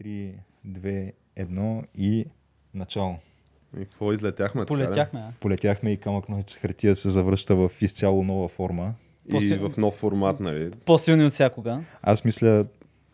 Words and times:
3, 0.00 0.32
2, 0.68 1.12
1 1.36 1.84
и 1.98 2.26
начало. 2.74 3.16
И 3.80 3.84
какво 3.84 4.12
излетяхме? 4.12 4.62
така 4.64 4.74
ли? 4.74 4.84
Полетяхме? 4.84 5.22
Полетяхме 5.40 5.92
и 5.92 5.96
камък 5.96 6.28
ножица 6.28 6.58
хартия 6.58 6.96
се 6.96 7.10
завръща 7.10 7.56
в 7.56 7.70
изцяло 7.80 8.24
нова 8.24 8.48
форма. 8.48 8.94
И 9.28 9.30
После- 9.30 9.58
в 9.58 9.72
нов 9.76 9.94
формат, 9.94 10.40
нали? 10.40 10.70
По-силни 10.84 11.24
от 11.24 11.32
всякога. 11.32 11.80
Аз 12.02 12.24
мисля, 12.24 12.66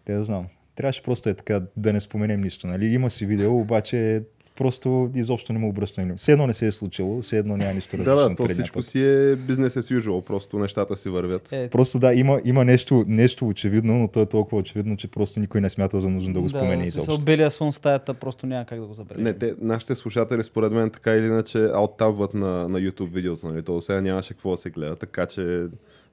те 0.04 0.12
да 0.12 0.24
знам, 0.24 0.46
трябваше 0.74 1.03
просто 1.03 1.29
е 1.29 1.35
така 1.35 1.62
да 1.77 1.93
не 1.93 2.01
споменем 2.01 2.40
нищо. 2.40 2.66
Нали? 2.66 2.87
Има 2.87 3.10
си 3.10 3.26
видео, 3.26 3.60
обаче 3.60 4.22
просто 4.61 5.11
изобщо 5.15 5.53
не 5.53 5.58
му 5.58 5.69
обръщаме. 5.69 6.15
Все 6.17 6.33
едно 6.33 6.47
не 6.47 6.54
се 6.54 6.67
е 6.67 6.71
случило, 6.71 7.21
все 7.22 7.38
едно 7.38 7.56
няма 7.56 7.74
нищо 7.74 7.97
Да, 7.97 8.04
различно 8.04 8.27
да, 8.35 8.42
от 8.42 8.49
то 8.49 8.54
всичко 8.54 8.74
път. 8.74 8.87
си 8.87 9.03
е 9.03 9.37
бизнес 9.37 9.74
as 9.74 10.01
usual, 10.01 10.24
просто 10.24 10.59
нещата 10.59 10.97
си 10.97 11.09
вървят. 11.09 11.53
Е, 11.53 11.69
Просто 11.69 11.99
да, 11.99 12.15
има, 12.15 12.40
има 12.45 12.65
нещо, 12.65 13.04
нещо 13.06 13.49
очевидно, 13.49 13.99
но 13.99 14.09
то 14.09 14.21
е 14.21 14.27
толкова 14.27 14.59
очевидно, 14.59 14.96
че 14.96 15.09
просто 15.09 15.41
никой 15.41 15.60
не 15.60 15.71
смята 15.71 16.01
за 16.01 16.10
нужно 16.10 16.33
да 16.33 16.41
го 16.41 16.48
спомене 16.48 16.84
в 16.84 16.87
изобщо. 16.87 17.12
смисъл, 17.12 17.24
Белия 17.24 17.51
слон 17.51 17.73
в 17.73 17.74
стаята 17.74 18.15
просто 18.15 18.46
няма 18.46 18.65
как 18.65 18.80
да 18.80 18.87
го 18.87 18.95
забележи. 18.95 19.24
Не, 19.24 19.32
те, 19.32 19.54
нашите 19.60 19.95
слушатели 19.95 20.42
според 20.42 20.73
мен 20.73 20.90
така 20.90 21.15
или 21.15 21.27
иначе 21.27 21.65
ауттабват 21.74 22.34
на, 22.34 22.68
на 22.68 22.80
YouTube 22.80 23.09
видеото, 23.12 23.46
нали? 23.46 23.62
То 23.62 23.80
сега 23.80 24.01
нямаше 24.01 24.34
какво 24.34 24.51
да 24.51 24.56
се 24.56 24.70
гледа, 24.70 24.96
така 24.96 25.27
че 25.27 25.66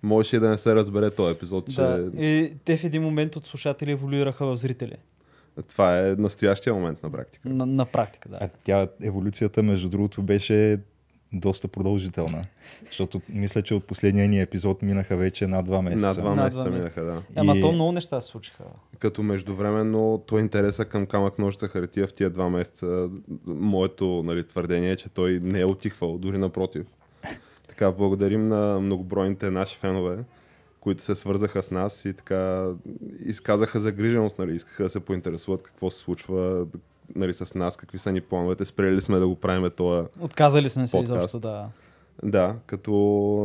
можеше 0.04 0.36
и 0.36 0.40
да 0.40 0.50
не 0.50 0.58
се 0.58 0.76
разбере 0.76 1.10
този 1.10 1.36
епизод, 1.36 1.70
че 1.70 1.82
Да. 1.82 2.12
И 2.18 2.52
те 2.66 2.78
в 2.78 2.84
един 2.84 3.02
момент 3.02 3.36
от 3.36 3.46
слушатели 3.48 3.92
еволюираха 3.92 4.46
в 4.46 4.58
зрители. 4.58 4.96
Това 5.64 6.00
е 6.00 6.16
настоящия 6.18 6.74
момент 6.74 7.04
на 7.04 7.12
практика. 7.12 7.50
На, 7.50 7.66
на 7.66 7.86
практика, 7.86 8.30
да. 8.30 8.38
А 8.42 8.50
тя, 8.64 8.88
еволюцията, 9.04 9.64
между 9.64 9.90
другото, 9.90 10.24
беше 10.24 10.80
доста 11.34 11.68
продължителна. 11.68 12.44
Защото 12.88 13.22
мисля, 13.30 13.62
че 13.62 13.74
от 13.74 13.84
последния 13.84 14.28
ни 14.28 14.42
епизод 14.42 14.82
минаха 14.82 15.16
вече 15.16 15.48
над 15.48 15.66
два 15.66 15.82
месеца. 15.82 16.08
На 16.08 16.14
два 16.14 16.36
месеца 16.36 16.70
минаха, 16.70 17.04
да. 17.04 17.22
Ама 17.36 17.58
И- 17.58 17.62
то 17.62 17.72
много 17.72 17.92
неща 17.92 18.22
се 18.22 18.28
случиха. 18.28 18.64
Като 19.00 19.24
междувременно 19.24 20.24
той 20.28 20.42
интереса 20.42 20.86
към 20.86 21.06
камък 21.06 21.40
ножица 21.40 21.68
хартия 21.68 22.08
в 22.08 22.14
тия 22.14 22.30
два 22.30 22.50
месеца, 22.50 23.10
моето 23.46 24.24
нали, 24.26 24.48
твърдение 24.48 24.92
е, 24.92 24.96
че 24.96 25.10
той 25.10 25.40
не 25.44 25.60
е 25.60 25.66
отихвал, 25.66 26.18
дори 26.18 26.38
напротив. 26.38 26.86
Така, 27.68 27.92
благодарим 27.92 28.48
на 28.48 28.80
многобройните 28.80 29.52
наши 29.52 29.78
фенове, 29.78 30.18
които 30.88 31.04
се 31.04 31.16
свързаха 31.16 31.64
с 31.64 31.72
нас 31.72 32.06
и 32.06 32.14
така 32.14 32.68
изказаха 33.26 33.80
загриженост, 33.80 34.40
нали, 34.40 34.56
искаха 34.56 34.84
да 34.84 34.90
се 34.90 35.00
поинтересуват 35.00 35.64
какво 35.64 35.90
се 35.90 35.98
случва 36.00 36.68
нали, 37.16 37.34
с 37.34 37.56
нас, 37.56 37.78
какви 37.78 37.98
са 37.98 38.12
ни 38.12 38.22
плановете, 38.22 38.66
спрели 38.66 38.96
ли 38.96 39.02
сме 39.02 39.20
да 39.20 39.28
го 39.28 39.36
правим 39.36 39.70
това. 39.78 40.06
Отказали 40.20 40.70
сме 40.70 40.88
се 40.88 40.98
Подкаст. 40.98 41.12
изобщо 41.20 41.40
да... 41.40 41.68
Да, 42.24 42.56
като 42.66 42.92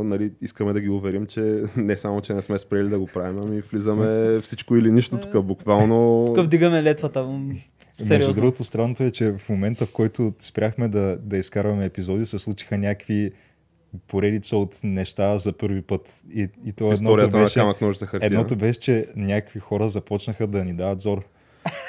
нали, 0.05 0.33
искаме 0.43 0.73
да 0.73 0.81
ги 0.81 0.89
уверим, 0.89 1.27
че 1.27 1.63
не 1.77 1.97
само, 1.97 2.20
че 2.20 2.35
не 2.35 2.43
сме 2.43 2.59
спрели 2.59 2.89
да 2.89 2.98
го 2.98 3.07
правим, 3.07 3.41
ами 3.45 3.61
влизаме 3.61 4.41
всичко 4.43 4.77
или 4.77 4.91
нищо 4.91 5.19
тук, 5.19 5.45
буквално. 5.45 6.25
Тук 6.27 6.45
вдигаме 6.45 6.83
летвата. 6.83 7.23
м, 7.23 7.39
Между 7.39 7.59
Сериозно. 7.98 8.35
другото, 8.35 8.65
странното 8.65 9.03
е, 9.03 9.11
че 9.11 9.33
в 9.39 9.48
момента, 9.48 9.87
в 9.87 9.93
който 9.93 10.33
спряхме 10.39 10.89
да, 10.89 11.17
да 11.17 11.37
изкарваме 11.37 11.85
епизоди, 11.85 12.27
се 12.27 12.39
случиха 12.39 12.79
някакви 12.79 13.33
поредица 14.09 14.57
от 14.57 14.77
неща 14.85 15.39
за 15.39 15.53
първи 15.53 15.83
път. 15.83 16.23
И, 16.31 16.48
и 16.65 16.73
то 16.73 16.93
едното 16.93 17.31
беше, 17.31 17.59
на 17.59 17.75
камък 17.75 17.98
хартия. 18.01 18.27
едното 18.27 18.57
беше, 18.57 18.81
че 18.81 19.07
някакви 19.17 19.61
хора 19.61 19.89
започнаха 19.89 20.47
да 20.47 20.65
ни 20.65 20.75
дават 20.75 21.01
зор. 21.01 21.25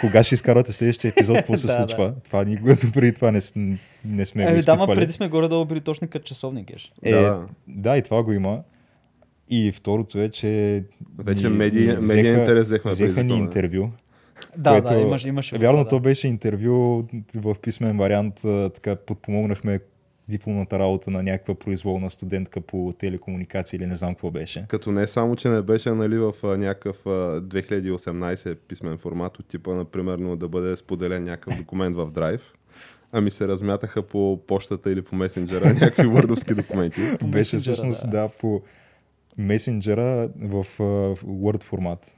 Кога 0.02 0.24
ще 0.24 0.36
изкарвате 0.36 0.74
следващия 0.74 1.10
епизод, 1.10 1.36
какво 1.38 1.58
се 1.58 1.68
Да, 1.68 1.74
случва? 1.74 2.14
Това 2.24 2.44
никога 2.44 2.78
преди 2.94 3.14
това 3.14 3.32
не, 3.32 3.40
не 4.06 4.26
сме 4.26 4.44
го 4.44 4.50
Еми, 4.50 4.62
да, 4.62 4.76
ма 4.76 4.78
изпитвали. 4.78 4.96
преди 4.96 5.12
сме 5.14 5.28
горе-долу 5.28 5.66
били 5.66 5.82
точно 5.82 6.08
като 6.08 6.26
часовник, 6.26 6.68
геш. 6.68 6.92
Е, 7.04 7.12
Да, 7.12 7.22
да, 7.22 7.30
да. 7.30 7.48
да, 7.68 7.98
и 7.98 8.02
това 8.02 8.24
го 8.24 8.34
има. 8.34 8.64
И 9.50 9.72
второто 9.72 10.20
е, 10.20 10.30
че 10.30 10.84
Вече 11.18 11.50
ни- 11.50 11.56
медии- 11.58 11.88
ни 11.88 11.96
медиен 11.98 12.40
интерес 12.40 12.64
взехме 12.64 12.92
взеха 12.92 13.24
ни 13.24 13.38
интервю. 13.38 13.90
Да, 14.58 14.72
което, 14.72 14.88
да, 14.88 15.00
имаш, 15.00 15.26
имаше. 15.26 15.58
Вярно, 15.58 15.78
това, 15.78 15.88
то 15.88 15.96
да. 15.96 16.02
беше 16.02 16.28
интервю 16.28 17.04
в 17.36 17.56
писмен 17.62 17.98
вариант. 17.98 18.40
Така 18.76 18.96
подпомогнахме 18.96 19.80
дипломната 20.30 20.80
работа 20.80 21.12
на 21.12 21.24
някаква 21.24 21.56
произволна 21.56 22.10
студентка 22.10 22.62
по 22.62 22.94
телекомуникации 23.00 23.78
или 23.78 23.86
не 23.86 23.96
знам 23.96 24.14
какво 24.14 24.32
беше. 24.32 24.66
Като 24.68 24.92
не 24.92 25.08
само, 25.08 25.36
че 25.36 25.50
не 25.50 25.62
беше 25.62 25.92
нали, 25.92 26.18
в 26.18 26.34
някакъв 26.44 27.06
а, 27.06 27.42
2018 27.42 28.56
писмен 28.56 28.98
формат 28.98 29.40
от 29.40 29.48
типа, 29.48 29.74
например, 29.74 30.18
да 30.36 30.48
бъде 30.48 30.78
споделен 30.78 31.24
някакъв 31.24 31.58
документ 31.58 31.96
в 31.96 32.12
Drive, 32.12 32.42
ами 33.12 33.32
се 33.32 33.48
размятаха 33.48 34.02
по 34.02 34.40
почтата 34.48 34.92
или 34.92 35.02
по 35.02 35.16
месенджера 35.16 35.66
някакви 35.74 36.08
върдовски 36.08 36.54
документи. 36.54 37.02
Беше 37.24 37.58
всъщност, 37.58 38.10
да. 38.10 38.22
да. 38.22 38.30
по 38.30 38.62
месенджера 39.38 40.30
в 40.42 40.66
в 40.80 41.18
Word 41.24 41.64
формат. 41.64 42.16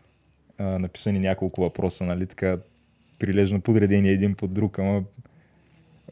А, 0.57 0.63
написани 0.79 1.19
няколко 1.19 1.61
въпроса, 1.61 2.05
нали, 2.05 2.25
така 2.25 2.57
прилежно 3.19 3.61
подредени 3.61 4.09
един 4.09 4.35
под 4.35 4.53
друг, 4.53 4.79
ама 4.79 5.03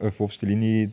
в 0.02 0.22
общи 0.22 0.48
линии 0.48 0.90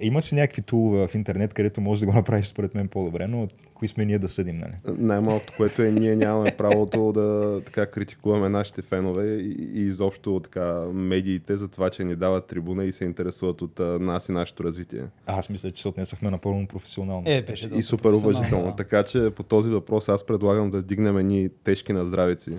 има 0.00 0.22
си 0.22 0.34
някакви 0.34 0.62
тулове 0.62 1.06
в 1.08 1.14
интернет, 1.14 1.54
където 1.54 1.80
можеш 1.80 2.00
да 2.00 2.06
го 2.06 2.12
направиш 2.12 2.46
според 2.46 2.74
мен 2.74 2.88
по-добре, 2.88 3.26
но 3.26 3.48
кои 3.74 3.88
сме 3.88 4.04
ние 4.04 4.18
да 4.18 4.28
съдим, 4.28 4.58
нали? 4.58 4.72
Най-малкото, 4.98 5.52
което 5.56 5.82
е, 5.82 5.90
ние 5.90 6.16
нямаме 6.16 6.56
правото 6.56 7.12
да 7.12 7.60
така 7.64 7.86
критикуваме 7.86 8.48
нашите 8.48 8.82
фенове 8.82 9.26
и, 9.26 9.56
и 9.74 9.80
изобщо 9.80 10.40
така 10.40 10.84
медиите 10.92 11.56
за 11.56 11.68
това, 11.68 11.90
че 11.90 12.04
ни 12.04 12.16
дават 12.16 12.46
трибуна 12.46 12.84
и 12.84 12.92
се 12.92 13.04
интересуват 13.04 13.62
от 13.62 13.80
а, 13.80 13.98
нас 13.98 14.28
и 14.28 14.32
нашето 14.32 14.64
развитие. 14.64 15.02
Аз 15.26 15.50
мисля, 15.50 15.70
че 15.70 15.82
се 15.82 15.88
отнесахме 15.88 16.30
напълно 16.30 16.66
професионално. 16.66 17.22
Е, 17.26 17.42
беше 17.42 17.70
и 17.74 17.82
супер 17.82 18.10
уважително. 18.10 18.70
да. 18.70 18.76
Така 18.76 19.02
че 19.02 19.30
по 19.30 19.42
този 19.42 19.70
въпрос 19.70 20.08
аз 20.08 20.26
предлагам 20.26 20.70
да 20.70 20.82
дигнем 20.82 21.18
едни 21.18 21.48
тежки 21.64 21.92
на 21.92 22.04
здравици 22.04 22.50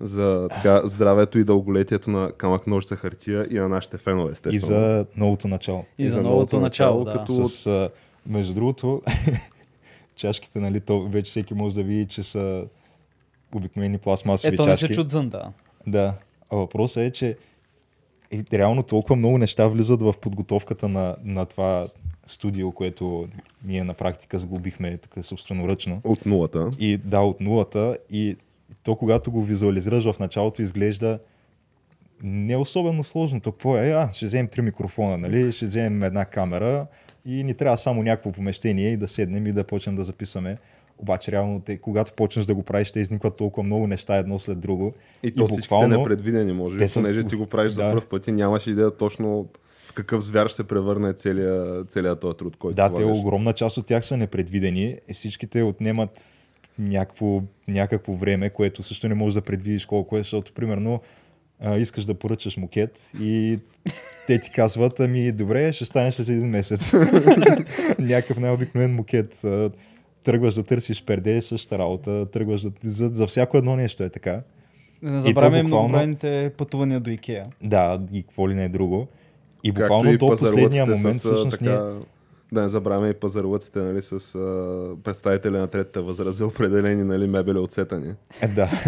за 0.00 0.48
така, 0.50 0.80
здравето 0.84 1.38
и 1.38 1.44
дълголетието 1.44 2.10
на 2.10 2.32
камък 2.32 2.66
ножица 2.66 2.96
хартия 2.96 3.46
и 3.50 3.54
на 3.54 3.68
нашите 3.68 3.98
фенове, 3.98 4.28
и 4.28 4.32
естествено. 4.32 4.60
за 4.80 5.06
новото 5.16 5.48
начало. 5.48 5.84
И 5.98 6.06
за 6.06 6.22
новото 6.22 6.60
начало, 6.60 7.04
да. 7.04 7.12
като- 7.12 7.48
С, 7.48 7.66
а, 7.66 7.90
между 8.26 8.54
другото, 8.54 9.02
чашките, 10.16 10.60
нали, 10.60 10.80
то 10.80 11.08
вече 11.08 11.30
всеки 11.30 11.54
може 11.54 11.74
да 11.74 11.82
види, 11.82 12.06
че 12.06 12.22
са 12.22 12.64
обикновени 13.54 13.98
пластмасови 13.98 14.54
Ето 14.54 14.62
не 14.62 14.68
чашки. 14.68 14.86
се 14.86 14.94
чудзън, 14.94 15.28
да. 15.28 15.52
Да. 15.86 16.14
А 16.50 16.56
въпросът 16.56 17.02
е, 17.02 17.10
че 17.10 17.36
е, 18.32 18.42
реално 18.52 18.82
толкова 18.82 19.16
много 19.16 19.38
неща 19.38 19.68
влизат 19.68 20.02
в 20.02 20.14
подготовката 20.20 20.88
на, 20.88 21.16
на 21.24 21.46
това 21.46 21.86
студио, 22.26 22.72
което 22.72 23.28
ние 23.64 23.84
на 23.84 23.94
практика 23.94 24.38
сглобихме 24.38 24.96
тук 24.96 25.24
собственоръчно. 25.24 26.00
От 26.04 26.26
нулата. 26.26 26.70
И 26.78 26.96
да, 26.96 27.20
от 27.20 27.40
нулата. 27.40 27.96
И 28.10 28.36
то, 28.86 28.96
когато 28.96 29.30
го 29.30 29.42
визуализираш 29.42 30.04
в 30.04 30.18
началото, 30.18 30.62
изглежда 30.62 31.18
не 32.22 32.56
особено 32.56 33.04
сложно. 33.04 33.40
То 33.40 33.52
какво 33.52 33.76
е? 33.78 33.90
А, 33.90 34.12
ще 34.12 34.26
вземем 34.26 34.48
три 34.48 34.62
микрофона, 34.62 35.18
нали? 35.18 35.52
ще 35.52 35.66
вземем 35.66 36.02
една 36.02 36.24
камера 36.24 36.86
и 37.24 37.44
ни 37.44 37.54
трябва 37.54 37.76
само 37.76 38.02
някакво 38.02 38.32
помещение 38.32 38.92
и 38.92 38.96
да 38.96 39.08
седнем 39.08 39.46
и 39.46 39.52
да 39.52 39.64
почнем 39.64 39.94
да 39.94 40.04
записваме. 40.04 40.56
Обаче, 40.98 41.32
реално, 41.32 41.60
те, 41.60 41.76
когато 41.78 42.12
почнеш 42.12 42.46
да 42.46 42.54
го 42.54 42.62
правиш, 42.62 42.88
ще 42.88 43.00
изникват 43.00 43.36
толкова 43.36 43.62
много 43.62 43.86
неща 43.86 44.16
едно 44.16 44.38
след 44.38 44.60
друго. 44.60 44.94
И 45.22 45.30
то 45.30 45.46
всичките 45.46 45.86
непредвидени, 45.86 46.52
може 46.52 46.74
би, 46.74 46.78
те 46.78 46.88
са- 46.88 47.00
понеже 47.00 47.24
ти 47.24 47.36
го 47.36 47.46
правиш 47.46 47.72
за 47.72 47.84
да. 47.84 47.90
първ 47.92 48.06
път 48.10 48.26
и 48.26 48.32
нямаш 48.32 48.66
идея 48.66 48.90
точно 48.90 49.48
в 49.86 49.92
какъв 49.92 50.24
звяр 50.24 50.46
ще 50.46 50.56
се 50.56 50.64
превърне 50.64 51.12
целият, 51.12 51.90
целият 51.90 52.20
този 52.20 52.36
труд, 52.36 52.56
който 52.56 52.76
Да, 52.76 52.94
те 52.94 53.04
огромна 53.04 53.52
част 53.52 53.76
от 53.78 53.86
тях 53.86 54.06
са 54.06 54.16
непредвидени. 54.16 54.96
и 55.08 55.14
Всичките 55.14 55.62
отнемат 55.62 56.35
някакво, 56.78 57.42
някакво 57.68 58.12
време, 58.12 58.50
което 58.50 58.82
също 58.82 59.08
не 59.08 59.14
можеш 59.14 59.34
да 59.34 59.40
предвидиш 59.40 59.86
колко 59.86 60.16
е, 60.16 60.20
защото 60.20 60.52
примерно 60.52 61.00
а, 61.60 61.76
искаш 61.76 62.04
да 62.04 62.14
поръчаш 62.14 62.56
мукет 62.56 63.10
и 63.20 63.58
те 64.26 64.40
ти 64.40 64.50
казват, 64.50 65.00
ами 65.00 65.32
добре, 65.32 65.72
ще 65.72 65.84
стане 65.84 66.12
след 66.12 66.28
един 66.28 66.46
месец. 66.48 66.92
Някакъв 67.98 68.38
най-обикновен 68.38 68.94
мукет. 68.94 69.44
А, 69.44 69.70
Тръгваш 70.22 70.54
да 70.54 70.62
търсиш 70.62 71.04
перде, 71.04 71.42
същата 71.42 71.78
работа, 71.78 72.26
тръгваш 72.30 72.60
да... 72.60 72.70
За, 72.84 73.08
за 73.08 73.26
всяко 73.26 73.58
едно 73.58 73.76
нещо 73.76 74.04
е 74.04 74.08
така. 74.08 74.42
Не 75.02 75.20
забравяме 75.20 75.62
буквално- 75.62 75.88
многобройните 75.88 76.52
пътувания 76.56 77.00
до 77.00 77.10
Икеа. 77.10 77.46
Да, 77.62 78.00
и 78.12 78.22
какво 78.22 78.48
ли 78.48 78.54
не 78.54 78.64
е 78.64 78.68
друго. 78.68 79.06
И 79.64 79.72
буквално 79.72 80.10
и 80.10 80.16
до 80.16 80.28
последния 80.28 80.86
момент 80.86 81.16
всъщност 81.16 81.58
така, 81.58 81.82
ние... 81.84 82.00
Да 82.52 82.62
не 82.62 82.68
забравяме 82.68 83.08
и 83.08 83.14
пазарлъците 83.14 83.78
нали, 83.78 84.02
с 84.02 84.12
а, 84.34 84.96
представители 85.04 85.58
на 85.58 85.66
третата 85.66 86.02
възраст 86.02 86.38
за 86.38 86.46
определени 86.46 87.04
нали, 87.04 87.26
мебели 87.26 87.58
от 87.58 87.72
сетани. 87.72 88.14
Е, 88.42 88.48
да. 88.48 88.70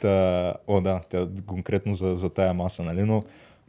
Та, 0.00 0.54
о, 0.66 0.80
да, 0.80 1.00
тя, 1.10 1.28
конкретно 1.46 1.94
за, 1.94 2.16
за 2.16 2.28
тая 2.28 2.54
маса, 2.54 2.82
нали, 2.82 3.04
но 3.04 3.24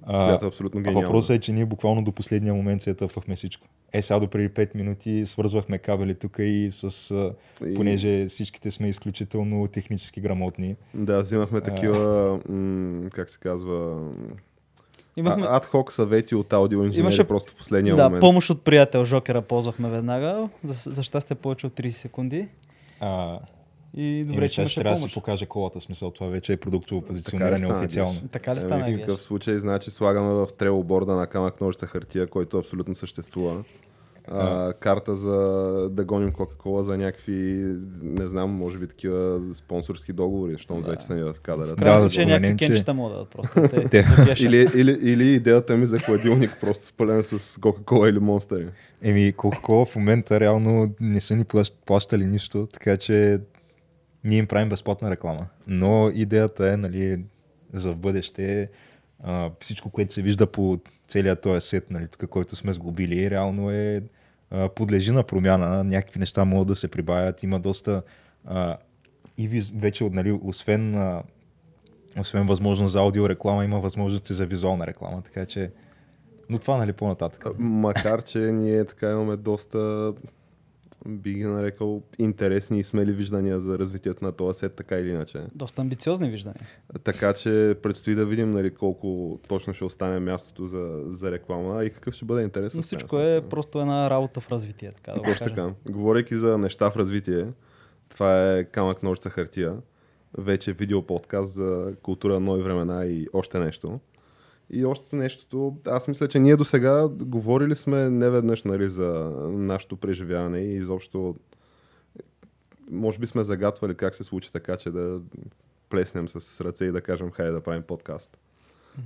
а, 0.05 0.27
Която 0.27 0.45
е 0.45 0.47
абсолютно 0.47 0.81
а 0.85 0.91
въпросът 0.91 1.35
е, 1.35 1.39
че 1.39 1.53
ние 1.53 1.65
буквално 1.65 2.03
до 2.03 2.11
последния 2.11 2.53
момент 2.53 2.81
се 2.81 2.89
етъпвахме 2.89 3.35
всичко. 3.35 3.67
Е, 3.93 4.01
сега 4.01 4.19
до 4.19 4.27
преди 4.27 4.49
5 4.49 4.75
минути 4.75 5.23
свързвахме 5.25 5.77
кабели 5.77 6.15
тук 6.15 6.35
и 6.39 6.69
с, 6.71 7.11
а, 7.11 7.33
И- 7.67 7.75
понеже 7.75 8.25
всичките 8.27 8.71
сме 8.71 8.89
изключително 8.89 9.67
технически 9.67 10.21
грамотни. 10.21 10.75
Да, 10.93 11.21
взимахме 11.21 11.61
такива, 11.61 12.39
м- 12.49 13.09
как 13.09 13.29
се 13.29 13.39
казва, 13.39 14.07
Имахме, 15.17 15.45
а, 15.49 15.55
адхок 15.55 15.91
съвети 15.91 16.35
от 16.35 16.53
аудиоинженери 16.53 16.99
Имаше- 17.01 17.23
просто 17.23 17.51
в 17.51 17.55
последния 17.55 17.95
да, 17.95 18.03
момент. 18.03 18.21
помощ 18.21 18.49
от 18.49 18.61
приятел 18.61 19.05
Жокера 19.05 19.41
ползвахме 19.41 19.89
веднага. 19.89 20.49
За, 20.63 20.91
за 20.91 21.03
щастие 21.03 21.35
повече 21.35 21.67
от 21.67 21.73
30 21.73 21.89
секунди. 21.89 22.47
А, 22.99 23.39
И 23.93 24.23
добре, 24.23 24.49
че 24.49 24.67
ще 24.67 24.81
трябва 24.81 24.95
да 24.95 25.07
си 25.07 25.13
покаже 25.13 25.45
колата, 25.45 25.81
смисъл 25.81 26.11
това 26.11 26.27
вече 26.27 26.53
е 26.53 26.57
продуктово 26.57 27.01
позициониране 27.01 27.73
официално. 27.73 28.21
Така 28.31 28.55
ли 28.55 28.59
стана? 28.59 28.85
в 28.85 28.87
Геш? 28.87 28.97
такъв 28.97 29.21
случай, 29.21 29.57
значи 29.57 29.91
слагаме 29.91 30.33
в 30.33 30.47
трелоборда 30.57 31.15
на 31.15 31.27
камък 31.27 31.61
ножица 31.61 31.87
хартия, 31.87 32.27
който 32.27 32.57
абсолютно 32.57 32.95
съществува. 32.95 33.63
А, 34.27 34.73
карта 34.73 35.15
за 35.15 35.31
да 35.89 36.05
гоним 36.05 36.31
Кока-Кола 36.31 36.83
за 36.83 36.97
някакви, 36.97 37.33
не 38.01 38.25
знам, 38.25 38.49
може 38.49 38.77
би 38.77 38.87
такива 38.87 39.41
спонсорски 39.53 40.13
договори, 40.13 40.51
защото 40.51 40.81
Да. 40.81 40.89
вече 40.89 41.01
са 41.01 41.15
ни 41.15 41.23
в 41.23 41.35
кадъра. 41.35 41.67
В 41.67 41.75
крайна 41.75 41.95
Да, 41.95 42.03
да 42.03 42.09
случай 42.09 42.25
някакви 42.27 42.57
че- 42.57 42.65
кенчета 42.67 42.93
могат 42.93 43.17
да 43.19 43.25
просто. 43.25 43.61
Те, 43.69 43.89
Те-. 43.89 44.05
Или, 44.39 44.67
или, 44.75 44.91
или 45.01 45.23
идеята 45.25 45.77
ми 45.77 45.85
за 45.85 45.99
хладилник, 45.99 46.57
просто 46.61 46.85
спален 46.85 47.23
с 47.23 47.59
Кока-Кола 47.59 48.09
или 48.09 48.19
Монстери. 48.19 48.67
Еми, 49.01 49.33
Coca-Cola 49.33 49.85
в 49.85 49.95
момента 49.95 50.39
реално 50.39 50.93
не 50.99 51.21
са 51.21 51.35
ни 51.35 51.45
плащ- 51.45 51.75
плащали 51.85 52.25
нищо, 52.25 52.67
така 52.67 52.97
че 52.97 53.39
ние 54.23 54.37
им 54.37 54.47
правим 54.47 54.69
безплатна 54.69 55.11
реклама. 55.11 55.45
Но 55.67 56.09
идеята 56.09 56.69
е, 56.69 56.77
нали, 56.77 57.19
за 57.73 57.91
в 57.91 57.97
бъдеще 57.97 58.69
всичко, 59.59 59.89
което 59.89 60.13
се 60.13 60.21
вижда 60.21 60.47
по 60.47 60.79
целият 61.07 61.41
този 61.41 61.67
сет, 61.67 61.91
нали, 61.91 62.07
тук, 62.07 62.29
който 62.29 62.55
сме 62.55 62.73
сглобили, 62.73 63.29
реално 63.29 63.71
е 63.71 64.03
а, 64.51 64.69
подлежи 64.69 65.11
на 65.11 65.23
промяна. 65.23 65.83
Някакви 65.83 66.19
неща 66.19 66.45
могат 66.45 66.67
да 66.67 66.75
се 66.75 66.87
прибавят. 66.87 67.43
Има 67.43 67.59
доста 67.59 68.01
а, 68.45 68.77
и 69.37 69.47
вече, 69.75 70.03
нали, 70.03 70.31
освен, 70.31 70.95
а, 70.95 71.23
освен 72.19 72.47
възможност 72.47 72.91
за 72.91 72.99
аудиореклама, 72.99 73.65
има 73.65 73.79
възможности 73.79 74.33
за 74.33 74.45
визуална 74.45 74.87
реклама, 74.87 75.21
така 75.21 75.45
че 75.45 75.71
но 76.49 76.59
това, 76.59 76.77
нали, 76.77 76.93
по-нататък. 76.93 77.45
Макар, 77.57 78.23
че 78.23 78.39
ние 78.39 78.85
така 78.85 79.11
имаме 79.11 79.35
доста, 79.35 80.13
би 81.07 81.33
ги 81.33 81.43
нарекал, 81.43 82.01
интересни 82.19 82.79
и 82.79 82.83
смели 82.83 83.11
виждания 83.11 83.59
за 83.59 83.79
развитието 83.79 84.25
на 84.25 84.31
този 84.31 84.59
сет, 84.59 84.75
така 84.75 84.95
или 84.95 85.09
иначе. 85.09 85.41
Доста 85.55 85.81
амбициозни 85.81 86.29
виждания. 86.29 86.67
Така 87.03 87.33
че 87.33 87.75
предстои 87.83 88.15
да 88.15 88.25
видим 88.25 88.51
нали, 88.51 88.69
колко 88.73 89.39
точно 89.47 89.73
ще 89.73 89.85
остане 89.85 90.19
мястото 90.19 90.65
за, 90.65 91.01
за 91.07 91.31
реклама 91.31 91.83
и 91.83 91.89
какъв 91.89 92.13
ще 92.13 92.25
бъде 92.25 92.43
интересен. 92.43 92.77
Но 92.77 92.83
всичко 92.83 93.19
е 93.19 93.41
просто 93.49 93.81
една 93.81 94.09
работа 94.09 94.41
в 94.41 94.51
развитие. 94.51 94.91
Така 94.91 95.11
да 95.11 95.21
Точно 95.21 95.47
така. 95.47 95.73
Говорейки 95.89 96.35
за 96.35 96.57
неща 96.57 96.91
в 96.91 96.97
развитие, 96.97 97.47
това 98.09 98.53
е 98.53 98.63
камък 98.63 99.03
ножица 99.03 99.29
хартия. 99.29 99.77
Вече 100.37 100.73
видеоподкаст 100.73 101.53
за 101.53 101.93
култура, 102.01 102.39
нови 102.39 102.63
времена 102.63 103.05
и 103.05 103.27
още 103.33 103.59
нещо. 103.59 103.99
И 104.69 104.85
още 104.85 105.15
нещото, 105.15 105.77
аз 105.87 106.07
мисля, 106.07 106.27
че 106.27 106.39
ние 106.39 106.55
до 106.55 106.65
сега 106.65 107.07
говорили 107.07 107.75
сме 107.75 108.09
неведнъж 108.09 108.63
нали, 108.63 108.89
за 108.89 109.31
нашето 109.51 109.95
преживяване 109.95 110.59
и 110.59 110.75
изобщо 110.75 111.35
може 112.91 113.19
би 113.19 113.27
сме 113.27 113.43
загатвали 113.43 113.95
как 113.95 114.15
се 114.15 114.23
случи 114.23 114.51
така, 114.53 114.77
че 114.77 114.91
да 114.91 115.19
плеснем 115.89 116.27
с 116.27 116.61
ръце 116.61 116.85
и 116.85 116.91
да 116.91 117.01
кажем 117.01 117.31
хайде 117.31 117.51
да 117.51 117.61
правим 117.61 117.83
подкаст. 117.83 118.37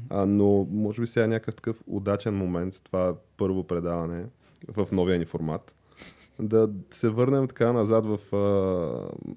А, 0.09 0.25
но 0.25 0.68
може 0.71 1.01
би 1.01 1.07
сега 1.07 1.24
е 1.24 1.27
някакъв 1.27 1.56
такъв 1.56 1.81
удачен 1.88 2.36
момент, 2.36 2.81
това 2.83 3.15
първо 3.38 3.63
предаване 3.63 4.25
в 4.68 4.88
новия 4.92 5.19
ни 5.19 5.25
формат, 5.25 5.74
да 6.39 6.69
се 6.92 7.10
върнем 7.10 7.48
така 7.48 7.74
назад 7.74 8.06
в, 8.06 8.19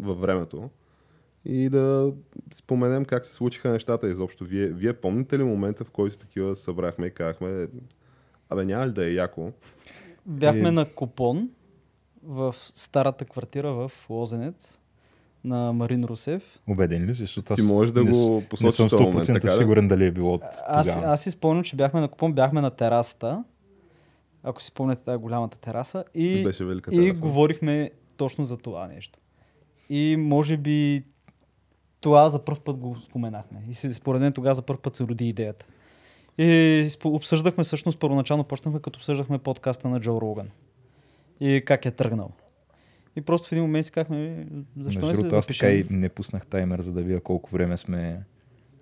във 0.01 0.21
времето 0.21 0.71
и 1.45 1.69
да 1.69 2.13
споменем 2.53 3.05
как 3.05 3.27
се 3.27 3.35
случиха 3.35 3.71
нещата 3.71 4.09
изобщо. 4.09 4.45
Вие, 4.45 4.67
вие 4.67 4.93
помните 4.93 5.39
ли 5.39 5.45
момента, 5.45 5.85
в 5.85 5.91
който 5.91 6.19
такива 6.19 6.57
събрахме 6.57 7.07
и 7.07 7.11
казахме, 7.11 7.67
абе 8.49 8.65
няма 8.65 8.87
ли 8.87 8.93
да 8.93 9.07
е 9.07 9.13
яко? 9.13 9.53
Бяхме 10.27 10.69
И- 10.69 10.73
на 10.73 10.85
купон 10.87 11.51
в 12.23 12.55
старата 12.75 13.25
квартира 13.25 13.73
в 13.73 13.93
Лозенец 14.11 14.81
на 15.45 15.73
Марин 15.73 16.05
Русев. 16.05 16.61
Убеден 16.69 17.05
ли 17.05 17.15
си? 17.15 17.21
Защото 17.21 17.55
Ти 17.55 17.63
можеш 17.63 17.93
да 17.93 18.05
не, 18.05 18.11
го 18.11 18.17
с- 18.17 18.31
не 18.31 18.49
посочиш 18.49 18.75
съм 18.75 18.87
в 18.87 18.91
този 18.91 19.03
момент, 19.05 19.21
100% 19.21 19.33
така 19.35 19.49
сигурен 19.49 19.89
дали 19.89 20.07
е 20.07 20.11
било 20.11 20.35
от 20.35 20.43
Аз, 20.67 20.87
тогава. 20.95 21.13
аз 21.13 21.23
си 21.23 21.31
спомням, 21.31 21.65
че 21.65 21.77
бяхме 21.77 22.01
на 22.01 22.09
купон, 22.09 22.33
бяхме 22.33 22.61
на 22.61 22.71
терасата. 22.71 23.45
Ако 24.43 24.63
си 24.63 24.67
спомняте 24.67 25.03
тази 25.03 25.17
голямата 25.19 25.59
тераса. 25.59 26.05
И, 26.15 26.45
Беше 26.45 26.65
велика 26.65 26.95
и 26.95 26.99
тераса. 26.99 27.21
говорихме 27.23 27.91
точно 28.17 28.45
за 28.45 28.57
това 28.57 28.87
нещо. 28.87 29.19
И 29.91 30.17
може 30.19 30.57
би 30.57 31.05
това 32.01 32.29
за 32.29 32.45
първ 32.45 32.61
път 32.61 32.77
го 32.77 32.97
споменахме. 32.97 33.63
И 33.69 33.75
според 33.75 34.21
мен 34.21 34.33
тогава 34.33 34.55
за 34.55 34.63
първ 34.63 34.81
път 34.81 34.95
се 34.95 35.05
роди 35.05 35.29
идеята. 35.29 35.67
И 36.39 36.89
обсъждахме, 37.05 37.65
всъщност 37.65 37.99
първоначално 37.99 38.45
почнахме 38.45 38.81
като 38.81 38.99
обсъждахме 38.99 39.39
подкаста 39.39 39.89
на 39.89 40.01
Джо 40.01 40.21
Роган. 40.21 40.49
И 41.41 41.63
как 41.67 41.87
е 41.87 41.91
тръгнал. 41.91 42.31
И 43.17 43.21
просто 43.21 43.49
в 43.49 43.53
един 43.53 43.65
момент 43.65 43.87
си 43.87 43.93
казахме, 43.93 44.47
защо 44.77 45.01
Между 45.01 45.11
не 45.11 45.17
се 45.17 45.23
другото, 45.23 45.37
аз 45.37 45.47
така 45.47 45.71
и 45.71 45.79
запишем? 45.79 45.97
не 45.97 46.09
пуснах 46.09 46.47
таймер, 46.47 46.81
за 46.81 46.93
да 46.93 47.03
видя 47.03 47.21
колко 47.21 47.51
време 47.51 47.77
сме 47.77 48.21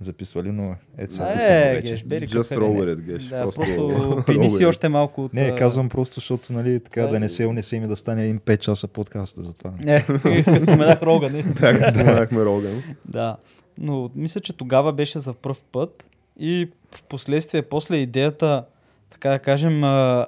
записвали, 0.00 0.50
но 0.52 0.74
ето 0.98 1.12
сега 1.12 1.26
Е, 1.26 1.32
пускаме 1.34 1.74
вече. 1.74 1.92
геш, 1.92 2.04
бери 2.04 2.28
Just 2.28 2.58
roll 2.58 2.84
не. 2.86 2.92
it, 2.92 3.00
геш. 3.02 3.24
Да, 3.24 3.42
Просто 3.42 4.22
пини 4.26 4.50
си 4.50 4.66
още 4.66 4.88
малко 4.88 5.24
от... 5.24 5.34
Не, 5.34 5.54
казвам 5.54 5.88
просто, 5.88 6.14
защото 6.14 6.52
нали, 6.52 6.80
така 6.80 7.02
Да, 7.02 7.08
да 7.08 7.20
не 7.20 7.28
се 7.28 7.46
унесем 7.46 7.84
и 7.84 7.88
да 7.88 7.96
стане 7.96 8.22
един 8.24 8.38
5 8.38 8.58
часа 8.58 8.88
подкаста 8.88 9.42
за 9.42 9.54
това. 9.54 9.72
Не, 9.78 10.04
като 10.44 10.62
споменах 10.62 11.02
Роган. 11.02 11.32
не? 11.32 11.54
Така, 11.54 11.90
споменахме 11.90 12.44
Роган. 12.44 12.82
Да, 13.04 13.36
но 13.78 14.10
мисля, 14.14 14.40
че 14.40 14.52
тогава 14.52 14.92
беше 14.92 15.18
за 15.18 15.32
първ 15.32 15.56
път 15.72 16.04
и 16.40 16.68
в 16.90 17.02
последствие, 17.02 17.62
после 17.62 17.96
идеята, 17.96 18.64
така 19.10 19.30
да 19.30 19.38
кажем, 19.38 19.84
а, 19.84 20.26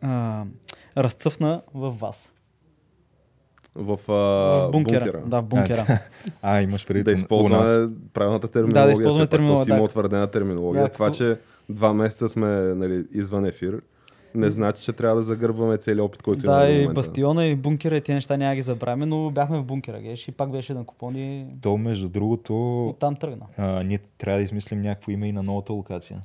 а, 0.00 0.44
разцъфна 0.96 1.62
в 1.74 1.90
вас. 1.90 2.32
В, 3.80 3.98
а, 4.08 4.12
в 4.12 4.70
бункера. 4.70 5.00
бункера. 5.00 5.22
Да, 5.26 5.40
в 5.40 5.46
бункера. 5.46 5.84
А, 6.42 6.60
имаш 6.60 6.86
преди 6.86 7.02
Да 7.02 7.10
у 7.10 7.12
нас. 7.12 7.20
използваме 7.20 7.88
правилната 8.14 8.48
терминология. 8.48 8.80
Да, 8.80 8.86
да 8.86 8.92
използваме 8.92 9.26
терминология, 9.26 9.64
си 9.64 9.70
има 9.70 9.82
утвърдена 9.82 10.26
терминология. 10.26 10.82
Да, 10.82 10.88
Това, 10.88 11.06
като- 11.06 11.18
че 11.18 11.36
два 11.68 11.92
месеца 11.92 12.28
сме 12.28 12.46
нали, 12.74 13.04
извън 13.12 13.44
ефир, 13.44 13.80
не 14.34 14.50
значи, 14.50 14.82
че 14.82 14.92
трябва 14.92 15.16
да 15.16 15.22
загърбваме 15.22 15.76
целият 15.76 16.00
опит, 16.00 16.22
който 16.22 16.46
имаме 16.46 16.60
да, 16.60 16.68
и 16.68 16.74
момента. 16.74 16.92
бастиона, 16.94 17.44
и 17.44 17.54
бункера, 17.54 17.96
и 17.96 18.00
тези 18.00 18.14
неща 18.14 18.36
няма 18.36 18.54
ги 18.54 18.62
забравяме, 18.62 19.06
но 19.06 19.30
бяхме 19.30 19.58
в 19.58 19.64
бункера, 19.64 20.00
геш, 20.00 20.28
и 20.28 20.32
пак 20.32 20.50
беше 20.50 20.74
на 20.74 20.84
купон 20.84 21.16
и 21.16 21.46
То, 21.60 21.76
между 21.76 22.08
другото, 22.08 22.86
оттам 22.88 23.16
тръгна. 23.16 23.46
а, 23.58 23.82
ние 23.82 23.98
трябва 24.18 24.38
да 24.38 24.44
измислим 24.44 24.80
някакво 24.80 25.12
име 25.12 25.26
и 25.26 25.32
на 25.32 25.42
новата 25.42 25.72
локация. 25.72 26.18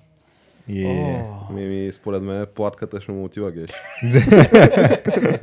И 0.68 0.86
О, 0.86 1.54
Ми, 1.54 1.62
ми, 1.62 1.92
според 1.94 2.24
мен 2.24 2.46
платката 2.56 3.02
ще 3.02 3.12
му 3.12 3.24
отива, 3.26 3.52
геш. 3.52 3.70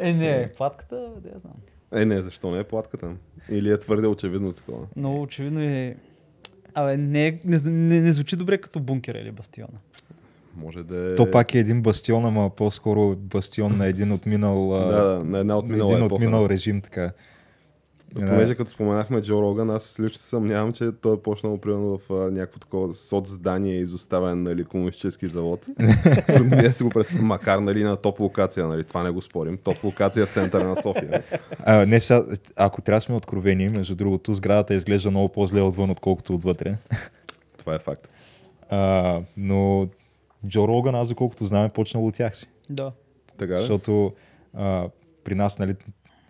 Е, 0.00 0.12
не, 0.12 0.48
платката, 0.56 1.10
да 1.22 1.28
я 1.28 1.38
знам. 1.38 1.54
Е, 1.92 2.04
не, 2.04 2.22
защо 2.22 2.50
не 2.50 2.58
е 2.58 2.64
платката? 2.64 3.10
Или 3.48 3.70
е 3.70 3.78
твърде 3.78 4.06
очевидно 4.06 4.52
такова? 4.52 4.86
Много 4.96 5.22
очевидно 5.22 5.60
е... 5.60 5.96
Абе, 6.74 6.96
не, 6.96 7.38
не, 7.44 7.58
не, 7.64 8.00
не 8.00 8.12
звучи 8.12 8.36
добре 8.36 8.58
като 8.58 8.80
бункера 8.80 9.18
или 9.18 9.30
бастиона. 9.30 9.78
Може 10.56 10.82
да 10.82 11.12
е... 11.12 11.14
то 11.14 11.30
пак 11.30 11.54
е 11.54 11.58
един 11.58 11.82
бастион, 11.82 12.24
ама 12.24 12.50
по-скоро 12.50 13.16
бастион 13.16 13.76
на 13.76 13.86
един 13.86 14.12
отминал, 14.12 14.68
Да, 14.70 14.78
да, 14.78 15.24
на 15.24 15.38
една 15.38 15.58
отминала 15.58 15.92
един 15.92 16.04
епоха. 16.04 16.14
отминал 16.14 16.48
режим, 16.48 16.80
така. 16.80 17.12
Понеже 18.14 18.54
като 18.54 18.70
споменахме 18.70 19.22
Джо 19.22 19.42
Роган, 19.42 19.70
аз 19.70 20.00
лично 20.00 20.18
се 20.18 20.24
съмнявам, 20.24 20.72
че 20.72 20.92
той 20.92 21.14
е 21.14 21.20
почнал 21.20 21.58
примерно 21.58 21.98
в 21.98 22.12
а, 22.12 22.14
някакво 22.14 22.58
такова 22.58 22.94
соцздание, 22.94 23.76
изоставен 23.76 24.42
нали, 24.42 24.64
комунистически 24.64 25.26
завод. 25.26 25.66
Трудно 26.26 26.56
ми 26.56 26.62
е 26.62 26.68
да 26.68 26.74
си 26.74 26.82
го 26.82 26.90
представя, 26.90 27.22
макар 27.22 27.58
нали, 27.58 27.84
на 27.84 27.96
топ 27.96 28.20
локация, 28.20 28.68
нали, 28.68 28.84
това 28.84 29.02
не 29.02 29.10
го 29.10 29.22
спорим. 29.22 29.58
Топ 29.58 29.84
локация 29.84 30.26
в 30.26 30.30
центъра 30.30 30.64
на 30.64 30.76
София. 30.76 31.22
А, 31.64 31.86
не, 31.86 32.00
сега, 32.00 32.24
ако 32.56 32.82
трябва 32.82 32.96
да 32.96 33.00
сме 33.00 33.14
откровени, 33.14 33.68
между 33.68 33.94
другото, 33.94 34.34
сградата 34.34 34.74
изглежда 34.74 35.10
много 35.10 35.28
по-зле 35.28 35.60
отвън, 35.60 35.90
отколкото 35.90 36.34
отвътре. 36.34 36.76
Това 37.58 37.74
е 37.74 37.78
факт. 37.78 38.08
А, 38.70 39.20
но 39.36 39.88
Джо 40.46 40.68
Роган, 40.68 40.94
аз 40.94 41.08
доколкото 41.08 41.44
знам, 41.44 41.64
е 41.64 41.68
почнал 41.68 42.06
от 42.06 42.14
тях 42.14 42.36
си. 42.36 42.48
Да. 42.70 42.92
Така 43.36 43.54
ли? 43.54 43.60
Защото 43.60 44.12
а, 44.54 44.88
при 45.24 45.34
нас 45.34 45.58
нали, 45.58 45.74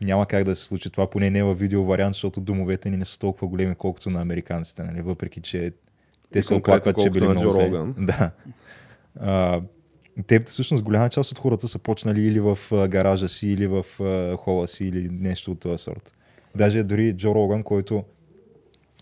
няма 0.05 0.27
как 0.27 0.45
да 0.45 0.57
се 0.57 0.65
случи 0.65 0.91
това, 0.91 1.11
поне 1.11 1.31
не 1.31 1.43
във 1.43 1.59
видео 1.59 1.85
вариант, 1.85 2.15
защото 2.15 2.41
домовете 2.41 2.91
ни 2.91 2.97
не 2.97 3.05
са 3.05 3.19
толкова 3.19 3.49
големи, 3.49 3.75
колкото 3.75 4.11
на 4.11 4.21
американците, 4.21 4.83
нали, 4.83 5.03
въпреки 5.03 5.41
че 5.41 5.73
те 6.33 6.43
се 6.43 6.55
оплакват, 6.55 7.03
че 7.03 7.11
били 7.11 7.25
много 7.25 7.43
Джо 7.43 7.51
зле. 7.51 7.67
Роган. 7.67 7.95
Да. 8.07 8.31
А, 9.21 9.61
те 10.27 10.41
всъщност 10.41 10.85
голяма 10.85 11.09
част 11.09 11.33
от 11.33 11.39
хората 11.39 11.69
са 11.69 11.79
почнали 11.79 12.27
или 12.27 12.41
в 12.41 12.59
а, 12.73 12.89
гаража 12.89 13.29
си, 13.29 13.49
или 13.49 13.67
в 13.67 13.87
а, 14.01 14.37
хола 14.37 14.69
си, 14.69 14.85
или 14.85 15.09
нещо 15.13 15.51
от 15.53 15.61
този 15.61 15.83
сорт. 15.83 16.13
Даже 16.57 16.83
дори 16.83 17.17
Джо 17.17 17.35
Роган, 17.35 17.63
който 17.63 18.05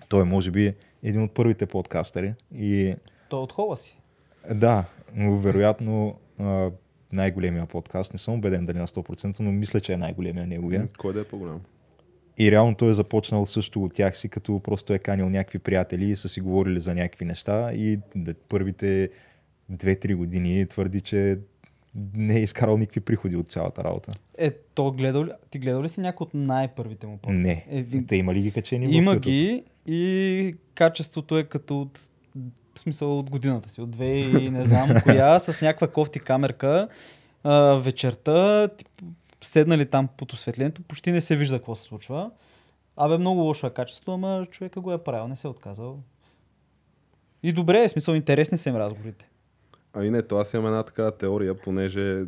той 0.08 0.20
е 0.20 0.24
може 0.24 0.50
би 0.50 0.74
един 1.02 1.22
от 1.22 1.34
първите 1.34 1.66
подкастери 1.66 2.34
и 2.54 2.94
То 3.28 3.36
е 3.36 3.40
от 3.40 3.52
хола 3.52 3.76
си. 3.76 3.98
да, 4.54 4.84
но 5.14 5.36
вероятно 5.36 6.18
а, 6.38 6.70
най-големия 7.12 7.66
подкаст. 7.66 8.12
Не 8.12 8.18
съм 8.18 8.34
убеден 8.34 8.66
дали 8.66 8.78
на 8.78 8.86
100%, 8.86 9.40
но 9.40 9.52
мисля, 9.52 9.80
че 9.80 9.92
е 9.92 9.96
най-големия 9.96 10.46
неговия. 10.46 10.88
Кой 10.98 11.12
да 11.12 11.20
е 11.20 11.24
по-голям? 11.24 11.60
И 12.38 12.50
реално 12.50 12.74
той 12.74 12.90
е 12.90 12.94
започнал 12.94 13.46
също 13.46 13.84
от 13.84 13.94
тях 13.94 14.16
си, 14.16 14.28
като 14.28 14.60
просто 14.60 14.92
е 14.92 14.98
канил 14.98 15.30
някакви 15.30 15.58
приятели 15.58 16.04
и 16.04 16.16
са 16.16 16.28
си 16.28 16.40
говорили 16.40 16.80
за 16.80 16.94
някакви 16.94 17.24
неща 17.24 17.72
и 17.72 17.98
първите 18.48 19.10
2-3 19.72 20.14
години 20.14 20.66
твърди, 20.66 21.00
че 21.00 21.38
не 22.14 22.36
е 22.36 22.40
изкарал 22.40 22.78
никакви 22.78 23.00
приходи 23.00 23.36
от 23.36 23.48
цялата 23.48 23.84
работа. 23.84 24.12
Е, 24.38 24.50
то 24.50 24.92
гледал 24.92 25.24
ли, 25.24 25.30
ти 25.50 25.58
гледал 25.58 25.82
ли 25.82 25.88
си 25.88 26.00
някой 26.00 26.24
от 26.24 26.34
най-първите 26.34 27.06
му 27.06 27.16
подкасти? 27.16 27.38
Не. 27.38 27.66
Е, 27.70 27.82
ви- 27.82 28.06
Те 28.06 28.16
има 28.16 28.34
ли 28.34 28.42
ги 28.42 28.50
качени 28.50 28.86
Има 28.86 29.12
в 29.12 29.16
YouTube? 29.16 29.20
ги 29.20 29.64
и 29.86 30.54
качеството 30.74 31.38
е 31.38 31.44
като 31.44 31.80
от 31.80 32.08
в 32.78 32.82
смисъл 32.82 33.18
от 33.18 33.30
годината 33.30 33.68
си, 33.68 33.80
от 33.80 33.90
две 33.90 34.18
и 34.18 34.50
не 34.50 34.64
знам 34.64 34.88
коя, 35.02 35.38
с 35.38 35.60
някаква 35.60 35.88
кофти 35.88 36.20
камерка 36.20 36.88
а, 37.44 37.74
вечерта, 37.74 38.68
тип, 38.68 38.88
седнали 39.40 39.86
там 39.86 40.08
под 40.16 40.32
осветлението, 40.32 40.82
почти 40.82 41.12
не 41.12 41.20
се 41.20 41.36
вижда 41.36 41.58
какво 41.58 41.74
се 41.74 41.82
случва. 41.82 42.30
Абе, 42.96 43.18
много 43.18 43.40
лошо 43.40 43.66
е 43.66 43.70
качеството, 43.70 44.12
ама 44.12 44.46
човека 44.50 44.80
го 44.80 44.92
е 44.92 45.04
правил, 45.04 45.28
не 45.28 45.36
се 45.36 45.46
е 45.46 45.50
отказал. 45.50 45.98
И 47.42 47.52
добре, 47.52 47.82
е, 47.82 47.88
смисъл 47.88 48.14
интересни 48.14 48.58
са 48.58 48.68
им 48.68 48.76
разговорите. 48.76 49.28
Ами 49.92 50.10
не, 50.10 50.22
то 50.22 50.38
аз 50.38 50.54
имам 50.54 50.66
една 50.66 50.82
такава 50.82 51.10
теория, 51.10 51.58
понеже 51.58 52.24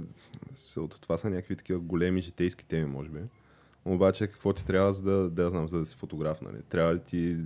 това 1.00 1.16
са 1.16 1.30
някакви 1.30 1.56
такива 1.56 1.80
големи 1.80 2.20
житейски 2.20 2.66
теми, 2.66 2.86
може 2.86 3.08
би. 3.08 3.18
Обаче 3.84 4.26
какво 4.26 4.52
ти 4.52 4.66
трябва, 4.66 4.92
за 4.92 5.02
да, 5.02 5.30
да 5.30 5.50
знам, 5.50 5.68
за 5.68 5.78
да 5.78 5.86
си 5.86 5.96
фотограф, 5.96 6.40
нали? 6.40 6.62
Трябва 6.68 6.94
ли 6.94 6.98
ти 6.98 7.36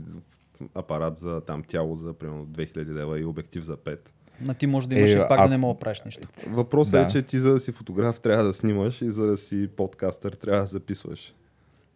апарат 0.75 1.19
за 1.19 1.41
там 1.41 1.63
тяло 1.63 1.97
за 1.97 2.13
примерно 2.13 2.47
2000 2.47 2.95
лева 2.95 3.21
и 3.21 3.25
обектив 3.25 3.65
за 3.65 3.77
5? 3.77 3.99
Ма 4.41 4.55
ти 4.55 4.67
може 4.67 4.89
да 4.89 4.99
имаш 4.99 5.11
Е, 5.11 5.15
и 5.15 5.19
пак 5.29 5.41
а- 5.41 5.43
да 5.43 5.49
не 5.49 5.57
мога 5.57 5.75
да 5.75 5.81
правиш 5.81 6.03
нищо. 6.07 6.29
Въпросът 6.51 6.93
Да. 6.93 7.01
е, 7.01 7.07
че 7.07 7.23
ти 7.23 7.39
за 7.39 7.53
да 7.53 7.61
си 7.61 7.73
фотограф 7.73 8.21
трябва 8.21 8.45
да 8.45 8.55
снимаш 8.55 9.03
и 9.03 9.11
за 9.11 9.27
да 9.27 9.37
си 9.37 9.69
подкастър 9.77 10.33
трябва 10.33 10.61
да 10.61 10.67
записваш 10.67 11.35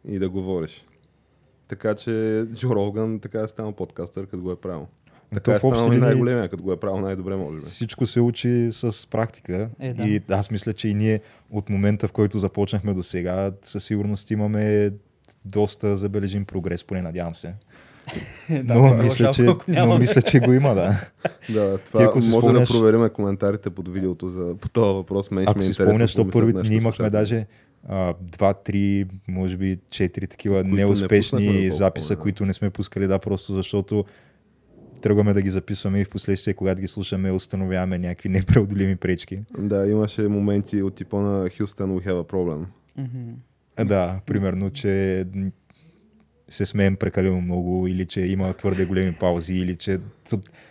и 0.09 0.19
да 0.19 0.29
говориш. 0.29 0.85
Така 1.69 1.95
че 1.95 2.45
Джо 2.55 2.75
Роган 2.75 3.21
така 3.21 3.41
е 3.41 3.49
станал 3.49 3.73
подкастър, 3.73 4.27
като 4.27 4.43
го 4.43 4.53
е 4.53 4.57
правил. 4.57 4.87
Така 5.35 5.41
То 5.41 5.53
е 5.53 5.59
станал 5.59 5.93
и 5.93 5.97
най-големия, 5.99 6.49
като 6.49 6.63
го 6.63 6.73
е 6.73 6.81
правил 6.81 7.01
най-добре, 7.01 7.37
може 7.37 7.57
би. 7.57 7.63
Всичко 7.63 8.07
се 8.07 8.21
учи 8.21 8.69
с 8.73 9.11
практика. 9.11 9.69
Е, 9.81 9.95
да. 9.95 10.03
И 10.03 10.23
аз 10.31 10.51
мисля, 10.51 10.73
че 10.73 10.89
и 10.89 10.95
ние 10.95 11.21
от 11.51 11.69
момента, 11.69 12.09
в 12.09 12.13
който 12.13 12.39
започнахме 12.39 12.95
до 12.95 13.03
сега, 13.03 13.53
със 13.63 13.85
сигурност 13.85 14.31
имаме 14.31 14.91
доста 15.45 15.97
забележим 15.97 16.45
прогрес, 16.45 16.85
поне 16.85 17.03
надявам 17.03 17.35
се. 17.35 17.55
Да, 18.65 18.75
но, 18.75 18.87
е 18.87 19.03
мисля, 19.03 19.33
жалко, 19.35 19.65
че, 19.65 19.73
но 19.73 19.99
мисля, 19.99 20.23
че 20.23 20.41
го 20.41 20.53
има, 20.53 20.75
да. 20.75 21.01
Да, 21.53 21.79
това 21.79 22.01
Ти, 22.01 22.05
ако 22.05 22.17
може 22.19 22.31
спомняш- 22.31 22.73
да 22.73 22.79
проверим 22.79 23.09
коментарите 23.09 23.71
под 23.71 23.89
видеото 23.89 24.29
за, 24.29 24.55
по 24.61 24.69
този 24.69 24.95
въпрос. 24.95 25.31
Мен 25.31 25.45
Ако 25.49 25.63
си 25.63 25.73
спомняш, 25.73 26.15
то 26.15 26.25
мислят 26.25 26.33
първи, 26.33 26.53
нашите 26.53 26.69
ние 26.71 26.81
имахме 26.81 27.11
даже 27.11 27.47
а, 27.89 28.15
два, 28.21 28.55
три, 28.55 29.07
може 29.29 29.57
би 29.57 29.79
четири 29.91 30.27
такива 30.27 30.55
Които 30.55 30.69
не 30.69 30.77
неуспешни 30.77 31.47
доколко 31.47 31.77
записа, 31.77 32.09
помня. 32.09 32.23
които 32.23 32.47
не 32.47 32.53
сме 32.53 32.71
пускали, 32.71 33.07
да, 33.07 33.19
просто 33.19 33.53
защото 33.53 34.05
тръгваме 35.01 35.33
да 35.35 35.43
ги 35.43 35.51
записваме 35.51 36.01
и 36.01 36.05
в 36.05 36.11
последствие, 36.11 36.55
когато 36.55 36.81
ги 36.81 36.89
слушаме, 36.89 37.31
установяваме 37.33 37.99
някакви 37.99 38.29
непреодолими 38.29 38.97
пречки. 38.97 39.41
Да, 39.59 39.87
имаше 39.87 40.29
моменти 40.29 40.83
от 40.83 40.95
типа 40.95 41.21
на 41.21 41.49
Houston 41.49 41.87
we 41.87 42.07
have 42.07 42.23
a 42.23 42.33
problem. 42.33 42.65
А, 43.77 43.85
Да, 43.85 44.21
примерно, 44.27 44.71
че 44.71 45.25
се 46.49 46.67
смеем 46.67 46.97
прекалено 46.97 47.41
много 47.41 47.87
или 47.87 48.07
че 48.07 48.21
има 48.21 48.53
твърде 48.55 48.85
големи 48.85 49.13
паузи 49.21 49.55
или 49.55 49.77
че 49.77 49.99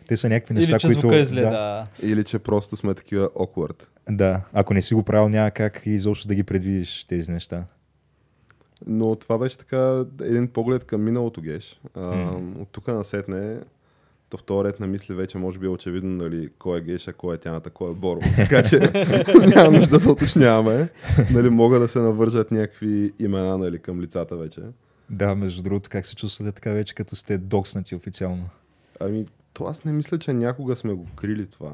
те 0.07 0.17
са 0.17 0.29
някакви 0.29 0.53
неща, 0.53 0.71
Или 0.71 0.79
че 0.79 0.87
които... 0.87 1.01
звука 1.01 1.17
е 1.17 1.25
зле, 1.25 1.41
да, 1.41 1.49
да. 1.49 1.87
Или 2.03 2.23
че 2.23 2.39
просто 2.39 2.77
сме 2.77 2.93
такива 2.93 3.29
awkward. 3.29 3.83
да, 4.09 4.41
ако 4.53 4.73
не 4.73 4.81
си 4.81 4.93
го 4.93 5.03
правил, 5.03 5.29
няма 5.29 5.51
как 5.51 5.81
изобщо 5.85 6.27
да 6.27 6.35
ги 6.35 6.43
предвидиш 6.43 7.03
тези 7.03 7.31
неща. 7.31 7.63
Но 8.87 9.15
това 9.15 9.37
беше 9.37 9.57
така 9.57 10.03
един 10.21 10.47
поглед 10.47 10.83
към 10.83 11.03
миналото 11.03 11.41
геш. 11.41 11.81
А, 11.95 12.01
М. 12.01 12.51
От 12.59 12.67
тук 12.71 12.87
насетне, 12.87 13.57
то 14.29 14.37
в 14.37 14.43
този 14.43 14.63
ред 14.67 14.79
на 14.79 14.87
мисли 14.87 15.13
вече 15.13 15.37
може 15.37 15.59
би 15.59 15.65
е 15.65 15.69
очевидно 15.69 16.15
нали, 16.15 16.49
кой 16.59 16.79
е 16.79 16.81
геша, 16.81 17.13
кой 17.13 17.35
е 17.35 17.37
тяната, 17.37 17.69
кой 17.69 17.91
е 17.91 17.93
Боро. 17.93 18.19
Така 18.35 18.63
че 18.63 18.79
няма 19.55 19.77
нужда 19.77 19.99
да 19.99 20.11
уточняваме. 20.11 20.89
Нали, 21.31 21.49
могат 21.49 21.81
да 21.81 21.87
се 21.87 21.99
навържат 21.99 22.51
някакви 22.51 23.13
имена 23.19 23.57
нали, 23.57 23.79
към 23.79 24.01
лицата 24.01 24.35
вече. 24.37 24.61
Да, 25.09 25.35
между 25.35 25.63
другото, 25.63 25.89
как 25.89 26.05
се 26.05 26.15
чувствате 26.15 26.51
така 26.51 26.71
вече, 26.71 26.95
като 26.95 27.15
сте 27.15 27.37
докснати 27.37 27.95
официално? 27.95 28.49
Ами, 28.99 29.25
то 29.53 29.63
аз 29.63 29.85
не 29.85 29.91
мисля, 29.91 30.19
че 30.19 30.33
някога 30.33 30.75
сме 30.75 30.93
го 30.93 31.07
крили 31.15 31.45
това. 31.47 31.71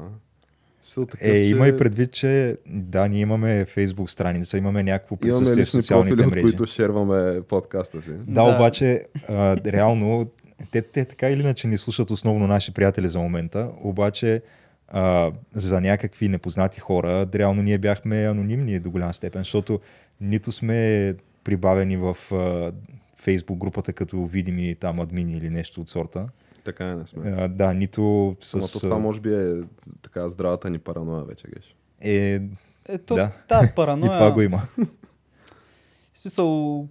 В 0.88 0.94
такъв, 0.94 1.22
Е, 1.22 1.42
че 1.42 1.50
има 1.50 1.68
и 1.68 1.76
предвид, 1.76 2.12
че 2.12 2.56
да, 2.66 3.08
ние 3.08 3.20
имаме 3.20 3.64
фейсбук 3.64 4.10
страница, 4.10 4.58
имаме 4.58 4.82
някакво 4.82 5.16
Имаме 5.22 5.30
присъствие 5.30 5.54
в 5.54 5.66
лични 5.66 5.82
социалните 5.82 6.16
профили, 6.16 6.26
от 6.26 6.34
мрежи. 6.34 6.42
които 6.42 6.66
шерваме 6.66 7.42
подкаста 7.42 8.02
си. 8.02 8.10
Да, 8.10 8.24
Да. 8.26 8.42
обаче, 8.42 9.00
а, 9.28 9.56
реално, 9.56 10.30
те, 10.70 10.82
те 10.82 11.04
така 11.04 11.30
или 11.30 11.40
иначе 11.40 11.68
ни 11.68 11.78
слушат 11.78 12.10
основно 12.10 12.46
наши 12.46 12.74
приятели 12.74 13.08
за 13.08 13.18
момента, 13.18 13.70
обаче 13.82 14.42
а, 14.88 15.32
за 15.54 15.80
някакви 15.80 16.28
непознати 16.28 16.80
хора, 16.80 17.26
реално 17.34 17.62
ние 17.62 17.78
бяхме 17.78 18.24
анонимни 18.24 18.78
до 18.78 18.90
голяма 18.90 19.14
степен, 19.14 19.40
защото 19.40 19.80
нито 20.20 20.52
сме 20.52 21.14
прибавени 21.44 21.96
в 21.96 22.16
а, 22.32 22.72
Фейсбук 23.24 23.58
групата 23.58 23.92
като 23.92 24.26
видими 24.26 24.74
там 24.74 25.00
админи 25.00 25.36
или 25.36 25.50
нещо 25.50 25.80
от 25.80 25.88
сорта. 25.88 26.28
Така 26.64 26.90
е, 26.90 26.94
не 26.94 27.06
сме. 27.06 27.30
А, 27.30 27.48
да, 27.48 27.74
нито 27.74 28.36
с... 28.40 28.54
Ама 28.54 28.66
то 28.72 28.80
това 28.80 28.98
може 28.98 29.20
би 29.20 29.34
е 29.34 29.62
така 30.02 30.28
здравата 30.28 30.70
ни 30.70 30.78
параноя 30.78 31.24
вече, 31.24 31.46
геш. 31.54 31.76
Е, 32.00 32.40
Ето, 32.88 33.14
Да. 33.14 33.32
да. 33.48 33.72
параноя. 33.76 34.08
и 34.10 34.12
това 34.12 34.32
го 34.32 34.42
има. 34.42 34.62
В 36.12 36.18
смисъл, 36.18 36.88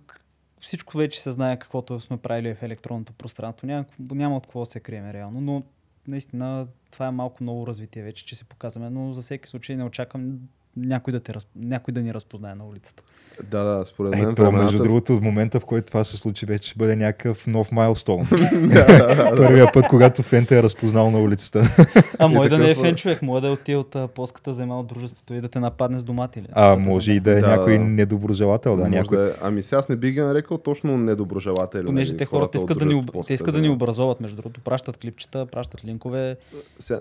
всичко 0.61 0.97
вече 0.97 1.21
се 1.21 1.31
знае 1.31 1.59
каквото 1.59 1.99
сме 1.99 2.17
правили 2.17 2.55
в 2.55 2.63
електронното 2.63 3.13
пространство. 3.13 3.67
Няма, 3.67 3.85
няма 3.99 4.37
от 4.37 4.43
какво 4.45 4.59
да 4.59 4.65
се 4.65 4.79
криеме 4.79 5.13
реално, 5.13 5.41
но 5.41 5.63
наистина 6.07 6.67
това 6.91 7.07
е 7.07 7.11
малко 7.11 7.43
ново 7.43 7.67
развитие 7.67 8.03
вече, 8.03 8.25
че 8.25 8.35
се 8.35 8.45
показваме, 8.45 8.89
но 8.89 9.13
за 9.13 9.21
всеки 9.21 9.49
случай 9.49 9.75
не 9.75 9.83
очаквам 9.83 10.39
някой 10.77 11.11
да, 11.11 11.19
те, 11.19 11.33
някой 11.55 11.91
да 11.91 12.01
ни 12.01 12.13
разпознае 12.13 12.55
на 12.55 12.65
улицата. 12.67 13.03
Да, 13.51 13.63
да, 13.63 13.85
според 13.85 14.11
мен 14.11 14.21
Ето, 14.21 14.41
между 14.41 14.57
времената... 14.57 14.77
другото, 14.77 15.13
от 15.15 15.21
момента, 15.21 15.59
в 15.59 15.65
който 15.65 15.87
това 15.87 16.03
се 16.03 16.17
случи, 16.17 16.45
вече 16.45 16.69
ще 16.69 16.77
бъде 16.77 16.95
някакъв 16.95 17.47
нов 17.47 17.71
майлстоун. 17.71 18.27
Първия 19.37 19.71
път, 19.73 19.87
когато 19.87 20.23
Фента 20.23 20.57
е 20.57 20.63
разпознал 20.63 21.11
на 21.11 21.21
улицата. 21.21 21.63
А 22.19 22.27
може 22.27 22.49
да 22.49 22.57
не 22.57 22.69
е 22.69 22.75
фен 22.75 22.95
човек, 22.95 23.21
може 23.21 23.41
да 23.41 23.47
е 23.47 23.51
от 23.51 23.59
тия 23.59 23.79
от 23.79 23.95
плоската 24.15 24.53
земя 24.53 24.79
от 24.79 24.87
дружеството 24.87 25.33
и 25.33 25.41
да 25.41 25.47
те 25.47 25.59
нападне 25.59 25.99
с 25.99 26.03
домати. 26.03 26.43
А, 26.51 26.75
може 26.75 27.11
и 27.11 27.19
да 27.19 27.37
е 27.37 27.41
някой 27.41 27.77
да. 27.77 27.83
недоброжелател. 27.83 28.75
Да, 28.75 28.81
Може 28.81 28.91
някой... 28.91 29.17
да 29.17 29.27
е. 29.27 29.31
Ами 29.41 29.63
сега 29.63 29.79
аз 29.79 29.89
не 29.89 29.95
бих 29.95 30.13
ги 30.13 30.21
нарекал 30.21 30.57
точно 30.57 30.97
недоброжелатели. 30.97 31.85
Понеже 31.85 32.11
нали, 32.11 32.17
те 32.17 32.25
хората 32.25 32.57
искат 32.57 32.79
да, 32.79 32.85
ни, 32.85 33.05
те 33.27 33.33
искат 33.33 33.55
да 33.55 33.61
ни 33.61 33.69
образоват, 33.69 34.21
между 34.21 34.35
другото. 34.35 34.61
Пращат 34.61 34.97
клипчета, 34.97 35.45
пращат 35.45 35.85
линкове. 35.85 36.37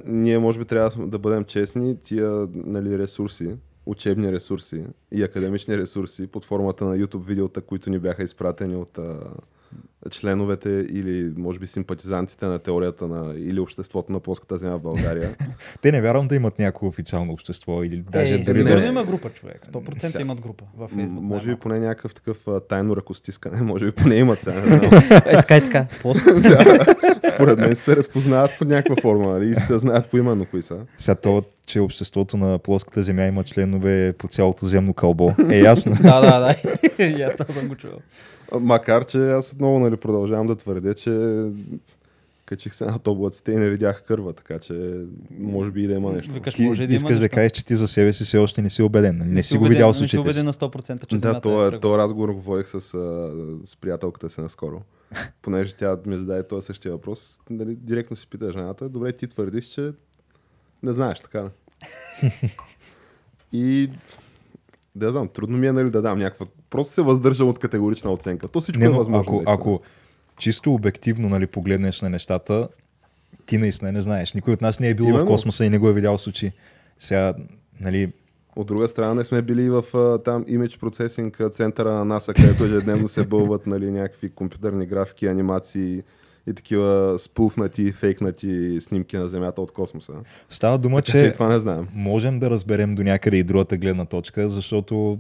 Ние 0.07 0.39
може 0.39 0.59
би 0.59 0.65
трябва 0.65 1.07
да 1.07 1.19
бъдем 1.19 1.45
честни, 1.45 1.97
тия 1.97 2.49
нали, 2.55 2.99
ресурси, 2.99 3.49
учебни 3.87 4.33
ресурси 4.33 4.85
и 5.13 5.23
академични 5.23 5.79
ресурси 5.79 6.27
под 6.27 6.45
формата 6.45 6.85
на 6.85 6.99
YouTube 6.99 7.25
видеота, 7.25 7.61
които 7.61 7.91
ни 7.91 7.99
бяха 7.99 8.23
изпратени 8.23 8.77
от 8.77 8.99
а, 8.99 9.19
членовете 10.11 10.87
или 10.91 11.33
може 11.37 11.59
би 11.59 11.67
симпатизантите 11.67 12.47
на 12.47 12.59
теорията 12.59 13.09
на 13.09 13.35
или 13.37 13.61
обществото 13.61 14.13
на 14.13 14.21
плоската 14.21 14.59
земя 14.59 14.77
в 14.77 14.83
България. 14.83 15.37
Те 15.83 15.93
не 15.93 16.01
вярвам 16.01 16.29
да 16.29 16.37
имат 16.37 16.59
някакво 16.59 16.87
официално 16.87 17.33
общество 17.33 17.83
или 17.83 17.97
даже 17.97 18.35
е, 18.35 18.39
дали 18.39 18.57
сигурно 18.57 18.81
да... 18.81 18.87
има 18.87 19.05
група 19.05 19.31
човек. 19.31 19.67
100% 19.67 19.99
Сега- 19.99 20.21
имат 20.21 20.41
група 20.41 20.65
във 20.77 20.93
М, 20.93 21.03
Facebook. 21.03 21.21
може 21.21 21.47
би 21.47 21.57
поне 21.57 21.79
някакъв 21.79 22.15
такъв 22.15 22.49
а, 22.49 22.61
тайно 22.61 22.97
ръкостискане, 22.97 23.63
може 23.63 23.85
би 23.85 23.93
поне 23.93 24.15
имат 24.15 24.41
сега. 24.43 24.63
Е, 25.27 25.33
така 25.33 25.57
и 25.57 25.61
така. 25.61 25.87
Плоско. 26.03 26.29
Според 27.35 27.59
мен 27.59 27.77
се 27.77 27.97
разпознават 27.97 28.51
под 28.59 28.69
някаква 28.69 28.97
форма 29.03 29.31
нали, 29.33 29.51
и 29.51 29.55
се 29.55 29.79
знаят 29.79 30.11
поименно 30.11 30.47
кои 30.47 30.63
са. 30.63 30.79
Сега 30.99 31.15
то, 31.15 31.43
че 31.67 31.81
обществото 31.81 32.37
на 32.37 32.59
плоската 32.59 33.03
земя 33.03 33.25
има 33.25 33.45
членове 33.45 34.15
по 34.19 34.29
цялото 34.29 34.67
земно 34.67 34.95
кълбо. 34.95 35.35
Е 35.51 35.59
ясно. 35.59 35.93
да, 36.03 36.21
да, 36.21 36.41
да. 36.41 37.05
И 37.05 37.23
аз 37.23 37.37
това 37.37 37.55
съм 37.55 37.69
го 37.69 37.75
чувал. 37.75 37.99
Макар, 38.61 39.05
че 39.05 39.31
аз 39.31 39.53
отново 39.53 39.79
нали, 39.79 39.97
продължавам 39.97 40.47
да 40.47 40.57
твърдя, 40.57 40.95
че 40.95 41.45
качих 42.47 42.75
се 42.75 42.85
над 42.85 43.07
облаците 43.09 43.53
и 43.53 43.57
не 43.57 43.71
видях 43.71 44.03
кърва, 44.03 44.33
така 44.33 44.59
че 44.59 45.05
може 45.39 45.71
би 45.71 45.83
и 45.83 45.87
да 45.87 45.95
има 45.95 46.13
нещо. 46.13 46.33
Викаш, 46.33 46.55
Ти 46.55 46.67
може 46.67 46.87
да 46.87 46.95
искаш 46.95 47.19
да 47.19 47.29
кажеш, 47.29 47.53
че 47.53 47.65
ти 47.65 47.77
за 47.77 47.89
себе 47.89 48.13
си 48.13 48.25
все 48.25 48.39
още 48.39 48.63
не 48.63 48.71
си 48.71 48.83
убеден. 48.83 49.19
нали? 49.19 49.29
Не, 49.29 49.43
си 49.43 49.49
си 49.49 49.57
го 49.59 49.65
видял 49.65 49.93
с 49.95 50.01
Не 50.01 50.09
си 50.09 50.17
очите 50.17 50.33
си. 50.33 50.39
убеден 50.39 50.47
на 50.47 50.53
100%, 50.53 51.07
че 51.07 51.17
Да, 51.17 51.41
това, 51.41 51.65
е 51.65 51.69
е, 51.69 51.81
този 51.81 51.99
разговор 51.99 52.29
говорих 52.29 52.69
с, 52.69 52.75
а, 52.75 52.79
с 53.65 53.77
приятелката 53.81 54.31
си 54.31 54.41
наскоро. 54.41 54.83
Понеже 55.43 55.75
тя 55.75 55.97
ми 56.07 56.17
зададе 56.17 56.43
този 56.43 56.67
същия 56.67 56.93
въпрос, 56.93 57.41
нали, 57.51 57.75
директно 57.75 58.17
си 58.17 58.27
пита 58.27 58.53
жената, 58.53 58.89
добре, 58.89 59.13
ти 59.13 59.27
твърдиш, 59.27 59.65
че 59.67 59.93
не 60.83 60.93
знаеш, 60.93 61.21
така? 61.21 61.51
И 63.53 63.91
да 64.95 65.13
знам, 65.13 65.29
трудно 65.29 65.59
ми 65.59 65.67
е 65.67 65.73
нали, 65.73 65.91
да 65.91 66.03
дам 66.03 66.19
някаква... 66.19 66.47
Просто 66.71 66.95
се 66.95 67.03
въздържам 67.03 67.49
от 67.49 67.59
категорична 67.59 68.13
оценка. 68.13 68.49
То 68.49 68.61
всичко 68.61 68.81
Не, 68.81 68.87
е 68.87 68.89
но 68.89 68.99
възможно. 68.99 69.23
ако, 69.23 69.33
наистина. 69.33 69.55
ако 69.55 69.81
чисто 70.39 70.75
обективно 70.75 71.29
нали, 71.29 71.47
погледнеш 71.47 72.01
на 72.01 72.11
нещата, 72.11 72.69
ти 73.47 73.59
наистина 73.59 73.93
не 73.93 74.03
знаеш. 74.03 74.33
Никой 74.33 74.55
от 74.55 74.61
нас 74.61 74.81
не 74.81 74.89
е 74.89 74.95
бил 74.95 75.05
в 75.05 75.09
Именно. 75.09 75.27
космоса 75.27 75.65
и 75.65 75.71
не 75.71 75.79
го 75.79 75.89
е 75.89 75.93
видял 75.93 76.19
с 76.19 76.27
очи. 76.27 76.53
Сега, 76.99 77.35
нали, 77.81 78.13
От 78.57 78.67
друга 78.67 78.89
страна 78.89 79.15
не 79.15 79.25
сме 79.25 79.43
били 79.43 79.71
в 79.71 79.83
там 80.25 80.45
Image 80.45 80.81
Processing 80.81 81.41
а, 81.41 81.51
центъра 81.51 81.93
на 81.93 82.05
НАСА, 82.05 82.35
където 82.35 82.65
ежедневно 82.65 83.09
се 83.09 83.25
бълват 83.25 83.67
нали, 83.67 83.91
някакви 83.91 84.31
компютърни 84.31 84.87
графики, 84.87 85.27
анимации 85.27 86.03
и 86.47 86.55
такива 86.55 87.19
спуфнати, 87.19 87.93
фейкнати 87.93 88.81
снимки 88.81 89.17
на 89.17 89.29
Земята 89.29 89.63
от 89.63 89.73
космоса. 89.73 90.13
Става 90.49 90.79
дума, 90.79 91.03
Така 91.03 91.19
че 91.19 91.25
че 91.25 91.33
това 91.33 91.49
не 91.49 91.59
знаем. 91.59 91.89
можем 91.95 92.39
да 92.39 92.51
разберем 92.51 92.95
до 92.95 93.03
някъде 93.03 93.37
и 93.37 93.43
другата 93.43 93.77
гледна 93.77 94.05
точка, 94.05 94.49
защото 94.49 95.19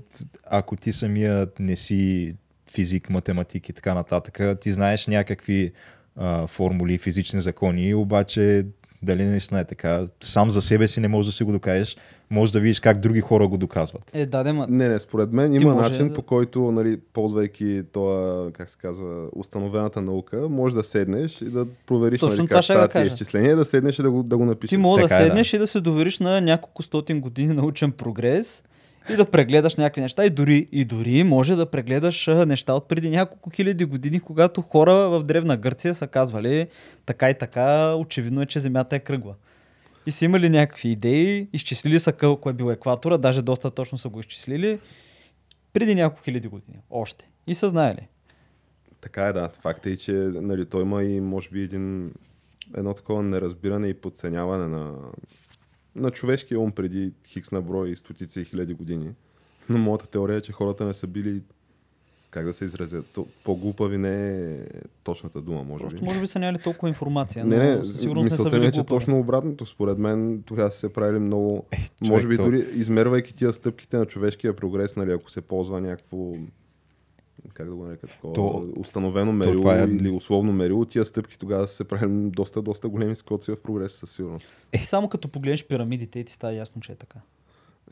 ако 0.51 0.77
ти 0.77 0.93
самия 0.93 1.49
не 1.59 1.77
си 1.77 2.35
физик, 2.73 3.11
математик 3.11 3.69
и 3.69 3.73
така 3.73 3.95
нататък, 3.95 4.61
ти 4.61 4.73
знаеш 4.73 5.07
някакви 5.07 5.73
а, 6.17 6.47
формули, 6.47 6.99
физични 6.99 7.41
закони, 7.41 7.95
обаче 7.95 8.67
дали 9.03 9.25
наистина 9.25 9.61
е 9.61 9.65
така, 9.65 10.07
сам 10.21 10.51
за 10.51 10.63
себе 10.63 10.87
си 10.89 11.01
не 11.01 11.09
можеш 11.09 11.27
да 11.33 11.37
си 11.37 11.45
го 11.45 11.53
докажеш, 11.53 11.97
може 12.33 12.53
да 12.53 12.61
видиш 12.61 12.81
как 12.81 12.99
други 12.99 13.21
хора 13.21 13.49
го 13.49 13.59
доказват. 13.59 14.11
Е, 14.15 14.27
да, 14.27 14.43
да, 14.43 14.53
ма... 14.53 14.67
Не, 14.69 14.89
не, 14.89 14.99
според 14.99 15.33
мен 15.33 15.55
има 15.55 15.75
може 15.75 15.91
начин, 15.91 16.09
да- 16.09 16.15
по 16.15 16.23
който, 16.23 16.73
нали, 16.73 16.99
ползвайки 17.13 17.83
това, 17.93 18.47
как 18.53 18.71
се 18.71 18.79
казва, 18.79 19.27
установената 19.37 20.03
наука, 20.03 20.49
може 20.49 20.75
да 20.75 20.85
седнеш 20.85 21.43
и 21.43 21.45
да 21.45 21.67
провериш 21.87 22.21
Точно 22.21 22.37
нали, 22.37 22.49
това 22.49 22.49
как 22.49 22.59
да 22.59 22.63
стават 22.63 22.93
тия 22.93 23.07
изчисления, 23.07 23.57
да 23.57 23.65
седнеш 23.65 23.99
и 23.99 24.03
да 24.03 24.11
го, 24.11 24.23
да 24.23 24.37
го 24.37 24.45
напишеш. 24.45 24.71
Ти 24.71 24.77
да 24.77 24.95
Така 24.95 25.17
е, 25.17 25.19
да. 25.19 25.27
седнеш 25.27 25.53
и 25.53 25.59
да 25.59 25.67
се 25.67 25.81
довериш 25.81 26.19
на 26.19 26.41
няколко 26.41 26.83
стотин 26.83 27.21
години 27.21 27.55
научен 27.55 27.93
прогрес 27.93 28.65
и 29.11 29.17
да 29.17 29.25
прегледаш 29.25 29.77
някакви 29.77 30.01
неща. 30.01 30.25
И 30.25 30.31
дори, 30.31 30.69
и 30.73 30.85
дори 30.85 31.25
може 31.25 31.57
да 31.57 31.67
прегледаш 31.67 32.27
неща 32.27 32.75
от 32.75 32.89
преди 32.89 33.11
няколко 33.11 33.51
хиляди 33.51 33.85
години, 33.85 34.21
когато 34.21 34.63
хора 34.63 34.95
в 34.95 35.23
Древна 35.23 35.57
Гърция 35.57 35.95
са 35.95 36.07
казвали 36.07 36.67
така 37.07 37.31
и 37.31 37.35
така, 37.35 37.95
очевидно 37.95 38.43
е, 38.43 38.47
че 38.47 38.61
Земята 38.61 38.97
е 38.97 38.99
кръгла. 38.99 39.35
И 40.07 40.11
са 40.11 40.25
имали 40.25 40.49
някакви 40.49 40.89
идеи, 40.89 41.49
изчислили 41.53 42.01
са 42.01 42.13
колко 42.13 42.51
е 42.51 42.53
бил 42.53 42.71
екватора, 42.71 43.19
даже 43.19 43.43
доста 43.43 43.71
точно 43.71 43.99
са 43.99 44.09
го 44.09 44.21
изчислили 44.21 44.79
преди 45.73 45.95
няколко 45.95 46.23
хиляди 46.25 46.49
години. 46.49 46.79
Още. 46.91 47.29
И 47.47 47.55
са 47.55 47.69
знаели. 47.69 48.09
Така 49.01 49.27
е, 49.27 49.33
да. 49.33 49.49
Факт 49.61 49.87
е, 49.87 49.97
че 49.97 50.13
нали, 50.13 50.67
той 50.67 50.83
има 50.83 51.05
и 51.05 51.21
може 51.21 51.49
би 51.51 51.63
един, 51.63 52.15
едно 52.77 52.95
такова 52.95 53.23
неразбиране 53.23 53.89
и 53.89 53.95
подценяване 53.95 54.67
на, 54.67 54.95
на 55.95 56.11
човешкия 56.11 56.61
ум 56.61 56.73
преди 56.73 57.13
хикс 57.27 57.53
на 57.53 57.63
брой 57.63 57.91
и 57.91 57.97
стотици 57.97 58.41
и 58.41 58.45
хиляди 58.45 58.75
години. 58.75 59.11
Но 59.69 59.79
моята 59.79 60.07
теория 60.07 60.37
е, 60.37 60.41
че 60.41 60.53
хората 60.53 60.85
не 60.85 60.95
са 60.95 61.07
били 61.07 61.43
как 62.33 62.45
да 62.45 62.53
се 62.53 62.65
изразят. 62.65 63.07
То- 63.07 63.27
По-глупави 63.45 63.99
не 63.99 64.35
е 64.53 64.59
точната 65.05 65.41
дума, 65.41 65.63
може 65.63 65.83
Просто 65.83 66.01
би. 66.01 66.05
може 66.05 66.21
би 66.21 66.27
са 66.27 66.39
нямали 66.39 66.59
толкова 66.59 66.89
информация. 66.89 67.45
Не, 67.45 67.57
но 67.57 67.63
не, 67.79 67.85
със 67.85 68.01
сигурност 68.01 68.25
не 68.25 68.31
са 68.33 68.45
ми 68.45 68.51
били 68.51 68.67
е, 68.67 68.71
че 68.71 68.75
глупави. 68.75 68.99
точно 68.99 69.19
обратното. 69.19 69.67
Според 69.67 69.99
мен 69.99 70.43
тогава 70.43 70.71
са 70.71 70.79
се 70.79 70.93
правили 70.93 71.19
много... 71.19 71.65
човек, 71.73 71.91
може 72.05 72.29
би 72.29 72.37
то- 72.37 72.45
дори 72.45 72.59
измервайки 72.73 73.35
тия 73.35 73.53
стъпките 73.53 73.97
на 73.97 74.07
човешкия 74.07 74.57
прогрес, 74.57 74.97
нали, 74.97 75.13
ако 75.13 75.31
се 75.31 75.41
ползва 75.41 75.81
някакво 75.81 76.33
как 77.55 77.69
да 77.69 77.75
го 77.75 77.85
нарека 77.85 78.07
такова, 78.07 78.35
То- 78.35 78.69
установено 78.77 79.33
мерило 79.33 79.55
това 79.55 79.79
е- 79.79 79.85
или 79.85 80.11
условно 80.11 80.53
мерило, 80.53 80.85
тия 80.85 81.05
стъпки 81.05 81.39
тогава 81.39 81.69
се 81.69 81.85
правили 81.85 82.31
доста, 82.31 82.63
доста 82.63 82.89
големи 82.89 83.17
скоци 83.17 83.51
в 83.51 83.63
прогрес 83.63 83.93
със 83.93 84.11
сигурност. 84.11 84.47
Е, 84.73 84.79
само 84.79 85.09
като 85.09 85.29
погледнеш 85.29 85.67
пирамидите 85.67 86.19
и 86.19 86.25
ти 86.25 86.33
става 86.33 86.53
ясно, 86.53 86.83
че 86.83 86.93
е 86.93 86.97
така. 86.97 87.19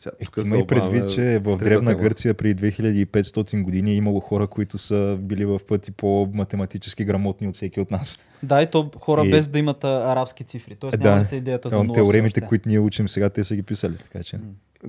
Сега, 0.00 0.12
Е, 0.20 0.24
тук 0.24 0.36
има 0.44 0.58
и 0.58 0.66
предвид, 0.66 1.10
че 1.10 1.38
в 1.38 1.56
Древна 1.56 1.90
тема. 1.90 2.02
Гърция 2.02 2.34
при 2.34 2.54
2500 2.54 3.62
години 3.62 3.90
е 3.90 3.94
имало 3.94 4.20
хора, 4.20 4.46
които 4.46 4.78
са 4.78 5.18
били 5.20 5.44
в 5.44 5.60
пъти 5.68 5.92
по-математически 5.92 7.04
грамотни 7.04 7.48
от 7.48 7.54
всеки 7.54 7.80
от 7.80 7.90
нас. 7.90 8.18
Да, 8.42 8.62
и 8.62 8.66
то 8.66 8.90
хора 8.98 9.26
И- 9.26 9.30
без 9.30 9.48
да 9.48 9.58
имат 9.58 9.84
арабски 9.84 10.44
цифри. 10.44 10.76
Тоест 10.76 10.98
Да. 10.98 11.08
няма 11.10 11.22
да 11.22 11.28
се 11.28 11.36
идеята 11.36 11.68
за 11.68 11.76
Там 11.76 11.86
нула 11.86 11.94
теоремите, 11.94 12.40
които 12.40 12.68
ние 12.68 12.78
учим 12.78 13.08
сега, 13.08 13.30
те 13.30 13.44
са 13.44 13.56
ги 13.56 13.62
писали. 13.62 13.96
Така 13.96 14.22
че. 14.22 14.38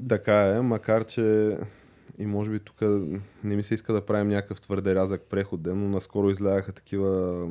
Така 0.09 0.47
е, 0.47 0.61
макар 0.61 1.05
че 1.05 1.57
и 2.19 2.25
може 2.25 2.49
би 2.51 2.59
тук 2.59 2.81
не 3.43 3.55
ми 3.55 3.63
се 3.63 3.73
иска 3.73 3.93
да 3.93 4.05
правим 4.05 4.27
някакъв 4.27 4.61
твърде 4.61 4.95
рязък 4.95 5.21
преходен, 5.29 5.79
но 5.83 5.89
наскоро 5.89 6.29
излягаха 6.29 6.71
такива 6.71 7.47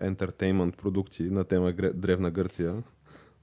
ентертеймент 0.00 0.76
продукции 0.76 1.30
на 1.30 1.44
тема 1.44 1.72
Древна 1.94 2.30
Гърция. 2.30 2.74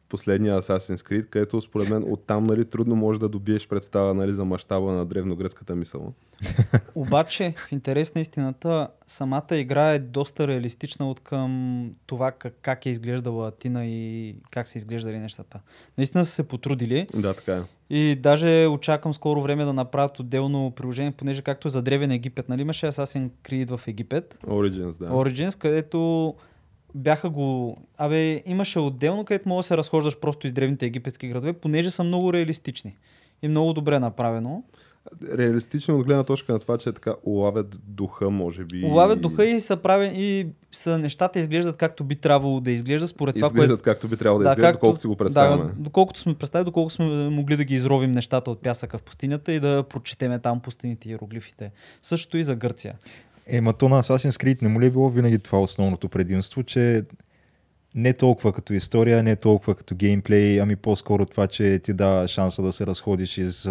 Последния 0.10 0.62
Assassin's 0.62 1.10
Creed, 1.10 1.26
където 1.26 1.62
според 1.62 1.90
мен 1.90 2.04
оттам 2.08 2.46
нали, 2.46 2.66
трудно 2.66 2.96
можеш 2.96 3.20
да 3.20 3.30
добиеш 3.30 3.68
представа 3.68 4.14
нали, 4.14 4.32
за 4.32 4.46
мащаба 4.46 4.92
на 4.92 5.06
древногръцката 5.06 5.76
мисъл. 5.76 6.14
Обаче, 6.96 7.54
в 7.58 7.72
интерес 7.72 8.16
на 8.16 8.22
истината, 8.22 8.88
самата 9.08 9.48
игра 9.52 9.92
е 9.94 10.00
доста 10.00 10.48
реалистична 10.48 11.10
от 11.10 11.20
към 11.20 11.92
това 12.06 12.32
как, 12.32 12.54
как 12.62 12.86
е 12.86 12.90
изглеждала 12.90 13.48
Атина 13.48 13.86
и 13.86 14.36
как 14.52 14.68
са 14.68 14.78
изглеждали 14.78 15.18
нещата. 15.20 15.60
Наистина 15.98 16.26
са 16.26 16.32
се 16.32 16.48
потрудили 16.48 17.08
Да, 17.16 17.34
така 17.34 17.56
е. 17.56 17.62
и 17.90 18.16
даже 18.16 18.68
очаквам 18.68 19.14
скоро 19.14 19.42
време 19.42 19.66
да 19.66 19.74
направят 19.74 20.20
отделно 20.20 20.72
приложение, 20.72 21.12
понеже 21.12 21.42
както 21.42 21.70
за 21.70 21.82
Древен 21.82 22.12
Египет, 22.12 22.50
нали 22.50 22.62
имаше 22.62 22.86
Assassin's 22.86 23.30
Creed 23.44 23.78
в 23.78 23.88
Египет, 23.88 24.40
Origins, 24.48 25.00
да. 25.00 25.10
Origins, 25.10 25.60
където 25.60 26.34
бяха 26.96 27.30
го... 27.30 27.78
Абе, 27.98 28.44
имаше 28.46 28.80
отделно, 28.80 29.26
където 29.26 29.50
мога 29.50 29.60
да 29.60 29.68
се 29.68 29.78
разхождаш 29.78 30.20
просто 30.20 30.48
из 30.48 30.54
древните 30.54 30.86
египетски 30.86 31.28
градове, 31.28 31.54
понеже 31.54 31.92
са 31.92 32.04
много 32.04 32.34
реалистични 32.34 32.96
и 33.42 33.48
много 33.48 33.74
добре 33.74 34.00
направено. 34.00 34.64
Реалистично 35.38 36.00
от 36.00 36.06
гледна 36.06 36.24
точка 36.24 36.54
на 36.54 36.60
това, 36.60 36.78
че 36.78 36.92
така 36.92 37.16
улавят 37.24 37.80
духа, 37.88 38.30
може 38.30 38.64
би. 38.64 38.86
Улавят 38.86 39.22
духа 39.22 39.46
и 39.46 39.60
са 39.60 39.78
правени 39.78 40.14
и 40.18 40.48
са, 40.72 40.98
нещата 40.98 41.40
изглеждат 41.40 41.78
както 41.78 42.04
би 42.04 42.16
трябвало 42.16 42.60
да 42.60 42.72
изглежда 42.72 43.08
според 43.08 43.36
това, 43.36 43.48
изглеждат 43.48 43.70
което... 43.70 43.84
както 43.84 44.08
би 44.08 44.18
трябвало 44.18 44.44
да, 44.44 44.50
изглеждат, 44.50 44.74
доколкото 44.74 45.02
си 45.02 45.08
го 45.08 45.16
представяме. 45.16 45.64
Да, 45.64 45.72
доколкото 45.78 46.20
сме 46.20 46.36
представили, 46.36 46.66
доколко 46.66 46.90
сме 46.90 47.30
могли 47.30 47.58
да 47.58 47.64
ги 47.64 47.76
изровим 47.76 48.12
нещата 48.12 48.52
от 48.52 48.62
пясъка 48.62 48.98
в 48.98 49.02
пустинята 49.02 49.54
и 49.54 49.60
да 49.60 49.84
прочетеме 49.90 50.40
там 50.40 50.60
пустините 50.60 51.10
и 51.10 51.12
иероглифите. 51.12 51.72
Също 52.02 52.38
и 52.38 52.44
за 52.44 52.56
Гърция. 52.56 52.96
Ема 53.48 53.74
то 53.74 53.90
на 53.90 54.04
Assassin's 54.04 54.44
Creed 54.44 54.62
не 54.62 54.68
му 54.68 54.82
ли 54.82 54.86
е 54.86 54.90
било 54.90 55.10
винаги 55.10 55.40
това 55.40 55.62
основното 55.62 56.10
предимство, 56.10 56.64
че 56.64 57.04
не 57.96 58.14
толкова 58.14 58.54
като 58.54 58.74
история, 58.74 59.24
не 59.24 59.36
толкова 59.36 59.76
като 59.76 59.96
геймплей, 59.96 60.62
ами 60.62 60.76
по-скоро 60.76 61.26
това, 61.26 61.48
че 61.48 61.80
ти 61.80 61.94
дава 61.94 62.28
шанса 62.28 62.62
да 62.62 62.74
се 62.74 62.86
разходиш 62.86 63.38
из 63.38 63.70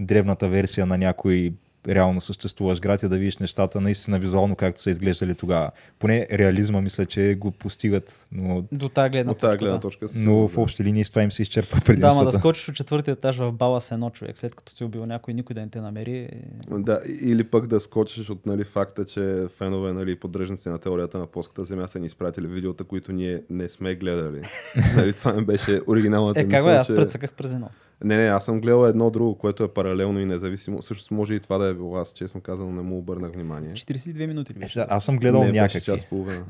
древната 0.00 0.48
версия 0.48 0.86
на 0.86 0.98
някой 0.98 1.52
реално 1.88 2.20
съществуваш 2.20 2.80
град 2.80 3.02
и 3.02 3.08
да 3.08 3.18
видиш 3.18 3.36
нещата 3.38 3.80
наистина 3.80 4.18
визуално 4.18 4.56
както 4.56 4.80
са 4.80 4.90
изглеждали 4.90 5.34
тогава. 5.34 5.70
Поне 5.98 6.26
реализма 6.32 6.80
мисля, 6.80 7.06
че 7.06 7.34
го 7.34 7.50
постигат, 7.50 8.26
но, 8.32 8.64
До 8.72 8.88
тази 8.88 9.10
гледна 9.10 9.34
тази 9.34 9.40
точка. 9.50 9.58
гледна 9.58 9.76
да. 9.76 9.80
точка. 9.80 10.06
но 10.16 10.48
в 10.48 10.58
общи 10.58 10.84
линии 10.84 11.04
с 11.04 11.10
това 11.10 11.22
им 11.22 11.32
се 11.32 11.42
изчерпват 11.42 12.00
Да, 12.00 12.14
ма 12.14 12.24
да 12.24 12.32
скочиш 12.32 12.68
от 12.68 12.74
четвъртия 12.74 13.12
етаж 13.12 13.36
в 13.36 13.52
бала 13.52 13.80
с 13.80 13.92
едно 13.92 14.10
човек, 14.10 14.38
след 14.38 14.54
като 14.54 14.76
си 14.76 14.84
убил 14.84 15.06
някой, 15.06 15.34
никой 15.34 15.54
да 15.54 15.60
не 15.60 15.68
те 15.68 15.80
намери. 15.80 16.18
е- 16.18 16.30
Да, 16.70 17.00
или 17.22 17.44
пък 17.44 17.66
да 17.66 17.80
скочиш 17.80 18.30
от 18.30 18.46
нали, 18.46 18.64
факта, 18.64 19.04
че 19.04 19.46
фенове, 19.58 19.92
нали, 19.92 20.16
поддръжници 20.16 20.68
на 20.68 20.78
теорията 20.78 21.18
на 21.18 21.26
плоската 21.26 21.64
земя 21.64 21.88
са 21.88 21.98
ни 21.98 22.06
изпратили 22.06 22.46
видеота, 22.46 22.84
които 22.84 23.12
ние 23.12 23.42
не 23.50 23.68
сме 23.68 23.94
гледали. 23.94 24.42
нали, 24.96 25.12
това 25.12 25.32
ми 25.32 25.44
беше 25.44 25.80
оригиналната 25.86 26.40
Е, 26.40 26.42
как 26.42 26.52
мисъл, 26.52 26.66
бе, 26.66 26.76
аз 26.76 26.86
че... 26.86 26.94
прецъках 26.94 27.32
през 27.32 27.54
едно. 27.54 27.68
Не, 28.04 28.16
не, 28.16 28.24
аз 28.24 28.44
съм 28.44 28.60
гледал 28.60 28.86
едно 28.86 29.10
друго, 29.10 29.34
което 29.34 29.64
е 29.64 29.68
паралелно 29.68 30.20
и 30.20 30.26
независимо. 30.26 30.82
Също 30.82 31.14
може 31.14 31.34
и 31.34 31.40
това 31.40 31.58
да 31.58 31.66
е 31.66 31.74
било. 31.74 31.96
Аз 31.96 32.12
честно 32.12 32.40
казано 32.40 32.72
не 32.72 32.82
му 32.82 32.98
обърнах 32.98 33.32
внимание. 33.32 33.70
42 33.70 34.26
минути 34.26 34.52
ли 34.52 34.56
Е, 34.56 34.60
беше? 34.60 34.72
сега, 34.72 34.86
аз 34.88 35.04
съм 35.04 35.16
гледал 35.18 35.44
не, 35.44 35.52
някакви. 35.52 35.80
час 35.80 36.04
половина. 36.04 36.44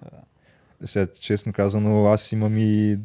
Сега, 0.84 1.06
честно 1.12 1.52
казано, 1.52 2.04
аз 2.04 2.32
имам 2.32 2.58
и 2.58 2.98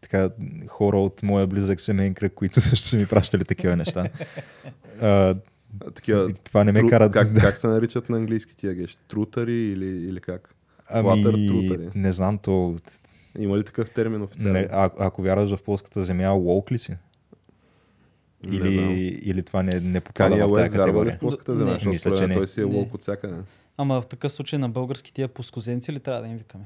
така, 0.00 0.30
хора 0.68 0.98
от 0.98 1.22
моя 1.22 1.46
близък 1.46 1.80
семейен 1.80 2.14
кръг, 2.14 2.32
които 2.34 2.60
също 2.60 2.88
са 2.88 2.96
ми 2.96 3.06
пращали 3.06 3.44
такива 3.44 3.76
неща. 3.76 4.08
А, 5.00 5.34
Такива, 5.94 6.32
това 6.34 6.64
не 6.64 6.72
ме 6.72 6.80
тру- 6.80 6.88
кара 6.88 7.10
как, 7.10 7.32
да... 7.32 7.40
как 7.40 7.56
се 7.58 7.66
наричат 7.66 8.08
на 8.08 8.16
английски 8.16 8.56
тия 8.56 8.74
геш? 8.74 8.98
Трутари 9.08 9.54
или, 9.54 9.86
или 9.86 10.20
как? 10.20 10.54
Ами, 10.90 11.08
Flutter 11.08 11.48
трутари. 11.48 11.88
не 11.94 12.12
знам, 12.12 12.38
то... 12.38 12.76
Има 13.38 13.58
ли 13.58 13.64
такъв 13.64 13.90
термин 13.90 14.22
официално? 14.22 14.52
Не, 14.52 14.68
а, 14.70 14.90
ако 14.98 15.22
вярваш 15.22 15.50
в 15.50 15.62
плоската 15.62 16.02
земя, 16.02 16.28
лоук 16.28 16.72
ли 16.72 16.78
си? 16.78 16.96
Или, 18.46 18.74
или 19.22 19.42
това 19.42 19.62
не, 19.62 19.80
не 19.80 20.00
попада 20.00 20.30
Кания 20.30 20.46
в 20.48 20.54
тази 20.54 20.68
вярва 20.68 20.76
ли 20.78 20.82
категория? 20.82 21.16
в 21.16 21.18
плоската 21.18 21.52
Не. 21.52 21.58
земя? 21.58 21.78
Мисля, 21.86 22.16
че 22.16 22.26
не. 22.26 22.34
той 22.34 22.48
си 22.48 22.60
е 22.60 22.64
Не. 22.64 22.74
лоук 22.74 22.94
от 22.94 23.00
всякъде. 23.00 23.34
Ама 23.76 24.00
в 24.00 24.06
такъв 24.06 24.32
случай 24.32 24.58
на 24.58 24.68
български 24.68 25.12
тия 25.12 25.28
пускоземци 25.28 25.92
ли 25.92 26.00
трябва 26.00 26.22
да 26.22 26.28
им 26.28 26.36
викаме? 26.38 26.64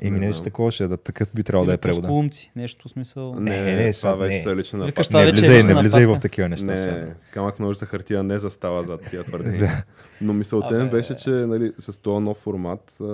Еми 0.00 0.20
Не 0.20 0.26
нещо 0.26 0.42
такова 0.42 0.70
ще 0.72 0.84
е, 0.84 0.88
да 0.88 0.96
такъв 0.96 1.28
би 1.34 1.42
трябвало 1.42 1.66
да 1.66 1.72
е 1.72 1.76
превода. 1.76 2.02
пускоумци, 2.02 2.52
нещо 2.56 2.88
в 2.88 2.90
смисъл. 2.90 3.34
Не, 3.34 3.40
Не, 3.40 3.60
не, 3.60 3.74
не, 3.74 3.84
не, 3.84 3.92
сега 3.92 4.12
това 4.12 4.24
вече 4.24 4.36
не. 4.36 4.42
са 4.42 4.56
лична 4.56 4.86
Викаш, 4.86 5.08
нападка. 5.08 5.24
Не 5.24 5.30
е 5.30 5.32
влизай, 5.32 5.56
лична 5.58 5.74
не 5.74 5.80
влизай 5.80 6.06
в 6.06 6.16
такива 6.16 6.48
неща. 6.48 6.66
Не, 6.66 7.14
камък 7.32 7.60
ножица 7.60 7.86
хартия 7.86 8.22
не 8.22 8.38
застава 8.38 8.84
зад 8.84 9.00
тия 9.10 9.24
твърдения. 9.24 9.84
Но 10.20 10.32
мисълта 10.32 10.74
ми 10.74 10.90
беше, 10.90 11.16
че 11.16 11.30
нали, 11.30 11.72
с 11.78 11.98
този 11.98 12.24
нов 12.24 12.36
формат, 12.36 13.00
а, 13.00 13.04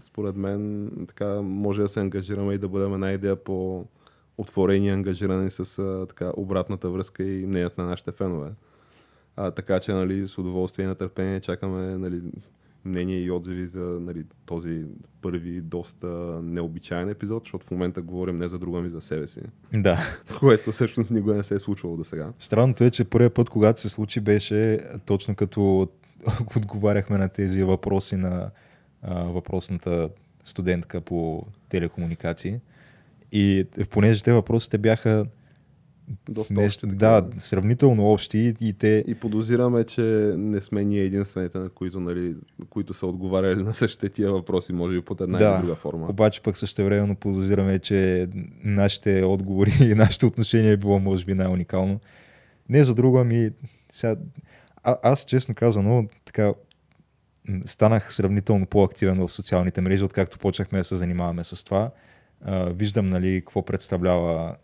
според 0.00 0.36
мен, 0.36 0.90
така, 1.08 1.26
може 1.34 1.82
да 1.82 1.88
се 1.88 2.00
ангажираме 2.00 2.54
и 2.54 2.58
да 2.58 2.68
бъдем 2.68 2.94
една 2.94 3.12
идея 3.12 3.36
по 3.36 3.84
отворени 4.38 4.86
и 4.86 4.90
ангажирани 4.90 5.50
с 5.50 5.78
а, 5.78 6.06
така, 6.06 6.32
обратната 6.36 6.90
връзка 6.90 7.22
и 7.22 7.46
мнението 7.46 7.80
на 7.82 7.88
нашите 7.88 8.12
фенове. 8.12 8.50
А, 9.36 9.50
така 9.50 9.80
че 9.80 9.92
нали, 9.92 10.28
с 10.28 10.38
удоволствие 10.38 10.84
и 10.84 10.88
нетърпение 10.88 11.40
чакаме 11.40 11.98
нали, 11.98 12.22
мнения 12.86 13.24
и 13.24 13.30
отзиви 13.30 13.64
за 13.64 13.80
нали, 13.80 14.24
този 14.46 14.84
първи 15.22 15.60
доста 15.60 16.06
необичайен 16.42 17.08
епизод, 17.08 17.44
защото 17.44 17.66
в 17.66 17.70
момента 17.70 18.02
говорим 18.02 18.38
не 18.38 18.48
за 18.48 18.58
друга 18.58 18.80
ми 18.80 18.90
за 18.90 19.00
себе 19.00 19.26
си, 19.26 19.40
Да. 19.72 19.98
което 20.40 20.72
всъщност 20.72 21.10
никога 21.10 21.34
не 21.34 21.44
се 21.44 21.54
е 21.54 21.58
случвало 21.58 21.96
до 21.96 22.04
сега. 22.04 22.32
Странното 22.38 22.84
е, 22.84 22.90
че 22.90 23.04
първият 23.04 23.34
път, 23.34 23.50
когато 23.50 23.80
се 23.80 23.88
случи, 23.88 24.20
беше 24.20 24.80
точно 25.06 25.34
като 25.34 25.88
отговаряхме 26.56 27.18
на 27.18 27.28
тези 27.28 27.62
въпроси 27.62 28.16
на 28.16 28.50
а, 29.02 29.24
въпросната 29.24 30.10
студентка 30.44 31.00
по 31.00 31.46
телекомуникации. 31.68 32.60
И 33.32 33.66
понеже 33.90 34.22
те 34.22 34.32
въпросите 34.32 34.78
бяха 34.78 35.26
Доста 36.28 36.54
нещо, 36.54 36.86
общи, 36.86 36.96
да, 36.96 37.28
сравнително 37.38 38.12
общи 38.12 38.54
и 38.60 38.72
те... 38.72 39.04
И 39.06 39.14
подозираме, 39.14 39.84
че 39.84 40.02
не 40.36 40.60
сме 40.60 40.84
ние 40.84 41.00
единствените, 41.00 41.58
на 41.58 41.68
които, 41.68 42.00
нали, 42.00 42.34
които 42.70 42.94
са 42.94 43.06
отговаряли 43.06 43.62
на 43.62 43.74
същите 43.74 44.08
тия 44.08 44.32
въпроси, 44.32 44.72
може 44.72 44.94
би 44.94 45.04
под 45.04 45.20
една 45.20 45.38
Да. 45.38 45.54
или 45.54 45.60
друга 45.60 45.74
форма. 45.74 46.06
Обаче 46.08 46.42
пък 46.42 46.56
същевременно 46.56 47.16
подозираме, 47.16 47.78
че 47.78 48.28
нашите 48.64 49.22
отговори 49.22 49.72
и 49.90 49.94
нашето 49.94 50.26
отношение 50.26 50.72
е 50.72 50.76
било 50.76 50.98
може 50.98 51.24
би 51.24 51.34
най-уникално. 51.34 52.00
Не 52.68 52.84
за 52.84 52.94
друго, 52.94 53.18
ами 53.18 53.50
сега, 53.92 54.16
а, 54.82 54.96
аз 55.02 55.24
честно 55.24 55.54
казано 55.54 56.08
така 56.24 56.52
станах 57.66 58.14
сравнително 58.14 58.66
по-активен 58.66 59.26
в 59.26 59.32
социалните 59.32 59.80
мрежи, 59.80 60.04
откакто 60.04 60.38
почнахме 60.38 60.78
да 60.78 60.84
се 60.84 60.96
занимаваме 60.96 61.44
с 61.44 61.64
това. 61.64 61.90
Виждам 62.48 63.06
нали, 63.06 63.40
какво 63.40 63.62
представлява 63.62 64.56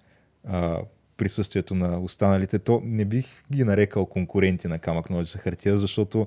а, 0.49 0.79
присъствието 1.17 1.75
на 1.75 2.01
останалите. 2.01 2.59
То 2.59 2.83
не 2.85 3.05
бих 3.05 3.27
ги 3.53 3.65
нарекал 3.65 4.07
конкуренти 4.07 4.69
на 4.69 4.79
камък 4.79 5.11
ножица 5.11 5.39
хартия, 5.39 5.79
защото 5.79 6.27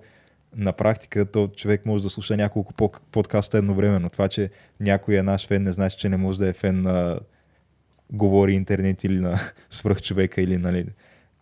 на 0.56 0.74
практика 0.74 1.26
то 1.26 1.48
човек 1.48 1.86
може 1.86 2.04
да 2.04 2.10
слуша 2.10 2.38
няколко 2.38 2.74
по- 2.74 2.92
подкаста 3.12 3.58
едновременно. 3.58 4.10
Това, 4.10 4.28
че 4.28 4.50
някой 4.80 5.16
е 5.16 5.24
наш 5.24 5.48
фен, 5.48 5.64
не 5.64 5.72
значи, 5.72 5.98
че 5.98 6.10
не 6.10 6.18
може 6.18 6.40
да 6.40 6.48
е 6.48 6.54
фен 6.54 6.82
на 6.82 7.20
Говори 8.12 8.54
интернет 8.54 9.04
или 9.04 9.20
на 9.20 9.40
Свръхчовека 9.70 10.42
или 10.42 10.58
нали, 10.58 10.86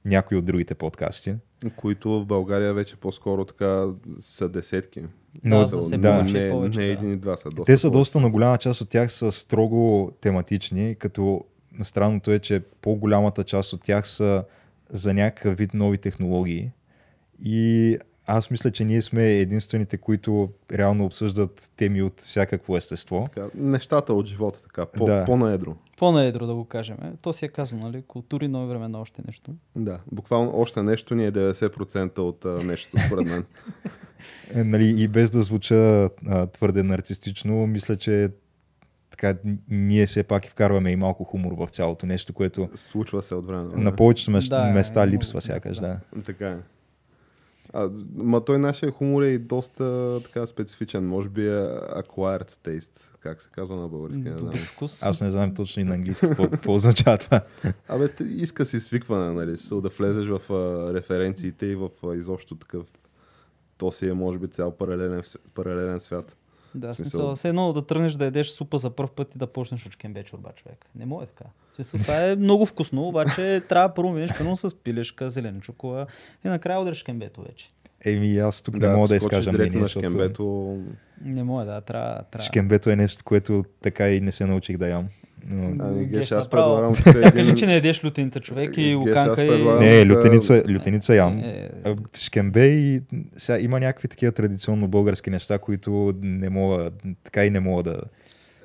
някой 0.05 0.37
от 0.37 0.45
другите 0.45 0.75
подкасти. 0.75 1.35
Които 1.75 2.19
в 2.19 2.25
България 2.25 2.73
вече 2.73 2.95
по-скоро 2.95 3.45
така 3.45 3.85
са 4.21 4.49
десетки. 4.49 5.03
Но, 5.43 5.59
Да, 5.59 5.65
за 5.65 5.97
да, 5.97 6.23
не, 6.23 6.51
повече, 6.51 6.79
не 6.79 6.85
да. 6.85 6.91
един 6.91 7.13
и 7.13 7.15
два 7.15 7.37
са. 7.37 7.49
Доста 7.49 7.63
Те 7.63 7.77
са 7.77 7.87
повече. 7.87 7.97
доста, 7.99 8.19
но 8.19 8.31
голяма 8.31 8.57
част 8.57 8.81
от 8.81 8.89
тях 8.89 9.11
са 9.11 9.31
строго 9.31 10.11
тематични, 10.21 10.95
като 10.99 11.45
странното 11.81 12.31
е, 12.31 12.39
че 12.39 12.59
по-голямата 12.81 13.43
част 13.43 13.73
от 13.73 13.83
тях 13.83 14.07
са 14.07 14.43
за 14.89 15.13
някакъв 15.13 15.57
вид 15.57 15.73
нови 15.73 15.97
технологии. 15.97 16.71
И 17.43 17.97
аз 18.25 18.51
мисля, 18.51 18.71
че 18.71 18.85
ние 18.85 19.01
сме 19.01 19.27
единствените, 19.29 19.97
които 19.97 20.49
реално 20.71 21.05
обсъждат 21.05 21.71
теми 21.75 22.01
от 22.01 22.19
всякакво 22.19 22.77
естество. 22.77 23.23
Така, 23.25 23.47
нещата 23.55 24.13
от 24.13 24.25
живота, 24.25 24.59
така, 24.61 24.85
по, 24.87 25.05
Да. 25.05 25.25
по-наедро. 25.25 25.75
По-наедро 25.97 26.47
да 26.47 26.55
го 26.55 26.65
кажем. 26.65 26.97
Е, 26.97 27.11
То 27.21 27.33
си 27.33 27.45
е 27.45 27.49
казано, 27.49 27.81
нали? 27.83 28.03
Култури, 28.03 28.47
нови 28.47 28.67
времена, 28.67 28.99
още 28.99 29.21
нещо. 29.27 29.51
Да, 29.75 29.99
буквално 30.11 30.51
още 30.55 30.83
нещо 30.83 31.15
ни 31.15 31.25
е 31.25 31.31
90% 31.31 32.19
от 32.19 32.45
а, 32.45 32.59
нещото, 32.65 32.97
според 32.99 33.25
мен. 33.25 33.45
Е, 34.53 34.63
нали, 34.63 34.95
и 34.97 35.07
без 35.07 35.31
да 35.31 35.41
звуча 35.41 35.75
а, 36.27 36.47
твърде 36.47 36.83
нарцистично, 36.83 37.67
мисля, 37.67 37.97
че 37.97 38.29
така, 39.11 39.35
ние 39.69 40.05
все 40.05 40.23
пак 40.23 40.45
и 40.45 40.49
вкарваме 40.49 40.91
и 40.91 40.95
малко 40.95 41.23
хумор 41.23 41.53
в 41.53 41.69
цялото 41.69 42.05
нещо, 42.05 42.33
което 42.33 42.69
Случва 42.75 43.23
се 43.23 43.35
от 43.35 43.45
време. 43.45 43.63
на 43.63 43.69
време. 43.69 43.83
на 43.83 43.91
повечето 43.91 44.31
мес- 44.31 44.49
Да, 44.49 44.69
е, 44.69 44.73
места 44.73 44.99
много- 44.99 45.13
липсва 45.13 45.41
сякаш. 45.41 45.77
Да. 45.77 45.99
Така 46.25 46.49
е. 46.49 46.57
А, 47.73 47.89
ма 48.15 48.45
той 48.45 48.59
нашия 48.59 48.91
хумор 48.91 49.23
е 49.23 49.27
и 49.27 49.39
доста 49.39 50.19
така 50.23 50.47
специфичен. 50.47 51.07
Може 51.07 51.29
би 51.29 51.47
е 51.47 51.61
acquired 51.95 52.51
taste, 52.51 52.99
как 53.19 53.41
се 53.41 53.49
казва 53.49 53.75
на 53.75 53.87
български. 53.87 54.21
Не 54.21 54.37
знам. 54.37 54.53
вкус. 54.53 55.03
Аз 55.03 55.21
не 55.21 55.31
знам 55.31 55.55
точно 55.55 55.81
и 55.81 55.85
на 55.85 55.93
английски 55.93 56.27
какво, 56.27 56.49
какво 56.49 56.73
означава 56.73 57.17
това. 57.17 57.41
Абе, 57.87 58.09
иска 58.29 58.65
си 58.65 58.79
свикване, 58.79 59.33
нали? 59.33 59.57
So, 59.57 59.81
да 59.81 59.89
влезеш 59.89 60.27
в 60.27 60.53
а, 60.53 60.93
референциите 60.93 61.65
и 61.65 61.75
в 61.75 61.89
а, 62.03 62.15
изобщо 62.15 62.55
такъв 62.55 62.85
то 63.77 63.91
си 63.91 64.09
е, 64.09 64.13
може 64.13 64.39
би, 64.39 64.47
цял 64.47 64.71
паралелен, 64.71 65.23
паралелен 65.53 65.99
свят. 65.99 66.37
Да, 66.75 66.87
смисъл- 66.87 66.95
смисъл, 66.95 67.35
все 67.35 67.49
едно 67.49 67.73
да 67.73 67.85
тръгнеш 67.85 68.13
да 68.13 68.25
ядеш 68.25 68.49
супа 68.49 68.77
за 68.77 68.89
първ 68.89 69.09
път 69.15 69.35
и 69.35 69.37
да 69.37 69.47
почнеш 69.47 69.85
от 69.85 69.91
шкембе 69.93 70.23
чорба, 70.23 70.49
човек. 70.55 70.85
Не 70.95 71.05
може 71.05 71.27
така. 71.27 71.45
Смисъл, 71.75 71.99
това 71.99 72.27
е 72.27 72.35
много 72.35 72.65
вкусно, 72.65 73.07
обаче 73.07 73.61
трябва 73.69 73.93
първо 73.93 74.11
минеш 74.11 74.29
първо 74.37 74.57
с 74.57 74.75
пилешка, 74.83 75.29
зеленчукова 75.29 76.05
и 76.45 76.47
накрая 76.47 76.79
удреш 76.79 76.97
шкембето 76.97 77.41
вече. 77.41 77.71
Еми, 78.05 78.37
аз 78.37 78.61
тук 78.61 78.75
не 78.75 78.87
мога 78.87 79.07
да 79.07 79.15
изкажа 79.15 79.51
мнение, 79.51 79.79
на 79.79 79.81
защото 79.81 80.09
шкембето. 80.09 80.77
Не 81.25 81.43
може, 81.43 81.65
да, 81.65 81.81
трябва. 81.81 82.23
трябва. 82.31 82.45
шкембето 82.45 82.89
е 82.89 82.95
нещо, 82.95 83.23
което 83.23 83.65
така 83.81 84.09
и 84.09 84.21
не 84.21 84.31
се 84.31 84.45
научих 84.45 84.77
да 84.77 84.87
ям. 84.87 85.07
Но... 85.47 85.85
Ами, 85.85 86.05
Геш, 86.05 86.19
Геш, 86.19 86.31
аз 86.31 86.49
предлагам 86.49 86.95
Сега 86.95 87.31
кажи, 87.31 87.55
че 87.55 87.65
не 87.65 87.73
ядеш 87.73 88.03
лютеница, 88.03 88.39
човек, 88.39 88.77
и 88.77 88.95
луканка 88.95 89.45
и... 89.45 89.63
Не, 89.63 90.05
лютеница, 90.05 90.63
лютеница 90.69 91.15
ям. 91.15 91.39
Е, 91.39 91.69
А, 91.85 91.95
Шкембе 92.17 92.65
и 92.65 93.01
сега 93.37 93.59
има 93.59 93.79
някакви 93.79 94.07
такива 94.07 94.31
традиционно 94.31 94.87
български 94.87 95.29
неща, 95.29 95.57
които 95.57 96.13
не 96.21 96.49
мога, 96.49 96.91
така 97.23 97.45
и 97.45 97.49
не 97.49 97.59
мога 97.59 97.83
да... 97.83 98.01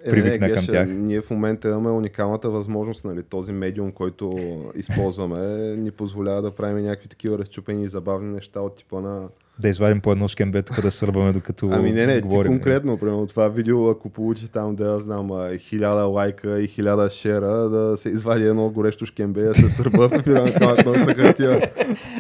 Е, 0.05 0.11
привикна 0.11 0.49
не, 0.49 0.55
към 0.55 0.65
Геш, 0.65 0.73
тях. 0.73 0.89
Ние 0.89 1.21
в 1.21 1.31
момента 1.31 1.69
имаме 1.69 1.91
уникалната 1.91 2.51
възможност, 2.51 3.05
нали, 3.05 3.23
този 3.23 3.53
медиум, 3.53 3.93
който 3.93 4.39
използваме, 4.75 5.39
ни 5.77 5.91
позволява 5.91 6.43
да 6.43 6.51
правим 6.51 6.85
някакви 6.85 7.09
такива 7.09 7.39
разчупени 7.39 7.85
и 7.85 7.89
забавни 7.89 8.33
неща 8.33 8.61
от 8.61 8.77
типа 8.77 9.01
на... 9.01 9.29
Да 9.61 9.69
извадим 9.69 10.01
по 10.01 10.13
едно 10.13 10.29
шкембе, 10.29 10.63
тук 10.63 10.81
да 10.81 10.91
сърбаме 10.91 11.33
докато 11.33 11.69
Ами 11.73 11.93
не, 11.93 12.07
не, 12.07 12.15
ти 12.15 12.21
говорим. 12.21 12.53
конкретно, 12.53 12.99
примерно 12.99 13.27
това 13.27 13.49
видео, 13.49 13.91
ако 13.91 14.11
получи 14.11 14.49
там, 14.49 14.77
да 14.77 14.99
знам, 14.99 15.31
хиляда 15.59 16.05
лайка 16.05 16.61
и 16.61 16.67
хиляда 16.67 17.11
шера, 17.11 17.51
да 17.51 17.97
се 17.97 18.09
извади 18.09 18.45
едно 18.45 18.71
горещо 18.71 19.07
шкембе, 19.07 19.43
да 19.43 19.55
се 19.55 19.71
сърба 19.71 20.09
в 20.09 20.27
на 20.27 20.53
камък 20.55 20.87
ножица 20.87 21.15
хартия 21.15 21.71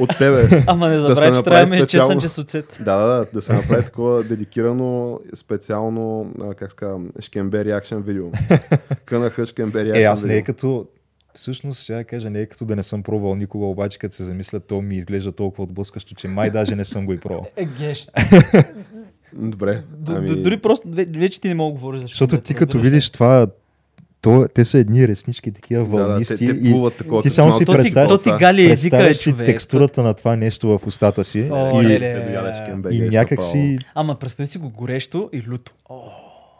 от 0.00 0.18
тебе. 0.18 0.62
Ама 0.66 0.88
не 0.88 0.94
Да 0.94 1.00
забравяй, 1.00 1.34
се 1.34 1.38
че 1.38 1.44
трябва 1.44 1.66
да 1.66 1.76
ме 1.76 1.86
чесън 1.86 2.20
чесоцет. 2.20 2.76
Да, 2.84 2.96
да, 2.96 3.06
да, 3.06 3.26
да 3.34 3.42
се 3.42 3.52
направи 3.52 3.84
такова 3.84 4.22
дедикирано, 4.22 5.20
специално, 5.34 6.32
как 6.56 6.72
ска, 6.72 6.96
шкембе 7.20 7.64
реакшен 7.64 8.02
видео. 8.02 8.26
Кънаха 9.04 9.46
шкембе 9.46 9.84
реакшен 9.84 10.02
Е, 10.02 10.04
аз 10.04 10.24
не 10.24 10.36
е 10.36 10.42
като... 10.42 10.86
Всъщност, 11.34 11.82
ще 11.82 11.92
я 11.92 12.04
кажа, 12.04 12.30
не 12.30 12.40
е 12.40 12.46
като 12.46 12.64
да 12.64 12.76
не 12.76 12.82
съм 12.82 13.02
пробвал 13.02 13.34
никога, 13.34 13.66
обаче 13.66 13.98
като 13.98 14.14
се 14.14 14.24
замисля, 14.24 14.60
то 14.60 14.82
ми 14.82 14.96
изглежда 14.96 15.32
толкова 15.32 15.64
отблъскащо, 15.64 16.14
че 16.14 16.28
май 16.28 16.50
даже 16.50 16.76
не 16.76 16.84
съм 16.84 17.06
го 17.06 17.12
и 17.12 17.18
пробвал. 17.18 17.46
Е, 17.56 17.64
геш. 17.78 18.08
Добре. 19.32 19.82
Ами... 20.08 20.26
Дори 20.36 20.56
просто 20.58 20.88
ве- 20.88 21.18
вече 21.18 21.40
ти 21.40 21.48
не 21.48 21.54
мога 21.54 21.70
да 21.70 21.74
говориш 21.74 22.00
за 22.00 22.06
Защото 22.06 22.40
ти 22.40 22.54
като 22.54 22.80
видиш 22.80 23.10
това, 23.10 23.46
то, 24.20 24.46
те 24.54 24.64
са 24.64 24.78
едни 24.78 25.08
реснички, 25.08 25.52
такива 25.52 25.80
Да, 25.80 25.90
да, 25.90 25.96
те, 25.96 26.02
вълнисти. 26.04 26.36
те 26.36 26.44
и 26.44 26.70
плуват 26.70 26.96
такова. 26.96 27.22
ти 27.22 27.26
като 27.26 27.34
само 27.34 27.52
си 27.52 27.64
То 27.64 27.72
ти, 27.72 27.78
представяш- 27.78 28.08
то 28.08 28.18
ти 28.18 28.30
гали 28.38 28.70
езика, 28.70 29.10
е, 29.10 29.14
човек. 29.14 29.46
текстурата 29.46 30.02
на 30.02 30.14
това 30.14 30.36
нещо 30.36 30.78
в 30.78 30.86
устата 30.86 31.24
си 31.24 31.48
О, 31.52 31.82
и, 31.82 31.84
леле. 31.84 32.30
И 32.90 32.98
геш, 33.00 33.10
някак 33.10 33.42
си, 33.42 33.78
Ама 33.94 34.14
представи 34.14 34.46
си 34.46 34.58
го 34.58 34.70
горещо 34.70 35.30
и 35.32 35.42
люто. 35.48 35.72
О, 35.88 36.00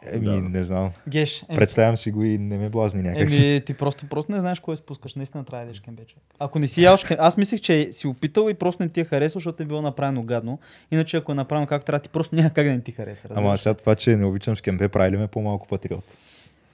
еми, 0.06 0.24
Да. 0.24 0.32
не 0.32 0.64
знам, 0.64 0.90
геш. 1.08 1.44
Еми, 1.48 1.56
представям 1.56 1.96
си 1.96 2.10
го 2.10 2.24
и 2.24 2.38
не 2.38 2.58
ме 2.58 2.68
блазни 2.68 3.02
някак. 3.02 3.32
Еми, 3.32 3.60
ти 3.66 3.74
просто, 3.74 4.06
просто 4.06 4.32
не 4.32 4.40
знаеш 4.40 4.60
кое 4.60 4.76
спускаш. 4.76 5.14
Наистина 5.14 5.44
трябва 5.44 5.66
да 5.66 5.72
ядеш. 5.90 6.16
Ако 6.38 6.58
не 6.58 6.66
си 6.66 6.82
ял 6.82 6.96
шкембе, 6.96 7.22
аз 7.22 7.36
мислех, 7.36 7.60
че 7.60 7.92
си 7.92 8.06
опитал 8.06 8.48
и 8.50 8.54
просто 8.54 8.82
не 8.82 8.88
ти 8.88 9.00
е 9.00 9.04
харесал, 9.04 9.38
защото 9.38 9.62
е 9.62 9.66
било 9.66 9.82
направено 9.82 10.22
гадно. 10.22 10.58
Иначе 10.90 11.16
ако 11.16 11.32
е 11.32 11.34
направено 11.34 11.66
както 11.66 11.86
трябва, 11.86 12.00
ти 12.00 12.08
просто 12.08 12.34
няма 12.36 12.50
как 12.50 12.66
да 12.66 12.72
не 12.72 12.80
ти 12.80 12.92
хареса. 12.92 13.28
Ама 13.30 13.36
разбираш 13.36 13.60
ли? 13.60 13.62
сега 13.62 13.74
това, 13.74 13.94
че 13.94 14.16
не 14.16 14.24
обичам 14.24 14.56
шкембе, 14.56 14.88
прави 14.88 15.10
ли 15.10 15.16
ме 15.16 15.26
по-малко 15.26 15.68
патриот? 15.68 16.04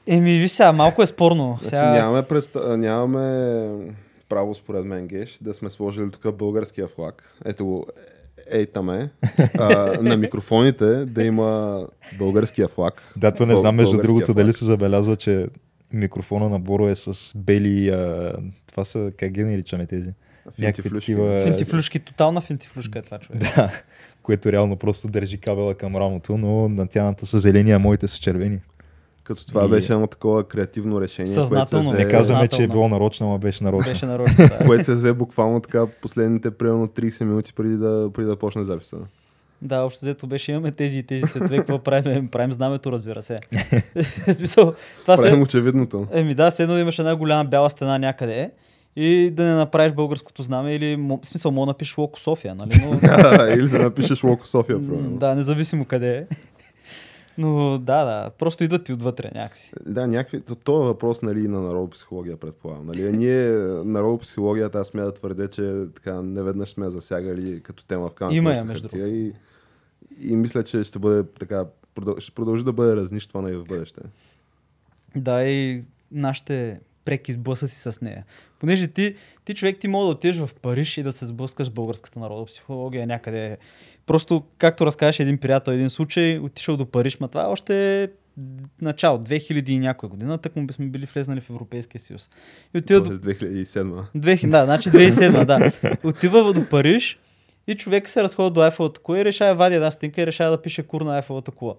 Еми, 0.07 0.39
ви 0.39 0.49
сега, 0.49 0.73
малко 0.73 1.03
е 1.03 1.07
спорно. 1.07 1.59
Значи, 1.61 1.77
Сега... 1.77 1.93
нямаме, 1.93 2.23
представ... 2.23 2.79
нямаме 2.79 3.95
право, 4.29 4.55
според 4.55 4.85
мен, 4.85 5.07
Геш, 5.07 5.39
да 5.41 5.55
сме 5.55 5.71
сложили 5.71 6.11
тук 6.11 6.37
българския 6.37 6.89
флаг. 6.89 7.35
Ето 7.45 7.65
го, 7.67 7.87
ей 8.53 8.67
там 8.67 8.91
е. 8.91 9.11
А, 9.59 9.99
на 10.03 10.17
микрофоните 10.17 10.85
да 11.07 11.25
има 11.25 11.81
българския 12.19 12.69
флаг. 12.69 13.03
Да, 13.17 13.35
то 13.35 13.47
не 13.47 13.57
знам 13.57 13.77
между 13.77 13.97
другото 13.97 14.35
дали 14.35 14.47
флаг. 14.47 14.57
се 14.57 14.65
забелязва, 14.65 15.17
че 15.17 15.47
микрофона 15.93 16.49
на 16.49 16.59
Боро 16.59 16.89
е 16.89 16.95
с 16.97 17.33
бели, 17.37 17.89
а, 17.89 18.33
това 18.67 18.85
са, 18.85 19.13
как 19.17 19.31
ги 19.31 19.45
наричаме 19.45 19.87
тези? 19.87 20.11
Финтифлюшки. 20.61 21.13
такива... 21.13 21.43
Финтифлюшки, 21.43 21.99
тотална 21.99 22.41
финтифлюшка 22.41 22.99
е 22.99 23.03
това, 23.03 23.19
човек. 23.19 23.43
Да, 23.57 23.73
което 24.23 24.53
реално 24.53 24.77
просто 24.77 25.09
държи 25.09 25.39
кабела 25.39 25.75
към 25.75 25.97
рамото, 25.97 26.39
но 26.39 26.69
на 26.69 26.89
тяната 26.89 27.27
са 27.27 27.39
зелени, 27.39 27.73
а 27.73 27.79
моите 27.79 28.09
са 28.09 28.19
червени. 28.19 28.59
Като 29.25 29.47
това 29.47 29.65
И- 29.65 29.69
беше 29.69 29.93
едно 29.93 30.07
такова 30.07 30.45
креативно 30.45 31.01
решение. 31.01 31.33
Съзнателно, 31.33 31.85
което 31.85 31.99
Не 31.99 32.05
се 32.05 32.11
Е, 32.11 32.13
взе, 32.13 32.19
казваме, 32.19 32.49
че 32.49 32.63
е 32.63 32.69
било 32.69 32.89
нарочно, 32.89 33.27
ама 33.29 33.39
беше 33.39 33.65
нарочно. 33.65 33.93
Беше 33.93 34.07
нарочно, 34.07 34.37
да. 34.49 34.59
което 34.67 34.85
се 34.85 34.95
взе 34.95 35.13
буквално 35.13 35.61
така 35.61 35.87
последните 36.03 36.51
примерно 36.51 36.87
30 36.87 37.25
минути 37.25 37.53
преди 37.53 37.77
да, 37.77 38.11
преди 38.15 38.29
да 38.29 38.37
почне 38.37 38.65
записа. 38.65 38.97
Да, 39.63 39.81
общо 39.81 40.05
взето 40.05 40.27
беше, 40.27 40.53
имаме 40.53 40.73
тези 40.73 40.99
и 40.99 41.03
тези 41.03 41.23
цветове, 41.23 41.57
какво 41.57 41.79
правим? 41.79 42.29
Правим 42.29 42.53
знамето, 42.53 42.93
разбира 42.93 43.23
се. 43.23 43.39
Смисъл, 44.33 44.75
това 45.03 45.17
Правим 45.17 45.35
се... 45.35 45.41
очевидното. 45.41 46.07
Еми 46.13 46.35
да, 46.35 46.51
все 46.51 46.63
едно 46.63 46.75
да 46.75 46.81
имаш 46.81 46.99
една 46.99 47.17
голяма 47.17 47.45
бяла 47.45 47.71
стена 47.71 47.99
някъде 47.99 48.51
и 48.97 49.31
да 49.33 49.45
не 49.45 49.55
направиш 49.55 49.93
българското 49.93 50.43
знаме 50.43 50.75
или, 50.75 50.97
в 50.97 51.19
смисъл, 51.27 51.51
мога 51.53 51.67
да 51.67 51.71
напишеш 51.71 51.99
Локо 51.99 52.21
София, 52.21 52.55
нали? 52.55 52.71
Но, 52.83 52.99
Или 53.55 53.69
да 53.69 53.79
напишеш 53.79 54.25
Локо 54.25 54.47
София, 54.49 54.79
примерно. 54.79 55.17
да, 55.17 55.35
независимо 55.35 55.85
къде 55.85 56.17
е. 56.17 56.25
Но 57.39 57.79
да, 57.79 58.05
да, 58.05 58.31
просто 58.31 58.65
идват 58.65 58.89
и 58.89 58.93
отвътре 58.93 59.31
някакси. 59.35 59.73
Да, 59.87 60.07
някакви... 60.07 60.41
То, 60.41 60.83
е 60.83 60.87
въпрос 60.87 61.23
нали, 61.23 61.49
на 61.49 61.61
народопсихология, 61.61 62.37
предполагам. 62.37 62.87
Нали? 62.87 63.07
А 63.07 63.13
Ние, 63.13 63.49
народопсихологията, 63.85 64.79
аз 64.79 64.87
смея 64.87 65.07
да 65.07 65.15
твърдя, 65.15 65.49
че 65.49 65.85
така 65.95 66.23
неведнъж 66.23 66.71
сме 66.71 66.91
засягали 66.91 67.63
като 67.63 67.85
тема 67.85 68.09
в 68.09 68.15
камък. 68.15 68.35
Има 68.35 68.55
я, 68.55 68.65
между 68.65 68.89
хартия 68.89 69.09
И, 69.09 69.33
и 70.21 70.37
мисля, 70.37 70.63
че 70.63 70.85
ще 70.85 70.99
бъде 70.99 71.29
така 71.41 71.65
ще 72.19 72.33
продължи 72.33 72.65
да 72.65 72.73
бъде 72.73 72.97
разнищвана 72.97 73.51
и 73.51 73.57
в 73.57 73.65
бъдеще. 73.65 74.01
Да, 75.17 75.45
и 75.45 75.85
нашите 76.13 76.81
преки 77.05 77.33
сблъсъци 77.33 77.77
с 77.77 78.01
нея. 78.01 78.25
Понеже 78.59 78.89
ти, 78.89 79.15
ти 79.45 79.55
човек, 79.55 79.79
ти 79.79 79.89
мога 79.89 80.07
да 80.07 80.11
отидеш 80.11 80.37
в 80.37 80.51
Париж 80.63 80.99
и 80.99 81.03
да 81.03 81.13
се 81.13 81.27
сблъскаш 81.27 81.67
с 81.67 81.71
българската 81.71 82.21
народопсихология 82.21 83.07
някъде. 83.07 83.59
Просто, 84.07 84.45
както 84.59 84.87
разкажеш 84.87 85.21
един 85.21 85.39
приятел, 85.39 85.73
един 85.73 85.91
случай, 85.91 86.39
отишъл 86.39 86.77
до 86.77 86.87
Париж, 86.87 87.21
ма 87.21 87.29
това 87.29 87.43
е 87.43 87.47
още 87.47 88.09
начало, 88.83 89.19
2000 89.19 89.69
и 89.69 89.79
някоя 89.79 90.11
година, 90.11 90.39
так 90.39 90.57
му 90.57 90.67
сме 90.73 90.87
били 90.87 91.07
влезнали 91.07 91.41
в 91.41 91.51
Европейския 91.51 92.01
съюз. 92.01 92.31
И 92.75 92.79
отива 92.79 93.01
до... 93.01 93.07
Тоест 93.07 93.23
2007. 93.23 94.03
2000, 94.17 94.49
да, 94.49 94.65
значи 94.65 94.89
2007, 94.89 95.45
да. 95.45 95.73
Отива 96.05 96.53
до 96.53 96.69
Париж 96.69 97.19
и 97.67 97.75
човек 97.75 98.09
се 98.09 98.23
разхода 98.23 98.51
до 98.51 98.61
Айфелата 98.61 99.01
кула 99.01 99.21
и 99.21 99.25
решава 99.25 99.55
вади 99.55 99.75
една 99.75 99.91
стинка 99.91 100.23
и 100.23 100.27
решава 100.27 100.51
да 100.51 100.63
пише 100.63 100.83
кур 100.83 101.01
на 101.01 101.17
Айфелата 101.17 101.51
кула. 101.51 101.75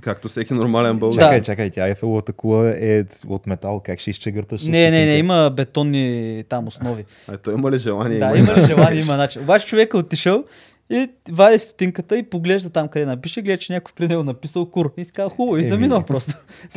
Както 0.00 0.28
всеки 0.28 0.54
нормален 0.54 0.98
българин. 0.98 1.20
Чакай, 1.20 1.38
Да. 1.38 1.44
чакай, 1.44 1.70
тя 1.70 1.88
Ефеловата 1.88 2.32
кула 2.32 2.74
е 2.78 3.04
от 3.26 3.46
метал, 3.46 3.80
как 3.80 4.00
ще 4.00 4.10
изчегърташ? 4.10 4.60
с 4.60 4.68
Не, 4.68 4.90
не, 4.90 5.06
не, 5.06 5.16
има 5.16 5.50
бетонни 5.56 6.44
там 6.48 6.66
основи. 6.66 7.04
А 7.28 7.36
той 7.36 7.54
има 7.54 7.70
ли 7.70 7.78
желание? 7.78 8.18
Да, 8.18 8.32
има 8.36 8.54
ли 8.54 8.66
желание, 8.66 9.00
има 9.00 9.16
начин. 9.16 9.42
Обаче 9.42 9.66
човек 9.66 9.94
е 9.94 9.96
отишъл 9.96 10.44
и 10.90 11.08
вади 11.30 11.58
стотинката 11.58 12.18
и 12.18 12.22
поглежда 12.22 12.70
там 12.70 12.88
къде 12.88 13.06
напише, 13.06 13.42
гледа, 13.42 13.56
че 13.58 13.72
някой 13.72 13.92
при 13.96 14.08
него 14.08 14.22
написал 14.22 14.66
кур. 14.66 14.92
И 14.96 15.04
си 15.04 15.12
казва, 15.12 15.30
хубаво, 15.30 15.56
и 15.56 15.60
Еми. 15.60 15.68
заминал 15.68 16.02
просто. 16.02 16.32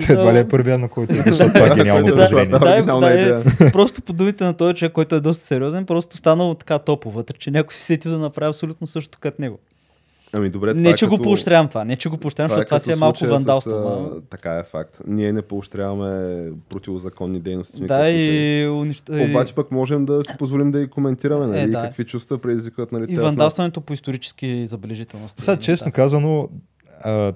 Едва 0.09 0.33
ли 0.33 0.37
е 0.37 0.47
първия, 0.47 0.77
на 0.77 0.87
който 0.87 1.13
е 1.13 1.15
защото 1.25 1.53
това 1.53 1.65
е 1.65 1.75
гениално 1.75 2.07
е 2.07 2.11
прозрение. 2.11 2.45
да. 2.45 2.99
да, 2.99 3.41
е, 3.65 3.71
просто 3.71 4.01
по 4.01 4.13
думите 4.13 4.43
на 4.43 4.53
този 4.53 4.75
човек, 4.75 4.91
който 4.91 5.15
е 5.15 5.19
доста 5.19 5.45
сериозен, 5.45 5.85
просто 5.85 6.17
станал 6.17 6.53
така 6.53 6.79
топло 6.79 7.11
вътре, 7.11 7.37
че 7.37 7.51
някой 7.51 7.73
се 7.73 7.81
сетил 7.81 8.11
да 8.11 8.17
направи 8.17 8.49
абсолютно 8.49 8.87
също 8.87 9.19
като 9.19 9.41
него. 9.41 9.59
Ами 10.33 10.49
добре, 10.49 10.71
това 10.71 10.81
не, 10.81 10.89
е 10.89 10.95
че 10.95 11.05
го 11.05 11.11
като- 11.11 11.23
поощрявам 11.23 11.67
това, 11.67 11.85
не, 11.85 11.95
че 11.95 12.09
го 12.09 12.17
поощрявам, 12.17 12.47
е 12.47 12.49
защото 12.49 12.65
това 12.65 12.75
като 12.75 12.83
си 12.83 12.91
е 12.91 12.95
малко 12.95 13.25
вандалство. 13.25 13.71
С, 13.71 14.17
а, 14.17 14.21
така 14.21 14.53
е 14.53 14.63
факт. 14.63 15.01
Ние 15.07 15.33
не 15.33 15.41
поощряваме 15.41 16.43
противозаконни 16.69 17.39
дейности. 17.39 17.81
Да, 17.81 18.09
и, 18.09 18.67
Обаче 19.29 19.55
пък 19.55 19.71
можем 19.71 20.05
да 20.05 20.23
си 20.23 20.31
позволим 20.39 20.71
да 20.71 20.81
и 20.81 20.87
коментираме, 20.87 21.47
нали? 21.47 21.59
Е, 21.59 21.67
да. 21.67 21.81
Какви 21.81 22.03
чувства 22.03 22.37
предизвикват, 22.37 22.91
нали? 22.91 23.05
и 23.09 23.15
вандалстването 23.15 23.81
по 23.81 23.93
исторически 23.93 24.65
забележителности. 24.65 25.41
Сега, 25.41 25.51
неща. 25.51 25.63
честно 25.63 25.91
казано, 25.91 26.49
а, 27.01 27.33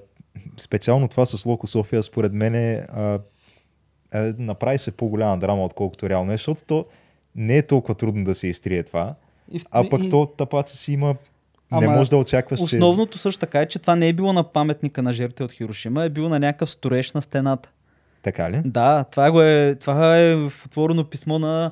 специално 0.57 1.07
това 1.07 1.25
с 1.25 1.45
Локо 1.45 1.67
София, 1.67 2.03
според 2.03 2.33
мен 2.33 2.55
е, 2.55 2.85
а, 2.89 3.19
е, 4.13 4.33
направи 4.37 4.77
се 4.77 4.91
по-голяма 4.91 5.37
драма, 5.37 5.65
отколкото 5.65 6.09
реално 6.09 6.31
е, 6.31 6.35
защото 6.35 6.61
то 6.67 6.85
не 7.35 7.57
е 7.57 7.61
толкова 7.61 7.95
трудно 7.95 8.23
да 8.23 8.35
се 8.35 8.47
изтрие 8.47 8.83
това, 8.83 9.15
И 9.51 9.61
а 9.71 9.89
пък 9.89 10.03
и- 10.03 10.09
то 10.09 10.25
тапаца 10.25 10.77
си 10.77 10.93
има... 10.93 11.15
не 11.71 11.85
Ама 11.85 11.95
може 11.95 12.09
да 12.09 12.17
очакваш, 12.17 12.59
че... 12.59 12.63
Основното 12.63 13.17
също 13.17 13.39
така 13.39 13.61
е, 13.61 13.65
че 13.65 13.79
това 13.79 13.95
не 13.95 14.07
е 14.07 14.13
било 14.13 14.33
на 14.33 14.43
паметника 14.43 15.03
на 15.03 15.13
жертвите 15.13 15.43
от 15.43 15.51
Хирошима, 15.51 16.03
е 16.03 16.09
било 16.09 16.29
на 16.29 16.39
някакъв 16.39 16.71
строеж 16.71 17.13
на 17.13 17.21
стената. 17.21 17.69
Така 18.21 18.51
ли? 18.51 18.61
Да, 18.65 19.03
това, 19.11 19.31
го 19.31 19.41
е, 19.41 19.75
това 19.75 20.17
е 20.17 20.35
в 20.35 20.53
отворено 20.65 21.03
писмо 21.03 21.39
на 21.39 21.71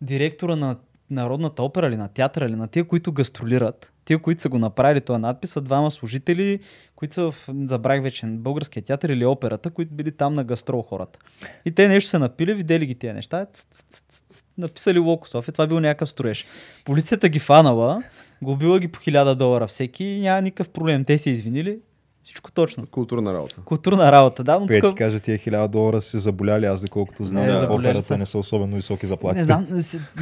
директора 0.00 0.56
на 0.56 0.76
Народната 1.10 1.62
опера 1.62 1.86
или 1.86 1.96
на 1.96 2.08
театъра 2.08 2.44
или 2.44 2.54
на 2.54 2.68
тия, 2.68 2.84
които 2.84 3.12
гастролират. 3.12 3.92
Тия, 4.04 4.18
които 4.18 4.42
са 4.42 4.48
го 4.48 4.58
направили 4.58 5.00
този 5.00 5.20
надпис, 5.20 5.50
са 5.50 5.60
двама 5.60 5.90
служители, 5.90 6.60
които 6.96 7.14
са 7.14 7.30
в, 7.30 7.48
забрах 7.64 8.02
вече, 8.02 8.26
българския 8.26 8.82
театър 8.82 9.08
или 9.08 9.26
операта, 9.26 9.70
които 9.70 9.94
били 9.94 10.12
там 10.12 10.34
на 10.34 10.44
гастрол 10.44 10.82
хората. 10.82 11.18
И 11.64 11.70
те 11.70 11.88
нещо 11.88 12.10
са 12.10 12.18
напили, 12.18 12.54
видели 12.54 12.86
ги 12.86 12.94
тия 12.94 13.14
неща, 13.14 13.46
ц- 13.52 13.66
ц- 13.70 13.84
ц- 13.88 14.04
ц- 14.08 14.24
ц- 14.28 14.44
написали 14.58 14.98
Локо 14.98 15.28
София, 15.28 15.52
това 15.52 15.66
бил 15.66 15.80
някакъв 15.80 16.10
строеж. 16.10 16.46
Полицията 16.84 17.28
ги 17.28 17.38
фанала, 17.38 18.02
губила 18.42 18.78
ги 18.78 18.88
по 18.88 19.00
1000 19.00 19.34
долара 19.34 19.66
всеки 19.66 20.04
и 20.04 20.20
няма 20.20 20.42
никакъв 20.42 20.68
проблем. 20.68 21.04
Те 21.04 21.18
се 21.18 21.30
извинили, 21.30 21.78
всичко 22.24 22.52
точно. 22.52 22.86
Културна 22.86 23.34
работа. 23.34 23.56
Културна 23.64 24.12
работа, 24.12 24.44
да, 24.44 24.60
но 24.60 24.66
тук... 24.66 24.90
ти 24.90 24.94
кажа, 24.94 25.20
тия 25.20 25.38
хиляда 25.38 25.68
долара 25.68 26.00
са 26.00 26.10
се 26.10 26.18
заболяли, 26.18 26.66
аз 26.66 26.80
доколкото 26.80 27.24
знам, 27.24 27.46
Не, 27.46 27.52
да, 27.52 27.72
операта 27.72 28.04
са. 28.04 28.18
не 28.18 28.26
са 28.26 28.38
особено 28.38 28.76
високи 28.76 29.06
заплати. 29.06 29.38
Не 29.38 29.44
знам, 29.44 29.66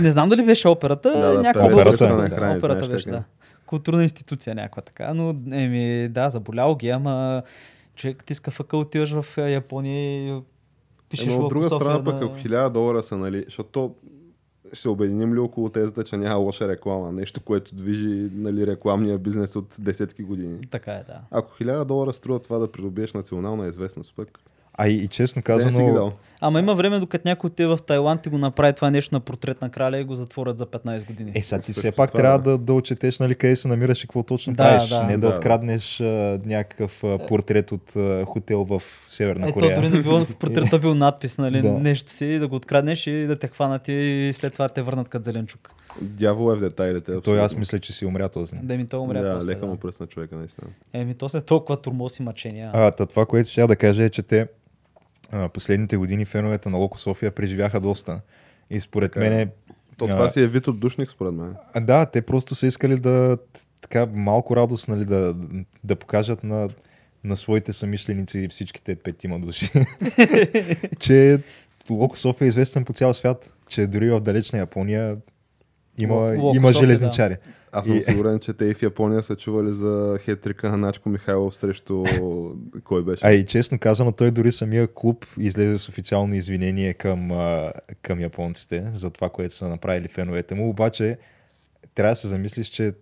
не 0.00 0.10
знам 0.10 0.28
дали 0.28 0.44
беше 0.44 0.68
операта, 0.68 1.10
Да, 1.10 1.32
да, 1.32 1.42
някаква 1.42 1.74
операта 1.74 2.16
да, 2.16 2.28
храни, 2.28 2.58
операта 2.58 2.88
беше, 2.88 3.10
да. 3.10 3.22
Културна 3.66 4.02
институция 4.02 4.54
някаква 4.54 4.82
така, 4.82 5.14
но 5.14 5.28
еми, 5.52 6.08
да, 6.08 6.30
заболял 6.30 6.74
ги, 6.74 6.88
ама 6.88 7.42
човек 7.96 8.24
ти 8.24 8.32
иска 8.32 8.50
фъка, 8.50 8.76
отиваш 8.76 9.12
в 9.12 9.38
Япония 9.38 10.28
и 10.28 10.40
пишеш 11.08 11.26
Е, 11.26 11.30
но 11.30 11.38
от 11.38 11.48
друга 11.48 11.70
страна 11.70 12.04
пък, 12.04 12.22
ако 12.22 12.36
1000 12.36 12.70
долара 12.70 13.02
са, 13.02 13.16
нали, 13.16 13.44
защото 13.46 13.68
то 13.70 13.94
ще 14.72 14.88
обединим 14.88 15.34
ли 15.34 15.38
около 15.38 15.68
тезата, 15.68 16.04
че 16.04 16.16
няма 16.16 16.34
лоша 16.34 16.68
реклама, 16.68 17.12
нещо, 17.12 17.40
което 17.40 17.74
движи 17.74 18.30
нали, 18.34 18.66
рекламния 18.66 19.18
бизнес 19.18 19.56
от 19.56 19.76
десетки 19.78 20.22
години. 20.22 20.58
Така 20.70 20.92
е, 20.92 21.04
да. 21.04 21.20
Ако 21.30 21.54
1000 21.54 21.84
долара 21.84 22.12
струва 22.12 22.38
това 22.38 22.58
да 22.58 22.72
придобиеш 22.72 23.12
национална 23.12 23.66
известност, 23.66 24.12
пък 24.16 24.38
А 24.74 24.88
и, 24.88 24.94
и 24.94 25.08
честно 25.08 25.42
казано, 25.42 25.94
дал. 25.94 26.12
Ама 26.44 26.58
има 26.58 26.74
време, 26.74 26.98
докато 27.00 27.28
някой 27.28 27.48
отиде 27.48 27.66
в 27.66 27.78
Тайланд 27.78 28.26
и 28.26 28.30
го 28.30 28.38
направи 28.38 28.72
това 28.72 28.90
нещо 28.90 29.14
на 29.14 29.20
портрет 29.20 29.60
на 29.60 29.70
краля 29.70 29.98
и 29.98 30.04
го 30.04 30.14
затворят 30.14 30.58
за 30.58 30.66
15 30.66 31.06
години. 31.06 31.32
е, 31.34 31.42
сега 31.42 31.62
ти 31.62 31.72
все 31.72 31.92
пак 31.92 32.10
това, 32.10 32.20
трябва 32.20 32.38
да. 32.38 32.58
да, 32.58 32.74
отчетеш 32.74 33.18
нали, 33.18 33.34
къде 33.34 33.56
се 33.56 33.68
намираш 33.68 33.98
и 33.98 34.06
какво 34.06 34.22
точно 34.22 34.52
Да, 34.52 34.56
правиш. 34.56 34.88
да. 34.88 35.02
не 35.02 35.12
да, 35.12 35.18
Да, 35.18 35.28
да. 35.28 35.34
откраднеш 35.34 36.00
а, 36.00 36.04
някакъв 36.44 37.04
а, 37.04 37.18
портрет 37.18 37.72
от 37.72 37.96
а, 37.96 38.24
хотел 38.24 38.64
в 38.64 38.82
Северна 39.06 39.46
Ето, 39.48 39.54
Корея. 39.54 39.76
дори 39.76 39.88
не 39.88 40.02
било, 40.02 40.24
портрета 40.38 40.78
бил 40.78 40.94
надпис, 40.94 41.38
нали, 41.38 41.62
Да. 41.62 41.70
нещо 41.72 42.12
си, 42.12 42.38
да 42.38 42.48
го 42.48 42.56
откраднеш 42.56 43.06
и 43.06 43.26
да 43.26 43.38
те 43.38 43.48
хванат 43.48 43.88
и 43.88 44.30
след 44.32 44.52
това 44.52 44.68
те 44.68 44.82
върнат 44.82 45.08
като 45.08 45.24
зеленчук. 45.24 45.70
Дявол 46.00 46.52
е 46.52 46.56
в 46.56 46.60
детайлите. 46.60 47.20
Той 47.20 47.40
аз 47.40 47.56
мисля, 47.56 47.78
че 47.78 47.92
си 47.92 48.06
умря 48.06 48.28
този. 48.28 48.56
Да 48.62 48.76
ми 48.76 48.86
той 48.86 49.00
умря 49.00 49.22
Да, 49.22 49.34
после, 49.34 49.48
лека 49.50 49.60
да. 49.60 49.66
му 49.66 49.76
пръсна 49.76 50.06
човека, 50.06 50.36
наистина. 50.36 50.68
Еми, 50.92 51.14
то 51.14 51.28
след 51.28 51.44
толкова 51.44 51.76
турмоз 51.76 52.18
и 52.18 52.22
мъчения. 52.22 52.70
А, 52.74 52.90
това, 52.90 53.26
което 53.26 53.50
ще 53.50 53.66
да 53.66 53.76
кажа 53.76 54.04
е, 54.04 54.10
че 54.10 54.22
те 54.22 54.46
а, 55.32 55.48
последните 55.48 55.96
години 55.96 56.24
феновете 56.24 56.68
на 56.68 56.76
Локо 56.78 56.98
София 56.98 57.30
преживяха 57.30 57.80
доста. 57.80 58.20
И 58.70 58.80
според 58.80 59.12
Така 59.12 59.26
е. 59.26 59.30
мен 59.30 59.50
То 59.96 60.04
А. 60.04 60.08
това 60.10 60.28
си 60.28 60.42
е 60.42 60.46
вид 60.46 60.68
от 60.68 60.80
душник, 60.80 61.10
според 61.10 61.32
мен. 61.32 61.54
А, 61.74 61.80
да, 61.80 62.06
те 62.06 62.22
просто 62.22 62.54
са 62.54 62.66
искали 62.66 62.96
да 62.96 63.38
така 63.80 64.06
малко 64.06 64.56
радост 64.56 64.88
нали, 64.88 65.04
да, 65.04 65.36
да 65.84 65.96
покажат 65.96 66.44
на, 66.44 66.68
на 67.24 67.36
своите 67.36 67.72
самишленици 67.72 68.38
и 68.38 68.48
всичките 68.48 68.96
петима 68.96 69.40
души, 69.40 69.70
че 70.98 71.38
Локо 71.90 72.18
София 72.18 72.46
е 72.46 72.48
известен 72.48 72.84
по 72.84 72.92
цял 72.92 73.14
свят, 73.14 73.52
че 73.68 73.86
дори 73.86 74.10
в 74.10 74.20
далечна 74.20 74.58
Япония 74.58 75.16
има, 75.98 76.14
Локо 76.14 76.56
има 76.56 76.72
София, 76.72 76.86
железничари. 76.86 77.36
Аз 77.72 77.86
съм 77.86 77.96
И- 77.96 78.02
сигурен, 78.02 78.38
че 78.38 78.52
те 78.52 78.64
и 78.64 78.74
в 78.74 78.82
Япония 78.82 79.22
са 79.22 79.36
чували 79.36 79.72
за 79.72 80.18
хетрика 80.20 80.70
на 80.70 80.76
Начко 80.76 81.08
Михайлов 81.08 81.56
срещу 81.56 82.04
кой 82.84 83.04
беше. 83.04 83.26
А 83.26 83.32
и 83.32 83.46
честно 83.46 83.78
казано, 83.78 84.12
той 84.12 84.30
дори 84.30 84.52
самия 84.52 84.88
клуб 84.94 85.26
излезе 85.38 85.78
с 85.78 85.88
официално 85.88 86.34
извинение 86.34 86.94
към, 86.94 87.30
към 88.02 88.20
японците 88.20 88.90
за 88.94 89.10
това, 89.10 89.28
което 89.28 89.54
са 89.54 89.68
направили 89.68 90.08
феновете 90.08 90.54
му. 90.54 90.68
Обаче 90.68 91.18
трябва 91.94 92.12
да 92.12 92.16
се 92.16 92.28
замислиш, 92.28 92.66
че 92.66 92.92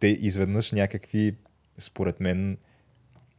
те 0.00 0.06
изведнъж 0.06 0.72
някакви, 0.72 1.34
според 1.78 2.20
мен, 2.20 2.56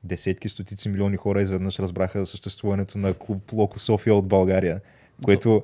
десетки, 0.04 0.50
стотици 0.50 0.90
милиони 0.90 1.18
хора 1.18 1.42
изведнъж 1.42 1.80
разбраха 1.80 2.20
за 2.20 2.26
съществуването 2.26 2.98
на 2.98 3.14
клуб 3.14 3.54
Локо 3.54 3.80
София 3.80 4.16
от 4.16 4.28
България, 4.28 4.82
което 5.24 5.64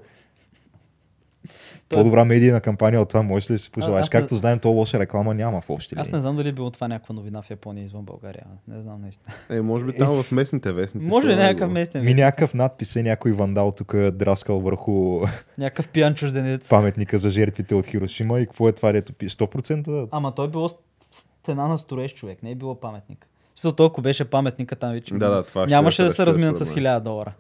по-добра 1.90 2.26
медийна 2.26 2.62
кампания 2.62 3.02
от 3.02 3.10
това 3.10 3.22
можеш 3.22 3.50
ли 3.50 3.54
да 3.54 3.60
си 3.60 3.72
пожелаеш? 3.72 4.02
аз 4.02 4.14
не- 4.14 4.20
Както 4.20 4.36
знаем, 4.36 4.60
то 4.60 4.70
лоша 4.70 5.00
реклама 5.00 5.34
няма 5.34 5.62
в 5.62 5.70
общи 5.70 5.96
Аз 5.98 6.10
не 6.10 6.20
знам 6.20 6.36
дали 6.36 6.50
е 6.50 6.54
било 6.54 6.72
това 6.72 6.88
някаква 6.88 7.16
новина 7.16 7.42
в 7.42 7.50
Япония 7.50 7.84
извън 7.84 8.04
България. 8.04 8.44
Не 8.68 8.82
знам 8.82 9.02
наистина. 9.02 9.36
Е, 9.50 9.62
може 9.62 9.86
би 9.86 9.94
там 9.94 10.24
в 10.24 10.32
местните 10.32 10.72
вестници. 10.72 11.10
Може 11.10 11.32
е 11.32 11.36
някакъв 11.36 11.72
местен 11.72 12.02
Ми 12.02 12.06
вестник? 12.06 12.20
някакъв 12.20 12.54
надпис 12.54 12.96
е 12.96 13.04
някой 13.04 13.32
вандал 13.32 13.72
тук 13.72 13.96
драскал 13.98 14.60
върху 14.60 15.22
Някакъв 15.58 15.88
пиян 15.88 16.16
чужденец. 16.16 16.70
паметника 16.70 17.18
за 17.18 17.30
жертвите 17.30 17.76
от 17.76 17.88
Хирошима 17.88 18.40
и 18.40 18.46
какво 18.46 18.70
е 18.70 18.74
това, 18.74 18.92
дето 18.92 19.14
пи 19.14 19.30
100%? 19.30 20.08
Ама 20.12 20.32
той 20.32 20.46
е 20.46 20.50
било 20.50 20.70
с- 20.70 20.76
стена 21.12 21.68
на 21.68 21.78
строеж 21.78 22.14
човек, 22.14 22.44
не 22.44 22.52
е 22.52 22.56
било 22.56 22.76
паметник. 22.76 23.28
Смисъл, 23.56 23.72
толкова 23.72 24.02
беше 24.02 24.26
паметника 24.26 24.76
там 24.76 24.92
вече. 24.92 25.14
Да, 25.14 25.30
да, 25.30 25.44
това 25.44 25.66
Нямаше 25.66 26.02
е 26.02 26.06
да 26.06 26.12
се 26.12 26.26
разминат 26.26 26.58
с 26.58 26.66
мен. 26.66 26.70
1000 26.76 27.00
долара. 27.00 27.34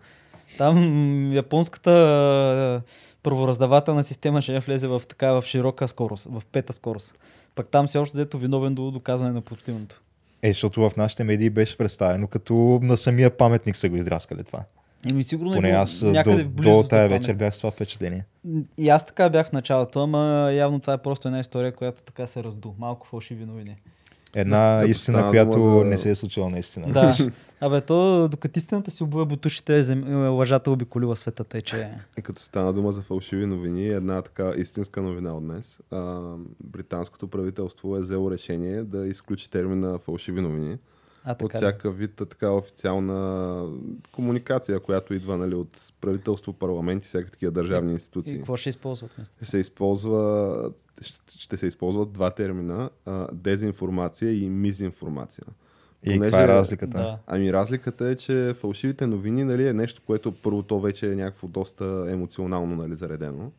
Там 0.58 1.34
японската 1.34 2.82
правораздавателна 3.28 4.04
система 4.04 4.42
ще 4.42 4.60
влезе 4.60 4.88
в 4.88 5.02
така 5.10 5.32
в 5.32 5.44
широка 5.46 5.88
скорост, 5.88 6.28
в 6.30 6.42
пета 6.52 6.74
скорост. 6.74 7.16
Пък 7.56 7.68
там 7.68 7.88
си 7.88 7.98
още 7.98 8.18
взето 8.18 8.38
виновен 8.38 8.76
до 8.76 8.92
доказване 8.92 9.32
на 9.34 9.42
противното. 9.42 10.02
Е, 10.42 10.48
защото 10.48 10.90
в 10.90 10.96
нашите 10.98 11.24
медии 11.24 11.50
беше 11.50 11.78
представено 11.78 12.28
като 12.28 12.80
на 12.84 12.98
самия 12.98 13.38
паметник 13.38 13.76
са 13.76 13.90
го 13.90 13.96
израскали 13.96 14.44
това. 14.44 14.60
Еми 15.10 15.24
сигурно 15.24 15.52
Поне 15.52 15.70
аз 15.70 16.00
до, 16.00 16.44
до 16.44 16.84
тая 16.90 17.10
вечер 17.10 17.34
бях 17.34 17.56
с 17.56 17.58
това 17.58 17.72
впечатление. 17.72 18.26
И 18.78 18.90
аз 18.90 19.06
така 19.06 19.30
бях 19.30 19.50
в 19.50 19.52
началото, 19.52 20.04
ама 20.04 20.50
явно 20.54 20.80
това 20.80 20.94
е 20.94 20.98
просто 20.98 21.28
една 21.28 21.40
история, 21.40 21.76
която 21.76 22.02
така 22.02 22.28
се 22.28 22.44
разду. 22.44 22.74
Малко 22.80 23.08
фалшиви 23.08 23.46
новини. 23.46 23.76
Една 24.36 24.84
истина, 24.88 25.30
която 25.30 25.60
за- 25.60 25.86
не 25.86 25.98
се 25.98 26.10
е 26.10 26.16
случила 26.16 26.50
наистина. 26.50 26.92
Да. 26.92 27.16
Абе, 27.62 27.82
то, 27.82 28.28
докато 28.32 28.60
истината 28.60 28.92
си 28.92 29.04
обуя 29.04 29.26
бутушите, 29.26 29.84
зем... 29.84 30.28
лъжата 30.36 30.72
обиколила 30.72 31.16
света, 31.16 31.44
тъй 31.44 31.62
че... 31.62 31.90
И 32.18 32.22
като 32.22 32.42
стана 32.42 32.74
дума 32.74 32.92
за 32.92 33.02
фалшиви 33.02 33.46
новини, 33.46 33.88
една 33.88 34.22
така 34.22 34.54
истинска 34.58 35.02
новина 35.02 35.34
от 35.34 35.44
днес. 35.44 35.80
А, 35.92 36.22
британското 36.63 37.28
правителство 37.28 37.98
е 37.98 38.00
взело 38.02 38.32
решение 38.32 38.84
да 38.84 39.08
изключи 39.08 39.50
термина 39.50 40.00
фалшиви 40.00 40.42
новини. 40.42 40.78
А, 41.28 41.36
от 41.42 41.54
всяка 41.54 41.92
вид 41.92 42.12
така 42.16 42.52
официална 42.52 43.63
комуникация, 44.12 44.80
която 44.80 45.13
идва 45.13 45.38
нали, 45.38 45.56
от 45.56 45.94
правителство, 46.02 46.54
парламент 46.54 47.06
и 47.06 47.08
всякакви 47.08 47.32
такива 47.32 47.52
държавни 47.52 47.92
И 47.92 47.94
институции. 47.94 48.38
какво 48.38 48.56
ще 48.56 48.70
използват? 48.70 49.18
наистина? 49.18 49.48
Се 49.48 49.58
използва, 49.58 50.72
ще 51.38 51.58
се 51.58 51.68
използват 51.68 52.12
два 52.12 52.30
термина 52.30 52.90
а, 53.06 53.28
дезинформация 53.34 54.44
и 54.44 54.50
мизинформация. 54.50 55.46
И 56.04 56.10
Понеже- 56.10 56.22
каква 56.22 56.44
е 56.44 56.48
разликата? 56.48 56.98
Да. 56.98 57.18
Ами 57.28 57.54
разликата 57.54 58.08
е, 58.08 58.16
че 58.16 58.54
фалшивите 58.60 59.08
новини 59.08 59.44
нали, 59.44 59.68
е 59.68 59.74
нещо, 59.74 60.02
което 60.06 60.32
първо 60.32 60.63
то 60.63 60.80
вече 60.80 61.12
е 61.12 61.16
някакво 61.16 61.48
доста 61.48 62.08
емоционално 62.10 62.76
нали, 62.76 62.96
заредено. 62.96 63.52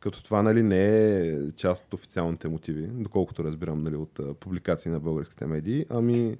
Като 0.00 0.22
това 0.22 0.42
нали, 0.42 0.62
не 0.62 1.08
е 1.18 1.52
част 1.56 1.84
от 1.86 1.94
официалните 1.94 2.48
мотиви, 2.48 2.86
доколкото 2.86 3.44
разбирам 3.44 3.82
нали, 3.82 3.96
от 3.96 4.20
публикации 4.40 4.90
на 4.92 5.00
българските 5.00 5.46
медии, 5.46 5.86
ами 5.90 6.36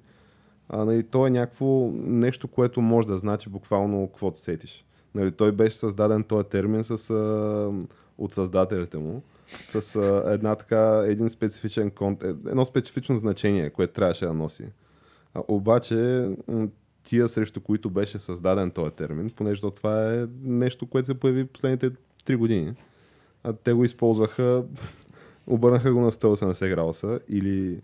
а, 0.69 0.85
нали, 0.85 1.03
то 1.03 1.27
е 1.27 1.29
някакво 1.29 1.91
нещо, 1.95 2.47
което 2.47 2.81
може 2.81 3.07
да 3.07 3.17
значи 3.17 3.49
буквално 3.49 4.07
каквото 4.07 4.39
сетиш. 4.39 4.85
Нали, 5.15 5.31
той 5.31 5.51
беше 5.51 5.77
създаден 5.77 6.23
този 6.23 6.47
термин 6.47 6.83
с, 6.83 7.09
а, 7.09 7.71
от 8.17 8.33
създателите 8.33 8.97
му, 8.97 9.23
с 9.47 9.95
а, 9.95 10.33
една 10.33 10.55
така, 10.55 11.03
един 11.07 11.29
специфичен 11.29 11.91
конт, 11.91 12.23
е, 12.23 12.27
едно 12.27 12.65
специфично 12.65 13.17
значение, 13.17 13.69
което 13.69 13.93
трябваше 13.93 14.25
да 14.25 14.33
носи. 14.33 14.65
А, 15.33 15.41
обаче, 15.47 16.29
тия 17.03 17.29
срещу 17.29 17.61
които 17.61 17.89
беше 17.89 18.19
създаден 18.19 18.71
този 18.71 18.91
термин, 18.91 19.29
понеже 19.35 19.61
то 19.61 19.71
това 19.71 20.13
е 20.13 20.25
нещо, 20.41 20.87
което 20.87 21.05
се 21.05 21.19
появи 21.19 21.45
последните 21.45 21.91
3 22.25 22.37
години. 22.37 22.73
А 23.43 23.53
те 23.53 23.73
го 23.73 23.85
използваха, 23.85 24.63
обърнаха 25.47 25.93
го 25.93 26.01
на 26.01 26.11
180 26.11 26.69
градуса 26.69 27.19
или 27.29 27.81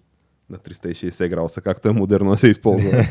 на 0.51 0.57
360 0.57 1.29
градуса, 1.29 1.61
както 1.61 1.89
е 1.89 1.91
модерно 1.91 2.31
да 2.31 2.37
се 2.37 2.47
използва. 2.47 2.91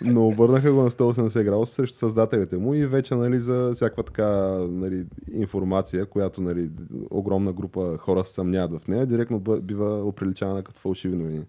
Но 0.00 0.26
обърнаха 0.26 0.72
го 0.72 0.82
на 0.82 0.90
180 0.90 1.44
градуса 1.44 1.72
срещу 1.72 1.96
създателите 1.96 2.56
му 2.56 2.74
и 2.74 2.86
вече 2.86 3.14
нали, 3.14 3.38
за 3.38 3.72
всякаква 3.74 4.02
така 4.02 4.26
нали, 4.70 5.06
информация, 5.32 6.06
която 6.06 6.40
нали, 6.40 6.70
огромна 7.10 7.52
група 7.52 7.98
хора 7.98 8.24
се 8.24 8.34
съмняват 8.34 8.82
в 8.82 8.88
нея, 8.88 9.06
директно 9.06 9.38
бива 9.40 10.04
оприличавана 10.04 10.62
като 10.62 10.80
фалшиви 10.80 11.16
новини. 11.16 11.44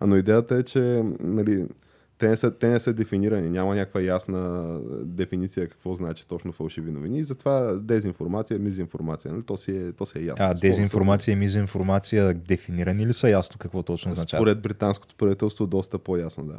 А 0.00 0.06
но 0.06 0.16
идеята 0.16 0.56
е, 0.56 0.62
че 0.62 1.04
нали, 1.20 1.66
те, 2.18 2.28
не 2.28 2.36
са, 2.36 2.50
те 2.50 2.68
не 2.68 2.80
са 2.80 2.92
дефинирани, 2.92 3.50
няма 3.50 3.74
някаква 3.74 4.00
ясна 4.00 4.74
дефиниция 5.02 5.68
какво 5.68 5.94
значи 5.94 6.26
точно 6.28 6.52
фалшиви 6.52 6.90
новини 6.92 7.18
и 7.18 7.24
затова 7.24 7.72
дезинформация, 7.74 8.58
мизинформация, 8.58 9.32
нали? 9.32 9.42
то, 9.42 9.56
си 9.56 9.76
е, 9.76 9.92
то 9.92 10.06
си 10.06 10.18
е 10.18 10.22
ясно. 10.22 10.44
А, 10.44 10.56
Според- 10.56 10.60
дезинформация 10.60 11.32
и 11.32 11.36
мизинформация 11.36 12.34
дефинирани 12.34 13.06
ли 13.06 13.12
са 13.12 13.30
ясно 13.30 13.56
какво 13.58 13.82
точно 13.82 14.10
означава? 14.12 14.40
Според 14.40 14.60
британското 14.60 15.14
правителство 15.14 15.66
доста 15.66 15.98
по-ясно, 15.98 16.44
да. 16.44 16.56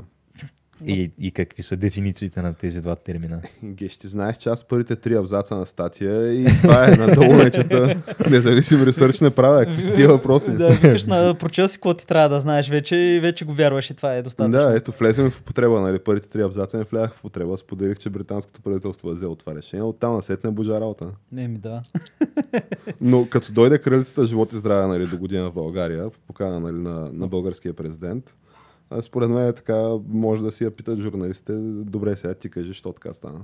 И, 0.86 1.12
и 1.20 1.32
какви 1.32 1.64
са 1.64 1.78
дефинициите 1.78 2.42
на 2.42 2.54
тези 2.54 2.82
два 2.82 2.96
термина? 2.96 3.42
Геш, 3.64 3.98
ти 3.98 4.08
знаеш, 4.08 4.38
че 4.38 4.50
аз 4.50 4.64
първите 4.64 4.96
три 4.96 5.16
абзаца 5.16 5.56
на 5.56 5.66
статия 5.66 6.34
и 6.34 6.46
това 6.46 6.88
е 6.88 6.96
надолу 6.96 7.34
нечета. 7.34 8.02
Независим 8.30 8.84
ресърч 8.84 9.22
не 9.22 9.30
правя. 9.30 9.66
Какви 9.66 9.84
са 9.84 9.94
тия 9.94 10.08
въпроси? 10.08 10.52
Да, 10.52 10.68
викаш 10.68 11.06
на 11.06 11.36
прочел 11.40 11.68
си 11.68 11.78
какво 11.78 11.94
ти 11.94 12.08
трябва 12.08 12.30
да 12.30 12.40
знаеш 12.40 12.70
вече 12.70 12.96
и 12.96 13.20
вече 13.20 13.46
го 13.46 13.54
вярваш 13.54 13.90
и 13.90 13.94
това 13.94 14.14
е 14.14 14.22
достатъчно. 14.22 14.60
Да, 14.60 14.78
ето, 14.78 14.92
влезем 14.92 15.32
в 15.32 15.40
употреба, 15.40 15.82
нали? 15.82 16.00
Първите 16.00 16.30
три 16.30 16.42
абзаца 16.42 16.78
не 16.78 16.84
влязах 16.84 17.14
в 17.14 17.20
употреба. 17.20 17.58
Споделих, 17.58 17.98
че 17.98 18.10
британското 18.10 18.62
правителство 18.62 19.10
е 19.10 19.14
взело 19.14 19.36
това 19.36 19.56
решение. 19.56 19.84
Оттам 19.84 20.16
насетне 20.16 20.52
божа 20.52 20.82
работа. 20.82 21.08
Не 21.32 21.48
ми 21.48 21.58
да. 21.58 21.82
Но 23.02 23.28
като 23.30 23.52
дойде 23.52 23.78
кралицата 23.78 24.26
живот 24.26 24.54
и 24.54 24.56
здраве 24.56 24.88
нали, 24.88 25.08
до 25.08 25.18
година 25.18 25.52
в 25.52 25.54
България, 25.54 26.10
по 26.10 26.20
покана 26.28 26.60
нали, 26.60 26.78
на, 26.78 27.10
на 27.14 27.28
българския 27.28 27.74
президент, 27.74 28.36
според 29.02 29.30
мен 29.30 29.48
е 29.48 29.54
така, 29.54 29.90
може 30.10 30.42
да 30.42 30.52
си 30.52 30.64
я 30.64 30.72
питат 30.72 31.00
журналистите, 31.00 31.54
добре 31.84 32.16
сега 32.16 32.34
ти 32.34 32.50
кажи, 32.50 32.74
що 32.74 32.92
така 32.94 33.14
стана. 33.14 33.40